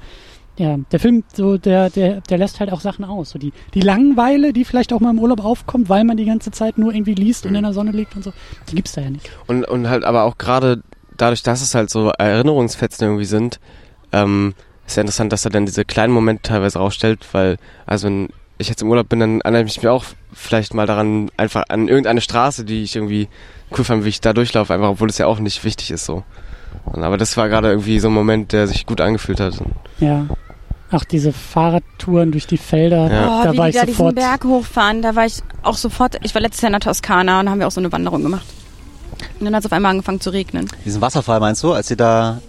ja, 0.57 0.77
der 0.91 0.99
Film, 0.99 1.23
so, 1.33 1.57
der, 1.57 1.89
der, 1.89 2.21
der 2.21 2.37
lässt 2.37 2.59
halt 2.59 2.71
auch 2.71 2.81
Sachen 2.81 3.05
aus. 3.05 3.31
So 3.31 3.39
die, 3.39 3.53
die 3.73 3.81
Langeweile, 3.81 4.53
die 4.53 4.65
vielleicht 4.65 4.93
auch 4.93 4.99
mal 4.99 5.11
im 5.11 5.19
Urlaub 5.19 5.43
aufkommt, 5.43 5.89
weil 5.89 6.03
man 6.03 6.17
die 6.17 6.25
ganze 6.25 6.51
Zeit 6.51 6.77
nur 6.77 6.93
irgendwie 6.93 7.15
liest 7.15 7.45
und 7.45 7.55
in 7.55 7.63
der 7.63 7.73
Sonne 7.73 7.91
liegt 7.91 8.15
und 8.15 8.23
so, 8.23 8.31
die 8.69 8.75
gibt's 8.75 8.93
da 8.93 9.01
ja 9.01 9.09
nicht. 9.09 9.29
Und, 9.47 9.65
und 9.65 9.89
halt 9.89 10.03
aber 10.03 10.23
auch 10.23 10.37
gerade 10.37 10.83
dadurch, 11.17 11.43
dass 11.43 11.61
es 11.61 11.73
halt 11.73 11.89
so 11.89 12.09
Erinnerungsfetzen 12.09 13.07
irgendwie 13.07 13.25
sind, 13.25 13.59
ähm, 14.11 14.53
ist 14.87 14.97
ja 14.97 15.01
interessant, 15.01 15.31
dass 15.31 15.45
er 15.45 15.51
dann 15.51 15.65
diese 15.65 15.85
kleinen 15.85 16.13
Momente 16.13 16.43
teilweise 16.43 16.79
rausstellt, 16.79 17.25
weil, 17.31 17.57
also 17.85 18.07
wenn 18.07 18.29
ich 18.57 18.69
jetzt 18.69 18.81
im 18.81 18.89
Urlaub 18.89 19.09
bin, 19.09 19.19
dann 19.19 19.41
erinnere 19.41 19.63
ich 19.63 19.77
mich 19.77 19.87
auch 19.87 20.05
vielleicht 20.33 20.73
mal 20.73 20.85
daran, 20.85 21.29
einfach 21.37 21.63
an 21.69 21.87
irgendeine 21.87 22.21
Straße, 22.21 22.63
die 22.65 22.83
ich 22.83 22.95
irgendwie 22.95 23.27
cool 23.77 23.83
fand, 23.83 24.03
wie 24.05 24.09
ich 24.09 24.21
da 24.21 24.33
durchlaufe, 24.33 24.73
einfach, 24.73 24.89
obwohl 24.89 25.09
es 25.09 25.17
ja 25.17 25.27
auch 25.27 25.39
nicht 25.39 25.63
wichtig 25.63 25.91
ist 25.91 26.05
so. 26.05 26.23
Und, 26.85 27.03
aber 27.03 27.17
das 27.17 27.35
war 27.37 27.49
gerade 27.49 27.69
irgendwie 27.69 27.99
so 27.99 28.09
ein 28.09 28.13
Moment, 28.13 28.51
der 28.51 28.67
sich 28.67 28.85
gut 28.85 29.01
angefühlt 29.01 29.39
hat. 29.39 29.55
Ja. 29.99 30.25
Auch 30.91 31.03
diese 31.05 31.31
Fahrradtouren 31.31 32.31
durch 32.31 32.47
die 32.47 32.57
Felder, 32.57 33.09
Ja. 33.11 33.39
Oh, 33.39 33.43
da 33.45 33.53
wie 33.53 33.57
war 33.57 33.65
die 33.65 33.69
ich 33.71 33.75
da 33.77 33.85
diesen 33.85 33.97
sofort. 33.97 34.15
Berg 34.15 34.43
hochfahren, 34.43 35.01
da 35.01 35.15
war 35.15 35.25
ich 35.25 35.41
auch 35.63 35.77
sofort, 35.77 36.17
ich 36.21 36.33
war 36.35 36.41
letztes 36.41 36.61
Jahr 36.61 36.67
in 36.69 36.73
der 36.73 36.81
Toskana 36.81 37.39
und 37.39 37.45
da 37.45 37.51
haben 37.51 37.59
wir 37.59 37.67
auch 37.67 37.71
so 37.71 37.79
eine 37.79 37.91
Wanderung 37.91 38.23
gemacht. 38.23 38.45
Und 39.39 39.45
dann 39.45 39.55
hat 39.55 39.61
es 39.61 39.65
auf 39.67 39.71
einmal 39.73 39.91
angefangen 39.91 40.19
zu 40.19 40.31
regnen. 40.31 40.67
diesen 40.83 41.01
Wasserfall 41.01 41.39
meinst 41.39 41.63
du, 41.63 41.71
als 41.73 41.87
sie 41.87 41.95
da, 41.95 42.41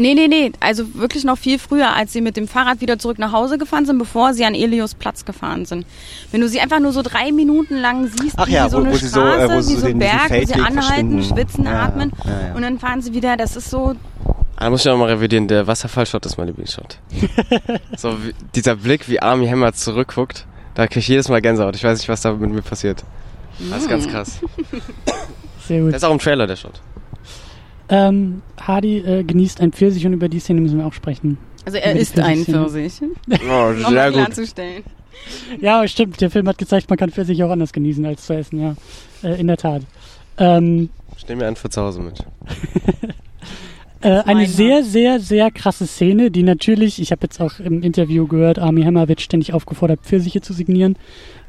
Nee, 0.00 0.14
nee, 0.14 0.28
nee, 0.28 0.52
also 0.60 0.94
wirklich 0.94 1.24
noch 1.24 1.36
viel 1.36 1.58
früher, 1.58 1.92
als 1.94 2.12
sie 2.12 2.20
mit 2.20 2.36
dem 2.36 2.46
Fahrrad 2.46 2.80
wieder 2.80 2.98
zurück 3.00 3.18
nach 3.18 3.32
Hause 3.32 3.58
gefahren 3.58 3.84
sind, 3.84 3.98
bevor 3.98 4.32
sie 4.32 4.44
an 4.44 4.54
Elios 4.54 4.94
Platz 4.94 5.24
gefahren 5.24 5.64
sind. 5.64 5.84
Wenn 6.30 6.40
du 6.40 6.48
sie 6.48 6.60
einfach 6.60 6.78
nur 6.78 6.92
so 6.92 7.02
drei 7.02 7.32
Minuten 7.32 7.76
lang 7.76 8.06
siehst, 8.06 8.36
Ach 8.38 8.46
wie 8.46 8.52
ja, 8.52 8.68
so 8.68 8.78
wo- 8.78 8.82
eine 8.84 8.92
wo 8.92 8.96
sie 8.96 9.08
so, 9.08 9.20
Straße, 9.20 9.42
äh, 9.52 9.56
wo 9.56 9.60
so 9.60 9.76
so 9.76 9.86
den- 9.88 9.98
Berg, 9.98 10.30
wo 10.30 10.44
sie 10.46 10.54
anhalten, 10.54 11.22
schwitzen, 11.24 11.64
Ja, 11.64 11.82
atmen 11.82 12.12
ja, 12.24 12.48
ja. 12.48 12.54
und 12.54 12.62
dann 12.62 12.78
fahren 12.78 13.02
sie 13.02 13.12
wieder, 13.12 13.36
das 13.36 13.56
ist 13.56 13.70
so, 13.70 13.94
da 14.56 14.70
muss 14.70 14.84
ich 14.84 14.90
auch 14.90 14.96
mal 14.96 15.06
revidieren, 15.08 15.46
der 15.48 15.66
Wasserfallshot 15.66 16.26
ist 16.26 16.36
mein 16.38 16.46
Lieblingsshot. 16.48 16.98
so, 17.96 18.16
dieser 18.54 18.76
Blick, 18.76 19.08
wie 19.08 19.20
Army 19.20 19.46
Hammer 19.48 19.72
zurückguckt, 19.72 20.46
da 20.74 20.86
kriege 20.86 21.00
ich 21.00 21.08
jedes 21.08 21.28
Mal 21.28 21.40
Gänsehaut. 21.42 21.74
Ich 21.76 21.82
weiß 21.84 21.98
nicht, 21.98 22.08
was 22.08 22.20
da 22.22 22.32
mit 22.32 22.50
mir 22.50 22.62
passiert. 22.62 23.02
Das 23.70 23.82
ist 23.82 23.88
ganz 23.88 24.06
krass. 24.08 24.38
Sehr 25.66 25.80
gut. 25.80 25.90
Der 25.90 25.96
ist 25.96 26.04
auch 26.04 26.12
im 26.12 26.18
Trailer, 26.20 26.46
der 26.46 26.54
Shot. 26.56 26.80
Ähm, 27.90 28.42
Hardy 28.60 28.98
äh, 28.98 29.22
genießt 29.24 29.60
ein 29.60 29.72
Pfirsich 29.72 30.06
und 30.06 30.12
über 30.12 30.28
die 30.28 30.40
Szene 30.40 30.60
müssen 30.60 30.78
wir 30.78 30.86
auch 30.86 30.92
sprechen. 30.92 31.38
also 31.64 31.78
er 31.78 31.92
Über 31.92 32.00
ist 32.00 32.18
ein. 32.18 32.44
Pfirsich. 32.44 33.00
Oh, 33.30 33.72
Um 33.86 33.94
mal 33.94 34.12
klarzustellen. 34.12 34.84
Ja, 35.60 35.86
stimmt. 35.88 36.20
Der 36.20 36.30
Film 36.30 36.46
hat 36.48 36.58
gezeigt, 36.58 36.88
man 36.90 36.98
kann 36.98 37.10
Pfirsich 37.10 37.42
auch 37.42 37.50
anders 37.50 37.72
genießen 37.72 38.04
als 38.06 38.26
zu 38.26 38.34
essen, 38.34 38.60
ja. 38.60 38.76
Äh, 39.22 39.40
in 39.40 39.46
der 39.46 39.56
Tat. 39.56 39.82
Ähm, 40.36 40.90
Ich 41.16 41.26
nehme 41.28 41.40
mir 41.42 41.46
einen 41.48 41.56
für 41.56 41.70
zu 41.70 41.80
Hause 41.82 42.00
mit. 42.00 42.24
Äh, 44.00 44.20
eine 44.26 44.46
sehr, 44.46 44.84
sehr, 44.84 45.18
sehr 45.18 45.50
krasse 45.50 45.84
Szene, 45.88 46.30
die 46.30 46.44
natürlich, 46.44 47.02
ich 47.02 47.10
habe 47.10 47.22
jetzt 47.24 47.40
auch 47.40 47.58
im 47.58 47.82
Interview 47.82 48.28
gehört, 48.28 48.60
Army 48.60 48.84
Hammer 48.84 49.08
wird 49.08 49.20
ständig 49.20 49.52
aufgefordert, 49.54 49.98
Pfirsiche 50.04 50.40
zu 50.40 50.52
signieren, 50.52 50.94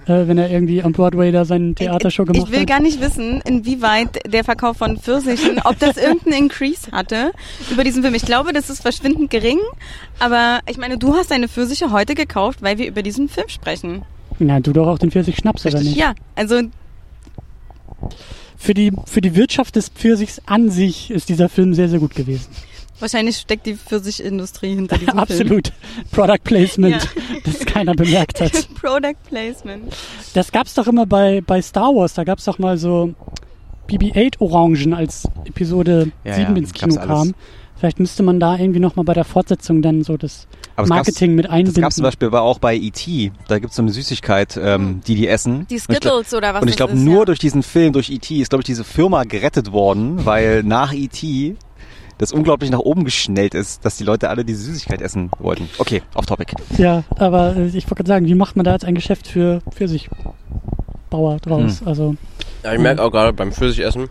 äh, 0.09 0.27
wenn 0.27 0.37
er 0.37 0.49
irgendwie 0.49 0.81
am 0.83 0.91
Broadway 0.91 1.31
da 1.31 1.45
seine 1.45 1.73
Theatershow 1.75 2.25
gemacht 2.25 2.47
Ich 2.47 2.51
will 2.51 2.61
hat. 2.61 2.67
gar 2.67 2.79
nicht 2.81 2.99
wissen, 2.99 3.41
inwieweit 3.45 4.19
der 4.31 4.43
Verkauf 4.43 4.77
von 4.77 4.97
Pfirsichen, 4.97 5.59
ob 5.63 5.77
das 5.79 5.97
irgendeinen 6.01 6.45
Increase 6.45 6.91
hatte 6.91 7.31
über 7.71 7.83
diesen 7.83 8.01
Film. 8.01 8.15
Ich 8.15 8.23
glaube, 8.25 8.51
das 8.53 8.69
ist 8.69 8.81
verschwindend 8.81 9.29
gering, 9.29 9.59
aber 10.19 10.59
ich 10.69 10.77
meine, 10.77 10.97
du 10.97 11.13
hast 11.13 11.31
deine 11.31 11.47
Pfirsiche 11.47 11.91
heute 11.91 12.15
gekauft, 12.15 12.61
weil 12.61 12.77
wir 12.77 12.87
über 12.87 13.03
diesen 13.03 13.29
Film 13.29 13.47
sprechen. 13.49 14.03
Na, 14.39 14.59
du 14.59 14.73
doch 14.73 14.87
auch 14.87 14.97
den 14.99 15.11
Pfirsich 15.11 15.37
schnappst, 15.37 15.65
oder 15.65 15.79
nicht? 15.81 15.95
Ja, 15.97 16.13
also 16.35 16.61
Für 18.57 18.73
die, 18.73 18.91
für 19.05 19.21
die 19.21 19.35
Wirtschaft 19.35 19.75
des 19.75 19.89
Pfirsichs 19.89 20.41
an 20.45 20.69
sich 20.69 21.11
ist 21.11 21.29
dieser 21.29 21.49
Film 21.49 21.73
sehr, 21.73 21.89
sehr 21.89 21.99
gut 21.99 22.15
gewesen. 22.15 22.47
Wahrscheinlich 22.99 23.37
steckt 23.37 23.65
die 23.65 23.75
Pfirsichindustrie 23.75 24.75
hinter 24.75 24.97
diesem 24.97 25.13
Film. 25.27 25.41
Absolut. 25.41 25.71
Product 26.11 26.43
Placement, 26.43 26.95
Ja. 26.95 26.99
das 27.45 27.65
keiner 27.65 27.93
bemerkt 27.95 28.41
hat. 28.41 28.51
Product 28.81 29.15
Placement. 29.27 29.93
Das 30.33 30.51
gab's 30.51 30.73
doch 30.73 30.87
immer 30.87 31.05
bei, 31.05 31.41
bei 31.41 31.61
Star 31.61 31.93
Wars, 31.95 32.13
da 32.13 32.23
gab's 32.23 32.45
doch 32.45 32.59
mal 32.59 32.77
so 32.77 33.13
BB-8 33.89 34.39
Orangen 34.39 34.93
als 34.93 35.27
Episode 35.45 36.11
Ja, 36.23 36.35
7 36.35 36.51
ja, 36.51 36.57
ins 36.57 36.73
Kino 36.73 36.95
alles. 36.95 37.07
kam. 37.07 37.33
Vielleicht 37.77 37.99
müsste 37.99 38.23
man 38.23 38.41
da 38.41 38.57
irgendwie 38.57 38.81
nochmal 38.81 39.05
bei 39.05 39.13
der 39.13 39.23
Fortsetzung 39.23 39.81
dann 39.81 40.03
so 40.03 40.17
das 40.17 40.47
es 40.75 40.89
Marketing 40.89 41.35
mit 41.35 41.45
Das 41.45 41.51
einbinden. 41.53 41.81
gab 41.81 41.91
es 41.91 41.95
zum 41.95 42.03
Beispiel 42.03 42.27
aber 42.27 42.41
auch 42.41 42.59
bei 42.59 42.75
E.T. 42.75 43.31
Da 43.47 43.57
gibt 43.59 43.69
es 43.71 43.77
so 43.77 43.81
eine 43.81 43.91
Süßigkeit, 43.91 44.59
ähm, 44.61 44.99
die 45.07 45.15
die 45.15 45.27
essen. 45.29 45.65
Die 45.69 45.75
Und 45.75 45.77
ich 45.77 45.85
glaub- 45.87 46.13
Skittles 46.25 46.33
oder 46.33 46.53
was 46.53 46.61
Und 46.61 46.67
ich 46.67 46.75
das 46.75 46.87
glaube, 46.87 46.99
nur 47.01 47.19
ja. 47.19 47.25
durch 47.25 47.39
diesen 47.39 47.63
Film, 47.63 47.93
durch 47.93 48.09
E.T., 48.09 48.35
ist, 48.41 48.49
glaube 48.49 48.61
ich, 48.63 48.65
diese 48.65 48.83
Firma 48.83 49.23
gerettet 49.23 49.71
worden, 49.71 50.25
weil 50.25 50.61
nach 50.63 50.93
E.T. 50.93 51.55
das 52.19 52.31
unglaublich 52.31 52.69
nach 52.69 52.79
oben 52.79 53.05
geschnellt 53.05 53.55
ist, 53.55 53.83
dass 53.85 53.97
die 53.97 54.03
Leute 54.03 54.29
alle 54.29 54.45
diese 54.45 54.61
Süßigkeit 54.63 55.01
essen 55.01 55.31
wollten. 55.39 55.67
Okay, 55.79 56.03
off 56.13 56.25
topic. 56.27 56.53
Ja, 56.77 57.03
aber 57.17 57.55
äh, 57.55 57.65
ich 57.67 57.85
wollte 57.85 57.95
gerade 57.95 58.07
sagen, 58.09 58.25
wie 58.27 58.35
macht 58.35 58.55
man 58.55 58.65
da 58.65 58.73
jetzt 58.73 58.85
ein 58.85 58.93
Geschäft 58.93 59.25
für 59.27 59.61
Pfirsichbauer 59.71 61.37
draus? 61.41 61.79
Hm. 61.79 61.87
Also 61.87 62.15
Ja, 62.63 62.73
ich 62.73 62.79
merke 62.79 63.01
auch 63.01 63.11
gerade 63.11 63.31
beim 63.33 63.51
Pfirsichessen, 63.53 64.09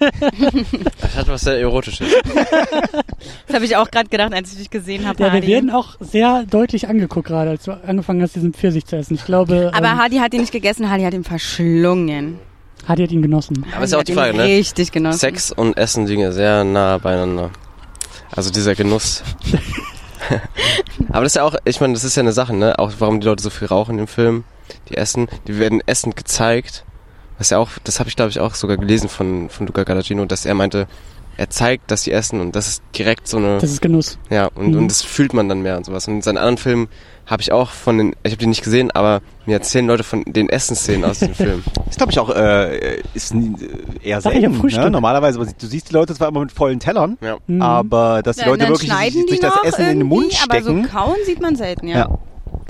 das 1.00 1.16
hat 1.16 1.28
was 1.28 1.42
sehr 1.42 1.60
Erotisches. 1.60 2.08
Das 3.46 3.54
habe 3.54 3.64
ich 3.66 3.76
auch 3.76 3.90
gerade 3.90 4.08
gedacht, 4.08 4.32
als 4.32 4.52
ich 4.52 4.58
dich 4.58 4.70
gesehen 4.70 5.06
habe. 5.06 5.22
ja, 5.22 5.26
wir 5.26 5.32
Hardy. 5.34 5.46
werden 5.48 5.70
auch 5.70 5.96
sehr 6.00 6.44
deutlich 6.50 6.88
angeguckt 6.88 7.28
gerade, 7.28 7.50
als 7.50 7.64
du 7.64 7.72
angefangen 7.72 8.22
hast, 8.22 8.34
diesen 8.36 8.54
Pfirsich 8.54 8.86
zu 8.86 8.96
essen. 8.96 9.14
Ich 9.14 9.24
glaube, 9.26 9.70
Aber 9.74 9.88
ähm, 9.88 9.98
Hardy 9.98 10.16
hat 10.16 10.32
ihn 10.32 10.40
nicht 10.40 10.52
gegessen, 10.52 10.88
Hardy 10.90 11.04
hat 11.04 11.12
ihn 11.12 11.24
verschlungen. 11.24 12.38
Hardy 12.86 13.02
hat 13.02 13.12
ihn 13.12 13.22
genossen. 13.22 13.64
Aber 13.74 13.84
ist 13.84 13.92
ja 13.92 13.98
auch 13.98 14.04
die 14.04 14.14
Frage, 14.14 14.36
ne? 14.36 14.44
Richtig 14.44 14.92
genossen. 14.92 15.18
Sex 15.18 15.52
und 15.52 15.76
Essen 15.76 16.06
liegen 16.06 16.22
ja 16.22 16.32
sehr 16.32 16.64
nah 16.64 16.98
beieinander. 16.98 17.50
Also 18.30 18.50
dieser 18.50 18.74
Genuss. 18.74 19.22
Aber 21.08 21.22
das 21.22 21.32
ist 21.32 21.36
ja 21.36 21.42
auch, 21.42 21.56
ich 21.64 21.80
meine, 21.80 21.94
das 21.94 22.04
ist 22.04 22.16
ja 22.16 22.22
eine 22.22 22.32
Sache, 22.32 22.54
ne? 22.54 22.78
Auch 22.78 22.92
warum 22.98 23.20
die 23.20 23.26
Leute 23.26 23.42
so 23.42 23.50
viel 23.50 23.68
rauchen 23.68 23.98
im 23.98 24.06
Film. 24.06 24.44
Die 24.88 24.96
essen, 24.96 25.28
die 25.46 25.58
werden 25.58 25.82
essend 25.86 26.16
gezeigt. 26.16 26.84
Was 27.38 27.50
ja 27.50 27.58
auch, 27.58 27.70
das 27.84 27.98
habe 27.98 28.08
ich 28.08 28.16
glaube 28.16 28.30
ich 28.30 28.38
auch 28.38 28.54
sogar 28.54 28.76
gelesen 28.76 29.08
von, 29.08 29.48
von 29.48 29.66
Luca 29.66 29.82
Galagino, 29.84 30.24
dass 30.26 30.46
er 30.46 30.54
meinte, 30.54 30.86
er 31.40 31.48
zeigt, 31.48 31.90
dass 31.90 32.02
sie 32.02 32.12
essen 32.12 32.38
und 32.38 32.54
das 32.54 32.68
ist 32.68 32.82
direkt 32.98 33.26
so 33.26 33.38
eine, 33.38 33.56
Das 33.56 33.70
ist 33.70 33.80
Genuss. 33.80 34.18
ja, 34.28 34.48
und, 34.54 34.72
Mhm. 34.72 34.78
und 34.80 34.88
das 34.88 35.00
fühlt 35.00 35.32
man 35.32 35.48
dann 35.48 35.62
mehr 35.62 35.78
und 35.78 35.86
sowas. 35.86 36.06
Und 36.06 36.16
in 36.16 36.22
seinen 36.22 36.36
anderen 36.36 36.58
Filmen 36.58 36.88
habe 37.24 37.40
ich 37.40 37.50
auch 37.50 37.70
von 37.70 37.96
den, 37.96 38.14
ich 38.24 38.32
habe 38.32 38.36
die 38.40 38.46
nicht 38.46 38.62
gesehen, 38.62 38.90
aber 38.90 39.22
mir 39.46 39.54
erzählen 39.54 39.86
Leute 39.86 40.02
von 40.04 40.22
den 40.26 40.50
Essensszenen 40.50 41.04
aus 41.08 41.20
dem 41.20 41.32
Film. 41.34 41.62
Ist 41.88 41.96
glaube 41.96 42.12
ich 42.12 42.18
auch 42.18 42.28
äh, 42.28 42.98
ist 43.14 43.32
äh, 43.32 43.38
eher 44.02 44.20
selten. 44.20 44.60
Ne? 44.66 44.90
Normalerweise, 44.90 45.38
du 45.38 45.66
siehst 45.66 45.88
die 45.88 45.94
Leute 45.94 46.14
zwar 46.14 46.28
immer 46.28 46.40
mit 46.40 46.52
vollen 46.52 46.78
Tellern, 46.78 47.16
Ja. 47.22 47.38
Mhm. 47.46 47.62
aber 47.62 48.22
dass 48.22 48.36
die 48.36 48.44
Leute 48.44 48.58
dann 48.58 48.68
wirklich 48.68 48.90
sich, 48.90 48.90
schneiden 48.90 49.24
die 49.26 49.30
sich 49.32 49.40
das 49.40 49.54
Essen 49.64 49.88
in 49.88 49.98
den 50.00 50.08
Mund 50.08 50.34
Aber 50.44 50.60
so 50.60 50.70
stecken. 50.72 50.88
kauen 50.88 51.16
sieht 51.24 51.40
man 51.40 51.56
selten, 51.56 51.86
ja. 51.88 51.96
Ja. 52.00 52.18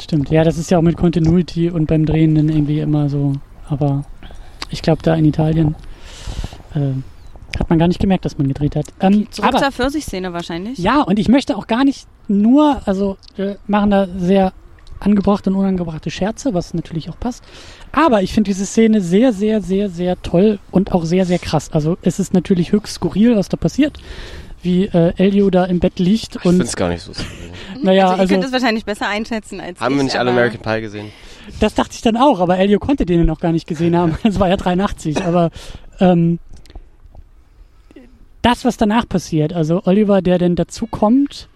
Stimmt, 0.00 0.30
ja, 0.30 0.44
das 0.44 0.58
ist 0.58 0.70
ja 0.70 0.78
auch 0.78 0.82
mit 0.82 0.96
Continuity 0.96 1.70
und 1.70 1.86
beim 1.86 2.06
Drehen 2.06 2.36
dann 2.36 2.48
irgendwie 2.48 2.78
immer 2.78 3.08
so. 3.08 3.32
Aber 3.68 4.04
ich 4.70 4.80
glaube, 4.82 5.02
da 5.02 5.14
in 5.16 5.24
Italien 5.24 5.74
äh, 6.76 6.92
hat 7.58 7.70
man 7.70 7.78
gar 7.78 7.88
nicht 7.88 8.00
gemerkt, 8.00 8.24
dass 8.24 8.38
man 8.38 8.48
gedreht 8.48 8.76
hat. 8.76 8.86
Ähm, 9.00 9.26
Zurück 9.30 9.48
aber, 9.48 9.58
zur 9.58 9.72
Pfirsichszene 9.72 10.32
wahrscheinlich. 10.32 10.78
ja, 10.78 11.02
und 11.02 11.18
ich 11.18 11.28
möchte 11.28 11.56
auch 11.56 11.66
gar 11.66 11.84
nicht 11.84 12.06
nur, 12.28 12.82
also 12.86 13.16
wir 13.36 13.58
machen 13.66 13.90
da 13.90 14.06
sehr 14.16 14.52
angebrachte 15.00 15.50
und 15.50 15.56
unangebrachte 15.56 16.10
Scherze, 16.10 16.54
was 16.54 16.74
natürlich 16.74 17.08
auch 17.08 17.18
passt. 17.18 17.42
Aber 17.92 18.22
ich 18.22 18.32
finde 18.32 18.50
diese 18.50 18.66
Szene 18.66 19.00
sehr, 19.00 19.32
sehr, 19.32 19.62
sehr, 19.62 19.88
sehr 19.88 20.20
toll 20.22 20.58
und 20.70 20.92
auch 20.92 21.04
sehr, 21.04 21.24
sehr 21.26 21.38
krass. 21.38 21.72
Also 21.72 21.96
es 22.02 22.18
ist 22.20 22.34
natürlich 22.34 22.72
höchst 22.72 22.94
skurril, 22.94 23.36
was 23.36 23.48
da 23.48 23.56
passiert. 23.56 23.98
Wie 24.62 24.84
äh, 24.84 25.14
Elio 25.16 25.48
da 25.48 25.64
im 25.64 25.80
Bett 25.80 25.98
liegt 25.98 26.36
Ich 26.36 26.42
finde 26.42 26.58
und 26.58 26.68
es 26.68 26.76
gar 26.76 26.90
nicht 26.90 27.02
so. 27.02 27.14
skurril. 27.14 27.50
naja, 27.82 28.04
also 28.04 28.14
ihr 28.16 28.20
also 28.20 28.34
könnt 28.34 28.44
es 28.44 28.52
wahrscheinlich 28.52 28.84
besser 28.84 29.08
einschätzen 29.08 29.58
als 29.58 29.80
Haben 29.80 29.94
ich. 29.94 29.98
wir 30.00 30.04
nicht 30.04 30.16
alle 30.16 30.30
American 30.30 30.60
Pie 30.60 30.82
gesehen? 30.82 31.12
Das 31.60 31.74
dachte 31.74 31.92
ich 31.94 32.02
dann 32.02 32.18
auch, 32.18 32.40
aber 32.40 32.58
Elio 32.58 32.78
konnte 32.78 33.06
den 33.06 33.24
noch 33.24 33.40
gar 33.40 33.52
nicht 33.52 33.66
gesehen 33.66 33.96
haben. 33.96 34.18
Es 34.22 34.38
war 34.38 34.48
ja 34.50 34.56
83, 34.58 35.24
aber 35.24 35.50
ähm, 35.98 36.38
das, 38.42 38.64
was 38.64 38.76
danach 38.76 39.08
passiert, 39.08 39.52
also 39.52 39.82
Oliver, 39.84 40.22
der 40.22 40.38
dann 40.38 40.56
dazu 40.56 40.86
kommt 40.86 41.48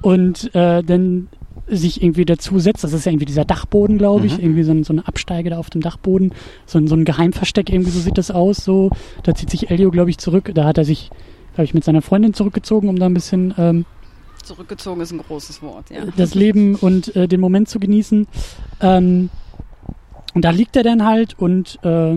und 0.00 0.54
äh, 0.54 0.82
dann 0.82 1.28
sich 1.68 2.02
irgendwie 2.02 2.24
dazu 2.24 2.58
setzt, 2.58 2.82
das 2.84 2.92
ist 2.92 3.04
ja 3.06 3.12
irgendwie 3.12 3.26
dieser 3.26 3.44
Dachboden, 3.44 3.98
glaube 3.98 4.26
ich, 4.26 4.38
Mhm. 4.38 4.44
irgendwie 4.44 4.62
so, 4.64 4.72
ein, 4.72 4.84
so 4.84 4.92
eine 4.92 5.06
Absteige 5.06 5.50
da 5.50 5.58
auf 5.58 5.70
dem 5.70 5.80
Dachboden, 5.80 6.32
so 6.66 6.78
ein, 6.78 6.88
so 6.88 6.94
ein 6.96 7.04
Geheimversteck, 7.04 7.70
irgendwie 7.70 7.90
so 7.90 8.00
sieht 8.00 8.18
das 8.18 8.30
aus, 8.30 8.58
so, 8.64 8.90
da 9.22 9.34
zieht 9.34 9.50
sich 9.50 9.70
Elio, 9.70 9.90
glaube 9.90 10.10
ich, 10.10 10.18
zurück, 10.18 10.50
da 10.54 10.64
hat 10.64 10.78
er 10.78 10.84
sich, 10.84 11.10
glaube 11.54 11.64
ich, 11.64 11.74
mit 11.74 11.84
seiner 11.84 12.02
Freundin 12.02 12.34
zurückgezogen, 12.34 12.88
um 12.88 12.98
da 12.98 13.06
ein 13.06 13.14
bisschen 13.14 13.54
ähm, 13.58 13.84
Zurückgezogen 14.42 15.00
ist 15.00 15.12
ein 15.12 15.18
großes 15.18 15.62
Wort, 15.62 15.90
ja. 15.90 16.00
das 16.16 16.34
Leben 16.34 16.74
und 16.74 17.14
äh, 17.14 17.28
den 17.28 17.40
Moment 17.40 17.68
zu 17.68 17.78
genießen. 17.78 18.26
Ähm, 18.80 19.30
und 20.34 20.44
da 20.44 20.50
liegt 20.50 20.74
er 20.74 20.82
dann 20.82 21.04
halt 21.04 21.38
und 21.38 21.78
äh, 21.84 22.16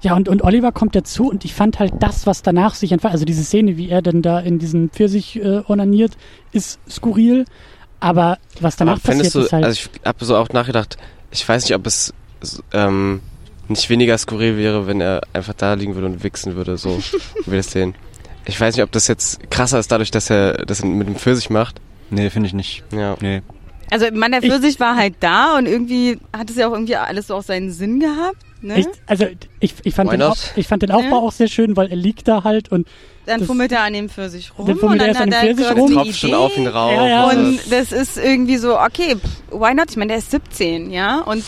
ja, 0.00 0.14
und, 0.14 0.28
und 0.28 0.42
Oliver 0.42 0.72
kommt 0.72 0.94
dazu 0.94 1.28
und 1.28 1.44
ich 1.44 1.54
fand 1.54 1.78
halt 1.78 1.94
das, 2.00 2.26
was 2.26 2.42
danach 2.42 2.74
sich 2.74 2.92
entfaltet, 2.92 3.14
also 3.14 3.24
diese 3.24 3.42
Szene, 3.42 3.76
wie 3.76 3.88
er 3.88 4.00
dann 4.00 4.22
da 4.22 4.38
in 4.38 4.58
diesen 4.58 4.90
Pfirsich 4.90 5.36
äh, 5.36 5.62
onaniert, 5.66 6.12
ist 6.52 6.78
skurril, 6.88 7.44
aber 7.98 8.38
was 8.60 8.76
danach 8.76 8.94
Aber 8.94 9.02
passiert 9.02 9.34
du, 9.34 9.40
ist 9.40 9.52
halt, 9.52 9.64
also 9.64 9.88
ich 9.94 10.06
habe 10.06 10.24
so 10.24 10.36
auch 10.36 10.48
nachgedacht, 10.50 10.98
ich 11.30 11.46
weiß 11.48 11.64
nicht, 11.64 11.74
ob 11.74 11.86
es 11.86 12.14
ähm, 12.72 13.20
nicht 13.66 13.90
weniger 13.90 14.16
skurril 14.16 14.56
wäre, 14.56 14.86
wenn 14.86 15.00
er 15.00 15.22
einfach 15.32 15.54
da 15.54 15.74
liegen 15.74 15.94
würde 15.94 16.06
und 16.06 16.22
wichsen 16.22 16.54
würde, 16.54 16.76
so 16.78 16.98
wie 17.44 17.50
wir 17.50 17.58
das 17.58 17.72
sehen. 17.72 17.94
Ich 18.44 18.58
weiß 18.58 18.76
nicht, 18.76 18.84
ob 18.84 18.92
das 18.92 19.08
jetzt 19.08 19.50
krasser 19.50 19.78
ist 19.78 19.90
dadurch, 19.90 20.10
dass 20.10 20.30
er 20.30 20.64
das 20.64 20.82
mit 20.82 21.06
dem 21.06 21.16
Pfirsich 21.16 21.50
macht. 21.50 21.80
Nee, 22.10 22.30
finde 22.30 22.46
ich 22.46 22.54
nicht. 22.54 22.84
Ja. 22.92 23.16
Nee. 23.20 23.42
Also 23.90 24.06
ich 24.06 24.12
meine, 24.12 24.40
der 24.40 24.50
Pfirsich 24.50 24.78
war 24.80 24.96
halt 24.96 25.14
da 25.20 25.56
und 25.56 25.66
irgendwie 25.66 26.18
hat 26.36 26.50
es 26.50 26.56
ja 26.56 26.68
auch 26.68 26.72
irgendwie 26.72 26.96
alles 26.96 27.28
so 27.28 27.34
auch 27.36 27.42
seinen 27.42 27.70
Sinn 27.70 28.00
gehabt. 28.00 28.36
Ne? 28.60 28.80
ich, 28.80 28.86
also 29.06 29.24
ich, 29.60 29.74
ich, 29.84 29.94
fand 29.94 30.10
den, 30.12 30.20
ich 30.56 30.66
fand 30.66 30.82
den 30.82 30.90
Aufbau 30.90 31.18
Ja. 31.20 31.22
auch 31.22 31.30
sehr 31.32 31.46
schön, 31.46 31.76
weil 31.76 31.90
er 31.90 31.96
liegt 31.96 32.26
da 32.26 32.42
halt 32.42 32.72
und 32.72 32.88
Dann 33.24 33.38
das- 33.38 33.46
fummelt 33.46 33.70
er 33.70 33.82
an 33.82 33.92
dem 33.92 34.08
Pfirsich 34.08 34.50
rum 34.58 34.66
Dann 34.66 34.76
fummelt 34.78 35.00
und 35.00 35.06
er 35.06 35.14
dann 35.14 35.28
erst 35.30 35.34
an 35.34 35.34
hat 35.34 35.42
dem 35.44 35.58
er 35.58 35.64
Pfirsich 35.74 35.82
rum. 35.82 35.92
Tropft 35.92 36.18
schon 36.18 36.34
auf 36.34 36.56
ihn 36.56 36.66
rauf. 36.66 36.92
Ja, 36.92 37.06
ja. 37.06 37.24
Und 37.30 37.60
das 37.70 37.92
ist 37.92 38.16
irgendwie 38.18 38.56
so, 38.56 38.76
okay, 38.78 39.14
why 39.52 39.74
not? 39.74 39.90
Ich 39.90 39.96
meine, 39.96 40.08
der 40.08 40.18
ist 40.18 40.30
17, 40.32 40.90
ja? 40.90 41.20
Und 41.20 41.44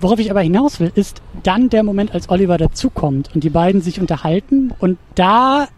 Worauf 0.00 0.18
ich 0.18 0.30
aber 0.30 0.42
hinaus 0.42 0.78
will, 0.78 0.92
ist 0.94 1.22
dann 1.42 1.70
der 1.70 1.82
Moment, 1.82 2.12
als 2.12 2.28
Oliver 2.28 2.58
dazukommt 2.58 3.30
und 3.34 3.42
die 3.44 3.50
beiden 3.50 3.80
sich 3.80 3.98
unterhalten 3.98 4.72
und 4.78 4.98
da, 5.14 5.68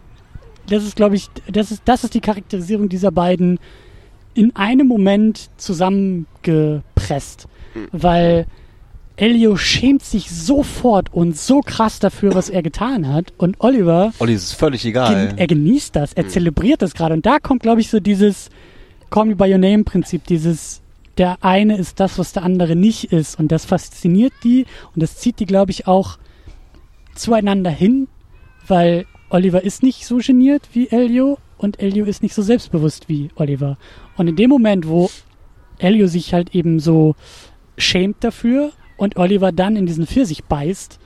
das 0.67 0.83
ist, 0.83 0.97
glaube 0.97 1.15
ich, 1.15 1.27
das 1.49 1.71
ist, 1.71 1.83
das 1.85 2.03
ist 2.03 2.13
die 2.13 2.19
Charakterisierung 2.19 2.89
dieser 2.89 3.11
beiden 3.11 3.59
in 4.39 4.55
einem 4.55 4.87
Moment 4.87 5.49
zusammengepresst, 5.57 7.47
weil 7.91 8.45
Elio 9.17 9.57
schämt 9.57 10.01
sich 10.03 10.31
sofort 10.31 11.13
und 11.13 11.35
so 11.37 11.59
krass 11.59 11.99
dafür, 11.99 12.33
was 12.35 12.49
er 12.49 12.61
getan 12.63 13.07
hat. 13.13 13.33
Und 13.37 13.57
Oliver, 13.59 14.13
Olli, 14.19 14.33
ist 14.33 14.53
völlig 14.53 14.83
gen 14.83 14.91
egal. 14.91 15.33
er 15.35 15.47
genießt 15.47 15.93
das, 15.95 16.13
er 16.13 16.23
Mhm. 16.23 16.29
zelebriert 16.29 16.81
das 16.81 16.93
gerade. 16.93 17.13
Und 17.15 17.25
da 17.25 17.39
kommt, 17.39 17.61
glaube 17.61 17.81
ich, 17.81 17.89
so 17.89 17.99
dieses 17.99 18.49
Call 19.09 19.25
Me 19.25 19.35
By 19.35 19.51
Your 19.51 19.57
Name 19.57 19.83
Prinzip, 19.83 20.25
dieses 20.25 20.81
der 21.17 21.37
eine 21.43 21.75
ist 21.77 21.99
das, 21.99 22.17
was 22.17 22.31
der 22.31 22.43
andere 22.43 22.77
nicht 22.77 23.11
ist. 23.11 23.37
Und 23.37 23.51
das 23.51 23.65
fasziniert 23.65 24.31
die. 24.45 24.65
Und 24.95 25.03
das 25.03 25.17
zieht 25.17 25.39
die, 25.41 25.45
glaube 25.45 25.71
ich, 25.71 25.85
auch 25.85 26.17
zueinander 27.13 27.71
hin, 27.71 28.07
weil 28.67 29.05
Oliver 29.29 29.61
ist 29.65 29.83
nicht 29.83 30.05
so 30.05 30.17
geniert 30.17 30.69
wie 30.71 30.87
Elio 30.87 31.37
und 31.59 31.79
Elio 31.81 32.05
ist 32.05 32.23
nicht 32.23 32.33
so 32.33 32.41
selbstbewusst 32.41 33.09
wie 33.09 33.29
Oliver. 33.35 33.77
Und 34.17 34.27
in 34.27 34.35
dem 34.37 34.49
Moment, 34.49 34.87
wo 34.87 35.11
Elio 35.77 36.07
sich 36.07 36.33
halt 36.33 36.55
eben 36.55 36.79
so 36.79 37.15
schämt 37.77 38.23
dafür 38.23 38.71
und 38.97 39.17
Oliver 39.17 39.51
dann 39.51 39.75
in 39.75 39.85
diesen 39.85 40.07
Pfirsich 40.07 40.45
beißt, 40.45 40.99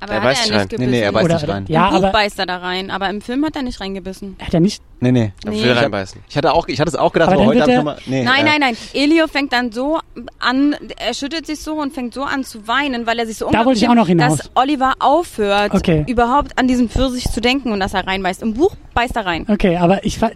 aber 0.00 0.12
Er 0.12 0.16
hat 0.16 0.22
beißt 0.24 0.40
er 0.40 0.46
nicht 0.52 0.60
rein. 0.60 0.68
gebissen. 0.68 0.90
Nee, 0.90 0.96
nee, 0.98 1.02
er 1.02 1.12
beißt 1.12 1.24
Oder- 1.24 1.34
nicht 1.34 1.48
rein. 1.48 1.64
ja, 1.68 1.84
Im 1.88 1.90
Buch 1.94 1.96
aber- 2.04 2.12
beißt 2.12 2.38
er 2.38 2.46
da 2.46 2.56
rein, 2.58 2.90
aber 2.90 3.08
im 3.10 3.20
Film 3.20 3.44
hat 3.44 3.56
er 3.56 3.62
nicht 3.62 3.80
reingebissen. 3.80 4.36
hat 4.40 4.54
er 4.54 4.60
nicht, 4.60 4.82
Nee, 4.98 5.12
nee. 5.12 5.32
Er 5.44 5.50
Nee. 5.50 5.62
will 5.62 5.72
reinbeißen. 5.72 6.22
Ich 6.26 6.36
hatte 6.38 6.54
auch, 6.54 6.68
ich 6.68 6.80
hatte 6.80 6.88
es 6.88 6.94
auch 6.96 7.12
gedacht, 7.12 7.28
Aber 7.30 7.42
aber, 7.42 7.52
dann 7.54 7.62
heute 7.62 7.70
wird 7.70 7.78
habe 7.78 7.96
ich 7.96 8.06
er- 8.06 8.14
nochmal. 8.14 8.22
Nee, 8.22 8.24
Nein, 8.24 8.46
äh, 8.46 8.48
nein, 8.48 8.60
nein. 8.60 8.76
Elio 8.94 9.26
fängt 9.26 9.52
dann 9.52 9.70
so 9.70 9.98
an, 10.38 10.74
er 10.96 11.12
schüttelt 11.12 11.46
sich 11.46 11.60
so 11.60 11.74
und 11.74 11.92
fängt 11.92 12.14
so 12.14 12.22
an 12.22 12.44
zu 12.44 12.66
weinen, 12.66 13.06
weil 13.06 13.18
er 13.18 13.26
sich 13.26 13.36
so 13.36 13.50
Da 13.50 13.66
wollte 13.66 13.78
ich 13.78 13.88
auch 13.90 13.94
noch 13.94 14.06
hinaus. 14.06 14.38
dass 14.38 14.50
Oliver 14.54 14.94
aufhört, 15.00 15.74
Okay. 15.74 16.04
überhaupt 16.08 16.58
an 16.58 16.66
diesen 16.66 16.88
Pfirsich 16.88 17.28
zu 17.30 17.42
denken 17.42 17.72
und 17.72 17.80
dass 17.80 17.92
er 17.92 18.06
reinbeißt. 18.06 18.40
Im 18.42 18.54
Buch 18.54 18.74
beißt 18.94 19.16
er 19.16 19.26
rein. 19.26 19.44
Okay, 19.48 19.76
aber 19.76 20.02
ich 20.04 20.18
fa- 20.18 20.30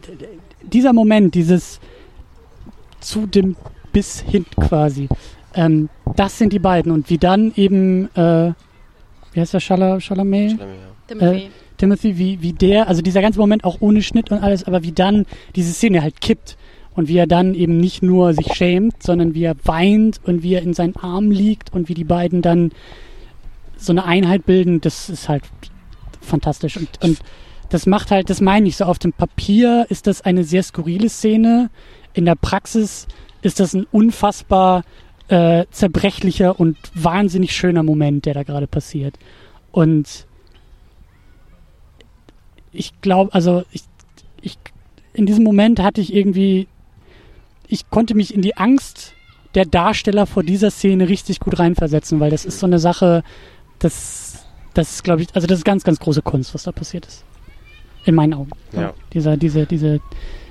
dieser 0.62 0.92
Moment, 0.92 1.34
dieses 1.34 1.80
zu 3.00 3.26
dem 3.26 3.56
bis 3.92 4.20
hin 4.20 4.44
quasi, 4.68 5.08
ähm, 5.54 5.88
das 6.16 6.36
sind 6.38 6.52
die 6.52 6.58
beiden 6.58 6.92
und 6.92 7.08
wie 7.08 7.18
dann 7.18 7.52
eben, 7.56 8.14
äh, 8.14 8.52
wie 9.32 9.40
heißt 9.40 9.54
der 9.54 9.60
Chalamet? 9.60 10.02
Chalamet? 10.02 10.58
Timothy. 11.06 11.50
Timothy, 11.76 12.18
wie, 12.18 12.42
wie 12.42 12.52
der, 12.52 12.88
also 12.88 13.00
dieser 13.00 13.22
ganze 13.22 13.38
Moment 13.38 13.64
auch 13.64 13.78
ohne 13.80 14.02
Schnitt 14.02 14.30
und 14.30 14.42
alles, 14.42 14.64
aber 14.64 14.82
wie 14.82 14.92
dann 14.92 15.24
diese 15.56 15.72
Szene 15.72 16.02
halt 16.02 16.20
kippt 16.20 16.58
und 16.94 17.08
wie 17.08 17.16
er 17.16 17.26
dann 17.26 17.54
eben 17.54 17.78
nicht 17.78 18.02
nur 18.02 18.34
sich 18.34 18.52
schämt, 18.54 19.02
sondern 19.02 19.34
wie 19.34 19.44
er 19.44 19.56
weint 19.64 20.20
und 20.24 20.42
wie 20.42 20.54
er 20.54 20.62
in 20.62 20.74
seinen 20.74 20.96
Armen 20.96 21.30
liegt 21.30 21.72
und 21.72 21.88
wie 21.88 21.94
die 21.94 22.04
beiden 22.04 22.42
dann 22.42 22.72
so 23.76 23.92
eine 23.92 24.04
Einheit 24.04 24.44
bilden, 24.44 24.82
das 24.82 25.08
ist 25.08 25.28
halt 25.28 25.44
fantastisch 26.20 26.76
und, 26.76 26.88
und 27.02 27.18
das 27.70 27.86
macht 27.86 28.10
halt, 28.10 28.28
das 28.28 28.42
meine 28.42 28.68
ich 28.68 28.76
so, 28.76 28.84
auf 28.84 28.98
dem 28.98 29.12
Papier 29.12 29.86
ist 29.88 30.06
das 30.06 30.20
eine 30.20 30.44
sehr 30.44 30.62
skurrile 30.62 31.08
Szene, 31.08 31.70
in 32.12 32.26
der 32.26 32.34
Praxis 32.34 33.06
ist 33.42 33.58
das 33.58 33.72
ein 33.72 33.86
unfassbar 33.90 34.82
äh, 35.30 35.64
zerbrechlicher 35.70 36.58
und 36.58 36.76
wahnsinnig 36.94 37.52
schöner 37.52 37.82
Moment, 37.82 38.26
der 38.26 38.34
da 38.34 38.42
gerade 38.42 38.66
passiert 38.66 39.18
und 39.72 40.26
ich 42.72 43.00
glaube, 43.00 43.32
also 43.34 43.64
ich, 43.72 43.82
ich, 44.42 44.58
in 45.12 45.26
diesem 45.26 45.44
Moment 45.44 45.80
hatte 45.80 46.00
ich 46.00 46.14
irgendwie, 46.14 46.68
ich 47.68 47.90
konnte 47.90 48.14
mich 48.14 48.34
in 48.34 48.42
die 48.42 48.56
Angst 48.56 49.14
der 49.54 49.64
Darsteller 49.64 50.26
vor 50.26 50.42
dieser 50.42 50.70
Szene 50.70 51.08
richtig 51.08 51.40
gut 51.40 51.58
reinversetzen, 51.58 52.20
weil 52.20 52.30
das 52.30 52.44
ist 52.44 52.60
so 52.60 52.66
eine 52.66 52.78
Sache, 52.78 53.24
das, 53.80 54.44
das 54.74 54.90
ist, 54.92 55.04
glaube 55.04 55.22
ich, 55.22 55.28
also 55.34 55.46
das 55.46 55.58
ist 55.58 55.64
ganz, 55.64 55.82
ganz 55.82 55.98
große 55.98 56.22
Kunst, 56.22 56.54
was 56.54 56.64
da 56.64 56.72
passiert 56.72 57.06
ist. 57.06 57.24
In 58.04 58.14
meinen 58.14 58.34
Augen. 58.34 58.50
Ja. 58.72 58.94
Dieser, 59.12 59.36
diese, 59.36 59.66
diese, 59.66 60.00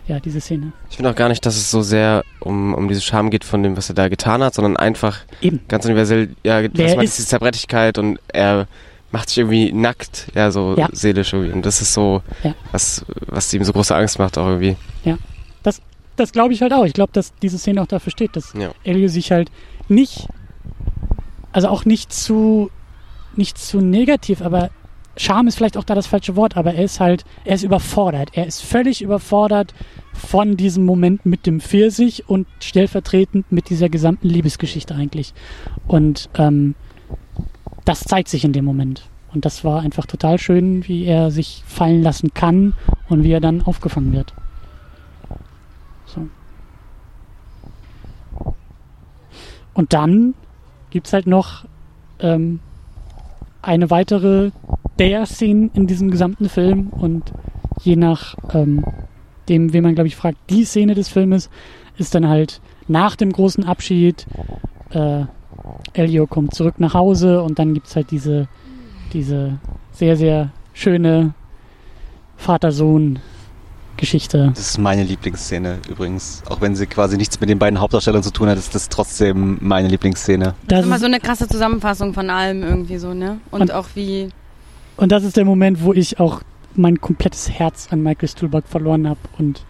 ja, 0.09 0.19
diese 0.19 0.41
Szene. 0.41 0.73
Ich 0.89 0.97
finde 0.97 1.09
auch 1.11 1.15
gar 1.15 1.29
nicht, 1.29 1.45
dass 1.45 1.55
es 1.55 1.71
so 1.71 1.81
sehr 1.81 2.23
um, 2.41 2.73
um 2.73 2.87
diese 2.89 3.01
Scham 3.01 3.29
geht 3.29 3.43
von 3.45 3.63
dem, 3.63 3.77
was 3.77 3.89
er 3.89 3.95
da 3.95 4.09
getan 4.09 4.43
hat, 4.43 4.53
sondern 4.55 4.75
einfach 4.75 5.19
Eben. 5.41 5.61
ganz 5.67 5.85
universell, 5.85 6.29
ja, 6.43 6.61
Wer 6.61 6.73
was 6.87 6.95
man 6.95 7.05
ist- 7.05 7.17
diese 7.17 7.27
Zerbrechlichkeit 7.29 7.97
und 7.97 8.19
er 8.27 8.67
macht 9.11 9.29
sich 9.29 9.37
irgendwie 9.39 9.71
nackt, 9.71 10.27
ja, 10.35 10.51
so 10.51 10.75
Ja. 10.77 10.89
seelisch 10.91 11.33
irgendwie. 11.33 11.51
Und 11.53 11.65
das 11.65 11.81
ist 11.81 11.93
so, 11.93 12.21
Ja. 12.43 12.53
was, 12.71 13.05
was 13.27 13.53
ihm 13.53 13.63
so 13.63 13.71
große 13.73 13.95
Angst 13.95 14.19
macht 14.19 14.37
auch 14.37 14.47
irgendwie. 14.47 14.75
Das 16.15 16.33
glaube 16.33 16.53
ich 16.53 16.61
halt 16.61 16.73
auch. 16.73 16.83
Ich 16.83 16.91
glaube, 16.91 17.13
dass 17.13 17.33
diese 17.41 17.57
Szene 17.57 17.81
auch 17.81 17.87
dafür 17.87 18.11
steht, 18.11 18.35
dass 18.35 18.51
Ja. 18.53 18.71
Elio 18.83 19.07
sich 19.07 19.31
halt 19.31 19.49
nicht, 19.87 20.27
also 21.53 21.69
auch 21.69 21.85
nicht 21.85 22.11
zu, 22.11 22.69
nicht 23.37 23.57
zu 23.57 23.79
negativ, 23.79 24.41
aber 24.41 24.69
Charme 25.19 25.49
ist 25.49 25.55
vielleicht 25.55 25.75
auch 25.75 25.83
da 25.83 25.95
das 25.95 26.07
falsche 26.07 26.37
Wort, 26.37 26.55
aber 26.55 26.73
er 26.75 26.85
ist 26.85 27.01
halt, 27.01 27.25
er 27.43 27.55
ist 27.55 27.63
überfordert. 27.63 28.29
Er 28.35 28.47
ist 28.47 28.61
völlig 28.61 29.01
überfordert 29.01 29.73
von 30.13 30.55
diesem 30.55 30.85
Moment 30.85 31.25
mit 31.25 31.45
dem 31.45 31.59
Pfirsich 31.59 32.29
und 32.29 32.47
stellvertretend 32.61 33.51
mit 33.51 33.69
dieser 33.69 33.89
gesamten 33.89 34.29
Liebesgeschichte 34.29 34.95
eigentlich. 34.95 35.33
Und 35.87 36.29
ähm, 36.35 36.73
das 37.83 37.99
zeigt 38.05 38.29
sich 38.29 38.45
in 38.45 38.53
dem 38.53 38.63
Moment. 38.63 39.09
Und 39.33 39.43
das 39.43 39.65
war 39.65 39.81
einfach 39.81 40.05
total 40.05 40.39
schön, 40.39 40.87
wie 40.87 41.03
er 41.03 41.31
sich 41.31 41.63
fallen 41.67 42.01
lassen 42.01 42.33
kann 42.33 42.73
und 43.09 43.23
wie 43.23 43.33
er 43.33 43.41
dann 43.41 43.61
aufgefangen 43.61 44.13
wird. 44.13 44.33
So. 46.05 46.29
Und 49.73 49.91
dann 49.91 50.33
gibt's 50.91 51.11
halt 51.11 51.27
noch 51.27 51.65
ähm, 52.19 52.61
eine 53.61 53.89
weitere 53.89 54.51
der 54.99 55.25
Szenen 55.25 55.71
in 55.73 55.87
diesem 55.87 56.11
gesamten 56.11 56.49
Film 56.49 56.87
und 56.89 57.31
je 57.81 57.95
nach 57.95 58.35
ähm, 58.53 58.83
dem, 59.47 59.73
wen 59.73 59.83
man 59.83 59.95
glaube 59.95 60.07
ich 60.07 60.15
fragt, 60.15 60.37
die 60.49 60.65
Szene 60.65 60.93
des 60.93 61.07
Filmes 61.09 61.49
ist 61.97 62.13
dann 62.15 62.27
halt 62.27 62.61
nach 62.87 63.15
dem 63.15 63.31
großen 63.31 63.63
Abschied. 63.63 64.25
Äh, 64.91 65.23
Elio 65.93 66.27
kommt 66.27 66.53
zurück 66.53 66.75
nach 66.79 66.93
Hause 66.93 67.41
und 67.41 67.57
dann 67.59 67.73
gibt's 67.73 67.95
halt 67.95 68.11
diese 68.11 68.47
diese 69.13 69.57
sehr 69.91 70.15
sehr 70.17 70.51
schöne 70.73 71.33
Vater-Sohn 72.37 73.19
Geschichte. 73.97 74.51
Das 74.55 74.61
ist 74.69 74.77
meine 74.77 75.03
Lieblingsszene 75.03 75.79
übrigens. 75.89 76.41
Auch 76.49 76.61
wenn 76.61 76.73
sie 76.73 76.87
quasi 76.87 77.17
nichts 77.17 77.41
mit 77.41 77.49
den 77.49 77.59
beiden 77.59 77.81
Hauptdarstellern 77.81 78.23
zu 78.23 78.31
tun 78.31 78.47
hat, 78.47 78.57
ist 78.57 78.73
das 78.73 78.87
trotzdem 78.87 79.57
meine 79.59 79.89
Lieblingsszene. 79.89 80.45
Das 80.45 80.55
Das 80.67 80.79
ist 80.81 80.85
immer 80.85 80.99
so 80.99 81.05
eine 81.05 81.19
krasse 81.19 81.49
Zusammenfassung 81.49 82.13
von 82.13 82.29
allem 82.29 82.63
irgendwie 82.63 82.97
so, 82.97 83.13
ne? 83.13 83.39
Und, 83.51 83.61
Und- 83.61 83.73
auch 83.73 83.87
wie, 83.95 84.29
und 84.99 85.11
das 85.11 85.23
ist 85.23 85.37
der 85.37 85.45
Moment, 85.45 85.83
wo 85.83 85.93
ich 85.93 86.19
auch 86.19 86.41
mein 86.75 87.01
komplettes 87.01 87.49
Herz 87.49 87.87
an 87.91 88.03
Michael 88.03 88.29
Stuhlbarg 88.29 88.67
verloren 88.67 89.07
habe 89.07 89.19
und 89.37 89.63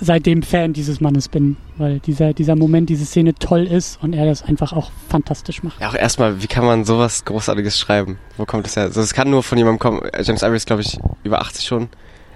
seitdem 0.00 0.42
Fan 0.42 0.72
dieses 0.72 1.00
Mannes 1.00 1.28
bin, 1.28 1.56
weil 1.76 2.00
dieser, 2.00 2.32
dieser 2.32 2.56
Moment, 2.56 2.90
diese 2.90 3.04
Szene 3.04 3.34
toll 3.34 3.66
ist 3.66 4.02
und 4.02 4.14
er 4.14 4.26
das 4.26 4.42
einfach 4.42 4.72
auch 4.72 4.90
fantastisch 5.08 5.62
macht. 5.62 5.80
Ja, 5.80 5.88
auch 5.88 5.94
erstmal, 5.94 6.42
wie 6.42 6.46
kann 6.46 6.64
man 6.64 6.84
sowas 6.84 7.24
Großartiges 7.24 7.78
schreiben? 7.78 8.18
Wo 8.36 8.44
kommt 8.44 8.66
das 8.66 8.76
her? 8.76 8.84
Also, 8.84 9.00
es 9.00 9.14
kann 9.14 9.30
nur 9.30 9.42
von 9.42 9.58
jemandem 9.58 9.78
kommen. 9.78 10.00
James 10.20 10.42
Ivory 10.42 10.56
ist, 10.56 10.66
glaube 10.66 10.82
ich, 10.82 10.98
über 11.22 11.40
80 11.40 11.64
schon. 11.64 11.88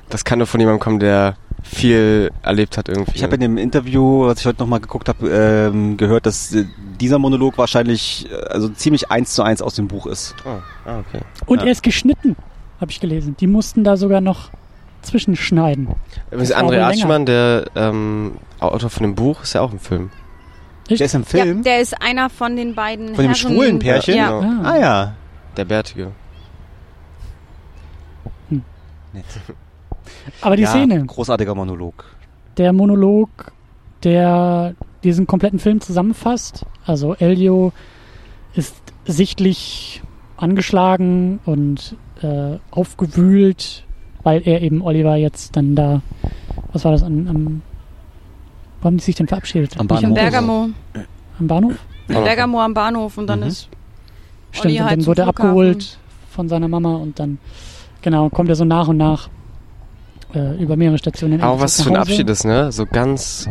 Das 0.09 0.25
kann 0.25 0.39
nur 0.39 0.47
von 0.47 0.61
jemandem 0.61 0.81
kommen, 0.81 1.01
der 1.01 1.37
viel 1.63 2.31
erlebt 2.43 2.77
hat 2.77 2.89
irgendwie. 2.89 3.13
Ich 3.15 3.23
habe 3.23 3.35
in 3.35 3.41
dem 3.41 3.59
Interview, 3.59 4.27
was 4.27 4.41
ich 4.41 4.47
heute 4.47 4.61
nochmal 4.61 4.81
geguckt 4.81 5.09
habe, 5.09 5.29
ähm, 5.29 5.97
gehört, 5.97 6.27
dass 6.27 6.55
äh, 6.55 6.65
dieser 7.01 7.19
Monolog 7.19 7.59
wahrscheinlich 7.59 8.29
äh, 8.31 8.35
also 8.49 8.69
ziemlich 8.69 9.11
eins 9.11 9.35
zu 9.35 9.43
eins 9.43 9.63
aus 9.63 9.75
dem 9.75 9.89
Buch 9.89 10.07
ist. 10.07 10.35
oh, 10.45 10.61
ah, 10.89 10.99
okay. 11.01 11.21
Und 11.47 11.61
Ja. 11.61 11.67
er 11.67 11.73
ist 11.73 11.83
geschnitten, 11.83 12.37
habe 12.81 12.91
ich 12.91 13.01
gelesen. 13.01 13.37
Die 13.39 13.47
mussten 13.47 13.85
da 13.85 13.97
sogar 13.97 14.21
noch 14.21 14.51
zwischenschneiden. 15.03 15.89
Übrigens, 16.31 16.55
André. 16.55 16.81
Archmann, 16.83 17.27
der 17.27 17.67
ähm, 17.75 18.39
Autor 18.59 18.91
von 18.91 19.03
dem 19.05 19.15
Buch, 19.15 19.43
ist 19.43 19.55
ja 19.55 19.61
auch 19.63 19.73
im 19.73 19.79
Film. 19.79 20.11
Der 20.89 21.01
ist 21.07 21.15
im 21.15 21.23
ja, 21.23 21.27
Film 21.29 21.63
der 21.63 21.81
ist 21.81 22.03
einer 22.03 22.29
von 22.29 22.57
den 22.57 22.75
beiden 22.75 23.15
von 23.15 23.25
dem 23.25 23.33
Herren, 23.33 23.35
schwulen 23.37 23.79
Pärchen. 23.79 24.17
Ja. 24.17 24.41
Genau. 24.41 24.63
Ah. 24.63 24.71
Ah 24.73 24.79
ja. 24.79 25.15
Der 25.57 25.65
Bärtige. 25.65 26.13
Nett. 29.13 29.25
Aber 30.41 30.57
die 30.57 30.63
ja, 30.63 30.69
Szene, 30.71 31.05
Großartiger 31.07 31.55
Monolog. 31.55 32.05
der 32.57 32.73
Monolog, 32.73 33.29
der 34.03 34.75
diesen 35.03 35.27
kompletten 35.27 35.59
Film 35.59 35.81
zusammenfasst. 35.81 36.67
Also 36.85 37.15
Elio 37.15 37.73
ist 38.55 38.75
sichtlich 39.07 40.03
angeschlagen 40.37 41.41
und 41.45 41.97
äh, 42.23 42.57
aufgewühlt, 42.71 43.85
weil 44.23 44.43
er 44.47 44.61
eben 44.63 44.83
Oliver 44.83 45.17
jetzt 45.17 45.57
dann 45.57 45.75
da, 45.75 46.03
was 46.73 46.85
war 46.85 46.93
das, 46.93 47.03
an, 47.03 47.29
am, 47.29 47.63
wo 48.81 48.87
haben 48.87 48.97
die 48.97 49.03
sich 49.05 49.15
denn 49.15 49.29
verabschiedet? 49.29 49.79
Am 49.79 49.87
Nicht 49.87 50.01
Bahnhof. 50.03 50.15
Bergamo. 50.15 50.69
Am 51.39 51.47
Bahnhof? 51.47 51.75
Bergamo 52.09 52.61
am 52.61 52.75
Bahnhof 52.75 53.17
und 53.19 53.27
dann 53.27 53.41
Mhm. 53.41 53.47
ist 53.47 53.69
Stimmt, 54.53 54.67
Olli 54.67 54.77
und 54.79 54.83
halt 54.85 54.93
dann 54.93 55.01
zum 55.01 55.07
wurde 55.09 55.23
er 55.23 55.29
abgeholt 55.29 55.99
von 56.31 56.49
seiner 56.49 56.69
Mama 56.69 56.97
und 56.97 57.19
dann, 57.21 57.39
genau, 58.03 58.29
kommt 58.31 58.49
er 58.49 58.57
so 58.57 58.65
nach 58.65 58.89
und 58.89 58.97
nach 58.97 59.29
äh, 60.35 60.63
über 60.63 60.77
mehrere 60.77 60.99
Stationen. 60.99 61.41
Aber 61.41 61.61
was 61.61 61.83
für 61.83 61.91
ein. 61.91 61.97
Abschied 61.97 62.29
ist, 62.31 62.45
ne? 62.45 62.73
So 62.73 62.87
ganz 62.87 63.49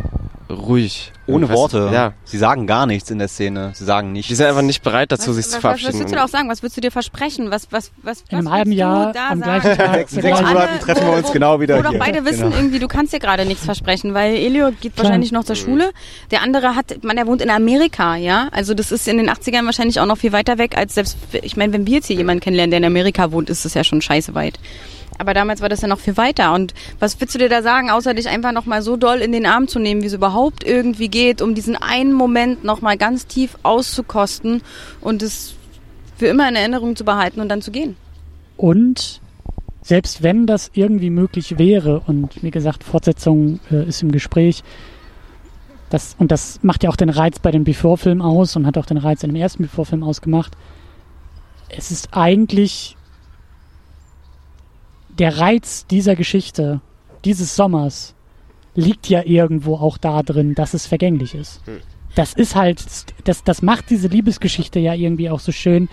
ruhig. 0.50 1.12
Ohne 1.26 1.46
du? 1.46 1.52
Worte. 1.54 1.90
Ja. 1.92 2.12
Sie 2.24 2.38
sagen 2.38 2.66
gar 2.66 2.86
nichts 2.86 3.08
in 3.10 3.18
der 3.20 3.28
Szene. 3.28 3.70
Sie 3.74 3.84
sagen 3.84 4.10
nichts. 4.12 4.26
Die 4.28 4.34
sind 4.34 4.46
einfach 4.46 4.62
nicht 4.62 4.82
bereit 4.82 5.12
dazu, 5.12 5.30
was, 5.30 5.36
sich 5.36 5.44
was, 5.46 5.52
zu 5.52 5.60
verabschieden. 5.60 5.92
was 5.92 5.98
willst 6.00 6.12
du 6.12 6.16
da 6.16 6.24
auch 6.24 6.28
sagen? 6.28 6.48
Was 6.48 6.62
würdest 6.62 6.76
du 6.76 6.80
dir 6.80 6.90
versprechen? 6.90 7.52
Was, 7.52 7.68
was, 7.70 7.92
was, 8.02 8.24
In 8.30 8.38
einem 8.38 8.46
was 8.46 8.52
halben 8.52 8.72
Jahr 8.72 9.12
da 9.12 9.28
am 9.28 9.38
sagen? 9.38 9.60
gleichen 9.60 9.78
Tag. 9.78 10.08
Sechs 10.08 10.38
zur 10.38 10.46
Monaten 10.48 10.80
treffen 10.80 11.06
wir 11.06 11.12
uns 11.18 11.32
genau 11.32 11.60
wieder 11.60 11.78
Wo 11.78 11.82
doch 11.82 11.90
hier. 11.90 11.98
beide 12.00 12.24
wissen, 12.24 12.44
Genau. 12.50 12.56
irgendwie, 12.56 12.80
du 12.80 12.88
kannst 12.88 13.12
dir 13.12 13.20
gerade 13.20 13.44
nichts 13.44 13.64
versprechen, 13.64 14.12
weil 14.12 14.34
Elio 14.34 14.70
geht 14.72 14.94
Klar. 14.94 15.04
wahrscheinlich 15.04 15.30
noch 15.30 15.44
zur 15.44 15.54
Schule. 15.54 15.92
Der 16.32 16.42
andere 16.42 16.74
hat, 16.74 17.04
man, 17.04 17.14
der 17.14 17.28
wohnt 17.28 17.42
in 17.42 17.50
Amerika, 17.50 18.16
ja. 18.16 18.48
Also 18.50 18.74
das 18.74 18.90
ist 18.90 19.06
in 19.06 19.18
den 19.18 19.30
80ern 19.30 19.64
wahrscheinlich 19.66 20.00
auch 20.00 20.06
noch 20.06 20.18
viel 20.18 20.32
weiter 20.32 20.58
weg 20.58 20.76
als 20.76 20.94
selbst, 20.96 21.16
ich 21.42 21.56
meine, 21.56 21.72
wenn 21.72 21.86
wir 21.86 21.94
jetzt 21.94 22.06
hier 22.06 22.16
jemanden 22.16 22.40
kennenlernen, 22.40 22.72
der 22.72 22.78
in 22.78 22.84
Amerika 22.86 23.30
wohnt, 23.30 23.50
ist 23.50 23.64
das 23.64 23.74
ja 23.74 23.84
schon 23.84 24.02
scheiße 24.02 24.34
weit. 24.34 24.58
Aber 25.20 25.34
damals 25.34 25.60
war 25.60 25.68
das 25.68 25.82
ja 25.82 25.88
noch 25.88 26.00
viel 26.00 26.16
weiter. 26.16 26.54
Und 26.54 26.72
was 26.98 27.20
willst 27.20 27.34
du 27.34 27.38
dir 27.38 27.50
da 27.50 27.60
sagen, 27.60 27.90
außer 27.90 28.14
dich 28.14 28.26
einfach 28.26 28.52
nochmal 28.52 28.80
so 28.80 28.96
doll 28.96 29.18
in 29.18 29.32
den 29.32 29.44
Arm 29.44 29.68
zu 29.68 29.78
nehmen, 29.78 30.00
wie 30.00 30.06
es 30.06 30.14
überhaupt 30.14 30.64
irgendwie 30.64 31.08
geht, 31.08 31.42
um 31.42 31.54
diesen 31.54 31.76
einen 31.76 32.14
Moment 32.14 32.64
nochmal 32.64 32.96
ganz 32.96 33.26
tief 33.26 33.58
auszukosten 33.62 34.62
und 35.02 35.22
es 35.22 35.52
für 36.16 36.26
immer 36.26 36.48
in 36.48 36.56
Erinnerung 36.56 36.96
zu 36.96 37.04
behalten 37.04 37.40
und 37.40 37.50
dann 37.50 37.60
zu 37.60 37.70
gehen. 37.70 37.96
Und 38.56 39.20
selbst 39.82 40.22
wenn 40.22 40.46
das 40.46 40.70
irgendwie 40.72 41.10
möglich 41.10 41.58
wäre, 41.58 42.00
und 42.06 42.42
wie 42.42 42.50
gesagt, 42.50 42.82
Fortsetzung 42.82 43.60
äh, 43.70 43.86
ist 43.86 44.02
im 44.02 44.12
Gespräch, 44.12 44.64
das, 45.90 46.16
und 46.18 46.32
das 46.32 46.60
macht 46.62 46.82
ja 46.82 46.88
auch 46.88 46.96
den 46.96 47.10
Reiz 47.10 47.38
bei 47.40 47.50
dem 47.50 47.64
Before-Film 47.64 48.22
aus 48.22 48.56
und 48.56 48.66
hat 48.66 48.78
auch 48.78 48.86
den 48.86 48.96
Reiz 48.96 49.22
in 49.22 49.28
dem 49.28 49.36
ersten 49.36 49.64
Before-Film 49.64 50.02
ausgemacht. 50.02 50.56
Es 51.68 51.90
ist 51.90 52.08
eigentlich 52.12 52.96
der 55.20 55.38
Reiz 55.38 55.86
dieser 55.86 56.16
Geschichte, 56.16 56.80
dieses 57.26 57.54
Sommers, 57.54 58.14
liegt 58.74 59.08
ja 59.08 59.22
irgendwo 59.24 59.76
auch 59.76 59.98
da 59.98 60.22
drin, 60.22 60.54
dass 60.54 60.72
es 60.72 60.86
vergänglich 60.86 61.34
ist. 61.34 61.60
Hm. 61.66 61.80
Das 62.14 62.32
ist 62.32 62.56
halt, 62.56 62.82
das, 63.24 63.44
das 63.44 63.62
macht 63.62 63.90
diese 63.90 64.08
Liebesgeschichte 64.08 64.80
ja 64.80 64.94
irgendwie 64.94 65.30
auch 65.30 65.40
so 65.40 65.52
schön. 65.52 65.88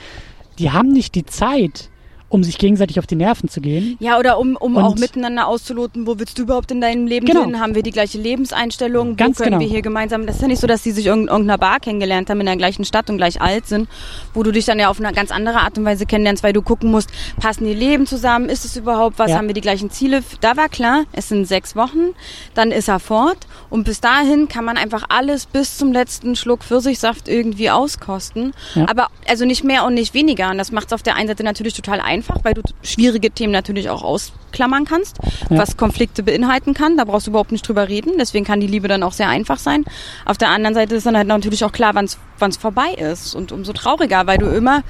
Die 0.57 0.71
haben 0.71 0.89
nicht 0.89 1.13
die 1.13 1.25
Zeit, 1.25 1.89
um 2.29 2.43
sich 2.43 2.57
gegenseitig 2.57 2.99
auf 2.99 3.07
die 3.07 3.15
Nerven 3.15 3.47
zu 3.49 3.61
gehen. 3.61 3.95
Ja, 3.99 4.19
oder 4.19 4.37
um, 4.39 4.55
um 4.57 4.75
Und- 4.75 4.83
auch 4.83 4.95
miteinander 4.95 5.47
auszuloten, 5.47 6.05
wo 6.07 6.19
willst 6.19 6.37
du 6.37 6.43
überhaupt 6.43 6.71
in 6.71 6.81
deinem 6.81 7.07
Leben 7.07 7.25
Genau. 7.25 7.45
hin? 7.45 7.59
Haben 7.59 7.73
wir 7.75 7.83
die 7.83 7.91
gleiche 7.91 8.17
Lebenseinstellung? 8.17 9.15
Ganz 9.15 9.39
wo 9.39 9.43
können 9.43 9.59
genau. 9.59 9.61
wir 9.61 9.69
hier 9.69 9.81
gemeinsam? 9.81 10.25
Das 10.25 10.35
ist 10.37 10.41
ja 10.41 10.47
nicht 10.47 10.59
so, 10.59 10.67
dass 10.67 10.83
die 10.83 10.91
sich 10.91 11.05
in 11.07 11.27
irgendeiner 11.27 11.57
Bar 11.57 11.79
kennengelernt 11.79 12.29
haben 12.29 12.39
in 12.39 12.45
der 12.45 12.57
gleichen 12.57 12.85
Stadt 12.85 13.09
und 13.09 13.17
gleich 13.17 13.41
alt 13.41 13.67
sind, 13.67 13.87
wo 14.33 14.43
du 14.43 14.51
dich 14.51 14.65
dann 14.65 14.79
ja 14.79 14.89
auf 14.89 14.99
eine 14.99 15.13
ganz 15.13 15.31
andere 15.31 15.59
Art 15.59 15.77
und 15.77 15.85
Weise 15.85 16.05
kennenlernst, 16.05 16.43
weil 16.43 16.53
du 16.53 16.61
gucken 16.61 16.91
musst, 16.91 17.09
passen 17.39 17.65
die 17.65 17.73
Leben 17.73 18.05
zusammen? 18.07 18.49
Ist 18.49 18.65
es 18.65 18.75
überhaupt 18.75 19.19
was? 19.19 19.31
Ja. 19.31 19.37
Haben 19.37 19.47
wir 19.47 19.53
die 19.53 19.61
gleichen 19.61 19.89
Ziele? 19.89 20.23
Da 20.41 20.57
war 20.57 20.69
klar, 20.69 21.03
es 21.13 21.29
sind 21.29 21.45
sechs 21.47 21.75
Wochen, 21.75 22.09
dann 22.53 22.71
ist 22.71 22.87
er 22.89 22.99
fort 22.99 23.47
und 23.69 23.83
bis 23.85 24.01
dahin 24.01 24.47
kann 24.47 24.65
man 24.65 24.77
einfach 24.77 25.05
alles 25.09 25.45
bis 25.45 25.77
zum 25.77 25.91
letzten 25.93 26.35
Schluck 26.35 26.63
Pfirsichsaft 26.63 27.27
irgendwie 27.29 27.69
auskosten. 27.69 28.53
Ja. 28.75 28.85
Aber 28.89 29.07
also 29.27 29.45
nicht 29.45 29.63
mehr 29.63 29.85
und 29.85 29.93
nicht 29.93 30.13
weniger. 30.13 30.49
Und 30.51 30.57
das 30.57 30.71
macht 30.71 30.87
es 30.87 30.93
auf 30.93 31.03
der 31.03 31.15
einen 31.15 31.27
Seite 31.27 31.43
natürlich 31.43 31.73
total 31.73 31.99
einfach, 32.01 32.16
weil 32.43 32.53
du 32.53 32.61
schwierige 32.83 33.31
Themen 33.31 33.51
natürlich 33.51 33.89
auch 33.89 34.03
ausklammern 34.03 34.85
kannst, 34.85 35.17
Ja. 35.49 35.57
was 35.57 35.77
Konflikte 35.77 36.23
beinhalten 36.23 36.73
kann. 36.73 36.97
Da 36.97 37.05
brauchst 37.05 37.27
du 37.27 37.31
überhaupt 37.31 37.51
nicht 37.51 37.67
drüber 37.67 37.87
reden. 37.89 38.13
Deswegen 38.19 38.45
kann 38.45 38.59
die 38.59 38.67
Liebe 38.67 38.87
dann 38.87 39.03
auch 39.03 39.13
sehr 39.13 39.29
einfach 39.29 39.59
sein. 39.59 39.85
Auf 40.25 40.37
der 40.37 40.49
anderen 40.49 40.73
Seite 40.75 40.95
ist 40.95 41.05
dann 41.05 41.17
halt 41.17 41.27
natürlich 41.27 41.63
auch 41.63 41.71
klar, 41.71 41.93
wann 41.95 42.05
es 42.05 42.57
vorbei 42.57 42.93
ist. 42.93 43.35
Und 43.35 43.51
umso 43.51 43.73
trauriger, 43.73 44.27
weil 44.27 44.37
du 44.37 44.47
immer 44.47 44.83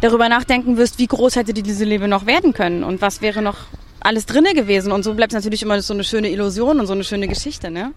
darüber 0.00 0.28
nachdenken 0.28 0.76
wirst, 0.76 0.98
wie 0.98 1.06
groß 1.06 1.36
hätte 1.36 1.52
die 1.54 1.62
diese 1.62 1.84
Liebe 1.84 2.08
noch 2.08 2.26
werden 2.26 2.52
können 2.52 2.82
und 2.84 3.00
was 3.00 3.20
wäre 3.22 3.40
noch 3.42 3.56
alles 4.00 4.26
drinne 4.26 4.52
gewesen. 4.52 4.90
Und 4.92 5.04
so 5.04 5.14
bleibt 5.14 5.32
es 5.32 5.36
natürlich 5.36 5.62
immer 5.62 5.80
so 5.80 5.94
eine 5.94 6.02
schöne 6.04 6.28
Illusion 6.30 6.80
und 6.80 6.86
so 6.86 6.92
eine 6.92 7.04
schöne 7.04 7.28
Geschichte, 7.28 7.70
ne? 7.70 7.92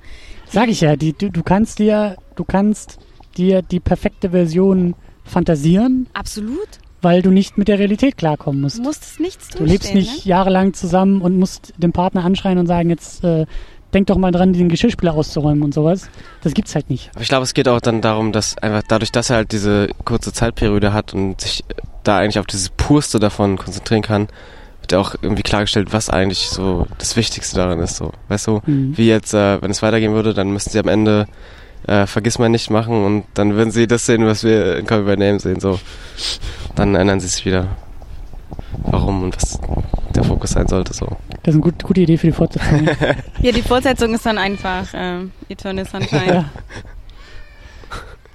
Sag 0.52 0.70
ich 0.70 0.82
ja, 0.82 0.96
die, 0.96 1.14
du, 1.14 1.32
du 1.32 1.42
kannst 1.42 1.80
dir, 1.80 2.18
du 2.36 2.44
kannst 2.44 3.00
dir 3.38 3.64
die 3.64 3.80
perfekte 3.80 4.30
Version 4.30 4.94
fantasieren, 5.24 6.08
Absolut. 6.14 6.68
Weil 7.02 7.22
du 7.22 7.30
nicht 7.32 7.58
mit 7.58 7.68
der 7.68 7.80
Realität 7.80 8.18
klarkommen 8.18 8.62
musst. 8.62 8.78
Du 8.80 8.84
musst 8.84 9.04
es 9.04 9.20
nichts 9.20 9.50
Du 9.50 9.60
tun. 9.60 9.68
lebst 9.68 9.94
nicht 9.94 10.26
jahrelang 10.26 10.74
zusammen 10.74 11.22
und 11.22 11.38
musst 11.38 11.74
den 11.78 11.92
Partner 11.92 12.24
anschreien 12.26 12.58
und 12.58 12.68
sagen, 12.68 12.90
jetzt 12.90 13.24
äh, 13.24 13.46
denk 13.94 14.08
doch 14.08 14.18
mal 14.18 14.32
dran, 14.32 14.54
den 14.54 14.70
Geschirrspüler 14.70 15.14
auszuräumen 15.14 15.64
und 15.64 15.74
sowas. 15.74 16.10
Das 16.42 16.54
gibt's 16.54 16.74
halt 16.76 16.90
nicht. 16.90 17.12
Aber 17.14 17.22
ich 17.22 17.30
glaube, 17.30 17.44
es 17.44 17.54
geht 17.54 17.68
auch 17.68 17.80
dann 17.80 18.02
darum, 18.02 18.32
dass 18.32 18.58
einfach 18.58 18.84
dadurch, 18.88 19.12
dass 19.12 19.30
er 19.30 19.38
halt 19.38 19.52
diese 19.52 19.88
kurze 20.04 20.34
Zeitperiode 20.34 20.92
hat 20.94 21.14
und 21.14 21.40
sich 21.42 21.64
da 22.04 22.18
eigentlich 22.18 22.40
auf 22.40 22.46
dieses 22.48 22.70
Purste 22.70 23.20
davon 23.20 23.58
konzentrieren 23.58 24.02
kann, 24.02 24.28
wird 24.82 24.94
auch 24.96 25.16
irgendwie 25.22 25.42
klargestellt, 25.44 25.94
was 25.94 26.10
eigentlich 26.10 26.50
so 26.50 26.86
das 26.98 27.16
Wichtigste 27.16 27.56
daran 27.56 27.80
ist. 27.80 27.96
So, 27.98 28.12
weißt 28.28 28.48
du, 28.48 28.62
Mhm. 28.66 28.98
wie 28.98 29.08
jetzt, 29.08 29.34
äh, 29.34 29.62
wenn 29.62 29.72
es 29.72 29.82
weitergehen 29.82 30.14
würde, 30.14 30.34
dann 30.34 30.52
müssten 30.52 30.70
sie 30.72 30.80
am 30.80 30.88
Ende 30.88 31.26
äh, 31.88 32.06
Vergiss 32.08 32.40
mal 32.40 32.50
nicht 32.50 32.70
machen 32.70 33.04
und 33.06 33.24
dann 33.34 33.56
würden 33.56 33.72
sie 33.72 33.88
das 33.88 34.06
sehen, 34.06 34.26
was 34.26 34.44
wir 34.44 34.78
in 34.78 34.86
Call 34.86 35.04
by 35.04 35.18
Name 35.18 35.40
sehen. 35.40 35.60
So, 35.60 35.80
dann 36.76 36.96
ändern 36.96 37.20
sie 37.20 37.28
es 37.28 37.46
wieder. 37.46 37.68
warum 38.84 39.24
und 39.24 39.36
was 39.36 39.60
der 40.16 40.24
Fokus 40.24 40.52
sein 40.52 40.68
sollte. 40.68 40.94
So. 40.94 41.06
Das 41.44 41.54
ist 41.54 41.56
eine 41.56 41.60
gut, 41.62 41.84
gute 41.84 42.02
Idee 42.02 42.18
für 42.18 42.28
die 42.28 42.34
Fortsetzung. 42.34 42.88
Ja, 43.42 43.52
die 43.52 43.62
Fortsetzung 43.62 44.14
ist 44.14 44.26
dann 44.26 44.38
einfach 44.38 44.94
äh, 44.94 45.20
Eternal 45.50 45.86
Sunshine. 45.86 46.26
ja. 46.28 46.46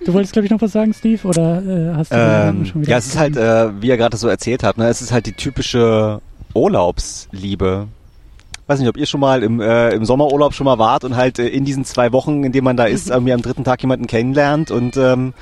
Du 0.05 0.13
wolltest, 0.15 0.33
glaube 0.33 0.47
ich, 0.47 0.51
noch 0.53 0.63
was 0.63 0.73
sagen, 0.73 0.95
Steve? 0.95 1.27
Oder 1.29 1.63
äh, 1.63 1.95
hast 1.95 2.11
du 2.13 2.17
Ähm, 2.17 2.65
schon 2.65 2.81
wieder... 2.83 2.91
ja, 2.93 2.97
es 2.99 3.07
ist 3.09 3.19
halt, 3.19 3.37
äh, 3.37 3.83
wie 3.83 3.89
ihr 3.89 3.97
gerade 3.99 4.17
so 4.17 4.29
erzählt 4.29 4.63
habt, 4.63 4.79
ne, 4.79 4.89
es 4.89 5.03
ist 5.03 5.13
halt 5.13 5.27
die 5.27 5.33
typische 5.35 6.21
Urlaubsliebe. 6.55 7.89
Weiß 8.71 8.79
nicht, 8.79 8.89
ob 8.89 8.97
ihr 8.97 9.07
schon 9.07 9.19
mal 9.19 9.43
im, 9.43 9.61
äh, 9.61 9.91
im 9.91 10.05
Sommerurlaub 10.05 10.55
schon 10.55 10.65
mal 10.65 10.79
wart 10.79 11.03
und 11.03 11.17
halt 11.17 11.41
äh, 11.41 11.49
in 11.49 11.65
diesen 11.65 11.85
zwei 11.85 12.13
Wochen, 12.13 12.45
in 12.45 12.53
denen 12.53 12.63
man 12.63 12.77
da 12.77 12.85
ist, 12.85 13.11
irgendwie 13.11 13.33
am 13.33 13.43
dritten 13.43 13.65
Tag 13.65 13.83
jemanden 13.83 14.07
kennenlernt 14.07 14.71
und 14.71 14.97
ähm, 14.97 15.35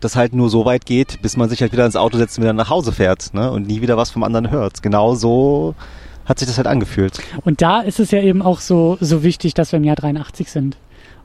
das 0.00 0.16
halt 0.16 0.34
nur 0.34 0.50
so 0.50 0.66
weit 0.66 0.84
geht, 0.84 1.22
bis 1.22 1.38
man 1.38 1.48
sich 1.48 1.62
halt 1.62 1.72
wieder 1.72 1.86
ins 1.86 1.96
Auto 1.96 2.18
setzt 2.18 2.36
und 2.36 2.44
wieder 2.44 2.52
nach 2.52 2.68
Hause 2.68 2.92
fährt 2.92 3.32
ne, 3.32 3.50
und 3.50 3.66
nie 3.66 3.80
wieder 3.80 3.96
was 3.96 4.10
vom 4.10 4.22
anderen 4.22 4.50
hört. 4.50 4.82
Genau 4.82 5.14
so 5.14 5.74
hat 6.26 6.38
sich 6.38 6.46
das 6.46 6.58
halt 6.58 6.66
angefühlt. 6.66 7.20
Und 7.46 7.62
da 7.62 7.80
ist 7.80 8.00
es 8.00 8.10
ja 8.10 8.20
eben 8.20 8.42
auch 8.42 8.60
so, 8.60 8.98
so 9.00 9.22
wichtig, 9.22 9.54
dass 9.54 9.72
wir 9.72 9.78
im 9.78 9.84
Jahr 9.84 9.96
83 9.96 10.50
sind. 10.50 10.76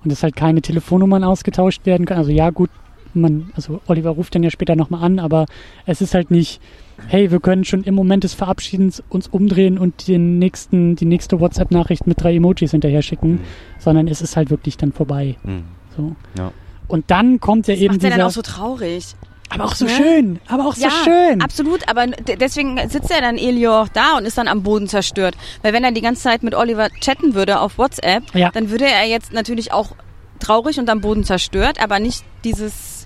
Und 0.02 0.14
dass 0.14 0.24
halt 0.24 0.38
keine 0.38 0.62
Telefonnummern 0.62 1.26
ausgetauscht 1.26 1.86
werden 1.86 2.06
können. 2.06 2.20
Also 2.20 2.32
ja, 2.32 2.52
gut, 2.52 2.70
man, 3.14 3.52
also 3.56 3.82
Oliver 3.88 4.12
ruft 4.12 4.36
dann 4.36 4.44
ja 4.44 4.50
später 4.50 4.76
nochmal 4.76 5.04
an, 5.04 5.20
aber 5.20 5.46
es 5.86 6.02
ist 6.02 6.14
halt 6.14 6.32
nicht, 6.32 6.62
hey, 7.08 7.32
wir 7.32 7.40
können 7.40 7.64
schon 7.66 7.84
im 7.84 7.96
Moment 7.96 8.24
des 8.24 8.34
Verabschiedens 8.34 9.02
uns 9.10 9.28
umdrehen 9.28 9.78
und 9.78 10.08
den 10.08 10.38
nächsten, 10.40 10.96
die 10.96 11.06
nächste 11.06 11.40
WhatsApp-Nachricht 11.40 12.08
mit 12.08 12.22
drei 12.22 12.36
Emojis 12.36 12.72
hinterher 12.72 13.02
schicken, 13.02 13.32
Mhm. 13.34 13.40
sondern 13.80 14.08
es 14.08 14.22
ist 14.22 14.36
halt 14.36 14.50
wirklich 14.50 14.78
dann 14.78 14.92
vorbei. 14.92 15.38
Mhm. 15.44 15.64
So. 15.96 16.16
Ja. 16.38 16.52
Und 16.88 17.10
dann 17.12 17.40
kommt 17.40 17.68
ja 17.68 17.74
Das 17.76 17.82
eben 17.82 17.94
macht 17.96 18.04
ja 18.04 18.10
dieser, 18.10 18.18
dann 18.18 18.28
auch 18.28 18.32
so 18.32 18.42
traurig. 18.42 19.06
aber 19.50 19.66
auch 19.66 19.76
so 19.76 19.86
ne? 19.86 19.92
schön, 19.92 20.40
aber 20.48 20.68
auch 20.68 20.76
so 20.76 20.84
ja, 20.86 20.92
schön. 21.04 21.42
absolut, 21.42 21.88
aber 21.90 22.08
deswegen 22.08 22.78
sitzt 22.90 23.10
ja 23.10 23.22
dann 23.22 23.38
Elio 23.38 23.82
auch 23.82 23.88
da 23.88 24.18
und 24.18 24.26
ist 24.26 24.38
dann 24.38 24.48
am 24.48 24.64
Boden 24.64 24.88
zerstört. 24.88 25.36
Weil 25.62 25.74
wenn 25.74 25.84
er 25.84 25.92
die 25.92 26.02
ganze 26.02 26.24
Zeit 26.24 26.44
mit 26.44 26.54
Oliver 26.56 26.90
chatten 27.00 27.34
würde 27.34 27.60
auf 27.60 27.78
WhatsApp, 27.78 28.24
Ja. 28.36 28.50
dann 28.52 28.70
würde 28.72 28.86
er 28.86 29.06
jetzt 29.08 29.32
natürlich 29.34 29.72
auch 29.72 29.96
traurig 30.40 30.80
und 30.80 30.90
am 30.90 31.02
Boden 31.02 31.24
zerstört, 31.24 31.82
aber 31.82 32.00
nicht 32.00 32.24
dieses... 32.44 32.99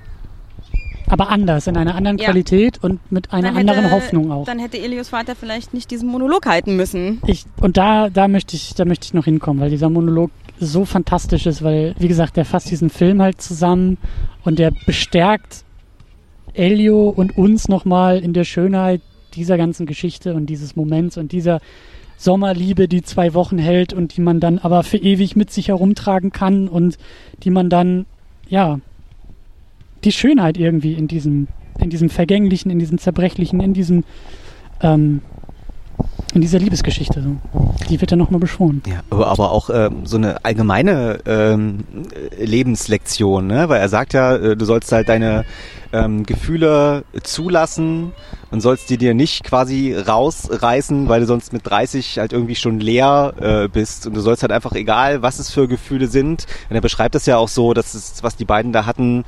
Aber 1.08 1.30
anders, 1.30 1.68
in 1.68 1.76
einer 1.78 1.96
anderen 1.96 2.18
Ja. 2.18 2.26
Qualität 2.26 2.82
und 2.84 3.00
mit 3.12 3.34
einer 3.34 3.50
dann 3.50 3.58
anderen 3.58 3.84
hätte- 3.84 3.96
Hoffnung 3.96 4.32
auch. 4.32 4.46
Dann 4.46 4.60
hätte 4.60 4.78
Elios 4.80 5.10
Vater 5.10 5.36
vielleicht 5.36 5.74
nicht 5.74 5.92
diesen 5.92 6.10
Monolog 6.10 6.46
halten 6.46 6.76
müssen. 6.76 7.22
Ich, 7.28 7.46
und 7.60 7.78
da, 7.78 8.10
da 8.10 8.28
möchte 8.28 8.56
ich, 8.56 8.74
da 8.76 8.86
möchte 8.86 9.06
ich 9.06 9.14
noch 9.14 9.26
hinkommen, 9.26 9.62
weil 9.62 9.70
dieser 9.70 9.90
Monolog 9.90 10.32
so 10.60 10.86
fantastisch 10.86 11.46
ist, 11.46 11.62
weil, 11.64 11.94
wie 12.00 12.08
gesagt, 12.08 12.38
der 12.38 12.46
fasst 12.46 12.72
diesen 12.72 12.90
Film 12.90 13.22
halt 13.22 13.42
zusammen 13.42 13.98
und 14.44 14.60
der 14.60 14.72
bestärkt 14.86 15.64
Elio 16.54 17.10
und 17.10 17.38
uns 17.38 17.68
nochmal 17.68 18.20
in 18.20 18.34
der 18.34 18.44
Schönheit 18.44 19.02
dieser 19.34 19.58
ganzen 19.58 19.86
Geschichte 19.86 20.36
und 20.36 20.46
dieses 20.46 20.76
Moments 20.76 21.18
und 21.18 21.32
dieser 21.32 21.60
Sommerliebe, 22.18 22.88
die 22.88 23.02
zwei 23.02 23.34
Wochen 23.34 23.58
hält 23.58 23.92
und 23.92 24.16
die 24.16 24.22
man 24.22 24.40
dann 24.40 24.60
aber 24.60 24.84
für 24.84 24.98
ewig 24.98 25.36
mit 25.36 25.52
sich 25.52 25.68
herumtragen 25.70 26.32
kann 26.32 26.68
und 26.70 26.98
die 27.44 27.50
man 27.50 27.70
dann, 27.70 28.06
ja, 28.48 28.80
die 30.04 30.12
Schönheit 30.12 30.58
irgendwie 30.58 30.94
in 30.94 31.08
diesem, 31.08 31.48
in 31.80 31.90
diesem 31.90 32.10
Vergänglichen, 32.10 32.70
in 32.70 32.80
diesem 32.80 32.98
Zerbrechlichen, 32.98 33.60
in 33.60 33.74
diesem, 33.74 34.04
ähm, 34.82 35.22
in 36.34 36.42
dieser 36.42 36.60
Liebesgeschichte. 36.60 37.22
So. 37.22 37.36
Die 37.90 38.02
wird 38.02 38.12
dann 38.12 38.20
nochmal 38.20 38.40
beschworen. 38.40 38.82
Ja, 38.88 39.02
aber, 39.10 39.52
auch 39.52 39.70
ähm, 39.70 40.06
so 40.06 40.18
eine 40.18 40.44
allgemeine 40.44 41.20
ähm, 41.26 41.84
äh, 42.38 42.44
Lebenslektion, 42.44 43.48
ne? 43.48 43.70
Weil 43.70 43.82
er 43.82 43.90
sagt 43.90 44.14
ja, 44.14 44.36
äh, 44.36 44.58
du 44.58 44.66
sollst 44.66 44.92
halt 44.92 45.10
deine 45.10 45.46
ähm, 45.92 46.26
Gefühle 46.26 47.04
zulassen 47.22 48.14
und 48.50 48.62
sollst 48.62 48.90
die 48.90 48.98
dir 48.98 49.14
nicht 49.14 49.44
quasi 49.44 49.94
rausreißen, 49.96 51.08
weil 51.08 51.22
du 51.22 51.28
sonst 51.28 51.54
mit 51.54 51.62
30 51.66 52.18
halt 52.18 52.34
irgendwie 52.34 52.56
schon 52.56 52.80
leer 52.80 53.34
äh, 53.40 53.68
bist 53.68 54.08
und 54.08 54.16
du 54.16 54.22
sollst 54.22 54.42
halt 54.42 54.52
einfach, 54.52 54.74
egal 54.74 55.22
was 55.22 55.40
es 55.40 55.52
für 55.52 55.68
Gefühle 55.68 56.08
sind, 56.08 56.48
und 56.70 56.76
er 56.76 56.82
beschreibt 56.82 57.16
das 57.16 57.28
ja 57.28 57.38
auch 57.38 57.48
so, 57.48 57.74
dass 57.74 57.94
es, 57.94 58.24
was 58.24 58.36
die 58.36 58.46
beiden 58.46 58.74
da 58.74 58.86
hatten, 58.86 59.24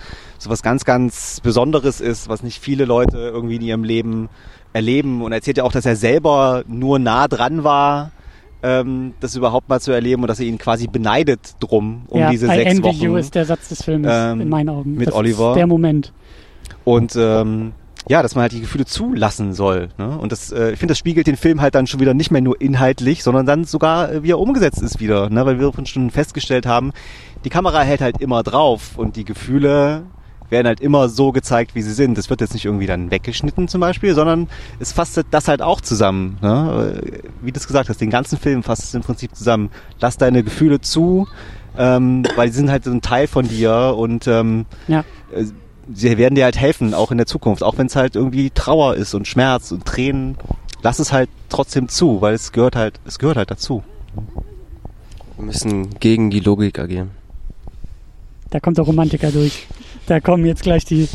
so 0.46 0.50
was 0.52 0.62
ganz, 0.64 0.86
ganz 0.86 1.42
Besonderes 1.42 2.00
ist, 2.00 2.30
was 2.30 2.44
nicht 2.44 2.62
viele 2.62 2.86
Leute 2.86 3.18
irgendwie 3.18 3.56
in 3.56 3.62
ihrem 3.62 3.84
Leben 3.84 4.30
erleben 4.74 5.22
und 5.22 5.32
er 5.32 5.38
erzählt 5.38 5.58
ja 5.58 5.64
auch, 5.64 5.72
dass 5.72 5.86
er 5.86 5.96
selber 5.96 6.64
nur 6.68 7.00
nah 7.00 7.28
dran 7.28 7.64
war, 7.64 8.12
ähm, 8.62 9.14
das 9.20 9.36
überhaupt 9.36 9.70
mal 9.70 9.80
zu 9.82 9.92
erleben 9.92 10.22
und 10.22 10.28
dass 10.28 10.40
er 10.40 10.46
ihn 10.46 10.58
quasi 10.58 10.88
beneidet 10.88 11.56
drum 11.60 12.04
um 12.08 12.20
ja, 12.20 12.30
diese 12.30 12.48
sechs 12.48 12.82
Wochen. 12.84 12.96
you 12.96 13.16
ist 13.16 13.36
der 13.36 13.46
Satz 13.46 13.70
des 13.70 13.84
Films 13.84 14.08
Ähm, 14.10 14.42
in 14.42 14.50
meinen 14.50 14.70
Augen. 14.70 14.94
mit 14.96 15.08
das 15.08 15.16
Oliver. 15.16 15.52
Ist 15.52 15.58
der 15.58 15.68
Moment. 15.68 16.14
Und 16.84 17.16
ähm, 17.16 17.74
ja, 18.08 18.22
dass 18.22 18.36
man 18.36 18.44
halt 18.44 18.52
die 18.52 18.62
Gefühle 18.62 18.86
zulassen 18.86 19.54
soll. 19.54 19.90
Ne? 19.98 20.18
Und 20.18 20.32
das, 20.32 20.52
äh, 20.52 20.72
ich 20.74 20.80
finde, 20.80 20.92
das 20.92 21.00
spiegelt 21.00 21.26
den 21.26 21.38
Film 21.38 21.60
halt 21.62 21.74
dann 21.74 21.88
schon 21.88 22.00
wieder 22.00 22.14
nicht 22.14 22.30
mehr 22.30 22.42
nur 22.42 22.62
inhaltlich, 22.62 23.24
sondern 23.24 23.48
dann 23.48 23.64
sogar, 23.64 24.12
äh, 24.12 24.24
wie 24.24 24.32
er 24.32 24.40
umgesetzt 24.40 24.82
ist 24.82 25.00
wieder. 25.00 25.30
Ne? 25.30 25.44
Weil 25.46 25.60
wir 25.60 25.72
schon 25.86 26.12
festgestellt 26.12 26.68
haben, 26.68 26.92
die 27.46 27.50
Kamera 27.50 27.82
hält 27.82 28.02
halt 28.02 28.22
immer 28.22 28.44
drauf 28.44 28.98
und 28.98 29.16
die 29.16 29.26
Gefühle 29.26 30.04
werden 30.50 30.68
halt 30.68 30.80
immer 30.80 31.10
so 31.10 31.32
gezeigt, 31.32 31.76
wie 31.76 31.82
sie 31.82 31.94
sind. 31.94 32.18
Das 32.18 32.30
wird 32.30 32.42
jetzt 32.42 32.54
nicht 32.54 32.66
irgendwie 32.66 32.86
dann 32.86 33.12
weggeschnitten 33.12 33.68
zum 33.68 33.82
Beispiel, 33.82 34.14
sondern 34.16 34.48
es 34.80 34.92
fasst 34.92 35.20
das 35.32 35.48
halt 35.48 35.62
auch 35.62 35.82
zusammen. 35.82 36.38
Ne? 36.42 37.02
Äh, 37.04 37.20
Wie 37.42 37.52
du 37.52 37.60
es 37.60 37.68
gesagt 37.68 37.90
hast, 37.90 38.00
den 38.02 38.10
ganzen 38.10 38.38
Film 38.38 38.64
fasst 38.64 38.84
es 38.84 38.94
im 38.94 39.02
Prinzip 39.02 39.36
zusammen. 39.36 39.70
Lass 40.00 40.18
deine 40.18 40.44
Gefühle 40.44 40.82
zu, 40.82 41.28
ähm, 41.78 42.24
weil 42.36 42.50
sie 42.52 42.58
sind 42.58 42.70
halt 42.72 42.84
so 42.84 42.92
ein 42.92 43.02
Teil 43.02 43.28
von 43.28 43.48
dir 43.48 43.96
und 43.98 44.28
ähm, 44.28 44.66
Ja. 44.88 45.04
äh, 45.34 45.46
sie 45.94 46.18
werden 46.18 46.36
dir 46.36 46.44
halt 46.46 46.58
helfen, 46.58 46.94
auch 46.94 47.12
in 47.12 47.18
der 47.18 47.28
Zukunft, 47.28 47.64
auch 47.64 47.78
wenn 47.78 47.88
es 47.88 47.96
halt 47.96 48.16
irgendwie 48.16 48.50
Trauer 48.50 48.96
ist 48.96 49.14
und 49.14 49.28
Schmerz 49.28 49.72
und 49.72 49.86
Tränen. 49.86 50.38
Lass 50.84 51.00
es 51.00 51.12
halt 51.12 51.30
trotzdem 51.50 51.90
zu, 51.90 52.22
weil 52.22 52.34
es 52.36 52.52
gehört 52.52 52.76
halt, 52.76 53.00
es 53.06 53.18
gehört 53.20 53.38
halt 53.38 53.50
dazu. 53.52 53.84
Wir 55.38 55.46
müssen 55.46 55.90
gegen 56.00 56.30
die 56.30 56.40
Logik 56.40 56.80
agieren. 56.80 57.12
Da 58.52 58.60
kommt 58.60 58.78
der 58.78 58.86
Romantiker 58.86 59.32
durch. 59.32 59.68
Da 60.08 60.20
kommen 60.20 60.46
jetzt 60.46 60.64
gleich 60.64 60.86
die, 60.86 61.08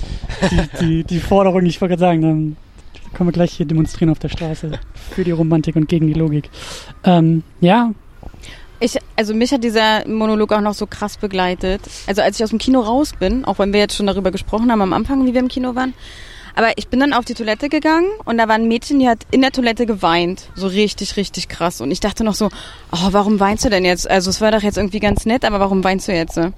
die, 0.50 0.68
die, 0.80 1.04
die 1.04 1.20
Forderungen, 1.20 1.66
ich 1.66 1.80
wollte 1.80 1.96
gerade 1.96 2.00
sagen, 2.00 2.22
dann 2.22 2.56
können 3.14 3.28
wir 3.28 3.32
gleich 3.32 3.52
hier 3.52 3.66
demonstrieren 3.66 4.10
auf 4.10 4.18
der 4.18 4.28
Straße 4.28 4.72
für 5.10 5.24
die 5.24 5.30
Romantik 5.30 5.76
und 5.76 5.88
gegen 5.88 6.06
die 6.06 6.14
Logik. 6.14 6.50
Ähm, 7.04 7.42
ja, 7.60 7.92
Ich, 8.80 8.96
also 9.14 9.34
mich 9.34 9.52
hat 9.52 9.62
dieser 9.62 10.08
Monolog 10.08 10.52
auch 10.52 10.60
noch 10.62 10.74
so 10.74 10.86
krass 10.86 11.18
begleitet. 11.18 11.82
Also 12.06 12.22
als 12.22 12.38
ich 12.38 12.44
aus 12.44 12.50
dem 12.50 12.58
Kino 12.58 12.80
raus 12.80 13.12
bin, 13.18 13.44
auch 13.44 13.58
wenn 13.58 13.72
wir 13.72 13.80
jetzt 13.80 13.94
schon 13.94 14.06
darüber 14.06 14.30
gesprochen 14.30 14.72
haben 14.72 14.80
am 14.80 14.94
Anfang, 14.94 15.26
wie 15.26 15.34
wir 15.34 15.40
im 15.40 15.48
Kino 15.48 15.74
waren. 15.74 15.92
Aber 16.54 16.72
ich 16.76 16.88
bin 16.88 17.00
dann 17.00 17.12
auf 17.12 17.24
die 17.24 17.34
Toilette 17.34 17.68
gegangen 17.68 18.08
und 18.24 18.38
da 18.38 18.48
war 18.48 18.54
ein 18.54 18.68
Mädchen, 18.68 18.98
die 18.98 19.08
hat 19.08 19.26
in 19.30 19.40
der 19.40 19.52
Toilette 19.52 19.86
geweint. 19.86 20.48
So 20.54 20.66
richtig, 20.66 21.16
richtig 21.16 21.48
krass. 21.48 21.80
Und 21.80 21.90
ich 21.90 22.00
dachte 22.00 22.24
noch 22.24 22.34
so, 22.34 22.48
oh, 22.92 23.08
warum 23.10 23.40
weinst 23.40 23.64
du 23.64 23.70
denn 23.70 23.84
jetzt? 23.84 24.08
Also 24.10 24.30
es 24.30 24.40
war 24.40 24.52
doch 24.52 24.62
jetzt 24.62 24.76
irgendwie 24.76 25.00
ganz 25.00 25.26
nett, 25.26 25.44
aber 25.44 25.60
warum 25.60 25.82
weinst 25.84 26.08
du 26.08 26.12
jetzt? 26.12 26.36
Und 26.38 26.54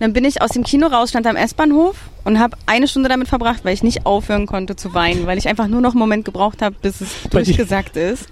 dann 0.00 0.12
bin 0.12 0.24
ich 0.24 0.42
aus 0.42 0.50
dem 0.50 0.62
Kino 0.62 0.86
raus, 0.86 1.10
stand 1.10 1.26
am 1.26 1.36
S-Bahnhof 1.36 1.96
und 2.24 2.38
habe 2.38 2.56
eine 2.66 2.88
Stunde 2.88 3.08
damit 3.08 3.28
verbracht, 3.28 3.64
weil 3.64 3.74
ich 3.74 3.82
nicht 3.82 4.06
aufhören 4.06 4.46
konnte 4.46 4.76
zu 4.76 4.94
weinen, 4.94 5.26
weil 5.26 5.38
ich 5.38 5.48
einfach 5.48 5.68
nur 5.68 5.80
noch 5.80 5.92
einen 5.92 6.00
Moment 6.00 6.24
gebraucht 6.24 6.62
habe, 6.62 6.76
bis 6.80 7.00
es 7.00 7.10
durchgesagt 7.30 7.96
ist. 7.96 8.26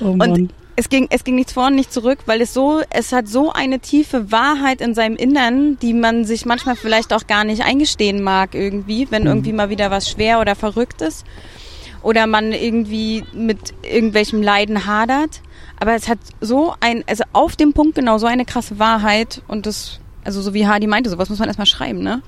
oh 0.00 0.14
Mann. 0.14 0.50
Es 0.76 0.88
ging, 0.88 1.06
es 1.10 1.22
ging 1.22 1.36
nichts 1.36 1.52
vor 1.52 1.68
und 1.68 1.76
nichts 1.76 1.94
zurück, 1.94 2.18
weil 2.26 2.40
es 2.40 2.52
so, 2.52 2.80
es 2.90 3.12
hat 3.12 3.28
so 3.28 3.52
eine 3.52 3.78
tiefe 3.78 4.32
Wahrheit 4.32 4.80
in 4.80 4.94
seinem 4.94 5.14
Innern, 5.16 5.78
die 5.78 5.94
man 5.94 6.24
sich 6.24 6.46
manchmal 6.46 6.74
vielleicht 6.74 7.12
auch 7.12 7.28
gar 7.28 7.44
nicht 7.44 7.62
eingestehen 7.62 8.22
mag 8.22 8.54
irgendwie, 8.54 9.06
wenn 9.10 9.22
Mhm. 9.22 9.28
irgendwie 9.28 9.52
mal 9.52 9.70
wieder 9.70 9.90
was 9.92 10.10
schwer 10.10 10.40
oder 10.40 10.56
verrückt 10.56 11.00
ist 11.00 11.24
oder 12.02 12.26
man 12.26 12.52
irgendwie 12.52 13.24
mit 13.32 13.72
irgendwelchem 13.82 14.42
Leiden 14.42 14.84
hadert. 14.84 15.42
Aber 15.78 15.94
es 15.94 16.08
hat 16.08 16.18
so 16.40 16.74
ein, 16.80 17.04
also 17.06 17.22
auf 17.32 17.54
dem 17.54 17.72
Punkt 17.72 17.94
genau 17.94 18.18
so 18.18 18.26
eine 18.26 18.44
krasse 18.44 18.78
Wahrheit 18.80 19.42
und 19.46 19.66
das, 19.66 20.00
also 20.24 20.42
so 20.42 20.54
wie 20.54 20.66
Hardy 20.66 20.88
meinte, 20.88 21.08
sowas 21.08 21.30
muss 21.30 21.38
man 21.38 21.48
erstmal 21.48 21.66
schreiben, 21.66 22.00
ne? 22.02 22.20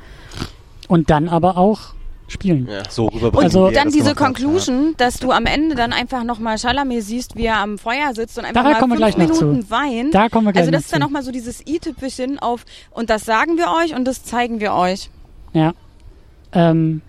Und 0.89 1.11
dann 1.11 1.29
aber 1.29 1.57
auch 1.57 1.95
spielen. 2.29 2.69
Ja. 2.71 2.83
So 2.89 3.05
Und 3.07 3.15
rüberbringen. 3.17 3.45
Also- 3.45 3.71
dann 3.71 3.89
diese 3.89 4.15
gemacht 4.15 4.21
hat, 4.21 4.27
Conclusion, 4.27 4.95
dass 4.97 5.19
du 5.19 5.31
am 5.31 5.47
Ende 5.47 5.75
dann 5.75 5.93
einfach 5.93 6.25
nochmal 6.25 6.59
Chalamet 6.59 7.03
siehst, 7.03 7.37
wie 7.37 7.45
er 7.47 7.59
am 7.59 7.79
Feuer 7.79 8.15
sitzt 8.15 8.39
und 8.39 8.45
einfach 8.45 8.63
Da 8.65 8.71
mal 8.71 8.79
kommen 8.79 8.99
wir 8.99 9.07
fünf 9.07 9.17
gleich 9.17 9.29
noch 9.29 9.35
zu. 9.37 9.45
Minuten 9.47 9.71
weint. 9.71 10.15
Da 10.15 10.29
kommen 10.29 10.47
wir 10.47 10.53
gleich 10.53 10.63
Also 10.63 10.73
das 10.73 10.81
noch 10.83 10.85
ist 10.87 10.93
dann 10.93 11.01
nochmal 11.01 11.23
so 11.23 11.31
dieses 11.31 11.67
i-Tüpfelchen 11.67 12.39
auf 12.39 12.65
und 12.91 13.11
das 13.11 13.25
sagen 13.25 13.57
wir 13.57 13.67
euch 13.83 13.95
und 13.95 14.05
das 14.05 14.25
zeigen 14.25 14.61
wir 14.61 14.73
euch. 14.75 15.11
Ja. 15.53 15.73
Ähm, 16.53 17.03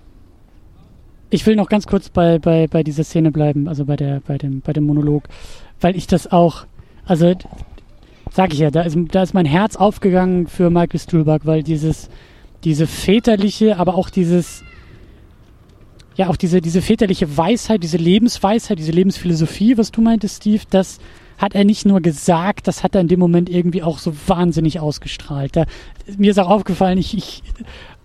ich 1.30 1.46
will 1.46 1.56
noch 1.56 1.68
ganz 1.70 1.88
kurz 1.88 2.10
bei, 2.10 2.40
bei, 2.40 2.68
bei 2.68 2.84
dieser 2.84 3.04
Szene 3.04 3.32
bleiben, 3.32 3.68
also 3.68 3.86
bei 3.86 3.96
der, 3.96 4.22
bei 4.26 4.38
dem, 4.38 4.62
bei 4.62 4.74
dem 4.74 4.86
Monolog, 4.86 5.24
weil 5.82 5.96
ich 5.96 6.08
das 6.08 6.32
auch, 6.32 6.66
also 7.06 7.34
sag 8.32 8.54
ich 8.54 8.60
ja, 8.60 8.72
da 8.72 8.82
ist, 8.82 8.98
da 9.12 9.24
ist 9.24 9.34
mein 9.34 9.46
Herz 9.46 9.76
aufgegangen 9.76 10.48
für 10.48 10.70
Michael 10.70 11.00
Stuhlbarg, 11.00 11.46
weil 11.46 11.64
dieses, 11.64 12.10
diese 12.64 12.88
väterliche, 12.88 13.78
aber 13.78 13.96
auch 13.96 14.10
dieses, 14.10 14.64
ja, 16.18 16.30
auch 16.30 16.36
diese, 16.36 16.62
diese 16.62 16.82
väterliche 16.82 17.38
Weisheit, 17.38 17.84
diese 17.84 17.98
Lebensweisheit, 17.98 18.80
diese 18.80 18.92
Lebensphilosophie, 18.92 19.78
was 19.78 19.92
du 19.92 20.02
meintest, 20.02 20.38
Steve, 20.38 20.64
das 20.70 21.00
hat 21.38 21.54
er 21.54 21.64
nicht 21.64 21.86
nur 21.86 22.02
gesagt, 22.02 22.68
das 22.68 22.84
hat 22.84 22.96
er 22.96 23.02
in 23.02 23.08
dem 23.08 23.20
Moment 23.20 23.48
irgendwie 23.50 23.84
auch 23.84 24.00
so 24.00 24.12
wahnsinnig 24.26 24.80
ausgestrahlt. 24.80 25.56
Da, 25.56 25.66
mir 26.18 26.32
ist 26.32 26.40
auch 26.40 26.50
aufgefallen, 26.50 26.98
ich, 26.98 27.16
ich 27.16 27.44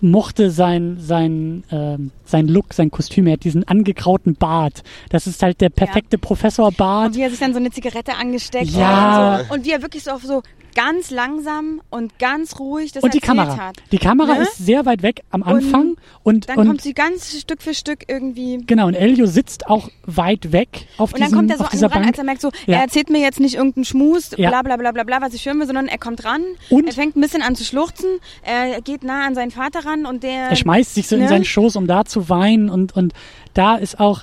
mochte 0.03 0.51
sein, 0.51 0.99
sein, 1.01 1.65
ähm, 1.71 2.11
sein 2.27 2.49
Look, 2.49 2.75
sein 2.75 2.91
Kostüm. 2.91 3.27
Er 3.27 3.35
hat 3.35 3.45
diesen 3.45 3.67
angegrauten 3.67 4.35
Bart. 4.35 4.83
Das 5.09 5.27
ist 5.27 5.43
halt 5.43 5.63
der 5.63 5.71
perfekte 5.71 6.19
Professor-Bart. 6.19 7.09
Und 7.09 7.17
wie 7.17 7.23
er 7.23 7.31
sich 7.31 7.39
dann 7.39 7.53
so 7.55 7.59
eine 7.59 7.71
Zigarette 7.71 8.17
angesteckt 8.17 8.71
Ja. 8.73 9.39
hat. 9.39 9.41
Und, 9.41 9.49
so. 9.49 9.55
und 9.55 9.65
wie 9.65 9.71
er 9.71 9.81
wirklich 9.83 10.03
so 10.05 10.11
auf 10.11 10.23
so 10.23 10.43
ganz 10.75 11.11
langsam 11.11 11.81
und 11.91 12.19
ganz 12.19 12.59
ruhig 12.59 12.93
das 12.93 13.03
und 13.03 13.15
die 13.15 13.21
Kamera. 13.21 13.57
hat. 13.57 13.77
Die 13.93 13.99
Kamera 13.99 14.35
Ne? 14.35 14.43
ist 14.43 14.57
sehr 14.59 14.87
weit 14.87 15.03
weg 15.03 15.23
am 15.31 15.43
Anfang 15.43 15.97
und, 16.23 16.49
Dann 16.49 16.59
und 16.59 16.67
kommt 16.67 16.83
sie 16.83 16.95
ganz 16.95 17.39
Stück 17.39 17.63
für 17.63 17.75
Stück 17.75 18.05
irgendwie. 18.09 18.59
genau 18.67 18.87
und 18.87 18.95
Elio 18.95 19.27
sitzt 19.27 19.67
auch 19.69 19.89
weit 20.05 20.53
weg 20.53 20.87
auf 20.99 21.13
Und 21.13 21.21
dann 21.21 21.29
diesem 21.29 21.39
kommt 21.39 21.51
er 21.51 21.59
so 21.59 21.65
an 21.65 21.71
dieser 21.73 21.87
ran, 21.87 21.93
Bank. 21.95 22.07
als 22.09 22.19
er 22.19 22.25
merkt 22.25 22.41
so, 22.41 22.51
Ja. 22.67 22.77
er 22.77 22.83
erzählt 22.83 23.11
mir 23.11 23.21
jetzt 23.21 23.41
nicht 23.41 23.55
irgendeinen 23.55 23.85
Schmus, 23.85 24.31
Ja. 24.37 24.49
bla 24.51 24.63
bla 24.63 24.77
bla 24.77 24.93
bla 24.93 25.03
bla, 25.05 25.21
was 25.21 25.35
ich 25.35 25.45
hören 25.47 25.59
will, 25.61 25.67
sondern 25.67 25.89
er 25.89 25.99
kommt 25.99 26.25
ran, 26.25 26.43
Und- 26.71 26.87
er 26.87 26.93
fängt 26.93 27.17
ein 27.17 27.21
bisschen 27.21 27.43
an 27.43 27.55
zu 27.57 27.65
schluchzen, 27.65 28.09
er 28.43 28.81
geht 28.81 29.05
nah 29.05 29.27
an 29.27 29.35
seinen 29.35 29.51
Vater 29.51 29.85
ran 29.85 30.07
und 30.07 30.23
der... 30.23 30.49
er 30.51 30.57
schmeißt 30.57 30.95
sich 30.95 31.09
so 31.09 31.17
in 31.17 31.23
ne? 31.23 31.29
seinen 31.29 31.45
Schoß, 31.45 31.77
um 31.77 31.87
da 31.87 32.05
zu 32.05 32.29
weinen 32.29 32.69
und 32.71 32.97
und 32.97 33.13
da 33.55 33.77
ist 33.77 34.01
auch 34.01 34.23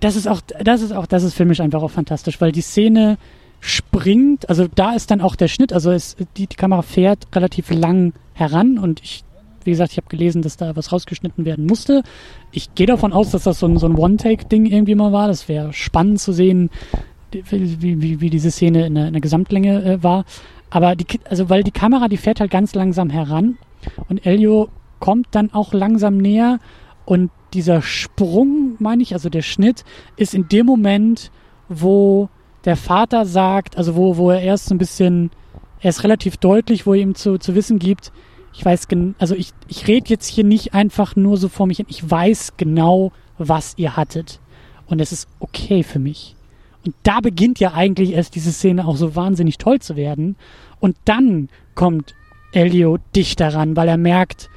das 0.00 0.16
ist 0.16 0.26
auch 0.28 0.40
das 0.42 0.82
ist 0.82 0.92
auch 0.92 1.06
das 1.06 1.22
ist 1.22 1.34
filmisch 1.34 1.60
einfach 1.60 1.82
auch 1.82 1.90
fantastisch, 1.90 2.40
weil 2.40 2.52
die 2.52 2.60
Szene 2.60 3.16
springt, 3.64 4.46
also 4.50 4.66
da 4.72 4.92
ist 4.92 5.10
dann 5.10 5.22
auch 5.22 5.36
der 5.36 5.48
Schnitt, 5.48 5.72
also 5.72 5.90
es, 5.90 6.16
die, 6.36 6.46
die 6.46 6.56
Kamera 6.56 6.82
fährt 6.82 7.26
relativ 7.34 7.70
lang 7.70 8.12
heran 8.34 8.78
und 8.78 9.02
ich 9.02 9.24
wie 9.64 9.70
gesagt, 9.70 9.92
ich 9.92 9.96
habe 9.96 10.08
gelesen, 10.08 10.42
dass 10.42 10.58
da 10.58 10.76
was 10.76 10.92
rausgeschnitten 10.92 11.46
werden 11.46 11.64
musste. 11.64 12.02
Ich 12.52 12.74
gehe 12.74 12.86
davon 12.86 13.14
aus, 13.14 13.30
dass 13.30 13.44
das 13.44 13.58
so 13.58 13.66
ein, 13.66 13.78
so 13.78 13.86
ein 13.86 13.96
One-Take-Ding 13.96 14.66
irgendwie 14.66 14.94
mal 14.94 15.10
war. 15.10 15.26
Das 15.26 15.48
wäre 15.48 15.72
spannend 15.72 16.20
zu 16.20 16.34
sehen, 16.34 16.68
wie, 17.32 18.02
wie, 18.02 18.20
wie 18.20 18.28
diese 18.28 18.50
Szene 18.50 18.84
in 18.84 18.94
der, 18.94 19.06
in 19.06 19.14
der 19.14 19.22
Gesamtlänge 19.22 19.82
äh, 19.82 20.02
war. 20.02 20.26
Aber 20.68 20.94
die, 20.96 21.06
also 21.30 21.48
weil 21.48 21.62
die 21.62 21.70
Kamera, 21.70 22.08
die 22.08 22.18
fährt 22.18 22.40
halt 22.40 22.50
ganz 22.50 22.74
langsam 22.74 23.08
heran 23.08 23.56
und 24.10 24.26
Elio 24.26 24.68
kommt 25.00 25.28
dann 25.30 25.50
auch 25.54 25.72
langsam 25.72 26.18
näher 26.18 26.58
und 27.06 27.30
dieser 27.54 27.80
Sprung, 27.80 28.76
meine 28.80 29.02
ich, 29.02 29.14
also 29.14 29.30
der 29.30 29.40
Schnitt, 29.40 29.84
ist 30.18 30.34
in 30.34 30.48
dem 30.48 30.66
Moment, 30.66 31.30
wo 31.70 32.28
der 32.64 32.76
Vater 32.76 33.26
sagt, 33.26 33.76
also 33.76 33.96
wo, 33.96 34.16
wo 34.16 34.30
er 34.30 34.40
erst 34.40 34.66
so 34.66 34.74
ein 34.74 34.78
bisschen, 34.78 35.30
er 35.80 35.90
ist 35.90 36.04
relativ 36.04 36.36
deutlich, 36.36 36.86
wo 36.86 36.94
er 36.94 37.00
ihm 37.00 37.14
zu, 37.14 37.38
zu 37.38 37.54
wissen 37.54 37.78
gibt, 37.78 38.12
ich 38.54 38.64
weiß, 38.64 38.86
also 39.18 39.34
ich, 39.34 39.50
ich 39.68 39.88
rede 39.88 40.08
jetzt 40.08 40.26
hier 40.26 40.44
nicht 40.44 40.74
einfach 40.74 41.16
nur 41.16 41.36
so 41.36 41.48
vor 41.48 41.66
mich 41.66 41.78
hin, 41.78 41.86
ich 41.88 42.08
weiß 42.08 42.56
genau, 42.56 43.12
was 43.36 43.74
ihr 43.76 43.96
hattet. 43.96 44.40
Und 44.86 45.00
es 45.00 45.12
ist 45.12 45.28
okay 45.40 45.82
für 45.82 45.98
mich. 45.98 46.36
Und 46.86 46.94
da 47.02 47.20
beginnt 47.20 47.58
ja 47.58 47.72
eigentlich 47.72 48.12
erst 48.12 48.34
diese 48.34 48.52
Szene 48.52 48.86
auch 48.86 48.96
so 48.96 49.16
wahnsinnig 49.16 49.58
toll 49.58 49.80
zu 49.80 49.96
werden. 49.96 50.36
Und 50.78 50.96
dann 51.04 51.48
kommt 51.74 52.14
Elio 52.52 52.98
dichter 53.16 53.54
ran, 53.54 53.76
weil 53.76 53.88
er 53.88 53.96
merkt, 53.96 54.50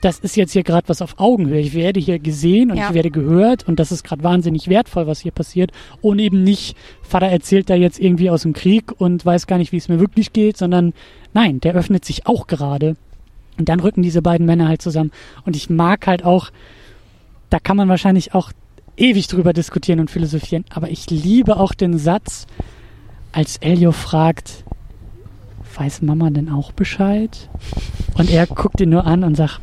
das 0.00 0.18
ist 0.18 0.36
jetzt 0.36 0.52
hier 0.52 0.62
gerade 0.62 0.88
was 0.88 1.02
auf 1.02 1.18
Augenhöhe. 1.18 1.60
Ich 1.60 1.74
werde 1.74 2.00
hier 2.00 2.18
gesehen 2.18 2.70
und 2.70 2.78
Ja. 2.78 2.88
ich 2.88 2.94
werde 2.94 3.10
gehört 3.10 3.68
und 3.68 3.78
das 3.78 3.92
ist 3.92 4.02
gerade 4.02 4.22
wahnsinnig 4.22 4.68
wertvoll, 4.68 5.06
was 5.06 5.20
hier 5.20 5.32
passiert. 5.32 5.72
Und 6.00 6.18
eben 6.18 6.42
nicht, 6.42 6.76
Vater 7.02 7.26
erzählt 7.26 7.68
da 7.68 7.74
jetzt 7.74 8.00
irgendwie 8.00 8.30
aus 8.30 8.42
dem 8.42 8.52
Krieg 8.54 8.92
und 8.98 9.24
weiß 9.26 9.46
gar 9.46 9.58
nicht, 9.58 9.72
wie 9.72 9.76
es 9.76 9.88
mir 9.88 10.00
wirklich 10.00 10.32
geht, 10.32 10.56
sondern 10.56 10.94
nein, 11.34 11.60
der 11.60 11.74
öffnet 11.74 12.04
sich 12.04 12.26
auch 12.26 12.46
gerade. 12.46 12.96
Und 13.58 13.68
dann 13.68 13.80
rücken 13.80 14.02
diese 14.02 14.22
beiden 14.22 14.46
Männer 14.46 14.68
halt 14.68 14.80
zusammen. 14.80 15.12
Und 15.44 15.54
ich 15.54 15.68
mag 15.68 16.06
halt 16.06 16.24
auch, 16.24 16.50
da 17.50 17.58
kann 17.58 17.76
man 17.76 17.88
wahrscheinlich 17.88 18.32
auch 18.32 18.52
ewig 18.96 19.26
drüber 19.26 19.52
diskutieren 19.52 20.00
und 20.00 20.10
philosophieren, 20.10 20.64
aber 20.70 20.90
ich 20.90 21.10
liebe 21.10 21.58
auch 21.58 21.74
den 21.74 21.98
Satz, 21.98 22.46
als 23.32 23.58
Elio 23.58 23.92
fragt, 23.92 24.64
weiß 25.74 26.02
Mama 26.02 26.30
denn 26.30 26.48
auch 26.48 26.72
Bescheid? 26.72 27.48
Und 28.14 28.30
er 28.30 28.46
guckt 28.46 28.80
ihn 28.80 28.90
nur 28.90 29.06
an 29.06 29.24
und 29.24 29.36
sagt, 29.36 29.60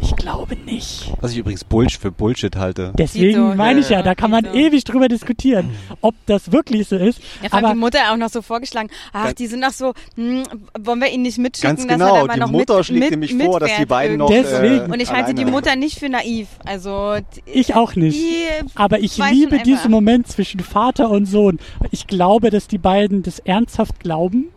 ich 0.00 0.14
glaube 0.16 0.56
nicht. 0.56 1.12
Was 1.20 1.32
ich 1.32 1.38
übrigens 1.38 1.64
Bullshit 1.64 2.00
für 2.00 2.10
Bullshit 2.12 2.54
halte. 2.56 2.92
Deswegen 2.98 3.26
Dito, 3.44 3.54
meine 3.54 3.80
ich 3.80 3.88
ja, 3.88 3.98
ja, 3.98 4.02
da 4.02 4.14
kann 4.14 4.30
man 4.30 4.44
Dito. 4.44 4.54
ewig 4.56 4.84
drüber 4.84 5.08
diskutieren, 5.08 5.70
ob 6.00 6.14
das 6.26 6.52
wirklich 6.52 6.86
so 6.88 6.96
ist. 6.96 7.20
Fragt 7.40 7.54
aber 7.54 7.68
die 7.72 7.78
Mutter 7.78 7.98
auch 8.12 8.16
noch 8.16 8.28
so 8.28 8.42
vorgeschlagen, 8.42 8.88
ach, 9.12 9.32
die 9.32 9.46
sind 9.46 9.62
doch 9.62 9.70
so, 9.72 9.94
hm, 10.16 10.44
wollen 10.78 11.00
wir 11.00 11.08
ihn 11.10 11.22
nicht 11.22 11.38
mitschicken? 11.38 11.76
Ganz 11.76 11.86
dass 11.86 11.90
er 12.00 12.06
genau, 12.06 12.20
da 12.20 12.26
mal 12.26 12.34
die 12.34 12.40
noch 12.40 12.50
Mutter 12.50 12.76
mit, 12.76 12.86
schlägt 12.86 13.00
mit, 13.02 13.10
nämlich 13.12 13.34
vor, 13.34 13.60
dass 13.60 13.68
die 13.68 13.72
mitfährt 13.72 13.88
beiden 13.88 14.16
noch. 14.18 14.28
Deswegen. 14.28 14.90
äh, 14.90 14.92
Und 14.94 15.00
ich 15.00 15.10
halte 15.12 15.34
die 15.34 15.42
alleine- 15.42 15.50
Mutter 15.50 15.76
nicht 15.76 15.98
für 15.98 16.08
naiv. 16.08 16.48
Also 16.64 17.16
die- 17.34 17.50
ich 17.50 17.74
auch 17.74 17.94
nicht. 17.96 18.16
Die 18.18 18.46
Aber 18.74 19.00
ich 19.00 19.16
liebe 19.18 19.58
diesen. 19.60 19.90
Moment 19.90 20.26
zwischen 20.28 20.60
Vater 20.60 21.10
und 21.10 21.26
Sohn. 21.26 21.58
Ich 21.90 22.06
glaube, 22.06 22.50
dass 22.50 22.66
die 22.68 22.78
beiden 22.78 23.22
das 23.22 23.38
ernsthaft 23.38 24.00
glauben. 24.00 24.48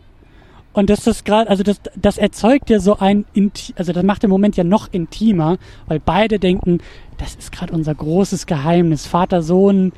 Und 0.72 0.88
das 0.88 1.24
gerade, 1.24 1.50
also 1.50 1.62
das, 1.62 1.80
das 1.96 2.16
erzeugt 2.16 2.70
ja 2.70 2.78
so 2.78 2.98
ein, 2.98 3.24
Inti 3.32 3.74
also 3.76 3.92
das 3.92 4.04
macht 4.04 4.22
den 4.22 4.30
Moment 4.30 4.56
ja 4.56 4.64
noch 4.64 4.88
intimer, 4.92 5.58
weil 5.88 5.98
beide 5.98 6.38
denken, 6.38 6.78
das 7.18 7.34
ist 7.34 7.50
gerade 7.50 7.72
unser 7.72 7.94
großes 7.94 8.46
Geheimnis. 8.46 9.06
Vater, 9.06 9.42
Sohn, 9.42 9.92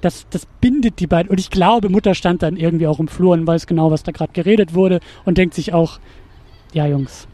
das, 0.00 0.26
das 0.30 0.46
bindet 0.60 0.98
die 0.98 1.06
beiden. 1.06 1.30
Und 1.30 1.38
ich 1.38 1.50
glaube, 1.50 1.88
Mutter 1.88 2.14
stand 2.14 2.42
dann 2.42 2.56
irgendwie 2.56 2.86
auch 2.88 2.98
im 2.98 3.08
Flur 3.08 3.34
und 3.34 3.46
weiß 3.46 3.66
genau, 3.66 3.90
was 3.90 4.02
da 4.02 4.12
gerade 4.12 4.32
geredet 4.32 4.74
wurde 4.74 5.00
und 5.24 5.38
denkt 5.38 5.54
sich 5.54 5.72
auch, 5.72 6.00
ja 6.72 6.86
Jungs, 6.86 7.28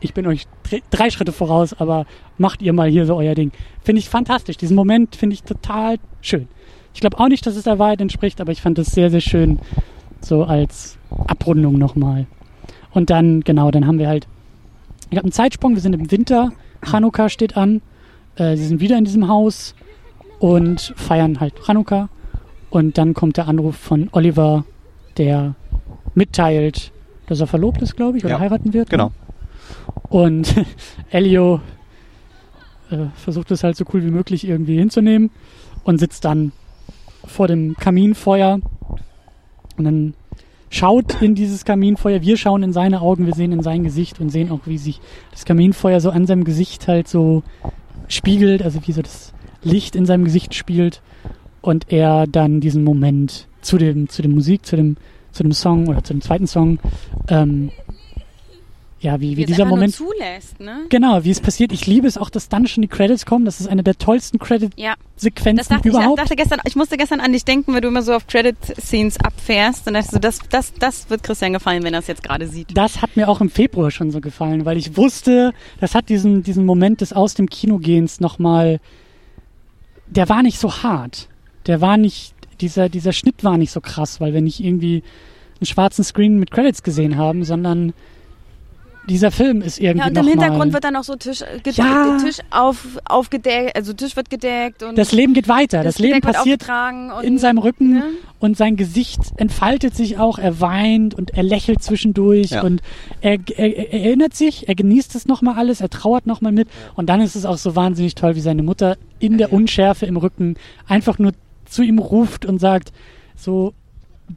ich 0.00 0.14
bin 0.14 0.26
euch 0.26 0.46
dr- 0.68 0.82
drei 0.90 1.10
Schritte 1.10 1.32
voraus, 1.32 1.74
aber 1.74 2.06
macht 2.38 2.62
ihr 2.62 2.72
mal 2.72 2.88
hier 2.88 3.06
so 3.06 3.16
euer 3.16 3.34
Ding. 3.34 3.52
Finde 3.82 4.00
ich 4.00 4.08
fantastisch. 4.08 4.56
Diesen 4.56 4.74
Moment 4.76 5.14
finde 5.14 5.34
ich 5.34 5.42
total 5.42 5.96
schön. 6.20 6.48
Ich 6.94 7.00
glaube 7.00 7.18
auch 7.18 7.28
nicht, 7.28 7.46
dass 7.46 7.56
es 7.56 7.64
der 7.64 7.78
Wahrheit 7.78 8.00
entspricht, 8.00 8.40
aber 8.40 8.52
ich 8.52 8.62
fand 8.62 8.78
es 8.78 8.88
sehr, 8.88 9.10
sehr 9.10 9.20
schön, 9.20 9.58
so 10.24 10.44
als 10.44 10.98
Abrundung 11.26 11.78
nochmal. 11.78 12.26
Und 12.92 13.10
dann, 13.10 13.40
genau, 13.42 13.70
dann 13.70 13.86
haben 13.86 13.98
wir 13.98 14.08
halt, 14.08 14.26
ich 15.10 15.16
habe 15.16 15.24
einen 15.24 15.32
Zeitsprung, 15.32 15.74
wir 15.74 15.82
sind 15.82 15.94
im 15.94 16.10
Winter, 16.10 16.52
Chanukka 16.84 17.28
steht 17.28 17.56
an, 17.56 17.82
äh, 18.36 18.56
sie 18.56 18.66
sind 18.66 18.80
wieder 18.80 18.98
in 18.98 19.04
diesem 19.04 19.28
Haus 19.28 19.74
und 20.38 20.92
feiern 20.96 21.40
halt 21.40 21.54
Chanukka. 21.64 22.08
Und 22.70 22.98
dann 22.98 23.14
kommt 23.14 23.36
der 23.36 23.48
Anruf 23.48 23.76
von 23.76 24.08
Oliver, 24.12 24.64
der 25.16 25.54
mitteilt, 26.14 26.92
dass 27.26 27.40
er 27.40 27.46
verlobt 27.46 27.82
ist, 27.82 27.96
glaube 27.96 28.18
ich, 28.18 28.24
oder 28.24 28.34
Ja, 28.34 28.40
heiraten 28.40 28.72
wird. 28.72 28.90
Genau. 28.90 29.12
Und 30.08 30.54
Elio 31.10 31.60
äh, 32.90 33.06
versucht 33.14 33.50
es 33.50 33.64
halt 33.64 33.76
so 33.76 33.84
cool 33.92 34.04
wie 34.04 34.10
möglich 34.10 34.46
irgendwie 34.46 34.76
hinzunehmen 34.78 35.30
und 35.84 35.98
sitzt 35.98 36.24
dann 36.24 36.52
vor 37.24 37.48
dem 37.48 37.76
Kaminfeuer 37.76 38.60
und 39.76 39.84
dann 39.84 40.14
schaut 40.70 41.22
in 41.22 41.34
dieses 41.34 41.64
Kaminfeuer. 41.64 42.22
Wir 42.22 42.36
schauen 42.36 42.62
in 42.62 42.72
seine 42.72 43.00
Augen, 43.00 43.26
wir 43.26 43.34
sehen 43.34 43.52
in 43.52 43.62
sein 43.62 43.84
Gesicht 43.84 44.20
und 44.20 44.30
sehen 44.30 44.50
auch, 44.50 44.60
wie 44.66 44.78
sich 44.78 45.00
das 45.30 45.44
Kaminfeuer 45.44 46.00
so 46.00 46.10
an 46.10 46.26
seinem 46.26 46.44
Gesicht 46.44 46.88
halt 46.88 47.08
so 47.08 47.42
spiegelt, 48.08 48.62
also 48.62 48.80
wie 48.86 48.92
so 48.92 49.02
das 49.02 49.32
Licht 49.62 49.96
in 49.96 50.06
seinem 50.06 50.24
Gesicht 50.24 50.54
spielt 50.54 51.00
und 51.62 51.92
er 51.92 52.26
dann 52.26 52.60
diesen 52.60 52.84
Moment 52.84 53.46
zu 53.62 53.78
dem, 53.78 54.08
zu 54.08 54.20
dem 54.20 54.34
Musik, 54.34 54.66
zu 54.66 54.76
dem, 54.76 54.96
zu 55.32 55.42
dem 55.42 55.52
Song 55.52 55.88
oder 55.88 56.04
zu 56.04 56.12
dem 56.12 56.20
zweiten 56.20 56.46
Song, 56.46 56.78
ähm, 57.28 57.70
ja, 59.04 59.20
wie, 59.20 59.36
wie 59.36 59.42
es 59.42 59.48
dieser 59.48 59.66
Moment 59.66 59.94
zulässt, 59.94 60.60
ne? 60.60 60.86
Genau, 60.88 61.24
wie 61.24 61.30
es 61.30 61.38
passiert. 61.38 61.72
Ich 61.72 61.86
liebe 61.86 62.06
es 62.06 62.16
auch, 62.16 62.30
dass 62.30 62.48
dann 62.48 62.66
schon 62.66 62.80
die 62.80 62.88
Credits 62.88 63.26
kommen. 63.26 63.44
Das 63.44 63.60
ist 63.60 63.66
eine 63.66 63.82
der 63.82 63.98
tollsten 63.98 64.38
Ja, 64.38 64.44
Credit-Sequenzen 64.46 65.68
dachte 65.68 65.88
ich, 65.88 65.94
ich 65.94 65.98
überhaupt. 66.00 66.18
dachte 66.18 66.34
gestern, 66.36 66.60
ich 66.64 66.74
musste 66.74 66.96
gestern 66.96 67.20
an 67.20 67.30
dich 67.30 67.44
denken, 67.44 67.74
weil 67.74 67.82
du 67.82 67.88
immer 67.88 68.00
so 68.00 68.14
auf 68.14 68.26
Credit-Scenes 68.26 69.20
abfährst. 69.20 69.86
Und 69.86 69.92
dachte 69.92 70.08
so, 70.10 70.18
das, 70.18 70.38
das, 70.48 70.72
das 70.72 71.10
wird 71.10 71.22
Christian 71.22 71.52
gefallen, 71.52 71.82
wenn 71.82 71.92
er 71.92 72.00
es 72.00 72.06
jetzt 72.06 72.22
gerade 72.22 72.46
sieht. 72.46 72.74
das 72.74 73.02
hat 73.02 73.14
mir 73.14 73.28
auch 73.28 73.42
im 73.42 73.50
Februar 73.50 73.90
schon 73.90 74.10
so 74.10 74.22
gefallen, 74.22 74.64
weil 74.64 74.78
ich 74.78 74.96
wusste, 74.96 75.52
das 75.80 75.94
hat 75.94 76.08
diesen, 76.08 76.42
diesen 76.42 76.64
Moment 76.64 77.02
des 77.02 77.12
Aus 77.12 77.34
dem 77.34 77.50
Kinogehens 77.50 78.20
nochmal, 78.20 78.80
der 80.06 80.30
war 80.30 80.42
nicht 80.42 80.58
so 80.58 80.82
hart. 80.82 81.28
Der 81.66 81.82
war 81.82 81.98
nicht, 81.98 82.34
dieser, 82.62 82.88
dieser 82.88 83.12
Schnitt 83.12 83.44
war 83.44 83.58
nicht 83.58 83.70
so 83.70 83.82
krass, 83.82 84.18
weil 84.18 84.32
wir 84.32 84.40
nicht 84.40 84.64
irgendwie 84.64 85.02
einen 85.60 85.66
schwarzen 85.66 86.04
Screen 86.04 86.38
mit 86.38 86.50
Credits 86.50 86.82
gesehen 86.82 87.18
haben, 87.18 87.44
sondern 87.44 87.92
dieser 89.08 89.30
Film 89.30 89.60
ist 89.62 89.78
irgendwie 89.78 90.00
Ja, 90.00 90.06
und 90.06 90.12
noch 90.14 90.20
im 90.20 90.26
mal, 90.26 90.30
Hintergrund 90.32 90.72
wird 90.72 90.84
dann 90.84 90.94
noch 90.94 91.04
so 91.04 91.16
Tisch, 91.16 91.42
äh, 91.42 91.56
gedeckt, 91.58 91.78
Ja. 91.78 92.18
Tisch 92.22 92.38
auf, 92.50 92.86
aufgedeckt, 93.04 93.76
also 93.76 93.92
Tisch 93.92 94.16
wird 94.16 94.30
gedeckt 94.30 94.82
und 94.82 94.96
das 94.96 95.12
Leben 95.12 95.34
geht 95.34 95.48
weiter. 95.48 95.82
Das, 95.82 95.98
Leben 95.98 96.20
Gedeck 96.20 96.26
wird 96.26 96.36
passiert 96.36 97.24
in 97.24 97.38
seinem 97.38 97.58
Rücken 97.58 97.94
ne? 97.94 98.04
und 98.38 98.56
sein 98.56 98.76
Gesicht 98.76 99.20
entfaltet 99.36 99.94
sich 99.94 100.18
auch, 100.18 100.38
er 100.38 100.60
weint 100.60 101.14
und 101.14 101.30
er 101.36 101.42
lächelt 101.42 101.82
zwischendurch 101.82 102.50
Ja. 102.50 102.62
und 102.62 102.80
er, 103.20 103.38
er, 103.56 103.76
er 103.76 104.04
erinnert 104.04 104.34
sich, 104.34 104.68
er 104.68 104.74
genießt 104.74 105.14
es 105.14 105.26
nochmal 105.26 105.56
alles, 105.56 105.80
er 105.80 105.90
trauert 105.90 106.26
nochmal 106.26 106.52
mit 106.52 106.68
und 106.94 107.08
dann 107.08 107.20
ist 107.20 107.36
es 107.36 107.44
auch 107.44 107.58
so 107.58 107.76
wahnsinnig 107.76 108.14
toll, 108.14 108.36
wie 108.36 108.40
seine 108.40 108.62
Mutter 108.62 108.96
in 109.18 109.38
der 109.38 109.52
Unschärfe 109.52 110.06
im 110.06 110.16
Rücken 110.16 110.56
einfach 110.88 111.18
nur 111.18 111.32
zu 111.66 111.82
ihm 111.82 111.98
ruft 111.98 112.44
und 112.46 112.58
sagt, 112.58 112.92
so 113.36 113.72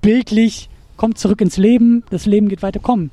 bildlich, 0.01 0.69
komm 0.97 1.15
zurück 1.15 1.41
ins 1.41 1.57
Leben, 1.57 2.03
das 2.09 2.25
Leben 2.25 2.49
geht 2.49 2.61
weiter, 2.63 2.79
komm. 2.81 3.11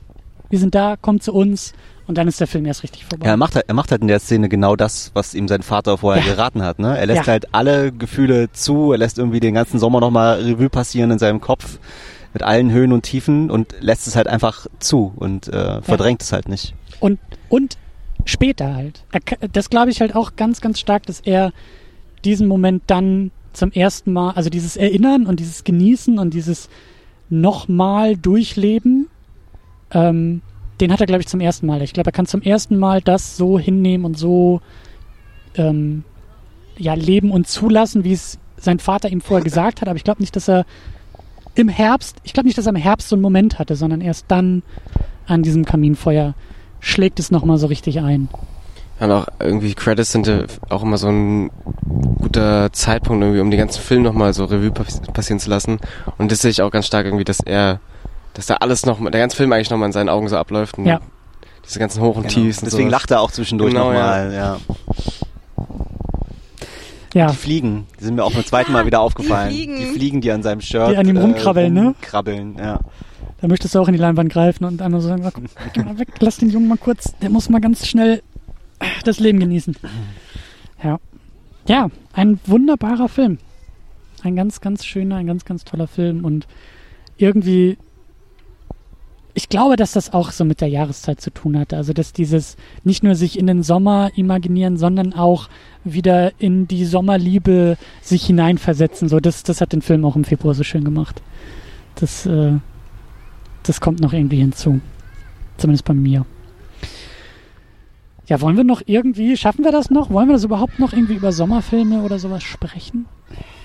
Wir 0.54 0.60
sind 0.60 0.76
da, 0.76 0.94
komm 1.00 1.18
zu 1.18 1.32
uns 1.34 1.72
und 2.06 2.16
dann 2.16 2.28
ist 2.28 2.38
der 2.38 2.46
Film 2.46 2.64
erst 2.64 2.84
richtig 2.84 3.04
vorbei. 3.06 3.26
Ja, 3.26 3.32
er 3.32 3.36
macht, 3.36 3.56
halt, 3.56 3.64
er 3.66 3.74
macht 3.74 3.90
halt 3.90 4.02
in 4.02 4.06
der 4.06 4.20
Szene 4.20 4.48
genau 4.48 4.76
das, 4.76 5.10
was 5.12 5.34
ihm 5.34 5.48
sein 5.48 5.62
Vater 5.62 5.98
vorher 5.98 6.24
Ja. 6.24 6.32
geraten 6.32 6.62
hat. 6.62 6.78
Ne? 6.78 6.96
Er 6.96 7.06
lässt 7.06 7.26
Ja. 7.26 7.32
halt 7.32 7.52
alle 7.52 7.90
Gefühle 7.90 8.52
zu, 8.52 8.92
er 8.92 8.98
lässt 8.98 9.18
irgendwie 9.18 9.40
den 9.40 9.54
ganzen 9.54 9.80
Sommer 9.80 9.98
nochmal 9.98 10.40
Revue 10.40 10.70
passieren 10.70 11.10
in 11.10 11.18
seinem 11.18 11.40
Kopf. 11.40 11.80
mit 12.34 12.44
allen 12.44 12.70
Höhen 12.70 12.92
und 12.92 13.02
Tiefen 13.02 13.50
und 13.50 13.74
lässt 13.80 14.06
es 14.06 14.14
halt 14.14 14.28
einfach 14.28 14.66
zu 14.78 15.12
und 15.16 15.48
äh, 15.48 15.82
verdrängt 15.82 16.22
es 16.22 16.30
halt 16.32 16.48
nicht. 16.48 16.74
Und, 17.00 17.18
und 17.48 17.76
später 18.24 18.74
halt. 18.76 19.02
Das 19.52 19.70
glaube 19.70 19.90
ich 19.90 20.00
halt 20.00 20.14
auch 20.14 20.36
ganz, 20.36 20.60
ganz 20.60 20.78
stark, 20.78 21.04
dass 21.06 21.18
er 21.20 21.52
diesen 22.24 22.46
Moment 22.46 22.84
dann 22.88 23.32
zum 23.52 23.72
ersten 23.72 24.12
Mal, 24.12 24.32
also 24.34 24.50
dieses 24.50 24.76
Erinnern 24.76 25.26
und 25.26 25.40
dieses 25.40 25.64
Genießen 25.64 26.16
und 26.20 26.32
dieses 26.34 26.68
nochmal 27.30 28.16
durchleben, 28.16 29.03
ähm, 29.94 30.42
den 30.80 30.92
hat 30.92 31.00
er, 31.00 31.06
glaube 31.06 31.20
ich, 31.22 31.28
zum 31.28 31.40
ersten 31.40 31.66
Mal. 31.66 31.82
Ich 31.82 31.92
glaube, 31.92 32.10
er 32.10 32.12
kann 32.12 32.26
zum 32.26 32.42
ersten 32.42 32.78
Mal 32.78 33.00
das 33.00 33.36
so 33.36 33.58
hinnehmen 33.58 34.04
und 34.04 34.18
so 34.18 34.60
ähm, 35.56 36.04
ja, 36.76 36.94
leben 36.94 37.30
und 37.30 37.46
zulassen, 37.46 38.04
wie 38.04 38.12
es 38.12 38.38
sein 38.56 38.80
Vater 38.80 39.08
ihm 39.08 39.20
vorher 39.20 39.44
gesagt 39.44 39.80
hat. 39.80 39.88
Aber 39.88 39.96
ich 39.96 40.04
glaube 40.04 40.20
nicht, 40.20 40.34
dass 40.36 40.48
er 40.48 40.66
im 41.54 41.68
Herbst, 41.68 42.16
ich 42.24 42.32
glaube 42.32 42.46
nicht, 42.46 42.58
dass 42.58 42.66
er 42.66 42.70
im 42.70 42.76
Herbst 42.76 43.08
so 43.08 43.16
einen 43.16 43.22
Moment 43.22 43.58
hatte, 43.58 43.76
sondern 43.76 44.00
erst 44.00 44.26
dann 44.28 44.62
an 45.26 45.42
diesem 45.42 45.64
Kaminfeuer 45.64 46.34
schlägt 46.80 47.18
es 47.18 47.30
nochmal 47.30 47.58
so 47.58 47.68
richtig 47.68 48.00
ein. 48.00 48.28
Ja, 49.00 49.06
und 49.06 49.12
auch 49.12 49.28
irgendwie 49.40 49.74
Credits 49.74 50.12
sind 50.12 50.26
ja 50.26 50.44
auch 50.68 50.82
immer 50.82 50.98
so 50.98 51.08
ein 51.08 51.50
guter 52.18 52.72
Zeitpunkt 52.72 53.22
irgendwie, 53.22 53.40
um 53.40 53.50
den 53.50 53.58
ganzen 53.58 53.80
Film 53.80 54.02
nochmal 54.02 54.34
so 54.34 54.44
Revue 54.44 54.70
passieren 54.70 55.40
zu 55.40 55.50
lassen. 55.50 55.78
Und 56.18 56.30
das 56.30 56.40
sehe 56.40 56.50
ich 56.50 56.62
auch 56.62 56.70
ganz 56.70 56.86
stark 56.86 57.06
irgendwie, 57.06 57.24
dass 57.24 57.40
er, 57.40 57.80
dass 58.34 58.46
da 58.46 58.54
alles 58.56 58.84
noch, 58.84 59.00
der 59.00 59.20
ganze 59.20 59.36
Film 59.36 59.52
eigentlich 59.52 59.70
nochmal 59.70 59.88
in 59.88 59.92
seinen 59.92 60.08
Augen 60.08 60.28
so 60.28 60.36
abläuft. 60.36 60.78
Und 60.78 60.86
ja. 60.86 61.00
Diese 61.64 61.78
ganzen 61.78 62.02
Hoch 62.02 62.16
und 62.16 62.28
genau. 62.28 62.34
Tiefs. 62.34 62.58
Und 62.58 62.66
Deswegen 62.66 62.90
sowas. 62.90 63.00
lacht 63.00 63.10
er 63.10 63.20
auch 63.20 63.30
zwischendurch 63.30 63.72
genau, 63.72 63.92
nochmal, 63.92 64.32
ja. 64.32 64.38
ja. 64.38 64.58
Ja. 67.14 67.30
Die 67.30 67.36
Fliegen, 67.36 67.86
die 68.00 68.04
sind 68.04 68.16
mir 68.16 68.24
auch 68.24 68.32
beim 68.32 68.44
zweiten 68.44 68.72
Mal 68.72 68.86
wieder 68.86 69.00
aufgefallen. 69.00 69.50
Die 69.50 69.56
Fliegen, 69.56 69.76
die, 69.76 69.86
Fliegen, 69.86 70.20
die 70.20 70.32
an 70.32 70.42
seinem 70.42 70.60
Shirt 70.60 70.90
Die 70.90 70.96
an 70.96 71.06
ihm 71.06 71.16
rumkrabbeln, 71.16 71.76
äh, 71.76 71.80
rumkrabbeln, 71.80 72.54
ne? 72.54 72.62
ja. 72.62 72.80
Da 73.40 73.46
möchtest 73.46 73.74
du 73.74 73.78
auch 73.78 73.86
in 73.86 73.94
die 73.94 74.00
Leinwand 74.00 74.32
greifen 74.32 74.64
und 74.64 74.82
einmal 74.82 75.00
so 75.00 75.08
sagen, 75.08 75.30
geh 75.72 75.82
mal 75.82 75.96
weg, 75.98 76.08
lass 76.18 76.38
den 76.38 76.50
Jungen 76.50 76.66
mal 76.66 76.76
kurz, 76.76 77.14
der 77.22 77.30
muss 77.30 77.48
mal 77.48 77.60
ganz 77.60 77.86
schnell 77.86 78.20
das 79.04 79.20
Leben 79.20 79.38
genießen. 79.38 79.76
Ja. 80.82 80.98
Ja, 81.68 81.88
ein 82.12 82.40
wunderbarer 82.46 83.08
Film. 83.08 83.38
Ein 84.22 84.34
ganz, 84.34 84.60
ganz 84.60 84.84
schöner, 84.84 85.16
ein 85.16 85.26
ganz, 85.26 85.44
ganz 85.44 85.64
toller 85.64 85.86
Film 85.86 86.24
und 86.24 86.46
irgendwie 87.16 87.78
ich 89.34 89.48
glaube, 89.48 89.74
dass 89.74 89.92
das 89.92 90.12
auch 90.12 90.30
so 90.30 90.44
mit 90.44 90.60
der 90.60 90.68
Jahreszeit 90.68 91.20
zu 91.20 91.30
tun 91.30 91.58
hatte. 91.58 91.76
Also, 91.76 91.92
dass 91.92 92.12
dieses 92.12 92.56
nicht 92.84 93.02
nur 93.02 93.16
sich 93.16 93.36
in 93.38 93.48
den 93.48 93.64
Sommer 93.64 94.10
imaginieren, 94.14 94.76
sondern 94.76 95.12
auch 95.12 95.48
wieder 95.82 96.32
in 96.40 96.68
die 96.68 96.84
Sommerliebe 96.84 97.76
sich 98.00 98.24
hineinversetzen. 98.26 99.08
So, 99.08 99.18
das, 99.18 99.42
das 99.42 99.60
hat 99.60 99.72
den 99.72 99.82
Film 99.82 100.04
auch 100.04 100.14
im 100.14 100.24
Februar 100.24 100.54
so 100.54 100.62
schön 100.62 100.84
gemacht. 100.84 101.20
Das, 101.96 102.26
äh, 102.26 102.52
das 103.64 103.80
kommt 103.80 104.00
noch 104.00 104.12
irgendwie 104.12 104.38
hinzu. 104.38 104.80
Zumindest 105.56 105.84
bei 105.84 105.94
mir. 105.94 106.24
Ja, 108.26 108.40
wollen 108.40 108.56
wir 108.56 108.64
noch 108.64 108.82
irgendwie, 108.86 109.36
schaffen 109.36 109.64
wir 109.64 109.72
das 109.72 109.90
noch? 109.90 110.10
Wollen 110.10 110.28
wir 110.28 110.34
das 110.34 110.44
überhaupt 110.44 110.78
noch 110.78 110.92
irgendwie 110.92 111.14
über 111.14 111.32
Sommerfilme 111.32 112.02
oder 112.02 112.18
sowas 112.18 112.42
sprechen? 112.42 113.06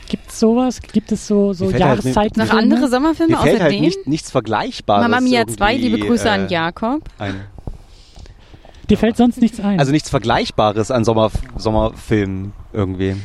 Gibt 0.09 0.29
es 0.31 0.39
sowas? 0.39 0.81
Gibt 0.81 1.11
es 1.11 1.27
so, 1.27 1.53
so 1.53 1.67
halt 1.67 1.79
Jahreszeiten? 1.79 2.41
Halt, 2.41 2.51
noch 2.51 2.57
andere 2.57 2.89
Sommerfilme 2.89 3.37
außer 3.37 3.47
fällt 3.47 3.61
halt 3.61 3.71
dem? 3.71 3.81
Nicht, 3.81 4.07
nichts 4.07 4.31
Vergleichbares. 4.31 5.07
Mama 5.07 5.21
Mia 5.21 5.47
2, 5.47 5.77
liebe 5.77 5.99
Grüße 5.99 6.27
äh, 6.27 6.31
an 6.31 6.49
Jakob. 6.49 7.03
Ein. 7.19 7.35
Dir 8.89 8.97
fällt 8.97 9.17
sonst 9.17 9.39
nichts 9.39 9.59
ein. 9.59 9.79
Also 9.79 9.91
nichts 9.91 10.09
Vergleichbares 10.09 10.89
an 10.89 11.05
Sommer, 11.05 11.29
Sommerfilmen 11.55 12.53
irgendwie. 12.73 13.15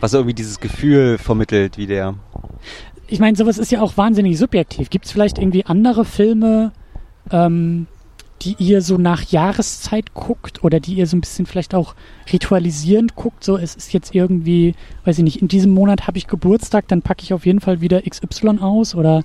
Was 0.00 0.14
irgendwie 0.14 0.34
dieses 0.34 0.60
Gefühl 0.60 1.18
vermittelt, 1.18 1.78
wie 1.78 1.86
der. 1.86 2.14
Ich 3.08 3.18
meine, 3.18 3.36
sowas 3.36 3.58
ist 3.58 3.72
ja 3.72 3.82
auch 3.82 3.96
wahnsinnig 3.96 4.38
subjektiv. 4.38 4.88
Gibt 4.88 5.06
es 5.06 5.12
vielleicht 5.12 5.38
irgendwie 5.38 5.66
andere 5.66 6.04
Filme, 6.04 6.72
ähm, 7.32 7.88
die 8.42 8.56
ihr 8.58 8.82
so 8.82 8.98
nach 8.98 9.22
Jahreszeit 9.22 10.14
guckt 10.14 10.64
oder 10.64 10.80
die 10.80 10.94
ihr 10.94 11.06
so 11.06 11.16
ein 11.16 11.20
bisschen 11.20 11.46
vielleicht 11.46 11.74
auch 11.74 11.94
ritualisierend 12.32 13.14
guckt. 13.14 13.44
So, 13.44 13.56
es 13.56 13.76
ist 13.76 13.92
jetzt 13.92 14.14
irgendwie, 14.14 14.74
weiß 15.04 15.18
ich 15.18 15.24
nicht, 15.24 15.40
in 15.40 15.48
diesem 15.48 15.72
Monat 15.72 16.06
habe 16.06 16.18
ich 16.18 16.26
Geburtstag, 16.26 16.88
dann 16.88 17.02
packe 17.02 17.22
ich 17.22 17.32
auf 17.32 17.46
jeden 17.46 17.60
Fall 17.60 17.80
wieder 17.80 18.02
XY 18.02 18.58
aus 18.60 18.94
oder 18.94 19.22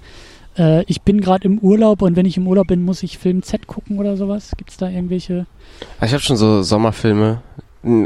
äh, 0.57 0.84
ich 0.84 1.02
bin 1.02 1.19
gerade 1.19 1.45
im 1.45 1.57
Urlaub 1.60 2.03
und 2.03 2.15
wenn 2.15 2.26
ich 2.27 2.38
im 2.38 2.48
Urlaub 2.48 2.68
bin, 2.68 2.84
muss 2.84 3.02
ich 3.02 3.18
Film 3.18 3.41
Z 3.41 3.65
gucken 3.65 3.98
oder 3.98 4.18
sowas. 4.18 4.52
Gibt 4.56 4.69
es 4.69 4.77
da 4.77 4.88
irgendwelche? 4.88 5.48
Ich 6.02 6.14
habe 6.14 6.22
schon 6.22 6.38
so 6.38 6.61
Sommerfilme. 6.61 7.41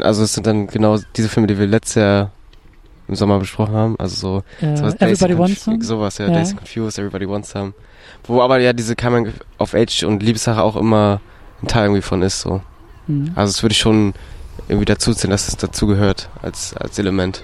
Also 0.00 0.22
es 0.22 0.32
sind 0.34 0.46
dann 0.46 0.66
genau 0.66 0.98
diese 1.16 1.28
Filme, 1.28 1.46
die 1.46 1.58
wir 1.58 1.66
letztes 1.66 1.96
Jahr 1.96 2.30
im 3.08 3.16
Sommer 3.16 3.38
besprochen 3.38 3.74
haben. 3.74 3.96
Also 3.98 4.42
so 4.60 4.66
äh, 4.66 4.94
Everybody 4.98 5.36
Wants 5.36 5.64
Some? 5.64 5.82
Sowas, 5.82 6.18
ja, 6.18 6.28
ja. 6.28 6.34
Days 6.34 6.56
Confused, 6.56 6.98
Everybody 6.98 7.28
Wants 7.28 7.50
Some. 7.50 7.74
Wo 8.24 8.40
aber 8.40 8.60
ja 8.60 8.72
diese 8.72 8.96
Coming 8.96 9.32
of 9.58 9.74
Age 9.74 10.04
und 10.04 10.22
Liebessache 10.22 10.62
auch 10.62 10.76
immer 10.76 11.20
ein 11.62 11.68
Teil 11.68 11.84
irgendwie 11.84 12.02
von 12.02 12.22
ist. 12.22 12.40
So. 12.40 12.60
Mhm. 13.06 13.32
Also 13.34 13.50
es 13.50 13.62
würde 13.62 13.72
ich 13.72 13.78
schon 13.78 14.14
irgendwie 14.68 14.84
dazu 14.84 15.12
ziehen, 15.14 15.30
dass 15.30 15.48
es 15.48 15.56
dazu 15.56 15.86
gehört 15.86 16.28
als, 16.40 16.76
als 16.76 16.98
Element. 16.98 17.42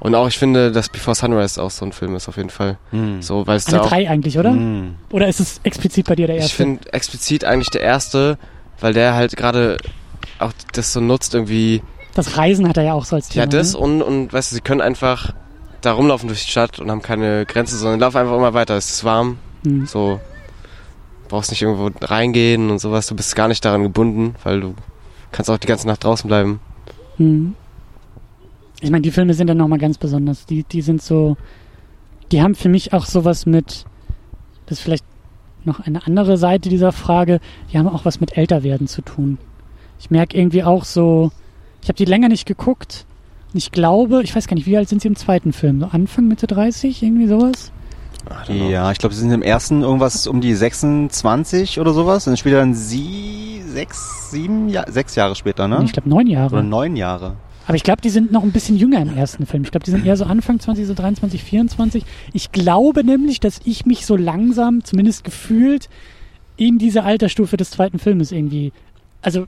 Und 0.00 0.16
auch 0.16 0.26
ich 0.26 0.36
finde, 0.36 0.72
dass 0.72 0.88
Before 0.88 1.14
Sunrise 1.14 1.62
auch 1.62 1.70
so 1.70 1.84
ein 1.84 1.92
Film 1.92 2.16
ist 2.16 2.28
auf 2.28 2.36
jeden 2.36 2.50
Fall. 2.50 2.76
Mhm. 2.90 3.22
So, 3.22 3.46
weil 3.46 3.56
es 3.56 3.68
Alle 3.68 3.76
da 3.76 3.82
auch, 3.84 3.88
drei 3.88 4.10
eigentlich, 4.10 4.36
oder? 4.36 4.50
Mhm. 4.50 4.96
Oder 5.10 5.28
ist 5.28 5.38
es 5.38 5.60
explizit 5.62 6.08
bei 6.08 6.16
dir 6.16 6.26
der 6.26 6.36
erste? 6.36 6.48
Ich 6.48 6.54
finde 6.54 6.92
explizit 6.92 7.44
eigentlich 7.44 7.70
der 7.70 7.82
erste, 7.82 8.36
weil 8.80 8.94
der 8.94 9.14
halt 9.14 9.36
gerade 9.36 9.76
auch 10.40 10.52
das 10.72 10.92
so 10.92 11.00
nutzt 11.00 11.34
irgendwie. 11.34 11.82
Das 12.14 12.36
Reisen 12.36 12.68
hat 12.68 12.76
er 12.76 12.82
ja 12.82 12.92
auch 12.94 13.04
so 13.04 13.14
als 13.14 13.28
Thema. 13.28 13.44
Ja, 13.44 13.46
das 13.46 13.74
ne? 13.74 13.78
und, 13.78 14.02
und 14.02 14.32
weißt 14.32 14.50
du, 14.50 14.56
sie 14.56 14.60
können 14.60 14.80
einfach 14.80 15.34
da 15.82 15.92
rumlaufen 15.92 16.26
durch 16.28 16.44
die 16.44 16.50
Stadt 16.50 16.80
und 16.80 16.90
haben 16.90 17.02
keine 17.02 17.46
Grenze, 17.46 17.76
sondern 17.76 18.00
laufen 18.00 18.18
einfach 18.18 18.36
immer 18.36 18.54
weiter. 18.54 18.76
Es 18.76 18.90
ist 18.90 19.04
warm, 19.04 19.38
Mhm. 19.62 19.86
So, 19.86 20.20
brauchst 21.28 21.50
nicht 21.50 21.62
irgendwo 21.62 21.90
reingehen 22.04 22.70
und 22.70 22.78
sowas. 22.78 23.06
Du 23.06 23.16
bist 23.16 23.34
gar 23.34 23.48
nicht 23.48 23.64
daran 23.64 23.82
gebunden, 23.82 24.34
weil 24.44 24.60
du 24.60 24.74
kannst 25.30 25.50
auch 25.50 25.58
die 25.58 25.66
ganze 25.66 25.86
Nacht 25.86 26.04
draußen 26.04 26.28
bleiben. 26.28 26.60
Mhm. 27.18 27.54
Ich 28.80 28.90
meine, 28.90 29.02
die 29.02 29.10
Filme 29.10 29.34
sind 29.34 29.46
dann 29.46 29.56
nochmal 29.56 29.78
ganz 29.78 29.96
besonders. 29.96 30.44
Die, 30.44 30.64
die 30.64 30.82
sind 30.82 31.00
so, 31.00 31.36
die 32.32 32.42
haben 32.42 32.54
für 32.54 32.68
mich 32.68 32.92
auch 32.92 33.06
sowas 33.06 33.46
mit, 33.46 33.86
das 34.66 34.78
ist 34.78 34.84
vielleicht 34.84 35.04
noch 35.64 35.80
eine 35.80 36.04
andere 36.06 36.36
Seite 36.36 36.68
dieser 36.68 36.92
Frage, 36.92 37.40
die 37.72 37.78
haben 37.78 37.88
auch 37.88 38.04
was 38.04 38.20
mit 38.20 38.36
Älterwerden 38.36 38.88
zu 38.88 39.02
tun. 39.02 39.38
Ich 40.00 40.10
merke 40.10 40.36
irgendwie 40.36 40.64
auch 40.64 40.84
so, 40.84 41.30
ich 41.80 41.88
habe 41.88 41.96
die 41.96 42.04
länger 42.04 42.28
nicht 42.28 42.44
geguckt. 42.44 43.06
Ich 43.54 43.70
glaube, 43.70 44.22
ich 44.22 44.34
weiß 44.34 44.48
gar 44.48 44.56
nicht, 44.56 44.66
wie 44.66 44.76
alt 44.76 44.88
sind 44.88 45.00
sie 45.00 45.08
im 45.08 45.16
zweiten 45.16 45.52
Film? 45.52 45.80
So 45.80 45.86
Anfang, 45.86 46.26
Mitte 46.26 46.46
30, 46.46 47.02
irgendwie 47.02 47.28
sowas? 47.28 47.72
Ja, 48.48 48.90
ich 48.90 48.98
glaube, 48.98 49.14
sie 49.14 49.20
sind 49.20 49.32
im 49.32 49.42
ersten 49.42 49.82
irgendwas 49.82 50.26
um 50.26 50.40
die 50.40 50.54
26 50.54 51.80
oder 51.80 51.92
sowas. 51.92 52.26
Und 52.26 52.32
dann 52.32 52.36
spielt 52.36 52.54
er 52.54 52.60
dann 52.60 52.74
sie 52.74 53.62
sechs, 53.66 54.30
sieben, 54.30 54.68
ja, 54.68 54.84
sechs 54.90 55.14
Jahre 55.14 55.34
später, 55.34 55.68
ne? 55.68 55.82
Ich 55.84 55.92
glaube 55.92 56.08
neun 56.08 56.26
Jahre. 56.26 56.54
Oder 56.54 56.62
neun 56.62 56.96
Jahre. 56.96 57.36
Aber 57.66 57.76
ich 57.76 57.84
glaube, 57.84 58.02
die 58.02 58.10
sind 58.10 58.32
noch 58.32 58.42
ein 58.42 58.52
bisschen 58.52 58.76
jünger 58.76 59.00
im 59.00 59.16
ersten 59.16 59.46
Film. 59.46 59.62
Ich 59.62 59.70
glaube, 59.70 59.84
die 59.84 59.92
sind 59.92 60.04
eher 60.04 60.16
so 60.16 60.24
Anfang 60.24 60.58
20, 60.58 60.86
so 60.86 60.94
23, 60.94 61.42
24. 61.42 62.04
Ich 62.32 62.50
glaube 62.50 63.04
nämlich, 63.04 63.40
dass 63.40 63.60
ich 63.64 63.86
mich 63.86 64.04
so 64.04 64.16
langsam, 64.16 64.84
zumindest 64.84 65.24
gefühlt, 65.24 65.88
in 66.56 66.78
diese 66.78 67.04
Altersstufe 67.04 67.56
des 67.56 67.70
zweiten 67.70 67.98
Filmes 67.98 68.32
irgendwie, 68.32 68.72
also 69.22 69.46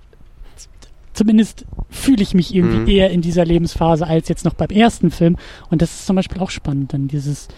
zumindest 1.13 1.65
fühle 1.91 2.23
ich 2.23 2.35
mich 2.35 2.55
irgendwie 2.55 2.79
mhm. 2.79 2.89
eher 2.89 3.11
in 3.11 3.21
dieser 3.21 3.45
Lebensphase 3.45 4.07
als 4.07 4.29
jetzt 4.29 4.45
noch 4.45 4.55
beim 4.55 4.71
ersten 4.71 5.11
Film. 5.11 5.37
Und 5.71 5.83
das 5.83 5.93
ist 5.93 6.07
zum 6.07 6.17
Beispiel 6.17 6.41
auch 6.41 6.51
spannend, 6.51 6.93
dann 6.93 7.09
dieses, 7.09 7.49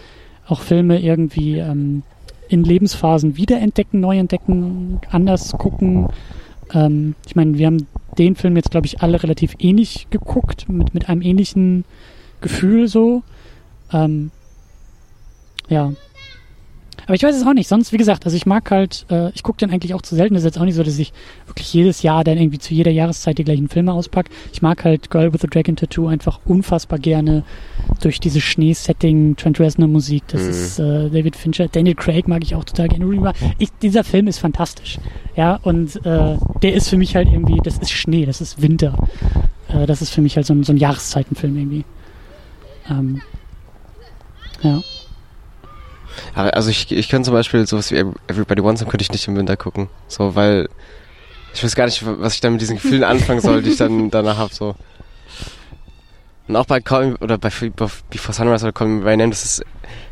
auch 0.47 0.61
Filme 0.61 0.99
irgendwie 1.01 1.57
ähm, 1.57 2.03
in 2.49 2.63
Lebensphasen 2.63 3.37
wiederentdecken, 3.37 3.99
neu 3.99 4.17
entdecken, 4.17 4.99
anders 5.09 5.51
gucken. 5.53 6.07
Ähm, 6.73 7.15
ich 7.25 7.35
meine, 7.35 7.57
wir 7.57 7.67
haben 7.67 7.87
den 8.17 8.35
Film 8.35 8.55
jetzt, 8.55 8.71
glaube 8.71 8.87
ich, 8.87 9.01
alle 9.01 9.21
relativ 9.21 9.55
ähnlich 9.59 10.07
geguckt, 10.09 10.69
mit, 10.69 10.93
mit 10.93 11.09
einem 11.09 11.21
ähnlichen 11.21 11.85
Gefühl 12.41 12.87
so. 12.87 13.23
Ähm, 13.91 14.31
ja, 15.69 15.91
aber 17.07 17.15
ich 17.15 17.23
weiß 17.23 17.35
es 17.35 17.47
auch 17.47 17.53
nicht. 17.53 17.69
Sonst, 17.69 17.93
wie 17.93 17.97
gesagt, 17.97 18.25
also 18.25 18.35
ich 18.35 18.45
mag 18.45 18.69
halt, 18.69 19.05
äh, 19.09 19.31
ich 19.31 19.41
gucke 19.41 19.57
den 19.57 19.71
eigentlich 19.71 19.93
auch 19.93 20.01
zu 20.01 20.15
selten. 20.15 20.33
Das 20.33 20.43
ist 20.43 20.47
jetzt 20.47 20.59
auch 20.59 20.65
nicht 20.65 20.75
so, 20.75 20.83
dass 20.83 20.99
ich 20.99 21.13
wirklich 21.45 21.73
jedes 21.73 22.01
Jahr 22.01 22.25
dann 22.25 22.37
irgendwie 22.37 22.59
zu 22.59 22.73
jeder 22.73 22.91
Jahreszeit 22.91 23.37
die 23.37 23.45
gleichen 23.45 23.69
Filme 23.69 23.93
auspacke. 23.93 24.29
Ich 24.51 24.61
mag 24.61 24.83
halt 24.83 25.09
Girl 25.09 25.31
with 25.31 25.39
the 25.41 25.47
Dragon 25.47 25.77
Tattoo 25.77 26.07
einfach 26.07 26.41
unfassbar 26.45 26.99
gerne 26.99 27.43
durch 28.01 28.19
dieses 28.19 28.43
Schneesetting, 28.43 29.37
Trent 29.37 29.57
Reznor 29.59 29.87
Musik. 29.87 30.23
Das 30.27 30.41
mhm. 30.41 30.49
ist 30.49 30.79
äh, 30.79 31.09
David 31.09 31.37
Fincher. 31.37 31.69
Daniel 31.69 31.95
Craig 31.95 32.27
mag 32.27 32.43
ich 32.43 32.55
auch 32.55 32.65
total 32.65 32.89
gerne. 32.89 33.33
Ich, 33.57 33.69
dieser 33.81 34.03
Film 34.03 34.27
ist 34.27 34.39
fantastisch. 34.39 34.99
Ja, 35.37 35.55
und 35.63 35.95
äh, 36.05 36.37
der 36.61 36.73
ist 36.73 36.89
für 36.89 36.97
mich 36.97 37.15
halt 37.15 37.29
irgendwie, 37.29 37.61
das 37.63 37.77
ist 37.77 37.91
Schnee, 37.91 38.25
das 38.25 38.41
ist 38.41 38.61
Winter. 38.61 38.97
Äh, 39.69 39.85
das 39.85 40.01
ist 40.01 40.09
für 40.09 40.21
mich 40.21 40.35
halt 40.35 40.45
so 40.45 40.53
ein, 40.53 40.63
so 40.63 40.73
ein 40.73 40.77
Jahreszeitenfilm 40.77 41.57
irgendwie. 41.57 41.85
Ähm, 42.89 43.21
ja. 44.61 44.81
Also 46.33 46.69
ich, 46.69 46.91
ich 46.91 47.09
kann 47.09 47.23
zum 47.23 47.33
Beispiel 47.33 47.65
sowas 47.67 47.91
wie 47.91 47.97
Everybody 48.27 48.63
Wants 48.63 48.79
Some 48.79 48.89
könnte 48.89 49.03
ich 49.03 49.11
nicht 49.11 49.27
im 49.27 49.35
Winter 49.35 49.57
gucken. 49.57 49.89
So, 50.07 50.35
weil 50.35 50.69
ich 51.53 51.63
weiß 51.63 51.75
gar 51.75 51.85
nicht, 51.85 52.03
was 52.05 52.35
ich 52.35 52.41
dann 52.41 52.53
mit 52.53 52.61
diesen 52.61 52.75
Gefühlen 52.75 53.03
anfangen 53.05 53.41
soll, 53.41 53.61
die 53.61 53.71
ich 53.71 53.77
dann 53.77 54.11
danach 54.11 54.37
habe. 54.37 54.53
So. 54.53 54.75
Und 56.47 56.55
auch 56.55 56.65
bei 56.65 56.79
Call 56.79 57.07
Me, 57.07 57.17
oder 57.17 57.37
bei 57.37 57.49
Before 57.49 58.33
Sunrise 58.33 58.65
oder 58.65 58.73
Call 58.73 58.87
Me 58.87 59.03
By 59.03 59.17
Name, 59.17 59.31
das 59.31 59.43
ist, 59.43 59.65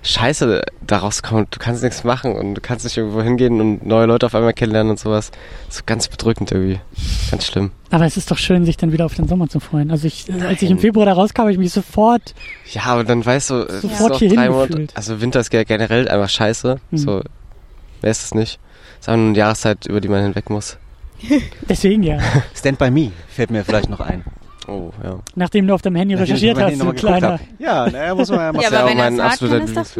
Scheiße 0.04 0.62
daraus 0.86 1.24
kommt. 1.24 1.56
Du 1.56 1.60
kannst 1.60 1.84
nichts 1.84 2.04
machen 2.04 2.34
und 2.36 2.56
du 2.56 2.62
kannst 2.62 2.86
nicht 2.86 2.96
irgendwo 2.98 3.22
hingehen 3.22 3.60
und 3.62 3.86
neue 3.86 4.06
Leute 4.06 4.26
auf 4.26 4.36
einmal 4.36 4.54
kennenlernen 4.54 4.92
und 4.92 5.00
sowas. 5.00 5.32
Ist 5.70 5.86
ganz 5.88 6.08
bedrückend 6.08 6.52
irgendwie. 6.52 6.80
Ganz 7.32 7.46
schlimm. 7.46 7.72
Aber 7.90 8.06
es 8.06 8.18
ist 8.18 8.30
doch 8.32 8.38
schön, 8.38 8.66
sich 8.66 8.78
dann 8.78 8.92
wieder 8.92 9.06
auf 9.06 9.16
den 9.16 9.28
Sommer 9.28 9.48
zu 9.50 9.60
freuen. 9.60 9.92
Also 9.92 10.08
ich, 10.08 10.30
äh, 10.30 10.42
als 10.44 10.62
ich 10.62 10.70
im 10.70 10.80
Februar 10.80 11.06
da 11.06 11.14
rauskam, 11.14 11.42
habe 11.42 11.52
ich 11.52 11.58
mich 11.58 11.72
sofort, 11.72 12.36
Ja, 12.72 12.84
aber 12.86 13.04
dann 13.04 13.26
weißt 13.26 13.50
du, 13.50 13.56
es 13.64 13.82
Sofort 13.82 14.18
hierhin 14.18 14.38
drei 14.38 14.50
Monate. 14.50 14.88
Also 14.94 15.22
Winter 15.22 15.40
ist 15.40 15.50
ge- 15.50 15.66
generell 15.66 16.08
einfach 16.08 16.30
scheiße. 16.30 16.80
Mhm. 16.92 16.98
So, 16.98 17.22
wer 18.02 18.12
ist 18.12 18.24
es 18.24 18.34
nicht? 18.36 18.60
Es 19.00 19.02
ist 19.02 19.10
einfach 19.10 19.18
nur 19.18 19.30
eine 19.30 19.38
Jahreszeit, 19.38 19.86
über 19.88 20.02
die 20.02 20.08
man 20.10 20.24
hinweg 20.24 20.50
muss. 20.50 20.78
deswegen 21.70 22.04
ja, 22.04 22.20
Stand 22.54 22.78
by 22.78 22.92
Me 22.92 23.12
fällt 23.30 23.50
mir 23.50 23.64
vielleicht 23.64 23.90
noch 23.90 24.02
ein. 24.02 24.24
Oh, 24.68 24.92
ja. 25.04 25.20
nachdem 25.36 25.68
du 25.68 25.74
auf 25.74 25.82
deinem 25.82 25.96
Handy 25.96 26.16
recherchiert 26.16 26.60
hast, 26.60 26.80
du 26.82 26.94
kleiner. 26.94 27.40
Ja, 27.60 27.88
naja, 27.90 28.16
muss 28.16 28.30
man 28.30 28.40
ja 28.40 28.54
mal 28.54 28.62
Ja, 28.64 28.70
ja 28.72 28.80
aber 28.80 28.90
wenn 28.90 28.98
mein 28.98 29.16
sagt, 29.18 29.32
absoluter 29.34 29.66
das. 29.74 29.94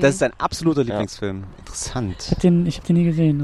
Das 0.00 0.14
ist 0.14 0.22
ein 0.22 0.32
absoluter 0.38 0.80
Ja. 0.82 0.86
Lieblingsfilm. 0.88 1.44
Ich 1.54 1.58
Interessant. 1.60 2.28
hab 2.30 2.40
den, 2.40 2.66
ich 2.66 2.78
hab 2.78 2.84
den 2.84 2.96
nie 2.96 3.04
gesehen, 3.04 3.40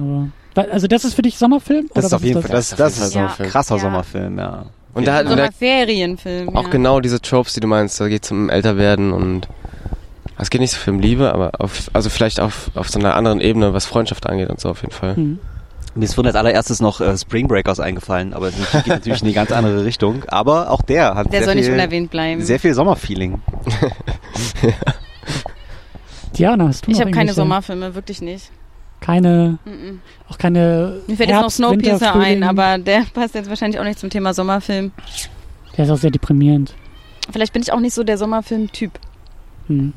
aber. 0.54 0.70
Also 0.70 0.86
das 0.86 1.04
ist 1.04 1.14
für 1.14 1.22
dich 1.22 1.36
Sommerfilm? 1.36 1.88
Das 1.94 1.96
oder 1.98 2.06
ist 2.06 2.12
auf 2.14 2.22
jeden 2.22 2.34
das? 2.40 2.46
Fall, 2.46 2.56
das, 2.56 2.70
Das 2.70 2.98
das 2.98 3.08
ist 3.08 3.16
ein 3.16 3.28
krasser 3.48 3.76
Ja. 3.76 3.80
Sommerfilm, 3.80 4.38
ja. 4.38 4.66
Und 4.94 5.06
da, 5.08 5.26
So 5.26 5.34
da 5.34 5.44
ein 5.44 5.52
Ferienfilm. 5.52 6.56
auch 6.56 6.64
ja. 6.64 6.70
genau 6.70 7.00
diese 7.00 7.20
Tropes, 7.20 7.54
die 7.54 7.60
du 7.60 7.66
meinst. 7.66 8.00
Da 8.00 8.08
geht 8.08 8.24
es 8.24 8.30
um 8.30 8.48
Älterwerden 8.48 9.12
und 9.12 9.48
es 10.38 10.50
geht 10.50 10.60
nicht 10.60 10.70
so 10.72 10.78
viel 10.78 10.92
um 10.92 11.00
Liebe, 11.00 11.32
aber 11.32 11.52
auf, 11.58 11.90
also 11.92 12.10
vielleicht 12.10 12.40
auf, 12.40 12.70
auf 12.74 12.88
so 12.88 12.98
einer 12.98 13.14
anderen 13.16 13.40
Ebene, 13.40 13.72
was 13.74 13.86
Freundschaft 13.86 14.26
angeht 14.28 14.50
und 14.50 14.60
so 14.60 14.70
auf 14.70 14.82
jeden 14.82 14.92
Fall. 14.92 15.16
Hm. 15.16 15.38
Mir 15.96 16.04
ist 16.06 16.14
vorhin 16.14 16.28
als 16.28 16.36
allererstes 16.36 16.80
noch 16.80 17.00
äh, 17.00 17.16
Spring 17.16 17.46
Breakers 17.46 17.78
eingefallen, 17.78 18.34
aber 18.34 18.48
es 18.48 18.54
geht 18.72 18.86
natürlich 18.88 19.20
in 19.20 19.26
eine 19.28 19.34
ganz 19.34 19.52
andere 19.52 19.84
Richtung. 19.84 20.24
Aber 20.26 20.70
auch 20.70 20.82
der 20.82 21.14
hat 21.14 21.26
Der 21.32 21.38
sehr, 21.40 21.44
soll 21.46 21.54
nicht 21.54 21.66
viel, 21.66 21.74
unerwähnt 21.74 22.10
bleiben. 22.10 22.42
sehr 22.42 22.58
viel 22.58 22.74
Sommerfeeling. 22.74 23.40
Diana, 26.36 26.68
hast 26.68 26.86
du 26.86 26.90
ich 26.90 27.00
habe 27.00 27.10
keine 27.12 27.32
Sommerfilme, 27.32 27.94
wirklich 27.94 28.20
nicht. 28.20 28.50
Keine, 29.00 29.58
Mhm. 29.64 30.00
auch 30.28 30.38
keine 30.38 31.00
Mir 31.06 31.16
fällt 31.16 31.28
jetzt 31.28 31.36
noch 31.36 31.42
Herbst, 31.42 31.56
Snowpiercer 31.58 32.14
ein, 32.16 32.42
aber 32.42 32.78
der 32.78 33.04
passt 33.12 33.34
jetzt 33.34 33.48
wahrscheinlich 33.48 33.78
auch 33.78 33.84
nicht 33.84 33.98
zum 33.98 34.10
Thema 34.10 34.32
Sommerfilm. 34.34 34.92
Der 35.76 35.84
ist 35.84 35.90
auch 35.90 35.98
sehr 35.98 36.10
deprimierend. 36.10 36.74
Vielleicht 37.30 37.52
bin 37.52 37.62
ich 37.62 37.72
auch 37.72 37.80
nicht 37.80 37.94
so 37.94 38.02
der 38.02 38.18
Sommerfilm-Typ. 38.18 38.92
Hm. 39.68 39.92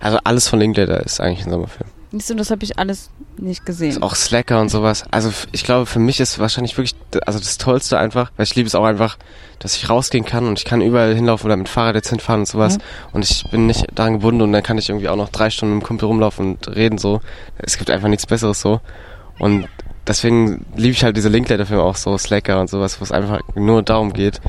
Also 0.00 0.18
alles 0.24 0.48
von 0.48 0.58
Linklater 0.60 1.04
ist 1.04 1.20
eigentlich 1.20 1.46
ein 1.46 1.50
Sommerfilm. 1.50 1.88
Siehst 2.18 2.30
du, 2.30 2.34
das 2.34 2.50
habe 2.50 2.64
ich 2.64 2.78
alles 2.78 3.10
nicht 3.36 3.66
gesehen. 3.66 3.90
Ist 3.90 4.02
auch 4.02 4.14
Slacker 4.14 4.60
und 4.60 4.70
sowas. 4.70 5.04
Also 5.10 5.30
ich 5.52 5.64
glaube, 5.64 5.84
für 5.84 5.98
mich 5.98 6.18
ist 6.18 6.38
wahrscheinlich 6.38 6.76
wirklich 6.78 6.94
also 7.26 7.38
das 7.38 7.58
Tollste 7.58 7.98
einfach, 7.98 8.32
weil 8.36 8.44
ich 8.44 8.54
liebe 8.54 8.66
es 8.66 8.74
auch 8.74 8.84
einfach, 8.84 9.18
dass 9.58 9.76
ich 9.76 9.90
rausgehen 9.90 10.24
kann 10.24 10.46
und 10.46 10.58
ich 10.58 10.64
kann 10.64 10.80
überall 10.80 11.14
hinlaufen 11.14 11.46
oder 11.46 11.56
mit 11.56 11.68
Fahrrad 11.68 11.94
jetzt 11.94 12.08
hinfahren 12.08 12.40
und 12.40 12.46
sowas. 12.46 12.76
Ja. 12.76 12.82
Und 13.12 13.24
ich 13.24 13.44
bin 13.50 13.66
nicht 13.66 13.84
daran 13.94 14.14
gebunden 14.14 14.40
und 14.40 14.52
dann 14.52 14.62
kann 14.62 14.78
ich 14.78 14.88
irgendwie 14.88 15.08
auch 15.08 15.16
noch 15.16 15.28
drei 15.28 15.50
Stunden 15.50 15.74
mit 15.74 15.82
dem 15.82 15.86
Kumpel 15.86 16.06
rumlaufen 16.06 16.54
und 16.54 16.74
reden 16.74 16.96
so. 16.96 17.20
Es 17.58 17.76
gibt 17.76 17.90
einfach 17.90 18.08
nichts 18.08 18.26
Besseres 18.26 18.60
so. 18.60 18.80
Und 19.38 19.68
deswegen 20.06 20.64
liebe 20.74 20.92
ich 20.92 21.04
halt 21.04 21.16
diese 21.16 21.28
Linklater-Filme 21.28 21.82
auch 21.82 21.96
so, 21.96 22.16
Slacker 22.16 22.60
und 22.60 22.70
sowas, 22.70 22.98
wo 23.00 23.04
es 23.04 23.12
einfach 23.12 23.40
nur 23.54 23.82
darum 23.82 24.14
geht. 24.14 24.40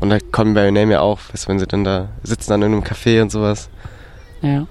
Und 0.00 0.10
da 0.10 0.18
kommen 0.30 0.54
bei 0.54 0.66
Your 0.66 0.72
Name 0.72 0.92
ja 0.92 1.00
auch, 1.00 1.18
weißt 1.32 1.48
wenn 1.48 1.58
sie 1.58 1.66
dann 1.66 1.82
da 1.82 2.08
sitzen 2.22 2.52
an 2.52 2.62
irgendeinem 2.62 2.92
Café 2.92 3.22
und 3.22 3.32
sowas. 3.32 3.68
Ja. 4.42 4.66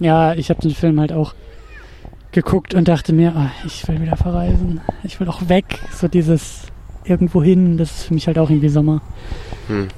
Ja, 0.00 0.34
ich 0.34 0.50
habe 0.50 0.60
den 0.60 0.74
Film 0.74 1.00
halt 1.00 1.12
auch 1.12 1.34
geguckt 2.32 2.74
und 2.74 2.88
dachte 2.88 3.12
mir, 3.12 3.34
ah, 3.34 3.50
ich 3.64 3.86
will 3.88 4.00
wieder 4.00 4.16
verreisen. 4.16 4.80
Ich 5.02 5.18
will 5.18 5.28
auch 5.28 5.48
weg. 5.48 5.80
So 5.92 6.08
dieses 6.08 6.62
irgendwo 7.04 7.42
hin, 7.42 7.78
das 7.78 7.90
ist 7.90 8.02
für 8.04 8.14
mich 8.14 8.26
halt 8.26 8.38
auch 8.38 8.50
irgendwie 8.50 8.68
Sommer. 8.68 9.00
Hm. 9.66 9.88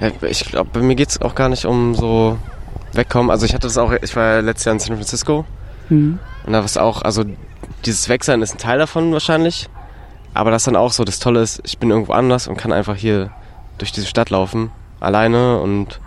Ja, 0.00 0.10
ich 0.28 0.44
glaube, 0.44 0.70
bei 0.72 0.80
mir 0.80 0.94
geht's 0.94 1.20
auch 1.20 1.34
gar 1.34 1.48
nicht 1.48 1.64
um 1.64 1.94
so 1.94 2.38
wegkommen. 2.92 3.30
Also 3.30 3.46
ich 3.46 3.54
hatte 3.54 3.66
das 3.66 3.78
auch, 3.78 3.92
ich 3.92 4.14
war 4.16 4.34
ja 4.34 4.40
letztes 4.40 4.64
Jahr 4.66 4.74
in 4.74 4.80
San 4.80 4.96
Francisco 4.96 5.44
Hm. 5.88 6.18
und 6.46 6.52
da 6.52 6.58
war 6.60 6.64
es 6.64 6.76
auch, 6.76 7.02
also 7.02 7.24
dieses 7.84 8.08
Wegsein 8.08 8.40
ist 8.40 8.54
ein 8.54 8.58
Teil 8.58 8.78
davon 8.78 9.12
wahrscheinlich. 9.12 9.68
Aber 10.34 10.50
das 10.50 10.64
dann 10.64 10.76
auch 10.76 10.92
so, 10.92 11.04
das 11.04 11.18
Tolle 11.18 11.42
ist, 11.42 11.60
ich 11.64 11.78
bin 11.78 11.90
irgendwo 11.90 12.12
anders 12.12 12.48
und 12.48 12.56
kann 12.56 12.72
einfach 12.72 12.96
hier 12.96 13.30
durch 13.78 13.92
diese 13.92 14.06
Stadt 14.06 14.30
laufen, 14.30 14.70
alleine 15.00 15.60
und 15.60 16.00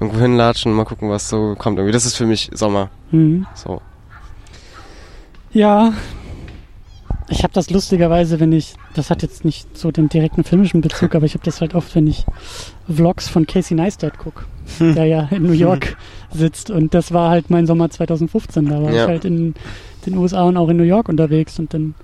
irgendwo 0.00 0.18
hinlatschen 0.20 0.70
und 0.72 0.76
mal 0.76 0.84
gucken, 0.84 1.10
was 1.10 1.28
so 1.28 1.54
kommt. 1.56 1.78
Irgendwie, 1.78 1.92
das 1.92 2.06
ist 2.06 2.16
für 2.16 2.26
mich 2.26 2.50
Sommer. 2.52 2.90
Hm. 3.10 3.46
So. 3.54 3.80
Ja. 5.52 5.92
Ich 7.28 7.42
habe 7.42 7.52
das 7.52 7.70
lustigerweise, 7.70 8.38
wenn 8.38 8.52
ich, 8.52 8.74
das 8.94 9.10
hat 9.10 9.22
jetzt 9.22 9.44
nicht 9.44 9.76
so 9.76 9.90
den 9.90 10.08
direkten 10.08 10.44
filmischen 10.44 10.80
Bezug, 10.80 11.14
aber 11.16 11.26
ich 11.26 11.34
habe 11.34 11.44
das 11.44 11.60
halt 11.60 11.74
oft, 11.74 11.94
wenn 11.96 12.06
ich 12.06 12.24
Vlogs 12.88 13.28
von 13.28 13.46
Casey 13.48 13.76
Neistat 13.76 14.16
gucke, 14.18 14.44
der 14.78 15.06
ja 15.06 15.28
in 15.32 15.42
New 15.42 15.52
York 15.52 15.96
sitzt 16.32 16.70
und 16.70 16.94
das 16.94 17.12
war 17.12 17.30
halt 17.30 17.50
mein 17.50 17.66
Sommer 17.66 17.90
2015, 17.90 18.66
da 18.66 18.80
war 18.80 18.92
Ja. 18.92 19.02
ich 19.02 19.08
halt 19.08 19.24
in 19.24 19.54
den 20.06 20.16
USA 20.16 20.44
und 20.44 20.56
auch 20.56 20.68
in 20.68 20.76
New 20.76 20.84
York 20.84 21.08
unterwegs 21.08 21.58
und 21.58 21.74
dann 21.74 21.94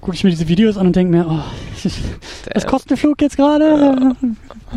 gucke 0.00 0.16
ich 0.16 0.24
mir 0.24 0.30
diese 0.30 0.48
Videos 0.48 0.76
an 0.76 0.86
und 0.86 0.96
denke 0.96 1.16
mir, 1.16 1.26
oh, 1.28 1.42
was 2.54 2.66
kostet 2.66 2.90
der 2.90 2.96
Flug 2.96 3.20
jetzt 3.20 3.36
gerade? 3.36 4.14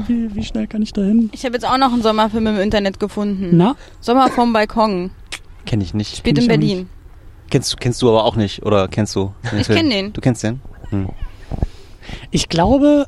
Wie, 0.07 0.33
wie 0.35 0.43
schnell 0.43 0.67
kann 0.67 0.81
ich 0.81 0.93
da 0.93 1.01
hin? 1.01 1.29
Ich 1.33 1.45
habe 1.45 1.53
jetzt 1.53 1.65
auch 1.65 1.77
noch 1.77 1.91
einen 1.91 2.01
Sommerfilm 2.01 2.47
im 2.47 2.59
Internet 2.59 2.99
gefunden. 2.99 3.49
Na? 3.53 3.75
Sommer 3.99 4.29
vom 4.29 4.53
Balkon. 4.53 5.11
Kenne 5.65 5.83
ich 5.83 5.93
nicht. 5.93 6.17
Spielt 6.17 6.39
in 6.39 6.47
Berlin. 6.47 6.89
Kennst 7.49 7.73
du, 7.73 7.77
kennst 7.77 8.01
du 8.01 8.09
aber 8.09 8.23
auch 8.23 8.35
nicht, 8.35 8.63
oder 8.63 8.87
kennst 8.87 9.15
du? 9.15 9.33
Ich 9.57 9.67
Film? 9.67 9.79
kenn 9.79 9.89
den. 9.89 10.13
Du 10.13 10.21
kennst 10.21 10.43
den? 10.43 10.61
Hm. 10.89 11.09
Ich 12.31 12.49
glaube, 12.49 13.07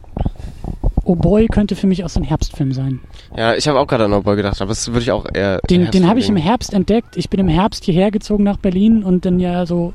Oh 1.06 1.16
Boy 1.16 1.48
könnte 1.48 1.76
für 1.76 1.88
mich 1.88 2.04
auch 2.04 2.10
so 2.10 2.20
ein 2.20 2.24
Herbstfilm 2.24 2.72
sein. 2.72 3.02
Ja, 3.36 3.56
ich 3.56 3.68
habe 3.68 3.80
auch 3.80 3.88
gerade 3.88 4.06
an 4.06 4.12
Nobel 4.12 4.36
gedacht, 4.38 4.62
aber 4.62 4.70
das 4.70 4.88
würde 4.88 5.02
ich 5.02 5.12
auch 5.12 5.26
eher. 5.34 5.60
Den, 5.70 5.92
den 5.92 6.08
habe 6.08 6.20
ich 6.20 6.30
im 6.30 6.38
Herbst 6.38 6.54
Herbst 6.54 6.74
entdeckt. 6.74 7.18
Ich 7.18 7.30
bin 7.30 7.40
im 7.40 7.48
Herbst 7.48 7.84
hierher 7.84 8.12
gezogen 8.12 8.44
nach 8.44 8.58
Berlin 8.58 9.04
und 9.04 9.26
dann 9.26 9.40
ja 9.40 9.66
so 9.66 9.94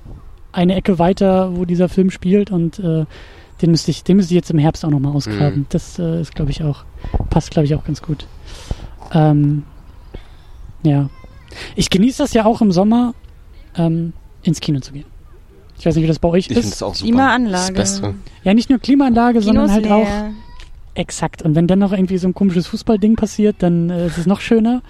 eine 0.53 0.75
Ecke 0.75 0.99
weiter, 0.99 1.57
wo 1.57 1.65
dieser 1.65 1.89
Film 1.89 2.11
spielt 2.11 2.51
und 2.51 2.79
äh, 2.79 3.05
den 3.61 3.71
müsste 3.71 3.91
ich, 3.91 4.05
den 4.05 4.17
müsste 4.17 4.33
ich 4.35 4.37
jetzt 4.37 4.51
im 4.51 4.59
Herbst 4.59 4.85
auch 4.85 4.91
nochmal 4.91 5.13
ausgraben. 5.13 5.61
Mhm. 5.61 5.67
Das 5.71 5.99
äh, 5.99 6.21
ist, 6.21 6.35
glaube 6.35 6.51
ich, 6.51 6.63
auch, 6.63 6.85
passt, 7.31 7.51
glaube 7.51 7.67
ich, 7.67 7.75
auch 7.75 7.85
ganz 7.85 8.03
gut. 8.03 8.27
Ähm, 9.13 9.65
ja. 10.83 11.11
Ich 11.75 11.91
genieße 11.91 12.19
das 12.19 12.35
ja 12.35 12.45
auch 12.45 12.61
im 12.61 12.73
Sommer, 12.73 13.15
ähm, 13.77 14.13
ins 14.43 14.61
Kino 14.61 14.81
zu 14.81 14.93
gehen. 14.93 15.07
Ich 15.79 15.87
weiß 15.87 15.95
nicht, 15.95 16.05
wie 16.05 16.09
das 16.09 16.19
bei 16.19 16.29
euch 16.29 16.41
Ich 16.41 16.47
finde 16.49 16.61
ist. 16.61 16.73
das 16.73 16.83
auch 16.83 16.95
super. 16.95 17.09
Klimaanlage. 17.09 17.75
Das 17.75 18.01
Beste. 18.01 18.15
Ja, 18.43 18.55
nicht 18.55 18.69
nur 18.71 18.79
Klimaanlage, 18.79 19.41
sondern 19.43 19.71
halt 19.71 19.87
auch 19.87 20.05
leer. 20.05 20.31
Exakt. 20.99 21.43
Und 21.43 21.55
wenn 21.55 21.69
dann 21.69 21.79
noch 21.79 21.93
irgendwie 21.93 22.19
so 22.19 22.27
ein 22.27 22.35
komisches 22.35 22.67
Fußballding 22.67 23.15
passiert, 23.15 23.57
dann 23.61 23.89
äh, 23.89 24.07
ist 24.07 24.19
es 24.19 24.27
noch 24.27 24.41
schöner. 24.41 24.83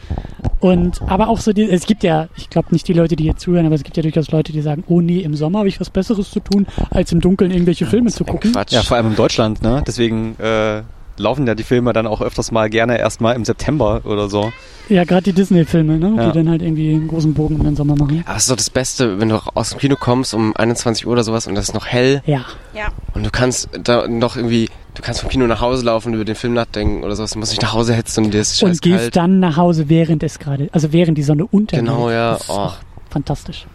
Und 0.59 1.03
aber 1.03 1.29
auch 1.29 1.39
so, 1.39 1.53
die, 1.53 1.69
es 1.69 1.85
gibt 1.85 2.03
ja, 2.03 2.29
ich 2.35 2.49
glaube 2.49 2.69
nicht 2.71 2.89
die 2.89 2.95
Leute, 2.95 3.15
die 3.15 3.25
hier 3.25 3.37
zuhören, 3.37 3.67
aber 3.67 3.75
es 3.75 3.85
gibt 3.85 3.95
ja 3.99 4.03
durchaus 4.03 4.31
Leute, 4.31 4.51
die 4.53 4.63
sagen, 4.63 4.85
oh 4.89 5.03
nee, 5.03 5.21
im 5.21 5.35
Sommer 5.35 5.59
habe 5.59 5.69
ich 5.69 5.79
was 5.81 5.91
Besseres 5.91 6.31
zu 6.31 6.41
tun, 6.41 6.67
als 6.89 7.13
im 7.13 7.21
Dunkeln 7.21 7.51
irgendwelche 7.51 7.85
Filme 7.85 8.11
zu 8.11 8.25
gucken. 8.25 8.53
Quatsch. 8.53 8.73
Ja, 8.73 8.83
vor 8.83 8.97
allem 8.97 9.09
in 9.09 9.17
Deutschland, 9.17 9.61
ne? 9.61 9.85
Deswegen 9.87 10.35
äh, 10.41 10.83
laufen 11.19 11.47
ja 11.47 11.55
die 11.55 11.63
Filme 11.65 11.93
dann 11.93 12.07
auch 12.07 12.21
öfters 12.23 12.51
mal 12.53 12.69
gerne 12.71 12.99
erstmal 12.99 13.35
im 13.37 13.45
September 13.45 14.01
oder 14.05 14.29
so. 14.29 14.53
Ja, 14.89 15.05
gerade 15.05 15.23
die 15.25 15.33
Disney-Filme, 15.35 15.99
ne? 15.99 16.15
Ja. 16.17 16.27
die 16.31 16.39
dann 16.39 16.49
halt 16.49 16.63
irgendwie 16.63 16.95
einen 16.95 17.09
großen 17.09 17.35
Bogen 17.35 17.57
um 17.57 17.65
den 17.65 17.77
Sommer 17.77 17.95
machen. 17.97 18.23
Aber 18.27 18.37
es 18.37 18.43
ist 18.45 18.51
doch 18.51 18.57
das 18.57 18.71
Beste, 18.71 19.21
wenn 19.21 19.29
du 19.29 19.39
aus 19.55 19.71
dem 19.71 19.79
Kino 19.81 19.97
kommst 19.99 20.33
um 20.33 20.57
21 20.57 21.07
Uhr 21.07 21.13
oder 21.13 21.25
sowas 21.25 21.47
und 21.47 21.57
es 21.57 21.69
ist 21.69 21.75
noch 21.75 21.87
hell 21.87 22.23
Ja, 22.27 22.47
Ja. 22.75 22.87
und 23.15 23.25
du 23.27 23.31
kannst 23.31 23.69
da 23.85 24.09
noch 24.09 24.37
irgendwie, 24.37 24.69
du 24.95 25.03
kannst 25.03 25.21
vom 25.21 25.29
Kino 25.29 25.47
nach 25.47 25.61
Hause 25.61 25.85
laufen, 25.85 26.15
über 26.15 26.25
den 26.25 26.37
Film 26.37 26.55
nachdenken 26.55 27.05
oder 27.05 27.15
sowas. 27.17 27.33
Du 27.33 27.39
musst 27.39 27.53
nicht 27.53 27.63
nach 27.63 27.75
Hause 27.75 27.93
hetzen 27.95 28.25
und 28.25 28.33
dir 28.33 28.41
ist 28.41 28.63
und 28.63 28.81
gehst 28.81 28.99
kalt. 28.99 29.17
dann 29.17 29.41
nach 29.41 29.57
Hause, 29.59 29.89
während 29.91 30.23
es 30.23 30.39
gerade, 30.39 30.69
also 30.73 30.93
während 30.93 31.19
die 31.19 31.23
Sonne 31.23 31.45
untergeht. 31.45 31.85
Genau, 31.87 32.11
ja. 32.11 32.33
Das 32.33 32.43
ist 32.45 32.51
Oh, 32.51 32.55
auch 32.55 32.75
fantastisch. 33.11 33.67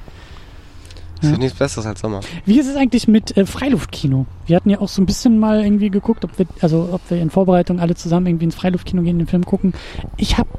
Das 1.23 1.31
ist 1.31 1.39
nichts 1.39 1.57
Besseres 1.57 1.85
als 1.85 2.01
Sommer. 2.01 2.19
Wie 2.45 2.59
ist 2.59 2.67
es 2.67 2.75
eigentlich 2.75 3.07
mit 3.07 3.35
äh, 3.37 3.45
Freiluftkino? 3.45 4.25
Wir 4.45 4.55
hatten 4.55 4.69
ja 4.69 4.79
auch 4.79 4.89
so 4.89 5.01
ein 5.01 5.05
bisschen 5.05 5.39
mal 5.39 5.63
irgendwie 5.63 5.89
geguckt, 5.89 6.23
ob 6.25 6.37
wir, 6.37 6.45
also 6.61 6.89
ob 6.91 7.01
wir 7.09 7.21
in 7.21 7.29
Vorbereitung 7.29 7.79
alle 7.79 7.95
zusammen 7.95 8.27
irgendwie 8.27 8.45
ins 8.45 8.55
Freiluftkino 8.55 9.01
gehen, 9.01 9.17
den 9.19 9.27
Film 9.27 9.45
gucken. 9.45 9.73
Ich 10.17 10.37
habe 10.37 10.49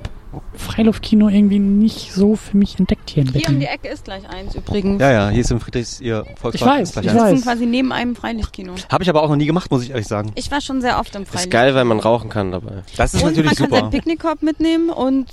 Freiluftkino 0.54 1.28
irgendwie 1.28 1.58
nicht 1.60 2.12
so 2.12 2.34
für 2.36 2.56
mich 2.56 2.78
entdeckt 2.78 3.10
hier 3.10 3.22
in 3.22 3.28
Hier 3.28 3.36
um 3.36 3.42
Berlin. 3.42 3.60
die 3.60 3.66
Ecke 3.66 3.88
ist 3.88 4.04
gleich 4.04 4.28
eins 4.28 4.54
übrigens. 4.54 5.00
Ja, 5.00 5.10
ja, 5.12 5.28
hier 5.30 5.40
ist 5.42 5.50
im 5.50 5.60
Friedrichs 5.60 6.00
ihr 6.00 6.24
Volkspark. 6.40 6.54
Ich 6.54 6.62
weiß, 6.80 6.88
ist 6.88 6.92
gleich 6.94 7.04
ich 7.06 7.12
Wir 7.12 7.14
eins. 7.14 7.22
weiß. 7.22 7.30
sitzen 7.38 7.44
quasi 7.48 7.66
neben 7.66 7.92
einem 7.92 8.16
Freilichtkino. 8.16 8.74
Habe 8.90 9.04
ich 9.04 9.10
aber 9.10 9.22
auch 9.22 9.28
noch 9.28 9.36
nie 9.36 9.46
gemacht, 9.46 9.70
muss 9.70 9.82
ich 9.84 9.90
ehrlich 9.90 10.06
sagen. 10.08 10.32
Ich 10.34 10.50
war 10.50 10.60
schon 10.60 10.80
sehr 10.80 10.98
oft 10.98 11.14
im 11.14 11.22
Ist 11.22 11.28
Freilichtkino. 11.30 11.62
geil, 11.62 11.74
weil 11.74 11.84
man 11.84 12.00
rauchen 12.00 12.30
kann 12.30 12.50
dabei. 12.52 12.82
Das 12.96 13.14
ist 13.14 13.22
und 13.22 13.28
natürlich 13.30 13.46
man 13.52 13.56
kann 13.56 13.66
super. 13.66 13.76
seinen 13.80 13.90
Picknickkorb 13.90 14.42
mitnehmen 14.42 14.90
und 14.90 15.28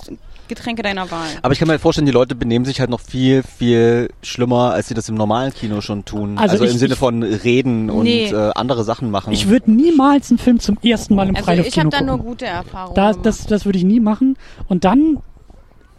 Getränke 0.54 0.82
deiner 0.82 1.10
Wahl. 1.10 1.26
Aber 1.42 1.52
ich 1.52 1.58
kann 1.58 1.66
mir 1.68 1.72
halt 1.72 1.80
vorstellen, 1.80 2.06
die 2.06 2.12
Leute 2.12 2.34
benehmen 2.34 2.64
sich 2.64 2.80
halt 2.80 2.90
noch 2.90 3.00
viel, 3.00 3.42
viel 3.42 4.08
schlimmer, 4.22 4.72
als 4.72 4.88
sie 4.88 4.94
das 4.94 5.08
im 5.08 5.14
normalen 5.14 5.52
Kino 5.54 5.80
schon 5.80 6.04
tun. 6.04 6.38
Also 6.38 6.52
Also, 6.52 6.64
ich- 6.64 6.72
im 6.72 6.78
Sinne 6.78 6.94
ich- 6.94 6.98
von 6.98 7.22
reden 7.22 7.90
und 7.90 8.04
Nee. 8.04 8.26
äh, 8.30 8.52
andere 8.54 8.84
Sachen 8.84 9.10
machen. 9.10 9.32
Ich 9.32 9.48
würde 9.48 9.70
niemals 9.72 10.30
einen 10.30 10.38
Film 10.38 10.60
zum 10.60 10.78
ersten 10.82 11.14
Mal 11.14 11.28
im 11.28 11.36
Also 11.36 11.40
ich 11.40 11.44
Freiluftkino 11.56 11.84
habe 11.86 11.96
da 11.96 12.02
nur 12.02 12.16
gucken. 12.16 12.30
gute 12.30 12.46
Erfahrungen 12.46 12.94
Da, 12.94 13.12
das 13.12 13.46
das 13.46 13.64
würde 13.64 13.78
ich 13.78 13.84
nie 13.84 14.00
machen. 14.00 14.36
Und 14.68 14.84
dann, 14.84 15.18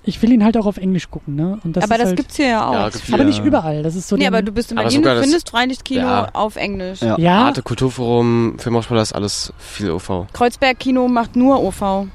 ich 0.06 0.22
will 0.22 0.32
ihn 0.34 0.44
halt 0.44 0.58
auch 0.58 0.66
auf 0.66 0.78
Englisch 0.78 1.10
gucken, 1.10 1.36
ne? 1.36 1.60
Und 1.64 1.78
das 1.78 1.86
aber 1.86 1.96
ist 1.96 2.00
das 2.02 2.08
halt, 2.10 2.18
gibt's 2.18 2.36
hier 2.36 2.48
ja 2.48 2.68
auch. 2.68 2.74
Ja, 2.74 2.86
aber 3.14 3.18
Ja. 3.20 3.24
nicht 3.24 3.44
überall. 3.44 3.84
Das 3.84 3.96
ist 3.96 4.08
so 4.10 4.18
nee, 4.18 4.28
aber 4.28 4.42
du 4.42 4.52
bist 4.52 4.72
in 4.72 4.76
Berlin, 4.78 5.02
du 5.02 5.22
findest 5.22 5.50
Freilichtkino 5.50 6.02
Ja. 6.06 6.30
auf 6.34 6.56
Englisch. 6.58 7.02
Ja. 7.02 7.18
ja, 7.18 7.46
Arte, 7.46 7.62
Kulturforum, 7.64 8.56
Filmhochschule, 8.60 9.02
ist 9.02 9.14
alles 9.16 9.54
viel 9.58 9.90
OV. 9.92 10.28
Kreuzberg 10.34 10.78
Kino 10.80 11.08
macht 11.08 11.36
nur 11.38 11.62
OV. 11.64 12.08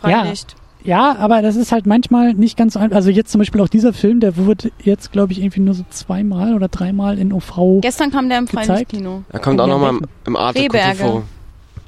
Freilicht. 0.00 0.52
Ja, 0.52 0.59
aber 0.88 1.42
das 1.42 1.56
ist 1.56 1.72
halt 1.72 1.86
manchmal 1.86 2.34
nicht 2.34 2.56
ganz 2.56 2.74
so 2.74 2.80
einfach. 2.80 2.96
Also 2.96 3.10
jetzt 3.10 3.30
zum 3.30 3.38
Beispiel 3.40 3.60
auch 3.60 3.68
dieser 3.68 3.92
Film, 3.92 4.20
der 4.20 4.36
wurde 4.36 4.72
jetzt, 4.82 5.12
glaube 5.12 5.32
ich, 5.32 5.40
irgendwie 5.42 5.60
nur 5.60 5.74
so 5.74 5.84
zweimal 5.90 6.54
oder 6.54 6.68
dreimal 6.68 7.18
in 7.18 7.32
OV. 7.32 7.80
Gestern 7.82 8.10
kam 8.10 8.28
der 8.28 8.38
im? 8.38 8.46
Freilichtkino. 8.48 9.24
Er 9.30 9.40
kommt 9.40 9.60
auch 9.60 9.66
Ja, 9.68 9.74
nochmal 9.74 10.00
im, 10.26 10.36
Arte. 10.36 10.60
Kulturforum. 10.66 11.24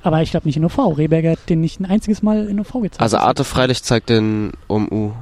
Aber 0.03 0.21
ich 0.23 0.31
glaube 0.31 0.47
nicht 0.47 0.57
in 0.57 0.65
OV. 0.65 0.99
Rehberger 0.99 1.33
hat 1.33 1.49
den 1.49 1.61
nicht 1.61 1.81
ein 1.81 1.85
einziges 1.87 2.23
Mal 2.23 2.47
in 2.49 2.59
OV 2.61 2.73
gezeigt. 2.83 3.01
Also 3.01 3.19
Arte 3.19 3.45
Freilicht 3.45 3.85
zeigt 3.85 4.09
den 4.11 4.53
OMU 4.69 5.13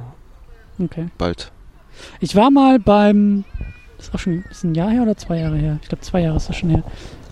Okay. 0.83 1.07
bald. 1.17 1.51
Ich 2.19 2.35
war 2.35 2.49
mal 2.49 2.79
beim, 2.79 3.43
das 3.97 4.07
ist 4.07 4.15
auch 4.15 4.19
schon, 4.19 4.43
ist 4.49 4.63
ein 4.63 4.73
Jahr 4.73 4.89
her 4.89 5.03
oder 5.03 5.15
zwei 5.15 5.37
Jahre 5.39 5.57
her? 5.57 5.77
Ich 5.83 5.87
glaube 5.89 6.01
zwei 6.01 6.21
Jahre 6.21 6.37
ist 6.37 6.49
das 6.49 6.55
schon 6.57 6.71
her. 6.71 6.83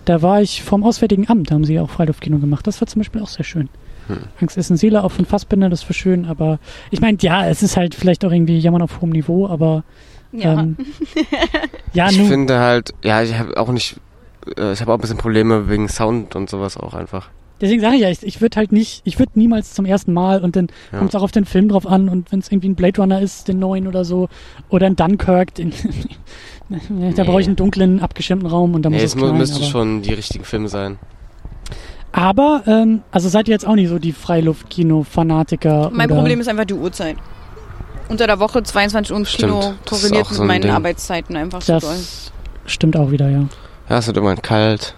Da 0.04 0.22
war 0.22 0.40
ich 0.40 0.62
vom 0.62 0.84
Auswärtigen 0.84 1.28
Amt, 1.28 1.50
da 1.50 1.54
haben 1.56 1.64
sie 1.64 1.80
auch 1.80 1.90
Freiluftkino 1.90 2.38
gemacht. 2.38 2.66
Das 2.66 2.80
war 2.80 2.86
zum 2.86 3.00
Beispiel 3.00 3.20
auch 3.20 3.28
sehr 3.28 3.44
schön. 3.44 3.68
Hm. 4.10 4.18
Angst 4.40 4.56
ist 4.56 4.70
ein 4.70 4.76
Seele 4.76 5.02
auch 5.04 5.10
von 5.12 5.24
Fassbinder, 5.24 5.68
das 5.68 5.84
war 5.88 5.94
schön, 5.94 6.24
aber 6.26 6.58
ich 6.90 7.00
meine, 7.00 7.18
ja, 7.20 7.46
es 7.48 7.62
ist 7.62 7.76
halt 7.76 7.94
vielleicht 7.94 8.24
auch 8.24 8.32
irgendwie 8.32 8.58
Jammern 8.58 8.82
auf 8.82 9.00
hohem 9.00 9.10
Niveau, 9.10 9.46
aber 9.48 9.84
Ja. 10.32 10.60
ähm, 10.60 10.76
ja, 11.92 12.08
Ich 12.10 12.18
nun, 12.18 12.26
finde 12.28 12.58
halt, 12.60 12.92
ja, 13.02 13.22
ich 13.22 13.36
habe 13.38 13.56
auch 13.56 13.70
nicht, 13.70 13.96
äh, 14.56 14.72
ich 14.72 14.80
habe 14.80 14.92
auch 14.92 14.96
ein 14.98 15.00
bisschen 15.00 15.18
Probleme 15.18 15.68
wegen 15.68 15.88
Sound 15.88 16.36
und 16.36 16.48
sowas 16.50 16.76
auch 16.76 16.94
einfach. 16.94 17.30
deswegen 17.60 17.80
sage 17.82 17.96
ich 17.96 18.02
ja, 18.02 18.08
ich, 18.10 18.22
ich 18.22 18.40
würde 18.40 18.56
halt 18.56 18.72
nicht, 18.72 19.02
ich 19.04 19.18
würde 19.18 19.32
niemals 19.34 19.74
zum 19.74 19.84
ersten 19.84 20.12
Mal 20.12 20.42
und 20.42 20.56
dann 20.56 20.68
Ja. 20.92 20.98
kommt 20.98 21.10
es 21.10 21.14
auch 21.16 21.22
auf 21.22 21.32
den 21.32 21.44
Film 21.44 21.68
drauf 21.68 21.86
an 21.86 22.08
und 22.08 22.32
wenn 22.32 22.38
es 22.38 22.50
irgendwie 22.50 22.68
ein 22.70 22.74
Blade 22.74 23.00
Runner 23.00 23.20
ist, 23.20 23.48
den 23.48 23.58
neuen 23.58 23.86
oder 23.86 24.04
so, 24.04 24.28
oder 24.70 24.86
ein 24.86 24.96
Dunkirk, 24.96 25.54
den, 25.56 25.72
da 27.16 27.24
brauche 27.24 27.40
ich 27.40 27.46
einen 27.46 27.56
dunklen, 27.56 28.00
abgeschirmten 28.00 28.48
Raum 28.48 28.74
und 28.74 28.82
da 28.82 28.90
Nee, 28.90 28.96
muss 28.96 29.04
es 29.04 29.14
es 29.14 29.32
müssten 29.32 29.64
schon 29.64 30.02
die 30.02 30.12
richtigen 30.14 30.44
Filme 30.44 30.68
sein. 30.68 30.98
Aber, 32.12 32.62
ähm, 32.66 33.02
also 33.12 33.28
seid 33.28 33.48
ihr 33.48 33.52
jetzt 33.52 33.66
auch 33.66 33.74
nicht 33.76 33.88
so 33.88 33.98
die 33.98 34.12
Freiluftkino-Fanatiker? 34.12 35.90
Mein 35.92 36.10
oder? 36.10 36.16
Problem 36.20 36.40
ist 36.40 36.48
einfach 36.48 36.64
die 36.64 36.74
Uhrzeit. 36.74 37.16
Unter 38.08 38.26
der 38.26 38.40
Woche 38.40 38.62
22 38.62 39.12
Uhr 39.12 39.18
im 39.18 39.24
Stimmt, 39.24 39.52
Kino 39.52 39.60
das 39.60 39.70
ist 39.70 39.84
korreliert 40.02 40.28
mit 40.30 40.36
so 40.36 40.42
ein 40.42 40.48
meinen 40.48 40.62
Ding. 40.62 40.70
Arbeitszeiten 40.72 41.36
einfach 41.36 41.62
so 41.62 41.78
doll. 41.78 41.90
Das 41.90 42.32
stimmt 42.66 42.96
auch 42.96 43.10
wieder, 43.12 43.28
ja. 43.30 43.46
Ja, 43.88 43.98
es 43.98 44.06
wird 44.08 44.16
irgendwann 44.16 44.42
kalt. 44.42 44.96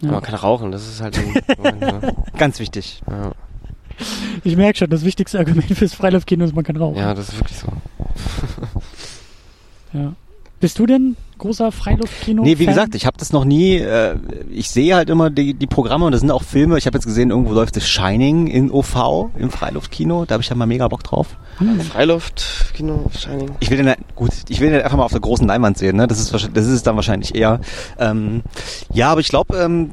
Ja. 0.00 0.10
Man 0.10 0.22
kann 0.22 0.34
rauchen, 0.34 0.72
das 0.72 0.88
ist 0.88 1.00
halt 1.00 1.16
Moment, 1.56 1.80
ne? 1.80 2.16
Ganz 2.36 2.58
wichtig. 2.58 3.00
ja. 3.08 3.30
Ich 4.42 4.56
merke 4.56 4.78
schon, 4.78 4.90
das 4.90 5.04
wichtigste 5.04 5.38
Argument 5.38 5.76
fürs 5.76 5.94
Freiluftkino 5.94 6.44
ist, 6.44 6.54
man 6.56 6.64
kann 6.64 6.76
rauchen. 6.76 6.96
ja, 6.96 7.14
das 7.14 7.28
ist 7.28 7.38
wirklich 7.38 7.58
so. 7.58 7.68
Ja. 9.92 10.14
Bist 10.60 10.78
du 10.78 10.86
denn 10.86 11.16
großer 11.42 11.70
Freiluftkino? 11.72 12.42
Nee, 12.42 12.58
wie 12.58 12.66
gesagt, 12.66 12.94
ich 12.94 13.06
habe 13.06 13.16
das 13.18 13.32
noch 13.32 13.44
nie. 13.44 13.76
Äh, 13.76 14.16
ich 14.50 14.70
sehe 14.70 14.94
halt 14.94 15.10
immer 15.10 15.30
die, 15.30 15.54
die 15.54 15.66
Programme 15.66 16.06
und 16.06 16.12
das 16.12 16.20
sind 16.20 16.30
auch 16.30 16.42
Filme. 16.42 16.78
Ich 16.78 16.86
habe 16.86 16.96
jetzt 16.96 17.04
gesehen, 17.04 17.30
irgendwo 17.30 17.52
läuft 17.52 17.76
das 17.76 17.86
Shining 17.88 18.46
in 18.46 18.70
OV 18.70 19.30
im 19.38 19.50
Freiluftkino. 19.50 20.24
Da 20.24 20.34
habe 20.34 20.42
ich 20.42 20.48
ja 20.48 20.56
mal 20.56 20.66
mega 20.66 20.88
Bock 20.88 21.02
drauf. 21.04 21.36
Freiluft, 21.90 22.72
Kino, 22.74 23.04
Shining. 23.16 23.50
Ich 23.60 23.70
will 23.70 23.76
den 23.76 23.88
halt- 23.88 23.98
gut, 24.16 24.30
ich 24.48 24.60
will 24.60 24.70
den 24.70 24.82
einfach 24.82 24.96
mal 24.96 25.04
auf 25.04 25.12
der 25.12 25.20
großen 25.20 25.46
Leinwand 25.46 25.78
sehen. 25.78 25.96
Ne? 25.96 26.06
Das 26.06 26.18
ist 26.18 26.32
wahrscheinlich- 26.32 26.54
das 26.54 26.66
ist 26.66 26.72
es 26.72 26.82
dann 26.82 26.96
wahrscheinlich 26.96 27.34
eher. 27.34 27.60
Ähm, 27.98 28.42
ja, 28.92 29.10
aber 29.10 29.20
ich 29.20 29.28
glaube, 29.28 29.56
ähm, 29.58 29.90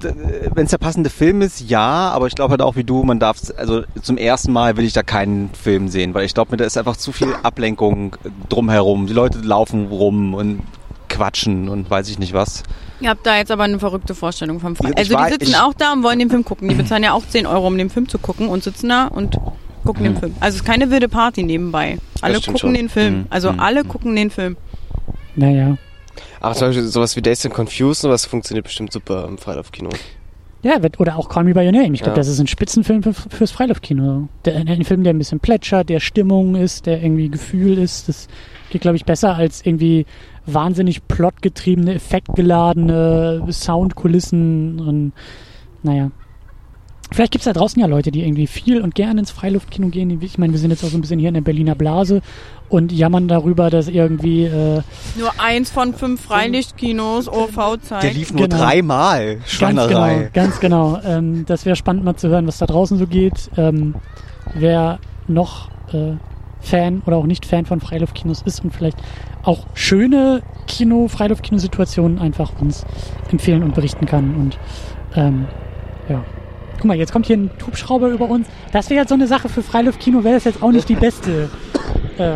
wenn 0.53 0.65
es 0.65 0.71
der 0.71 0.77
passende 0.77 1.09
Film 1.09 1.41
ist, 1.41 1.69
ja. 1.69 2.09
Aber 2.11 2.27
ich 2.27 2.35
glaube 2.35 2.51
halt 2.51 2.61
auch 2.61 2.75
wie 2.75 2.83
du, 2.83 3.03
man 3.03 3.19
darf 3.19 3.37
also 3.57 3.83
zum 4.01 4.17
ersten 4.17 4.51
Mal 4.51 4.77
will 4.77 4.85
ich 4.85 4.93
da 4.93 5.03
keinen 5.03 5.49
Film 5.53 5.89
sehen, 5.89 6.13
weil 6.13 6.25
ich 6.25 6.33
glaube, 6.33 6.51
mir 6.51 6.57
da 6.57 6.65
ist 6.65 6.77
einfach 6.77 6.95
zu 6.97 7.11
viel 7.11 7.33
Ablenkung 7.43 8.15
drumherum. 8.47 9.07
Die 9.07 9.13
Leute 9.13 9.39
laufen 9.39 9.87
rum 9.87 10.33
und 10.33 10.61
quatschen 11.09 11.67
und 11.69 11.89
weiß 11.89 12.09
ich 12.09 12.19
nicht 12.19 12.33
was. 12.33 12.63
Ihr 13.01 13.09
habt 13.09 13.25
da 13.25 13.37
jetzt 13.37 13.51
aber 13.51 13.63
eine 13.63 13.79
verrückte 13.79 14.13
Vorstellung 14.15 14.59
vom. 14.59 14.73
Ich 14.73 14.97
Also 14.97 15.13
war- 15.13 15.27
die 15.27 15.33
sitzen 15.45 15.55
auch 15.55 15.73
da 15.73 15.93
und 15.93 16.03
wollen 16.03 16.19
den 16.19 16.29
Film 16.29 16.43
gucken. 16.45 16.69
Die 16.69 16.75
bezahlen 16.75 17.03
ja 17.03 17.13
auch 17.13 17.25
10 17.27 17.45
Euro, 17.45 17.67
um 17.67 17.77
den 17.77 17.89
Film 17.89 18.07
zu 18.09 18.17
gucken 18.19 18.47
und 18.49 18.63
sitzen 18.63 18.89
da 18.89 19.07
und 19.07 19.37
gucken 19.85 20.03
den 20.03 20.17
Film. 20.17 20.35
Also 20.39 20.55
es 20.55 20.61
ist 20.61 20.65
keine 20.65 20.91
wilde 20.91 21.07
Party 21.09 21.43
nebenbei. 21.43 21.97
Alle 22.21 22.35
gucken 22.39 22.57
schon. 22.57 22.73
den 22.73 22.89
Film. 22.89 23.19
Mhm. 23.19 23.25
Also 23.29 23.51
Mhm. 23.53 23.59
alle 23.59 23.83
gucken 23.85 24.15
den 24.15 24.29
Film. 24.29 24.57
Naja. 25.35 25.77
Aber 26.41 26.55
zum 26.55 26.67
Beispiel 26.67 26.85
sowas 26.87 27.15
wie 27.15 27.21
Days 27.21 27.45
and 27.45 27.53
Confused, 27.55 28.01
sowas 28.01 28.25
funktioniert 28.25 28.65
bestimmt 28.65 28.91
super 28.91 29.25
im 29.27 29.37
Freiluftkino. 29.37 29.89
Ja, 30.61 30.83
wird- 30.83 30.99
oder 30.99 31.15
auch 31.17 31.29
Call 31.29 31.45
Me 31.45 31.53
By 31.53 31.61
Your 31.65 31.71
Name. 31.71 31.93
Ich 31.93 31.99
glaube, 32.01 32.11
Ja. 32.11 32.15
das 32.17 32.27
ist 32.27 32.39
ein 32.39 32.47
Spitzenfilm 32.47 33.01
für, 33.01 33.13
fürs 33.13 33.51
Freiluftkino. 33.51 34.27
Der, 34.43 34.57
ein 34.57 34.83
Film, 34.83 35.03
der 35.05 35.13
ein 35.13 35.17
bisschen 35.17 35.39
plätschert, 35.39 35.87
der 35.87 36.01
Stimmung 36.01 36.55
ist, 36.55 36.85
der 36.85 37.01
irgendwie 37.01 37.29
Gefühl 37.29 37.77
ist. 37.77 38.09
Das 38.09 38.27
geht, 38.69 38.81
glaube 38.81 38.97
ich, 38.97 39.05
besser 39.05 39.35
als 39.35 39.65
irgendwie 39.65 40.05
wahnsinnig 40.45 41.07
plotgetriebene, 41.07 41.93
effektgeladene 41.95 43.43
Soundkulissen 43.49 44.79
und 44.79 45.13
naja. 45.83 46.11
Vielleicht 47.11 47.31
gibt's 47.31 47.45
da 47.45 47.53
draußen 47.53 47.81
ja 47.81 47.87
Leute, 47.87 48.11
die 48.11 48.21
irgendwie 48.23 48.45
viel 48.45 48.81
und 48.83 48.93
gern 48.93 49.17
ins 49.17 49.31
Freiluftkino 49.31 49.87
gehen. 49.87 50.21
Ich 50.21 50.37
meine, 50.37 50.53
wir 50.53 50.59
sind 50.59 50.69
jetzt 50.69 50.83
auch 50.83 50.89
so 50.89 50.97
ein 50.97 51.01
bisschen 51.01 51.17
hier 51.19 51.29
in 51.29 51.33
der 51.33 51.41
Berliner 51.41 51.73
Blase 51.73 52.21
und 52.69 52.91
jammern 52.91 53.27
darüber, 53.27 53.71
dass 53.71 53.87
irgendwie 53.87 54.43
äh, 54.43 54.83
Nur 55.17 55.31
eins 55.39 55.71
von 55.71 55.95
fünf 55.95 56.21
Freilichtkinos 56.21 57.27
OV 57.27 57.55
Der 57.55 57.81
zeigt. 57.81 58.13
lief 58.15 58.31
nur 58.31 58.47
Genau. 58.47 58.61
dreimal. 58.61 59.37
Ganz 59.37 59.49
Schweinerei. 59.49 60.13
genau, 60.17 60.29
ganz 60.35 60.59
genau. 60.59 60.99
Ähm, 61.03 61.45
das 61.47 61.65
wäre 61.65 61.75
spannend 61.75 62.03
mal 62.05 62.15
zu 62.15 62.29
hören, 62.29 62.45
was 62.45 62.59
da 62.59 62.67
draußen 62.67 62.99
so 62.99 63.07
geht. 63.07 63.49
Ähm, 63.57 63.95
wer 64.53 64.99
noch 65.27 65.69
äh, 65.91 66.11
Fan 66.61 67.01
oder 67.07 67.17
auch 67.17 67.25
nicht 67.25 67.43
Fan 67.47 67.65
von 67.65 67.79
Freiluftkinos 67.79 68.43
ist 68.43 68.63
und 68.63 68.71
vielleicht 68.71 68.97
auch 69.43 69.65
schöne 69.73 70.41
Kino, 70.67 71.07
Freiluftkino-Situationen 71.07 72.19
einfach 72.19 72.51
uns 72.59 72.85
empfehlen 73.31 73.63
und 73.63 73.73
berichten 73.75 74.05
kann. 74.05 74.35
Und 74.35 74.57
ähm, 75.15 75.47
ja. 76.07 76.23
Guck 76.77 76.85
mal, 76.85 76.95
jetzt 76.95 77.11
kommt 77.11 77.25
hier 77.25 77.35
ein 77.37 77.51
Hubschrauber 77.65 78.07
über 78.07 78.29
uns. 78.29 78.47
Das 78.71 78.89
wäre 78.89 79.01
jetzt 79.01 79.09
so 79.09 79.15
eine 79.15 79.27
Sache 79.27 79.49
für 79.49 79.61
Freiluftkino, 79.61 80.23
wäre 80.23 80.35
das 80.35 80.45
jetzt 80.45 80.63
auch 80.63 80.71
nicht 80.71 80.87
die 80.87 80.95
beste, 80.95 81.49
äh, 82.17 82.31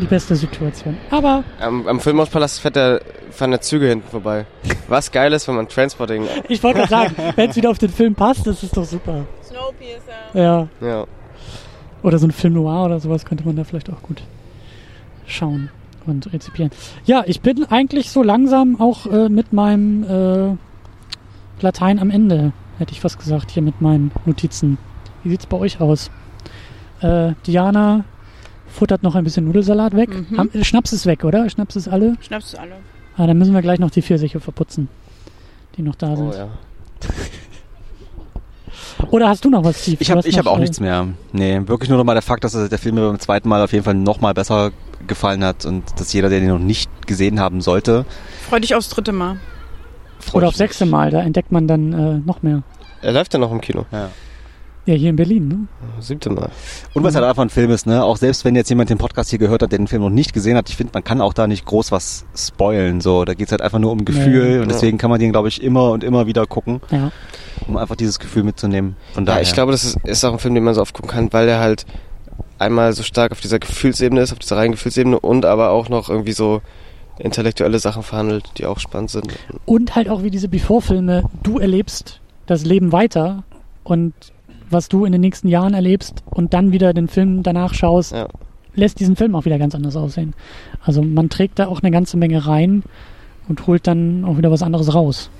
die 0.00 0.06
beste 0.06 0.36
Situation. 0.36 0.96
Aber 1.10 1.44
Am, 1.60 1.86
am 1.86 2.00
Filmhauspalast 2.00 2.60
fährt 2.60 2.76
der, 2.76 3.02
fahren 3.30 3.50
der 3.50 3.60
Züge 3.60 3.88
hinten 3.88 4.08
vorbei. 4.08 4.46
Was 4.88 5.12
geil 5.12 5.32
ist, 5.34 5.48
wenn 5.48 5.56
man 5.56 5.68
Transporting. 5.68 6.24
ich 6.48 6.62
wollte 6.62 6.78
gerade 6.78 6.90
sagen, 6.90 7.14
wenn 7.36 7.50
es 7.50 7.56
wieder 7.56 7.70
auf 7.70 7.78
den 7.78 7.90
Film 7.90 8.14
passt, 8.14 8.46
das 8.46 8.62
ist 8.62 8.74
doch 8.74 8.84
super. 8.84 9.26
Snowpiercer. 9.44 10.12
Ja. 10.32 10.68
Ja. 10.80 11.04
Oder 12.02 12.18
so 12.18 12.26
ein 12.26 12.32
Film 12.32 12.54
noir 12.54 12.86
oder 12.86 13.00
sowas 13.00 13.24
könnte 13.24 13.44
man 13.44 13.56
da 13.56 13.64
vielleicht 13.64 13.90
auch 13.90 14.00
gut 14.00 14.22
schauen 15.26 15.70
und 16.06 16.32
rezipieren. 16.32 16.70
Ja, 17.04 17.24
ich 17.26 17.40
bin 17.40 17.64
eigentlich 17.64 18.10
so 18.10 18.22
langsam 18.22 18.80
auch 18.80 19.06
äh, 19.06 19.28
mit 19.28 19.52
meinem 19.52 20.04
äh, 20.04 20.56
Latein 21.60 21.98
am 21.98 22.10
Ende, 22.10 22.52
hätte 22.78 22.92
ich 22.92 23.00
fast 23.00 23.18
gesagt, 23.18 23.50
hier 23.50 23.62
mit 23.62 23.80
meinen 23.80 24.10
Notizen. 24.24 24.78
Wie 25.22 25.30
sieht's 25.30 25.46
bei 25.46 25.56
euch 25.56 25.80
aus? 25.80 26.10
Äh, 27.00 27.32
Diana 27.46 28.04
futtert 28.66 29.02
noch 29.02 29.14
ein 29.14 29.24
bisschen 29.24 29.46
Nudelsalat 29.46 29.96
weg. 29.96 30.10
Mhm. 30.10 30.38
Haben, 30.38 30.64
Schnaps 30.64 30.92
ist 30.92 31.06
weg, 31.06 31.24
oder? 31.24 31.48
Schnaps 31.48 31.76
ist 31.76 31.88
alle. 31.88 32.16
Schnappst 32.20 32.54
du 32.54 32.60
alle. 32.60 32.76
Ah, 33.16 33.26
dann 33.26 33.38
müssen 33.38 33.54
wir 33.54 33.62
gleich 33.62 33.78
noch 33.78 33.90
die 33.90 34.02
Pfirsiche 34.02 34.40
verputzen, 34.40 34.88
die 35.76 35.82
noch 35.82 35.94
da 35.94 36.16
sind. 36.16 36.28
Oh 36.28 36.36
ja. 36.36 36.48
Oder 39.10 39.28
hast 39.28 39.44
du 39.44 39.50
noch 39.50 39.64
was, 39.64 39.82
Steve? 39.82 39.98
Ich 40.00 40.10
habe 40.10 40.20
hab 40.20 40.46
auch 40.46 40.56
äh, 40.56 40.60
nichts 40.60 40.80
mehr. 40.80 41.06
Nee, 41.32 41.60
wirklich 41.66 41.88
nur 41.88 41.98
noch 41.98 42.04
mal 42.04 42.14
der 42.14 42.22
Fakt, 42.22 42.44
dass 42.44 42.52
der 42.52 42.78
Film 42.78 42.94
mir 42.96 43.06
beim 43.06 43.18
zweiten 43.18 43.48
Mal 43.48 43.62
auf 43.62 43.72
jeden 43.72 43.84
Fall 43.84 43.94
noch 43.94 44.20
mal 44.20 44.34
besser 44.34 44.72
gefallen 45.06 45.44
hat 45.44 45.64
und 45.64 45.84
dass 46.00 46.12
jeder, 46.12 46.28
der 46.28 46.40
den 46.40 46.48
noch 46.48 46.58
nicht 46.58 46.90
gesehen 47.06 47.38
haben 47.40 47.60
sollte, 47.60 48.04
Freu 48.48 48.60
dich 48.60 48.74
aufs 48.74 48.88
dritte 48.88 49.12
Mal. 49.12 49.38
freut 50.18 50.34
Oder 50.36 50.46
auf 50.48 50.52
mich. 50.54 50.58
sechste 50.58 50.86
Mal, 50.86 51.10
da 51.10 51.20
entdeckt 51.20 51.52
man 51.52 51.68
dann 51.68 51.92
äh, 51.92 52.18
noch 52.26 52.42
mehr. 52.42 52.62
Er 53.02 53.12
läuft 53.12 53.32
ja 53.34 53.38
noch 53.38 53.52
im 53.52 53.60
Kino. 53.60 53.84
Ja. 53.92 54.08
Ja, 54.86 54.94
hier 54.94 55.10
in 55.10 55.16
Berlin, 55.16 55.48
ne? 55.48 55.58
Siebte 56.00 56.30
Mal. 56.30 56.48
Und 56.94 57.02
was 57.02 57.14
halt 57.16 57.24
einfach 57.24 57.42
ein 57.42 57.50
Film 57.50 57.70
ist, 57.72 57.86
ne? 57.86 58.04
Auch 58.04 58.16
selbst 58.16 58.44
wenn 58.44 58.54
jetzt 58.54 58.68
jemand 58.68 58.88
den 58.88 58.98
Podcast 58.98 59.30
hier 59.30 59.38
gehört 59.40 59.62
hat, 59.62 59.72
der 59.72 59.78
den 59.78 59.88
Film 59.88 60.02
noch 60.02 60.10
nicht 60.10 60.32
gesehen 60.32 60.56
hat, 60.56 60.68
ich 60.68 60.76
finde, 60.76 60.92
man 60.94 61.02
kann 61.02 61.20
auch 61.20 61.32
da 61.32 61.48
nicht 61.48 61.64
groß 61.64 61.90
was 61.90 62.24
spoilen. 62.36 63.00
So, 63.00 63.24
da 63.24 63.34
geht's 63.34 63.50
halt 63.50 63.62
einfach 63.62 63.80
nur 63.80 63.90
um 63.90 64.04
Gefühl 64.04 64.56
Ja. 64.56 64.62
und 64.62 64.68
deswegen 64.70 64.96
kann 64.96 65.10
man 65.10 65.18
den, 65.18 65.32
glaube 65.32 65.48
ich, 65.48 65.60
immer 65.62 65.90
und 65.90 66.04
immer 66.04 66.26
wieder 66.28 66.46
gucken, 66.46 66.80
Ja. 66.92 67.10
um 67.66 67.76
einfach 67.76 67.96
dieses 67.96 68.20
Gefühl 68.20 68.44
mitzunehmen. 68.44 68.94
Von 69.12 69.24
Ja, 69.24 69.32
daher. 69.32 69.42
ich 69.42 69.52
glaube, 69.54 69.72
das 69.72 69.82
ist, 69.84 69.98
ist 70.04 70.24
auch 70.24 70.32
ein 70.34 70.38
Film, 70.38 70.54
den 70.54 70.62
man 70.62 70.74
so 70.74 70.82
oft 70.82 70.94
gucken 70.94 71.10
kann, 71.10 71.32
weil 71.32 71.48
er 71.48 71.58
halt 71.58 71.84
einmal 72.60 72.92
so 72.92 73.02
stark 73.02 73.32
auf 73.32 73.40
dieser 73.40 73.58
Gefühlsebene 73.58 74.20
ist, 74.20 74.32
auf 74.32 74.38
dieser 74.38 74.56
reinen 74.56 74.72
Gefühlsebene 74.72 75.18
und 75.18 75.44
aber 75.44 75.70
auch 75.70 75.88
noch 75.88 76.08
irgendwie 76.08 76.32
so 76.32 76.62
intellektuelle 77.18 77.78
Sachen 77.80 78.02
verhandelt, 78.04 78.44
die 78.58 78.66
auch 78.66 78.78
spannend 78.78 79.10
sind. 79.10 79.26
Und 79.64 79.96
halt 79.96 80.08
auch 80.08 80.22
wie 80.22 80.30
diese 80.30 80.48
Before-Filme, 80.48 81.24
du 81.42 81.58
erlebst 81.58 82.20
das 82.46 82.64
Leben 82.64 82.92
weiter 82.92 83.42
und 83.84 84.12
was 84.70 84.88
du 84.88 85.04
in 85.04 85.12
den 85.12 85.20
nächsten 85.20 85.48
Jahren 85.48 85.74
erlebst 85.74 86.22
und 86.30 86.54
dann 86.54 86.72
wieder 86.72 86.92
den 86.94 87.08
Film 87.08 87.42
danach 87.42 87.74
schaust, 87.74 88.12
Ja. 88.12 88.28
lässt 88.74 89.00
diesen 89.00 89.16
Film 89.16 89.34
auch 89.34 89.44
wieder 89.44 89.58
ganz 89.58 89.74
anders 89.74 89.96
aussehen. 89.96 90.34
Also 90.84 91.02
man 91.02 91.28
trägt 91.28 91.58
da 91.58 91.66
auch 91.68 91.80
eine 91.82 91.90
ganze 91.90 92.16
Menge 92.16 92.46
rein 92.46 92.82
und 93.48 93.66
holt 93.66 93.86
dann 93.86 94.24
auch 94.24 94.36
wieder 94.38 94.50
was 94.50 94.62
anderes 94.62 94.94
raus. 94.94 95.30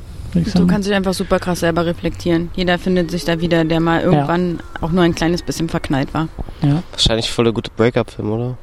Du 0.55 0.67
kannst 0.67 0.87
dich 0.87 0.95
einfach 0.95 1.15
super 1.15 1.39
krass 1.39 1.61
selber 1.61 1.87
reflektieren. 1.87 2.51
Jeder 2.55 2.79
findet 2.79 3.11
sich 3.11 3.25
da 3.25 3.41
wieder, 3.41 3.65
der 3.65 3.81
mal 3.81 4.03
irgendwann 4.03 4.61
auch 4.83 4.91
nur 4.93 5.03
ein 5.03 5.15
kleines 5.15 5.41
bisschen 5.43 5.69
verknallt 5.69 6.13
war. 6.13 6.29
ja. 6.63 6.83
Wahrscheinlich 6.91 7.31
voll 7.31 7.45
der 7.45 7.55
gute 7.55 7.71
Breakup-Film, 7.75 8.31
oder? 8.33 8.59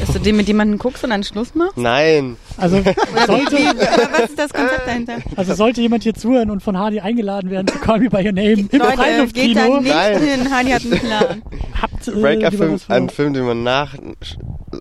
Dass 0.00 0.12
du 0.12 0.18
den 0.18 0.36
mit 0.36 0.48
jemandem 0.48 0.78
guckst 0.78 1.04
und 1.04 1.10
dann 1.10 1.22
Schluss 1.22 1.54
machst? 1.54 1.76
Nein. 1.76 2.36
Also 2.56 2.76
sollte, 3.26 3.56
was 3.56 4.30
ist 4.30 4.38
das 4.38 4.52
Konzept 4.52 4.86
dahinter? 4.86 5.16
also 5.36 5.54
sollte 5.54 5.80
jemand 5.80 6.02
hier 6.02 6.14
zuhören 6.14 6.50
und 6.50 6.62
von 6.62 6.78
Hardy 6.78 7.00
eingeladen 7.00 7.50
werden 7.50 7.68
zu 7.68 7.78
Call 7.80 8.00
Me 8.00 8.10
By 8.10 8.24
Your 8.24 8.32
Name 8.32 8.50
im 8.52 8.56
Leute, 8.56 8.68
geht 8.70 8.80
da 8.80 8.90
Freiluftkino, 8.92 9.80
nicht 9.80 9.94
Nein. 9.94 10.22
hin. 10.22 10.50
Hani 10.52 10.70
hat 10.70 10.82
einen 10.82 10.98
Plan. 11.00 11.42
habt 11.80 12.08
äh, 12.08 12.10
Breakup-Film, 12.12 12.80
ein. 12.88 13.08
Film, 13.08 13.34
den 13.34 13.44
man 13.44 13.62
nach 13.62 13.94
einem 13.94 14.16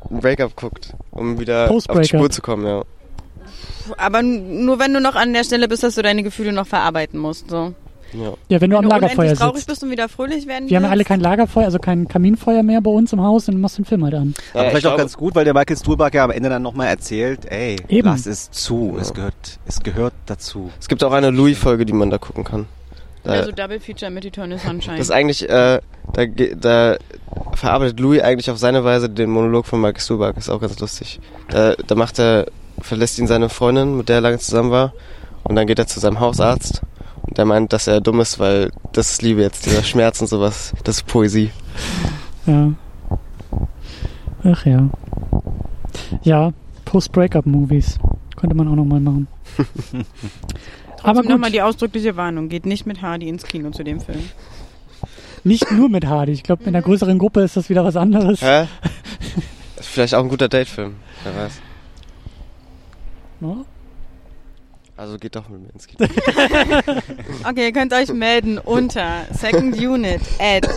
Breakup 0.09 0.55
guckt, 0.55 0.95
um 1.11 1.39
wieder 1.39 1.69
auf 1.69 1.83
die. 2.01 2.07
Spur 2.07 2.29
zu 2.29 2.41
kommen, 2.41 2.65
ja. 2.65 2.83
Aber 3.97 4.21
nur 4.21 4.79
wenn 4.79 4.93
du 4.93 5.01
noch 5.01 5.15
an 5.15 5.33
der 5.33 5.43
Stelle 5.43 5.67
bist, 5.67 5.83
dass 5.83 5.95
du 5.95 6.01
deine 6.01 6.23
Gefühle 6.23 6.53
noch 6.53 6.67
verarbeiten 6.67 7.19
musst. 7.19 7.49
So. 7.49 7.73
Ja. 8.13 8.33
Ja, 8.49 8.61
wenn 8.61 8.69
du 8.69 8.77
am 8.77 8.83
wenn 8.83 8.89
du 8.89 8.95
Lagerfeuer 8.95 9.17
unendlich 9.19 9.39
traurig 9.39 9.55
sitzt. 9.57 9.67
bist 9.67 9.83
und 9.83 9.91
wieder 9.91 10.09
fröhlich 10.09 10.47
werden 10.47 10.69
Wir 10.69 10.77
haben 10.77 10.83
ja 10.83 10.89
alle 10.89 10.99
willst. 10.99 11.07
kein 11.09 11.19
Lagerfeuer, 11.21 11.65
also 11.65 11.79
kein 11.79 12.07
Kaminfeuer 12.07 12.63
mehr 12.63 12.81
bei 12.81 12.91
uns 12.91 13.13
im 13.13 13.21
Haus 13.21 13.47
und 13.49 13.59
machst 13.61 13.77
den 13.77 13.85
Film 13.85 14.03
halt 14.03 14.13
an. 14.15 14.33
Aber 14.53 14.63
Ja, 14.63 14.69
vielleicht 14.69 14.85
ich 14.85 14.91
auch 14.91 14.97
ganz 14.97 15.15
gut, 15.17 15.35
weil 15.35 15.45
der 15.45 15.53
Michael 15.53 15.77
Stuhlbarg 15.77 16.13
ja 16.13 16.23
am 16.23 16.31
Ende 16.31 16.49
dann 16.49 16.61
nochmal 16.61 16.87
erzählt, 16.87 17.45
ey, 17.51 17.77
Eben. 17.87 18.07
lass 18.07 18.25
es 18.25 18.49
zu, 18.51 18.97
es 18.99 19.09
Ja. 19.09 19.15
gehört, 19.15 19.59
es 19.67 19.79
gehört 19.81 20.13
dazu. 20.25 20.69
Es 20.79 20.87
gibt 20.87 21.03
auch 21.03 21.11
eine 21.11 21.29
Louis-Folge, 21.29 21.85
die 21.85 21.93
man 21.93 22.09
da 22.09 22.17
gucken 22.17 22.43
kann. 22.43 22.65
Da, 23.23 23.31
Also 23.33 23.51
Double 23.51 23.79
Feature 23.81 24.09
mit 24.11 24.23
Eternal 24.25 24.57
Sunshine. 24.57 24.97
das 24.97 25.07
ist 25.07 25.11
eigentlich, 25.11 25.47
äh, 25.49 25.79
da, 26.13 26.25
ge- 26.25 26.55
da 26.59 26.95
verarbeitet 27.53 27.99
Louis 27.99 28.21
eigentlich 28.21 28.49
auf 28.49 28.57
seine 28.57 28.83
Weise 28.85 29.09
den 29.09 29.29
Monolog 29.29 29.65
von 29.65 29.81
Michael 29.81 29.99
Stuhlbarg. 30.01 30.37
Ist 30.37 30.49
auch 30.49 30.61
ganz 30.61 30.79
lustig. 30.79 31.19
Da, 31.49 31.73
da 31.85 31.95
macht 31.95 32.17
er, 32.19 32.45
verlässt 32.81 33.19
ihn 33.19 33.27
seine 33.27 33.49
Freundin, 33.49 33.97
mit 33.97 34.07
der 34.07 34.15
er 34.15 34.21
lange 34.21 34.39
zusammen 34.39 34.71
war, 34.71 34.93
und 35.43 35.55
dann 35.55 35.67
geht 35.67 35.79
er 35.79 35.85
zu 35.87 35.99
seinem 35.99 36.21
Hausarzt. 36.21 36.81
Und 37.29 37.37
der 37.37 37.45
meint, 37.45 37.73
dass 37.73 37.87
er 37.87 38.01
dumm 38.01 38.19
ist, 38.21 38.39
weil 38.39 38.71
das 38.91 39.11
ist 39.11 39.21
Liebe 39.21 39.41
jetzt, 39.41 39.65
dieser 39.65 39.83
Schmerz 39.83 40.19
und 40.21 40.27
sowas, 40.27 40.73
das 40.83 40.97
ist 40.97 41.07
Poesie. 41.07 41.51
Ja. 42.45 42.71
Ach 44.43 44.65
ja. 44.65 44.89
Ja, 46.23 46.51
Post-Breakup-Movies. 46.85 47.99
Könnte 48.35 48.55
man 48.55 48.67
auch 48.67 48.75
nochmal 48.75 48.99
machen. 48.99 49.27
Aber 51.03 51.21
gut, 51.21 51.29
Nochmal 51.29 51.51
die 51.51 51.61
ausdrückliche 51.61 52.15
Warnung. 52.17 52.49
Geht 52.49 52.65
nicht 52.65 52.85
mit 52.85 53.01
Hardy 53.01 53.29
ins 53.29 53.43
Kino 53.43 53.69
zu 53.71 53.83
dem 53.83 53.99
Film. 54.01 54.23
nicht 55.43 55.71
nur 55.71 55.87
mit 55.89 56.05
Hardy. 56.07 56.31
Ich 56.31 56.43
glaube, 56.43 56.63
in 56.63 56.69
einer 56.69 56.81
größeren 56.81 57.19
Gruppe 57.19 57.41
ist 57.41 57.55
das 57.57 57.69
wieder 57.69 57.83
was 57.85 57.95
anderes. 57.95 58.41
Hä? 58.41 58.67
Ist 59.77 59.87
vielleicht 59.87 60.15
auch 60.15 60.23
ein 60.23 60.29
guter 60.29 60.49
Datefilm, 60.49 60.95
wer 61.23 61.35
weiß. 61.35 61.61
Ja. 63.41 63.55
Also 64.99 65.17
geht 65.17 65.37
doch 65.37 65.47
mit 65.47 65.61
mir 65.61 65.69
ins 65.69 65.87
Kino. 65.87 66.05
Okay, 67.49 67.67
ihr 67.67 67.71
könnt 67.71 67.93
euch 67.93 68.11
melden 68.11 68.57
unter 68.57 69.21
Second 69.31 69.79
Unit 69.79 70.19
at 70.39 70.67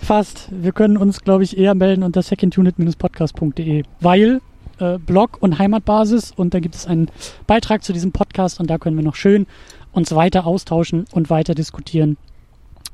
Fast. 0.00 0.46
Wir 0.52 0.70
können 0.70 0.96
uns, 0.96 1.20
glaube 1.20 1.42
ich, 1.42 1.58
eher 1.58 1.74
melden 1.74 2.04
unter 2.04 2.22
secondunit-podcast.de, 2.22 3.82
weil 4.00 4.40
äh, 4.78 4.98
Blog 4.98 5.38
und 5.40 5.58
Heimatbasis 5.58 6.30
und 6.30 6.54
da 6.54 6.60
gibt 6.60 6.76
es 6.76 6.86
einen 6.86 7.10
Beitrag 7.48 7.82
zu 7.82 7.92
diesem 7.92 8.12
Podcast 8.12 8.60
und 8.60 8.70
da 8.70 8.78
können 8.78 8.96
wir 8.96 9.02
noch 9.02 9.16
schön 9.16 9.48
uns 9.90 10.14
weiter 10.14 10.46
austauschen 10.46 11.06
und 11.10 11.28
weiter 11.28 11.56
diskutieren 11.56 12.16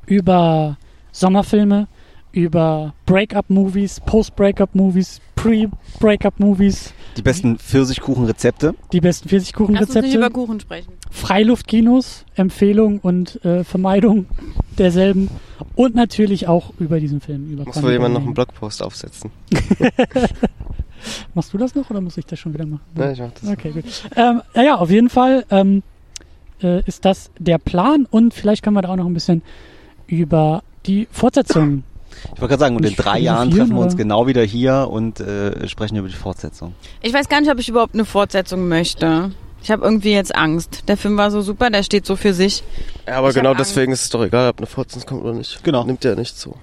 über 0.07 0.77
Sommerfilme, 1.11 1.87
über 2.31 2.95
Breakup-Movies, 3.05 3.99
Post-Breakup-Movies, 4.07 5.21
Pre-Breakup-Movies, 5.41 6.93
Die 7.17 7.21
besten 7.21 7.57
Pfirsichkuchenrezepte. 7.57 8.75
die 8.91 9.01
besten 9.01 9.27
Lass 9.29 9.33
uns 9.33 9.41
nicht 9.41 9.55
über 9.55 9.69
Pfirsichkuchenrezepte, 9.69 10.31
Kuchen 10.31 10.59
sprechen. 10.59 10.93
Freiluftkinos, 11.09 12.25
Empfehlung 12.35 12.99
und 12.99 13.43
äh, 13.43 13.63
Vermeidung 13.63 14.27
derselben 14.77 15.29
und 15.75 15.95
natürlich 15.95 16.47
auch 16.47 16.73
über 16.79 16.99
diesen 16.99 17.21
Film. 17.21 17.49
Über 17.51 17.65
Muss 17.65 17.81
wohl 17.81 17.91
jemand 17.91 18.13
noch 18.13 18.21
einen. 18.21 18.33
Blogpost 18.33 18.83
aufsetzen. 18.83 19.31
Machst 21.33 21.53
du 21.53 21.57
das 21.57 21.73
noch 21.73 21.89
oder 21.89 22.01
muss 22.01 22.17
ich 22.17 22.25
das 22.25 22.37
schon 22.39 22.53
wieder 22.53 22.65
machen? 22.65 22.81
Nein, 22.93 23.13
ich 23.13 23.19
mach 23.19 23.31
das. 23.31 23.49
Okay, 23.49 23.71
gut. 23.71 23.85
Ähm, 24.15 24.41
ja, 24.55 24.61
ja, 24.63 24.75
auf 24.75 24.91
jeden 24.91 25.09
Fall 25.09 25.45
ähm, 25.49 25.81
äh, 26.61 26.83
ist 26.85 27.05
das 27.05 27.31
der 27.39 27.57
Plan 27.57 28.07
und 28.09 28.33
vielleicht 28.33 28.61
können 28.63 28.75
wir 28.75 28.83
da 28.83 28.89
auch 28.89 28.95
noch 28.95 29.07
ein 29.07 29.13
bisschen 29.13 29.41
über 30.05 30.63
die 30.85 31.07
Fortsetzung. 31.11 31.83
Ich 32.23 32.29
wollte 32.41 32.47
gerade 32.47 32.59
sagen, 32.59 32.75
und 32.75 32.85
in 32.85 32.95
drei 32.95 33.19
Jahren 33.19 33.49
treffen 33.51 33.71
wir 33.75 33.79
uns 33.81 33.93
oder? 33.93 34.03
genau 34.03 34.27
wieder 34.27 34.43
hier 34.43 34.87
und 34.89 35.19
äh, 35.19 35.67
sprechen 35.67 35.95
über 35.97 36.07
die 36.07 36.13
Fortsetzung. 36.15 36.73
Ich 37.01 37.13
weiß 37.13 37.27
gar 37.29 37.41
nicht, 37.41 37.51
ob 37.51 37.59
ich 37.59 37.69
überhaupt 37.69 37.93
eine 37.93 38.05
Fortsetzung 38.05 38.67
möchte. 38.67 39.31
Ich 39.63 39.69
habe 39.71 39.83
irgendwie 39.83 40.11
jetzt 40.13 40.35
Angst. 40.35 40.83
Der 40.87 40.97
Film 40.97 41.17
war 41.17 41.29
so 41.31 41.41
super, 41.41 41.69
der 41.69 41.83
steht 41.83 42.05
so 42.05 42.15
für 42.15 42.33
sich. 42.33 42.63
Ja, 43.07 43.15
aber 43.17 43.29
Ich 43.29 43.35
genau 43.35 43.51
Angst. 43.51 43.59
deswegen 43.61 43.91
ist 43.91 44.01
es 44.03 44.09
doch 44.09 44.23
egal, 44.23 44.49
ob 44.49 44.57
eine 44.57 44.67
Fortsetzung 44.67 45.07
kommt 45.07 45.23
oder 45.23 45.33
nicht. 45.33 45.63
Genau. 45.63 45.83
Nimmt 45.83 46.03
ja 46.03 46.15
nicht 46.15 46.37
zu. 46.37 46.55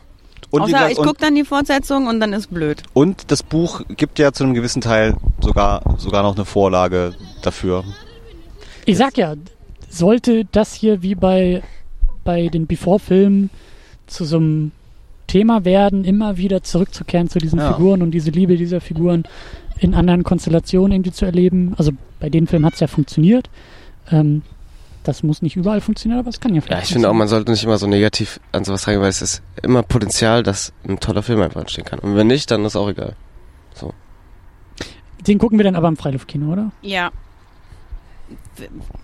Und, 0.50 0.62
Außer 0.62 0.72
gesagt, 0.72 0.90
ich 0.92 0.96
gucke 0.98 1.20
dann 1.20 1.34
die 1.34 1.44
Fortsetzung 1.44 2.06
und 2.06 2.20
dann 2.20 2.32
ist 2.32 2.48
blöd. 2.48 2.82
und 2.94 3.30
das 3.30 3.42
Buch 3.42 3.82
gibt 3.88 4.18
ja 4.18 4.32
zu 4.32 4.44
einem 4.44 4.54
gewissen 4.54 4.80
Teil 4.80 5.14
sogar, 5.40 5.82
sogar 5.98 6.22
noch 6.22 6.36
eine 6.36 6.46
Vorlage 6.46 7.14
dafür. 7.42 7.84
Ich 8.86 8.96
sag 8.96 9.18
ja, 9.18 9.34
sollte 9.90 10.46
das 10.50 10.72
hier 10.72 11.02
wie 11.02 11.14
bei, 11.14 11.62
bei 12.24 12.48
den 12.48 12.66
Before-Filmen 12.66 13.50
zu 14.06 14.24
so 14.24 14.38
einem 14.38 14.72
Thema 15.28 15.64
werden, 15.64 16.04
immer 16.04 16.36
wieder 16.36 16.64
zurückzukehren 16.64 17.28
zu 17.28 17.38
diesen 17.38 17.60
Ja. 17.60 17.72
Figuren 17.74 18.02
und 18.02 18.10
diese 18.10 18.30
Liebe 18.30 18.56
dieser 18.56 18.80
Figuren 18.80 19.22
in 19.78 19.94
anderen 19.94 20.24
Konstellationen 20.24 20.92
irgendwie 20.92 21.12
zu 21.12 21.24
erleben. 21.24 21.74
Also 21.78 21.92
bei 22.18 22.28
den 22.28 22.48
Filmen 22.48 22.66
hat 22.66 22.74
es 22.74 22.80
ja 22.80 22.88
funktioniert. 22.88 23.48
Ähm, 24.10 24.42
das 25.04 25.22
muss 25.22 25.40
nicht 25.40 25.54
überall 25.56 25.80
funktionieren, 25.80 26.18
aber 26.18 26.28
es 26.28 26.40
kann 26.40 26.52
ja 26.54 26.56
Ja, 26.56 26.62
vielleicht 26.62 26.86
ich 26.88 26.92
finde 26.94 27.08
auch, 27.08 27.14
man 27.14 27.28
sollte 27.28 27.52
nicht 27.52 27.62
immer 27.62 27.78
so 27.78 27.86
negativ 27.86 28.40
an 28.52 28.64
sowas 28.64 28.86
reingehen, 28.88 29.02
weil 29.02 29.10
es 29.10 29.22
ist 29.22 29.42
immer 29.62 29.82
Potenzial, 29.84 30.42
dass 30.42 30.72
ein 30.86 30.98
toller 30.98 31.22
Film 31.22 31.40
einfach 31.40 31.60
entstehen 31.60 31.84
kann. 31.84 32.00
Und 32.00 32.16
wenn 32.16 32.26
nicht, 32.26 32.50
dann 32.50 32.64
ist 32.64 32.74
auch 32.74 32.88
egal. 32.88 33.14
Den 35.26 35.38
gucken 35.38 35.58
wir 35.58 35.64
dann 35.64 35.76
aber 35.76 35.88
im 35.88 35.96
Freiluftkino, 35.96 36.52
oder? 36.52 36.70
Ja. 36.80 37.10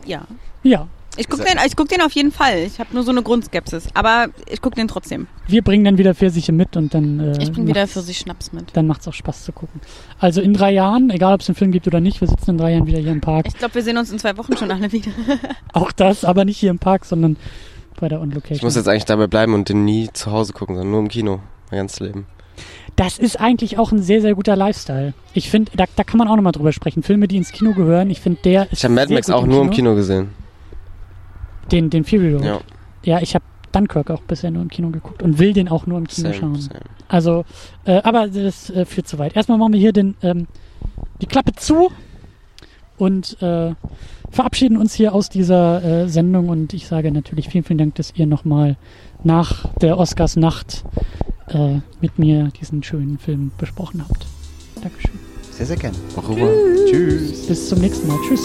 Ja. 0.06 0.26
Ja. 0.62 0.86
Ich 1.16 1.28
gucke 1.28 1.44
den, 1.44 1.58
ich 1.66 1.76
guck 1.76 1.88
den 1.88 2.00
auf 2.00 2.12
jeden 2.12 2.32
Fall. 2.32 2.58
Ich 2.66 2.78
habe 2.80 2.92
nur 2.92 3.02
so 3.04 3.10
eine 3.10 3.22
Grundskepsis. 3.22 3.88
Aber 3.94 4.26
ich 4.50 4.60
gucke 4.60 4.76
den 4.76 4.88
trotzdem. 4.88 5.26
Wir 5.46 5.62
bringen 5.62 5.84
dann 5.84 5.98
wieder 5.98 6.14
Pfirsiche 6.14 6.52
mit 6.52 6.76
und 6.76 6.92
dann. 6.94 7.20
Äh, 7.20 7.42
Ich 7.42 7.52
bringe 7.52 7.68
wieder 7.68 7.82
macht's- 7.82 7.92
für 7.92 8.00
sich 8.00 8.18
Schnaps 8.18 8.52
mit. 8.52 8.76
Dann 8.76 8.86
macht 8.86 9.02
es 9.02 9.08
auch 9.08 9.12
Spaß 9.14 9.44
zu 9.44 9.52
gucken. 9.52 9.80
Also 10.18 10.40
in 10.40 10.52
drei 10.54 10.72
Jahren, 10.72 11.10
egal 11.10 11.34
ob 11.34 11.40
es 11.40 11.48
einen 11.48 11.56
Film 11.56 11.70
gibt 11.72 11.86
oder 11.86 12.00
nicht, 12.00 12.20
wir 12.20 12.28
sitzen 12.28 12.50
in 12.50 12.58
drei 12.58 12.72
Jahren 12.72 12.86
wieder 12.86 12.98
hier 12.98 13.12
im 13.12 13.20
Park. 13.20 13.46
Ich 13.46 13.56
glaube, 13.56 13.74
wir 13.74 13.82
sehen 13.82 13.96
uns 13.96 14.10
in 14.10 14.18
zwei 14.18 14.36
Wochen 14.36 14.56
schon 14.56 14.70
alle 14.70 14.90
wieder. 14.92 15.10
Auch 15.72 15.92
das, 15.92 16.24
aber 16.24 16.44
nicht 16.44 16.58
hier 16.58 16.70
im 16.70 16.78
Park, 16.78 17.04
sondern 17.04 17.36
bei 18.00 18.08
der 18.08 18.20
On-Location. 18.20 18.56
Ich 18.56 18.62
muss 18.62 18.74
jetzt 18.74 18.88
eigentlich 18.88 19.04
dabei 19.04 19.26
bleiben 19.28 19.54
und 19.54 19.68
den 19.68 19.84
nie 19.84 20.08
zu 20.12 20.32
Hause 20.32 20.52
gucken, 20.52 20.74
sondern 20.76 20.90
nur 20.90 21.00
im 21.00 21.08
Kino. 21.08 21.40
Mein 21.70 21.78
ganzes 21.80 22.00
Leben. 22.00 22.26
Das 22.96 23.18
ist 23.18 23.40
eigentlich 23.40 23.78
auch 23.78 23.90
ein 23.90 24.00
sehr, 24.02 24.20
sehr 24.20 24.34
guter 24.34 24.54
Lifestyle. 24.56 25.14
Ich 25.32 25.50
finde, 25.50 25.72
da, 25.76 25.84
da 25.96 26.04
kann 26.04 26.18
man 26.18 26.28
auch 26.28 26.36
nochmal 26.36 26.52
drüber 26.52 26.72
sprechen. 26.72 27.02
Filme, 27.02 27.26
die 27.26 27.36
ins 27.36 27.50
Kino 27.50 27.72
gehören, 27.72 28.10
ich 28.10 28.20
finde, 28.20 28.40
der 28.44 28.64
ist. 28.64 28.72
Ich 28.74 28.84
habe 28.84 28.94
Mad 28.94 29.12
Max 29.12 29.28
auch 29.30 29.42
im 29.44 29.50
nur 29.50 29.62
im 29.62 29.70
Kino 29.70 29.94
gesehen. 29.94 30.28
Den, 31.74 31.90
den 31.90 32.04
Fury 32.04 32.34
Road. 32.34 32.44
Ja, 32.44 32.60
Ja, 33.04 33.20
ich 33.20 33.34
habe 33.34 33.44
Dunkirk 33.72 34.10
auch 34.10 34.22
bisher 34.22 34.50
nur 34.50 34.62
im 34.62 34.68
Kino 34.68 34.90
geguckt 34.90 35.22
und 35.22 35.38
will 35.38 35.52
den 35.52 35.68
auch 35.68 35.86
nur 35.86 35.98
im 35.98 36.06
Kino 36.06 36.28
same, 36.28 36.34
schauen. 36.40 36.60
same. 36.60 36.80
Also, 37.08 37.44
äh, 37.84 38.00
aber 38.02 38.28
das 38.28 38.70
äh, 38.70 38.84
führt 38.84 39.08
zu 39.08 39.18
weit. 39.18 39.36
Erstmal 39.36 39.58
machen 39.58 39.72
wir 39.72 39.80
hier 39.80 39.92
den, 39.92 40.14
ähm, 40.22 40.46
die 41.20 41.26
Klappe 41.26 41.52
zu 41.54 41.90
und 42.96 43.40
äh, 43.42 43.74
verabschieden 44.30 44.76
uns 44.76 44.94
hier 44.94 45.12
aus 45.14 45.28
dieser 45.28 45.82
äh, 46.04 46.08
Sendung. 46.08 46.48
Und 46.48 46.72
ich 46.72 46.86
sage 46.86 47.10
natürlich 47.10 47.48
vielen, 47.48 47.64
vielen 47.64 47.78
Dank, 47.78 47.96
dass 47.96 48.12
ihr 48.14 48.26
nochmal 48.26 48.76
nach 49.24 49.66
der 49.80 49.98
Oscarsnacht 49.98 50.84
äh, 51.48 51.78
mit 52.00 52.18
mir 52.18 52.50
diesen 52.60 52.82
schönen 52.82 53.18
Film 53.18 53.50
besprochen 53.58 54.04
habt. 54.08 54.26
Dankeschön. 54.80 55.18
Sehr, 55.50 55.66
sehr 55.66 55.76
gerne. 55.76 55.96
Revoir. 56.16 56.50
Tschüss. 56.88 57.46
Bis 57.46 57.68
zum 57.68 57.80
nächsten 57.80 58.08
Mal. 58.08 58.18
Tschüss. 58.28 58.44